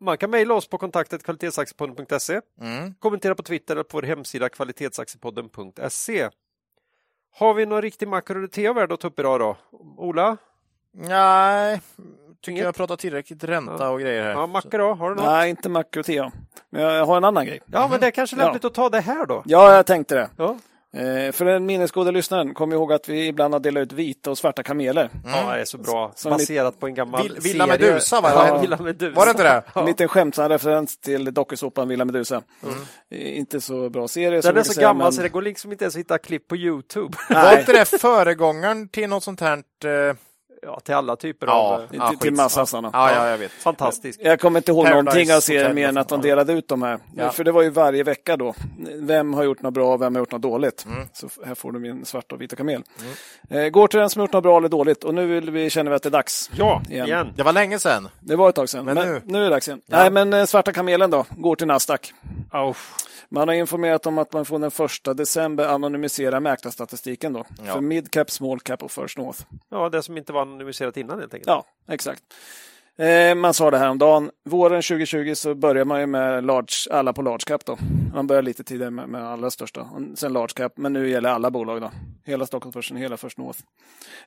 man 0.00 0.18
kan 0.18 0.30
mejla 0.30 0.54
oss 0.54 0.68
på 0.68 0.78
kontaktet 0.78 1.22
kvalitetsaktiepodden.se. 1.22 2.40
Mm. 2.60 2.94
Kommentera 2.94 3.34
på 3.34 3.42
Twitter 3.42 3.74
eller 3.74 3.82
på 3.84 3.96
vår 3.96 4.02
hemsida 4.02 4.48
kvalitetsaktiepodden.se. 4.48 6.28
Har 7.34 7.54
vi 7.54 7.66
någon 7.66 7.82
riktig 7.82 8.08
makro 8.08 8.40
värd 8.72 8.92
att 8.92 9.00
ta 9.00 9.08
upp 9.08 9.18
idag 9.20 9.40
då? 9.40 9.56
Ola? 9.96 10.36
Nej, 10.94 11.80
tycker 12.40 12.50
Inget? 12.52 12.64
jag 12.64 12.74
pratar 12.74 12.96
tillräckligt 12.96 13.44
ränta 13.44 13.90
och 13.90 14.00
grejer 14.00 14.22
här. 14.22 14.30
Ja, 14.30 14.46
då? 14.78 14.94
Har 14.94 15.08
du 15.10 15.14
något? 15.16 15.24
Nej, 15.24 15.50
inte 15.50 15.68
makro 15.68 16.00
och 16.00 16.06
tea. 16.06 16.32
Men 16.70 16.82
jag 16.82 17.06
har 17.06 17.16
en 17.16 17.24
annan 17.24 17.46
grej. 17.46 17.60
Ja, 17.66 17.88
men 17.90 18.00
det 18.00 18.06
är 18.06 18.10
kanske 18.10 18.36
Ja. 18.36 18.42
lämpligt 18.44 18.64
att 18.64 18.74
ta 18.74 18.88
det 18.88 19.00
här 19.00 19.26
då. 19.26 19.42
Ja, 19.46 19.74
jag 19.76 19.86
tänkte 19.86 20.14
det. 20.14 20.28
Ja, 20.36 20.56
för 21.32 21.44
den 21.44 21.66
minnesgoda 21.66 22.10
lyssnaren, 22.10 22.54
kom 22.54 22.72
ihåg 22.72 22.92
att 22.92 23.08
vi 23.08 23.26
ibland 23.26 23.54
har 23.54 23.60
delat 23.60 23.80
ut 23.82 23.92
vita 23.92 24.30
och 24.30 24.38
svarta 24.38 24.62
kameler. 24.62 25.10
ja 25.24 25.54
det 25.54 25.60
är 25.60 25.64
så 25.64 25.78
bra. 25.78 26.12
Som 26.16 26.30
Baserat 26.30 26.80
på 26.80 26.86
en 26.86 26.94
gammal 26.94 27.22
Vill- 27.22 27.38
Villa 27.40 27.66
serie. 27.66 27.78
Medusa, 27.90 28.20
va? 28.20 28.30
Ja, 28.34 28.46
Ja. 28.48 28.58
Villa 28.60 28.78
Medusa. 28.82 29.16
Var 29.16 29.24
det 29.26 29.30
inte 29.30 29.42
det? 29.42 29.62
En 29.80 29.86
liten 29.86 30.08
skämtsam 30.08 30.48
referens 30.48 30.98
till 31.00 31.34
dokusåpan 31.34 31.88
Villa 31.88 32.04
Medusa. 32.04 32.42
Eh, 33.10 33.38
Inte 33.38 33.60
så 33.60 33.90
bra 33.90 34.08
serie. 34.08 34.40
Den 34.40 34.56
är 34.56 34.62
så 34.62 34.72
säga, 34.74 34.86
gammal 34.88 35.04
men- 35.04 35.12
så 35.12 35.22
det 35.22 35.28
går 35.28 35.42
liksom 35.42 35.72
inte 35.72 35.84
ens 35.84 35.94
att 35.94 36.00
hitta 36.00 36.18
klipp 36.18 36.48
på 36.48 36.56
Youtube. 36.56 37.16
Var 37.30 37.42
Nej, 37.42 37.60
inte 37.60 37.72
det 37.72 37.84
föregångaren 38.00 38.88
till 38.88 39.08
något 39.08 39.22
sånt 39.24 39.40
här? 39.40 39.56
eh, 39.84 40.14
Ja, 40.62 40.80
till 40.80 40.94
alla 40.94 41.16
typer 41.16 41.46
Ja. 41.46 41.52
av... 41.52 41.82
eh, 41.82 41.88
till, 41.88 41.98
Ja, 41.98 42.08
till 42.08 42.18
skit. 42.18 42.36
massassarna. 42.36 42.90
Ja, 42.92 43.12
ja, 43.12 43.28
jag 43.30 43.38
vet. 43.38 43.50
Fantastiskt. 43.52 44.20
Jag 44.22 44.40
kommer 44.40 44.60
inte 44.60 44.70
ihåg 44.70 44.84
Paradise 44.84 45.02
någonting 45.04 45.34
av 45.34 45.40
serien 45.40 45.74
mer 45.74 45.88
än 45.88 45.98
att 45.98 46.08
de 46.08 46.20
delade 46.20 46.52
ut 46.52 46.68
de 46.68 46.82
här. 46.82 46.98
Ja. 47.16 47.30
För 47.30 47.44
det 47.44 47.52
var 47.52 47.62
ju 47.62 47.70
varje 47.70 48.02
vecka 48.02 48.36
då. 48.36 48.54
Vem 48.94 49.34
har 49.34 49.44
gjort 49.44 49.62
något 49.62 49.74
bra 49.74 49.94
och 49.94 50.02
vem 50.02 50.14
har 50.14 50.20
gjort 50.22 50.32
något 50.32 50.42
dåligt? 50.42 50.86
Mm. 50.86 51.08
Så 51.12 51.28
här 51.46 51.54
får 51.54 51.72
du 51.72 51.78
min 51.78 52.04
svarta 52.04 52.34
och 52.34 52.40
vita 52.40 52.56
kamel. 52.56 52.82
Eh, 53.50 53.68
går 53.68 53.88
till 53.88 54.00
den 54.00 54.10
som 54.10 54.20
har 54.20 54.24
gjort 54.26 54.32
något 54.32 54.42
bra 54.42 54.58
eller 54.58 54.68
dåligt 54.68 55.04
och 55.04 55.14
nu 55.14 55.26
vill 55.26 55.50
vi, 55.50 55.70
känner 55.70 55.90
vi 55.90 55.96
att 55.96 56.02
det 56.02 56.08
är 56.08 56.10
dags. 56.10 56.50
Ja, 56.56 56.82
Igen. 56.90 57.06
igen. 57.06 57.32
Det 57.36 57.42
var 57.42 57.52
länge 57.52 57.78
sedan. 57.78 58.08
Det 58.20 58.36
var 58.36 58.48
ett 58.48 58.54
tag 58.54 58.68
sedan, 58.68 58.84
Men 58.84 58.94
men, 58.94 59.08
nu? 59.08 59.22
nu. 59.24 59.38
är 59.38 59.42
det 59.42 59.48
dags 59.50 59.68
igen. 59.68 59.80
Ja. 59.86 59.98
Nej, 59.98 60.10
men 60.10 60.32
eh, 60.32 60.44
svarta 60.44 60.72
kamelen 60.72 61.10
då, 61.10 61.24
går 61.30 61.56
till 61.56 61.66
Nasdaq. 61.66 62.12
Auff. 62.50 62.94
Man 63.30 63.48
har 63.48 63.54
informerat 63.54 64.06
om 64.06 64.18
att 64.18 64.32
man 64.32 64.44
från 64.44 64.60
den 64.60 64.70
första 64.70 65.14
december 65.14 65.66
anonymiserar 65.68 66.40
mäklarstatistiken 66.40 67.32
då. 67.32 67.44
Ja. 67.66 67.72
För 67.72 67.80
mid 67.80 68.10
cap, 68.10 68.30
small 68.30 68.60
cap 68.60 68.82
och 68.82 68.90
first 68.90 69.18
north. 69.18 69.40
Ja, 69.70 69.88
det 69.88 70.02
som 70.02 70.16
inte 70.18 70.32
var 70.32 70.44
anonymiserat 70.48 70.96
innan 70.96 71.18
helt 71.18 71.34
enkelt. 71.34 71.48
Ja, 71.48 71.64
exakt. 71.88 72.22
Eh, 72.98 73.34
man 73.34 73.54
sa 73.54 73.70
det 73.70 73.78
här 73.78 73.88
om 73.88 73.98
dagen. 73.98 74.30
Våren 74.44 74.82
2020 74.82 75.34
så 75.34 75.54
börjar 75.54 75.84
man 75.84 76.00
ju 76.00 76.06
med 76.06 76.44
large, 76.44 76.74
alla 76.90 77.12
på 77.12 77.22
large 77.22 77.44
cap 77.46 77.64
då. 77.64 77.78
Man 78.14 78.26
börjar 78.26 78.42
lite 78.42 78.64
tidigare 78.64 78.90
med, 78.90 79.08
med 79.08 79.26
allra 79.26 79.50
största, 79.50 79.80
och 79.80 80.18
sen 80.18 80.32
large 80.32 80.52
cap, 80.54 80.72
men 80.76 80.92
nu 80.92 81.10
gäller 81.10 81.30
alla 81.30 81.50
bolag 81.50 81.80
då. 81.80 81.90
Hela 82.24 82.46
Stockholmsbörsen, 82.46 82.96
hela 82.96 83.16
First 83.16 83.38
North. 83.38 83.58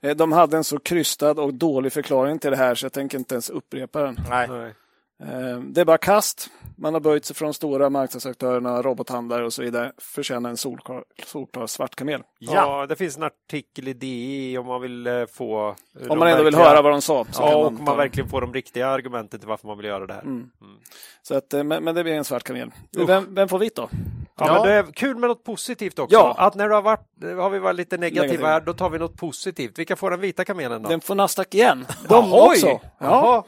Eh, 0.02 0.15
de 0.15 0.31
hade 0.31 0.57
en 0.57 0.64
så 0.64 0.80
krystad 0.80 1.31
och 1.31 1.53
dålig 1.53 1.93
förklaring 1.93 2.39
till 2.39 2.52
det 2.52 2.57
här 2.57 2.76
så 2.76 2.85
jag 2.85 2.93
tänker 2.93 3.18
inte 3.18 3.35
ens 3.35 3.49
upprepa 3.49 4.02
den. 4.02 4.19
Nej. 4.30 4.73
Eh, 5.22 5.60
Det 5.60 5.81
är 5.81 5.85
bara 5.85 5.98
kast. 5.98 6.49
Man 6.77 6.93
har 6.93 7.02
böjt 7.02 7.26
sig 7.26 7.35
från 7.35 7.53
stora 7.53 7.89
marknadsaktörerna, 7.89 8.81
robothandlare 8.81 9.45
och 9.45 9.53
så 9.53 9.61
vidare. 9.61 9.91
Förtjänar 9.98 10.49
en 10.49 10.57
solklar, 10.57 11.03
solklar 11.26 11.68
svart 11.68 11.95
kamel. 11.95 12.22
Ja. 12.39 12.52
Ja. 12.53 12.85
det 12.85 12.95
finns 12.95 13.18
en 13.18 13.23
artikel 13.23 13.88
i 13.88 13.93
DI 13.93 14.57
om 14.57 14.65
man 14.65 14.81
vill 14.81 15.07
eh, 15.07 15.26
få... 15.34 15.76
Om 16.10 16.19
man 16.19 16.27
ändå 16.27 16.43
vill 16.43 16.56
höra 16.56 16.81
vad 16.81 16.91
de 16.91 17.02
sa. 17.02 17.26
Så 17.31 17.41
Ja, 17.41 17.48
kan 17.49 17.56
och 17.57 17.64
man 17.64 17.73
man, 17.73 17.85
ta- 17.85 17.95
verkligen 17.95 18.30
får 18.30 18.41
de 18.41 18.53
riktiga 18.53 18.88
argumenten 18.88 19.39
till 19.39 19.49
varför 19.49 19.68
man 19.68 19.77
vill 19.77 19.85
göra 19.85 20.07
det 20.07 20.14
här. 20.14 20.22
Mm. 20.22 20.49
Så 21.22 21.35
att, 21.38 21.53
eh, 21.53 21.64
men, 21.64 21.84
men 21.84 21.95
det 21.95 22.03
blir 22.03 22.14
en 22.14 22.23
svart 22.26 22.43
kamel. 22.43 22.72
Vem, 23.07 23.35
vem 23.35 23.48
får 23.48 23.60
vitt 23.60 23.76
då? 23.76 23.89
Ja, 24.38 24.45
Ja. 24.48 24.53
men 24.53 24.64
det 24.64 24.73
är 24.73 24.84
kul 24.84 25.18
med 25.18 25.27
något 25.30 25.43
positivt 25.43 25.99
också. 25.99 26.15
Ja. 26.15 26.35
Att 26.38 26.56
när 26.56 26.68
du 26.69 26.76
har 26.76 26.81
varit, 26.81 27.07
har 27.23 27.49
vi 27.49 27.60
varit 27.60 27.76
lite 27.76 27.98
negativa 27.98 28.26
Negativ. 28.26 28.45
här, 28.45 28.61
då 28.61 28.73
tar 28.73 28.89
vi 28.89 28.99
något 28.99 29.18
positivt. 29.18 29.80
Vilka 29.80 29.95
får 29.95 30.11
den 30.11 30.19
vita 30.19 30.45
kamelen 30.45 30.84
då? 30.84 30.89
Den 30.89 31.02
får 31.02 31.15
Nasdaq 31.15 31.53
igen. 31.56 31.85
De 32.10 32.34
också. 32.34 32.68
Ja. 32.68 32.80
Jaha. 32.99 33.43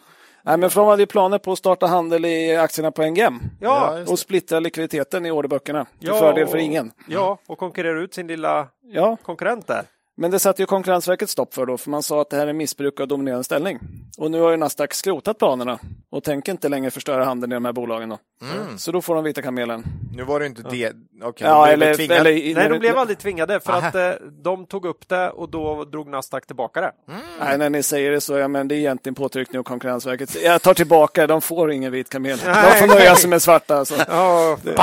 Nej, 0.46 0.58
men 0.58 0.70
för 0.70 0.82
de 0.82 0.90
hade 0.90 1.02
ju 1.02 1.06
planer 1.08 1.38
på 1.38 1.52
att 1.52 1.58
starta 1.58 1.88
handel 1.88 2.26
i 2.26 2.56
aktierna 2.58 2.92
på 2.92 3.04
NGM. 3.04 3.40
Ja, 3.62 3.98
och 4.08 4.20
splittra 4.20 4.60
likviditeten 4.60 5.26
i 5.26 5.32
orderböckerna. 5.32 5.86
Till 6.00 6.08
Ja, 6.08 6.20
fördel 6.20 6.48
för 6.48 6.58
ingen. 6.58 6.92
ja, 7.08 7.38
och 7.48 7.58
konkurrera 7.58 8.00
ut 8.00 8.14
sin 8.14 8.28
lilla 8.28 8.68
Ja, 8.92 9.18
konkurrent 9.24 9.68
där. 9.68 9.84
Men 10.16 10.32
det 10.32 10.40
satte 10.40 10.62
ju 10.62 10.66
Konkurrensverket 10.66 11.30
stopp 11.30 11.54
för 11.54 11.66
då, 11.66 11.78
för 11.78 11.90
man 11.90 12.04
sa 12.04 12.22
att 12.22 12.30
det 12.30 12.38
här 12.38 12.48
är 12.48 12.54
missbruk 12.54 13.00
av 13.00 13.08
dominerande 13.08 13.44
ställning. 13.44 13.80
Och 14.18 14.32
nu 14.32 14.42
har 14.42 14.52
ju 14.52 14.58
Nasdaq 14.58 14.94
skrotat 14.94 15.38
planerna 15.38 15.80
och 16.12 16.24
tänker 16.24 16.52
inte 16.52 16.70
längre 16.70 16.92
förstöra 16.92 17.26
handeln 17.26 17.52
i 17.52 17.56
de 17.56 17.66
här 17.66 17.72
bolagen. 17.74 18.10
Då. 18.10 18.18
Mm. 18.42 18.78
Så 18.78 18.92
då 18.92 19.02
får 19.02 19.16
de 19.16 19.24
vita 19.24 19.42
kamelen. 19.42 19.84
Nu 20.16 20.24
var 20.24 20.40
det 20.40 20.46
inte 20.46 20.62
det. 20.62 20.94
Okej, 21.24 21.48
Ja, 21.48 21.68
de 21.68 21.78
blev 21.78 21.88
eller, 21.90 21.96
tvingade. 21.96 22.20
eller, 22.30 22.56
Nej, 22.56 22.70
de 22.70 22.80
blev 22.80 22.98
aldrig 22.98 23.18
tvingade 23.20 23.60
för 23.60 23.74
Aha. 23.74 23.88
att 23.88 23.96
eh, 23.96 24.12
de 24.44 24.66
tog 24.66 24.86
upp 24.86 25.08
det 25.10 25.30
och 25.30 25.50
då 25.50 25.84
drog 25.86 26.08
Nasdaq 26.08 26.46
tillbaka 26.48 26.82
det. 26.82 26.92
Nej, 27.40 27.58
när 27.58 27.70
ni 27.70 27.84
säger 27.84 28.12
det 28.12 28.22
så, 28.22 28.38
ja, 28.38 28.48
men 28.48 28.68
det 28.68 28.76
är 28.76 28.78
egentligen 28.78 29.16
påtryckning 29.16 29.60
av 29.60 29.64
Konkurrensverket. 29.64 30.42
Jag 30.44 30.62
tar 30.62 30.74
tillbaka, 30.74 31.28
de 31.28 31.42
får 31.42 31.72
ingen 31.72 31.92
vit 31.92 32.10
kamel. 32.10 32.38
De 32.38 32.52
Nej, 32.52 32.80
får 32.80 32.88
nöja 32.88 33.16
sig 33.16 33.30
med 33.30 33.42
svarta. 33.42 33.78
Alltså. 33.78 33.96
Ja. 34.08 34.58
Okej, 34.64 34.74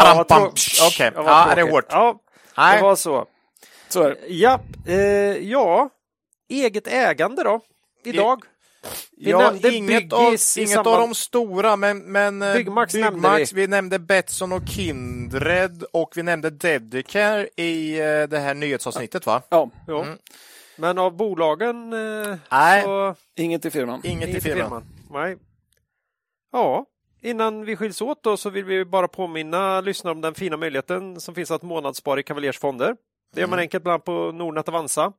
vad 1.15 1.25
ja, 1.27 1.45
det 1.45 1.51
är 1.53 1.55
tråkigt. 1.57 1.73
hårt. 1.73 1.85
Ja, 1.91 2.75
det 2.77 2.83
var 2.83 2.97
så. 2.97 3.27
Så 3.93 4.03
är 4.03 4.09
det. 4.11 4.27
Ja, 4.35 4.61
eh, 4.87 4.97
ja, 5.51 5.91
eget 6.49 6.87
ägande 6.87 7.43
då, 7.43 7.61
idag. 8.05 8.43
Vi 9.17 9.31
ja, 9.31 9.39
nämnde 9.39 9.75
inget 9.75 10.13
av, 10.13 10.23
inget 10.23 10.41
samband- 10.41 10.87
av 10.87 11.01
de 11.09 11.15
stora, 11.15 11.77
men, 11.77 11.99
men 12.13 12.43
eh, 12.43 12.55
Byggmax 12.55 12.95
nämnde 12.95 13.11
Byggmax, 13.11 13.53
vi. 13.53 13.61
vi 13.61 13.67
nämnde 13.67 13.99
Betsson 13.99 14.53
och 14.53 14.63
Kindred 14.69 15.85
och 15.93 16.13
vi 16.17 16.23
nämnde 16.23 16.51
Dedicare 16.51 17.49
i 17.57 17.99
eh, 18.01 18.23
det 18.23 18.39
här 18.39 18.55
nyhetsavsnittet, 18.55 19.27
va? 19.27 19.43
Ja, 19.49 19.71
Ja. 19.87 20.03
Mm. 20.05 20.19
Men 20.77 20.99
av 20.99 21.17
bolagen 21.17 21.93
eh, 21.93 22.37
Nej. 22.51 22.83
så 22.83 23.15
inget 23.37 23.65
i 23.65 23.71
firman. 23.71 24.01
Inget 24.05 24.29
i 24.29 24.31
inget 24.31 24.43
firman. 24.43 24.85
Nej. 25.11 25.37
Ja, 26.53 26.85
innan 27.23 27.65
vi 27.65 27.77
skiljs 27.77 28.01
åt 28.01 28.23
då 28.23 28.37
så 28.37 28.51
vill 28.51 28.65
vi 28.65 28.85
bara 28.85 29.09
påminna 29.09 29.81
lyssnare 29.81 30.13
om 30.15 30.21
den 30.21 30.35
fina 30.35 30.57
möjligheten 30.57 31.21
som 31.21 31.35
finns 31.35 31.51
att 31.51 31.63
månadsspara 31.63 32.21
i 32.21 32.23
Cavaliers 32.23 32.59
fonder. 32.59 32.97
Det 33.33 33.41
gör 33.41 33.49
man 33.49 33.59
Mm. 33.59 33.63
enkelt 33.63 33.83
bland 33.85 33.93
annat 33.95 34.05
på 34.05 34.33
Nordnet 34.33 34.69
Avanza. 34.69 35.13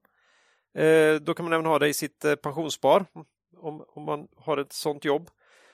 Eh, 0.77 1.15
då 1.15 1.33
kan 1.33 1.45
man 1.45 1.53
även 1.53 1.65
ha 1.65 1.79
det 1.79 1.87
i 1.87 1.93
sitt 1.93 2.25
eh, 2.25 2.35
pensionsspar 2.35 3.05
om, 3.57 3.85
om 3.87 4.03
man 4.03 4.27
har 4.37 4.57
ett 4.57 4.73
sådant 4.73 5.05
jobb. 5.05 5.29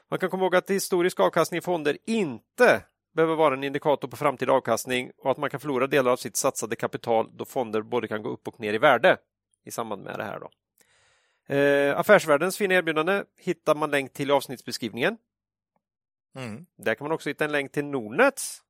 Man 0.09 0.19
kan 0.19 0.29
komma 0.29 0.43
ihåg 0.43 0.55
att 0.55 0.69
historisk 0.69 1.19
avkastning 1.19 1.57
i 1.57 1.61
fonder 1.61 1.97
inte 2.05 2.83
behöver 3.15 3.35
vara 3.35 3.53
en 3.53 3.63
indikator 3.63 4.07
på 4.07 4.17
framtida 4.17 4.51
avkastning 4.53 5.11
och 5.17 5.31
att 5.31 5.37
man 5.37 5.49
kan 5.49 5.59
förlora 5.59 5.87
delar 5.87 6.11
av 6.11 6.15
sitt 6.17 6.37
satsade 6.37 6.75
kapital 6.75 7.29
då 7.33 7.45
fonder 7.45 7.81
både 7.81 8.07
kan 8.07 8.23
gå 8.23 8.29
upp 8.29 8.47
och 8.47 8.59
ner 8.59 8.73
i 8.73 8.77
värde 8.77 9.17
i 9.65 9.71
samband 9.71 10.03
med 10.03 10.19
det 10.19 10.23
här. 10.23 10.39
Då. 10.39 10.49
Eh, 11.55 11.99
Affärsvärldens 11.99 12.57
fina 12.57 12.73
erbjudande 12.73 13.23
hittar 13.37 13.75
man 13.75 13.91
länk 13.91 14.13
till 14.13 14.29
i 14.29 14.33
avsnittsbeskrivningen. 14.33 15.17
Mm. 16.35 16.65
Där 16.77 16.95
kan 16.95 17.05
man 17.05 17.11
också 17.15 17.29
hitta 17.29 17.45
en 17.45 17.51
länk 17.51 17.71
till 17.71 17.85
Nordnets 17.85 18.61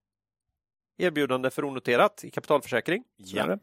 erbjudande 0.97 1.49
för 1.49 1.65
onoterat 1.65 2.23
i 2.23 2.31
kapitalförsäkring. 2.31 3.03
Det. 3.17 3.59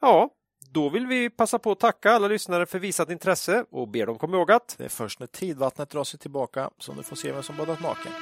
Ja, 0.00 0.30
då 0.70 0.88
vill 0.88 1.06
vi 1.06 1.30
passa 1.30 1.58
på 1.58 1.72
att 1.72 1.80
tacka 1.80 2.12
alla 2.12 2.28
lyssnare 2.28 2.66
för 2.66 2.78
visat 2.78 3.10
intresse 3.10 3.64
och 3.70 3.88
ber 3.88 4.06
dem 4.06 4.18
komma 4.18 4.36
ihåg 4.36 4.52
att 4.52 4.74
Det 4.78 4.84
är 4.84 4.88
först 4.88 5.20
när 5.20 5.26
tidvattnet 5.26 5.90
drar 5.90 6.04
sig 6.04 6.20
tillbaka 6.20 6.70
som 6.78 6.96
du 6.96 7.02
får 7.02 7.16
se 7.16 7.32
vem 7.32 7.42
som 7.42 7.56
badat 7.56 7.82
naken. 7.82 8.12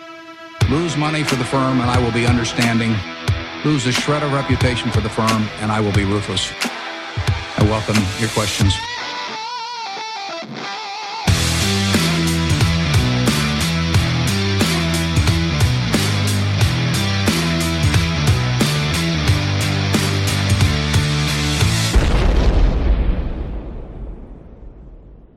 Lose 0.70 0.98
money 0.98 1.24
for 1.24 1.36
the 1.36 1.44
firm 1.44 1.80
and 1.80 1.90
I 1.96 2.04
will 2.04 2.12
be 2.12 2.30
understanding. 2.30 2.90
Lose 3.64 3.88
a 3.88 3.92
shred 3.92 4.22
of 4.22 4.32
reputation 4.32 4.90
for 4.92 5.00
the 5.00 5.08
firm 5.08 5.42
and 5.62 5.72
I 5.72 5.80
will 5.84 5.94
be 5.94 6.14
ruthless. 6.14 6.52
I 7.58 7.62
welcome 7.64 8.00
your 8.20 8.30
questions. 8.30 8.89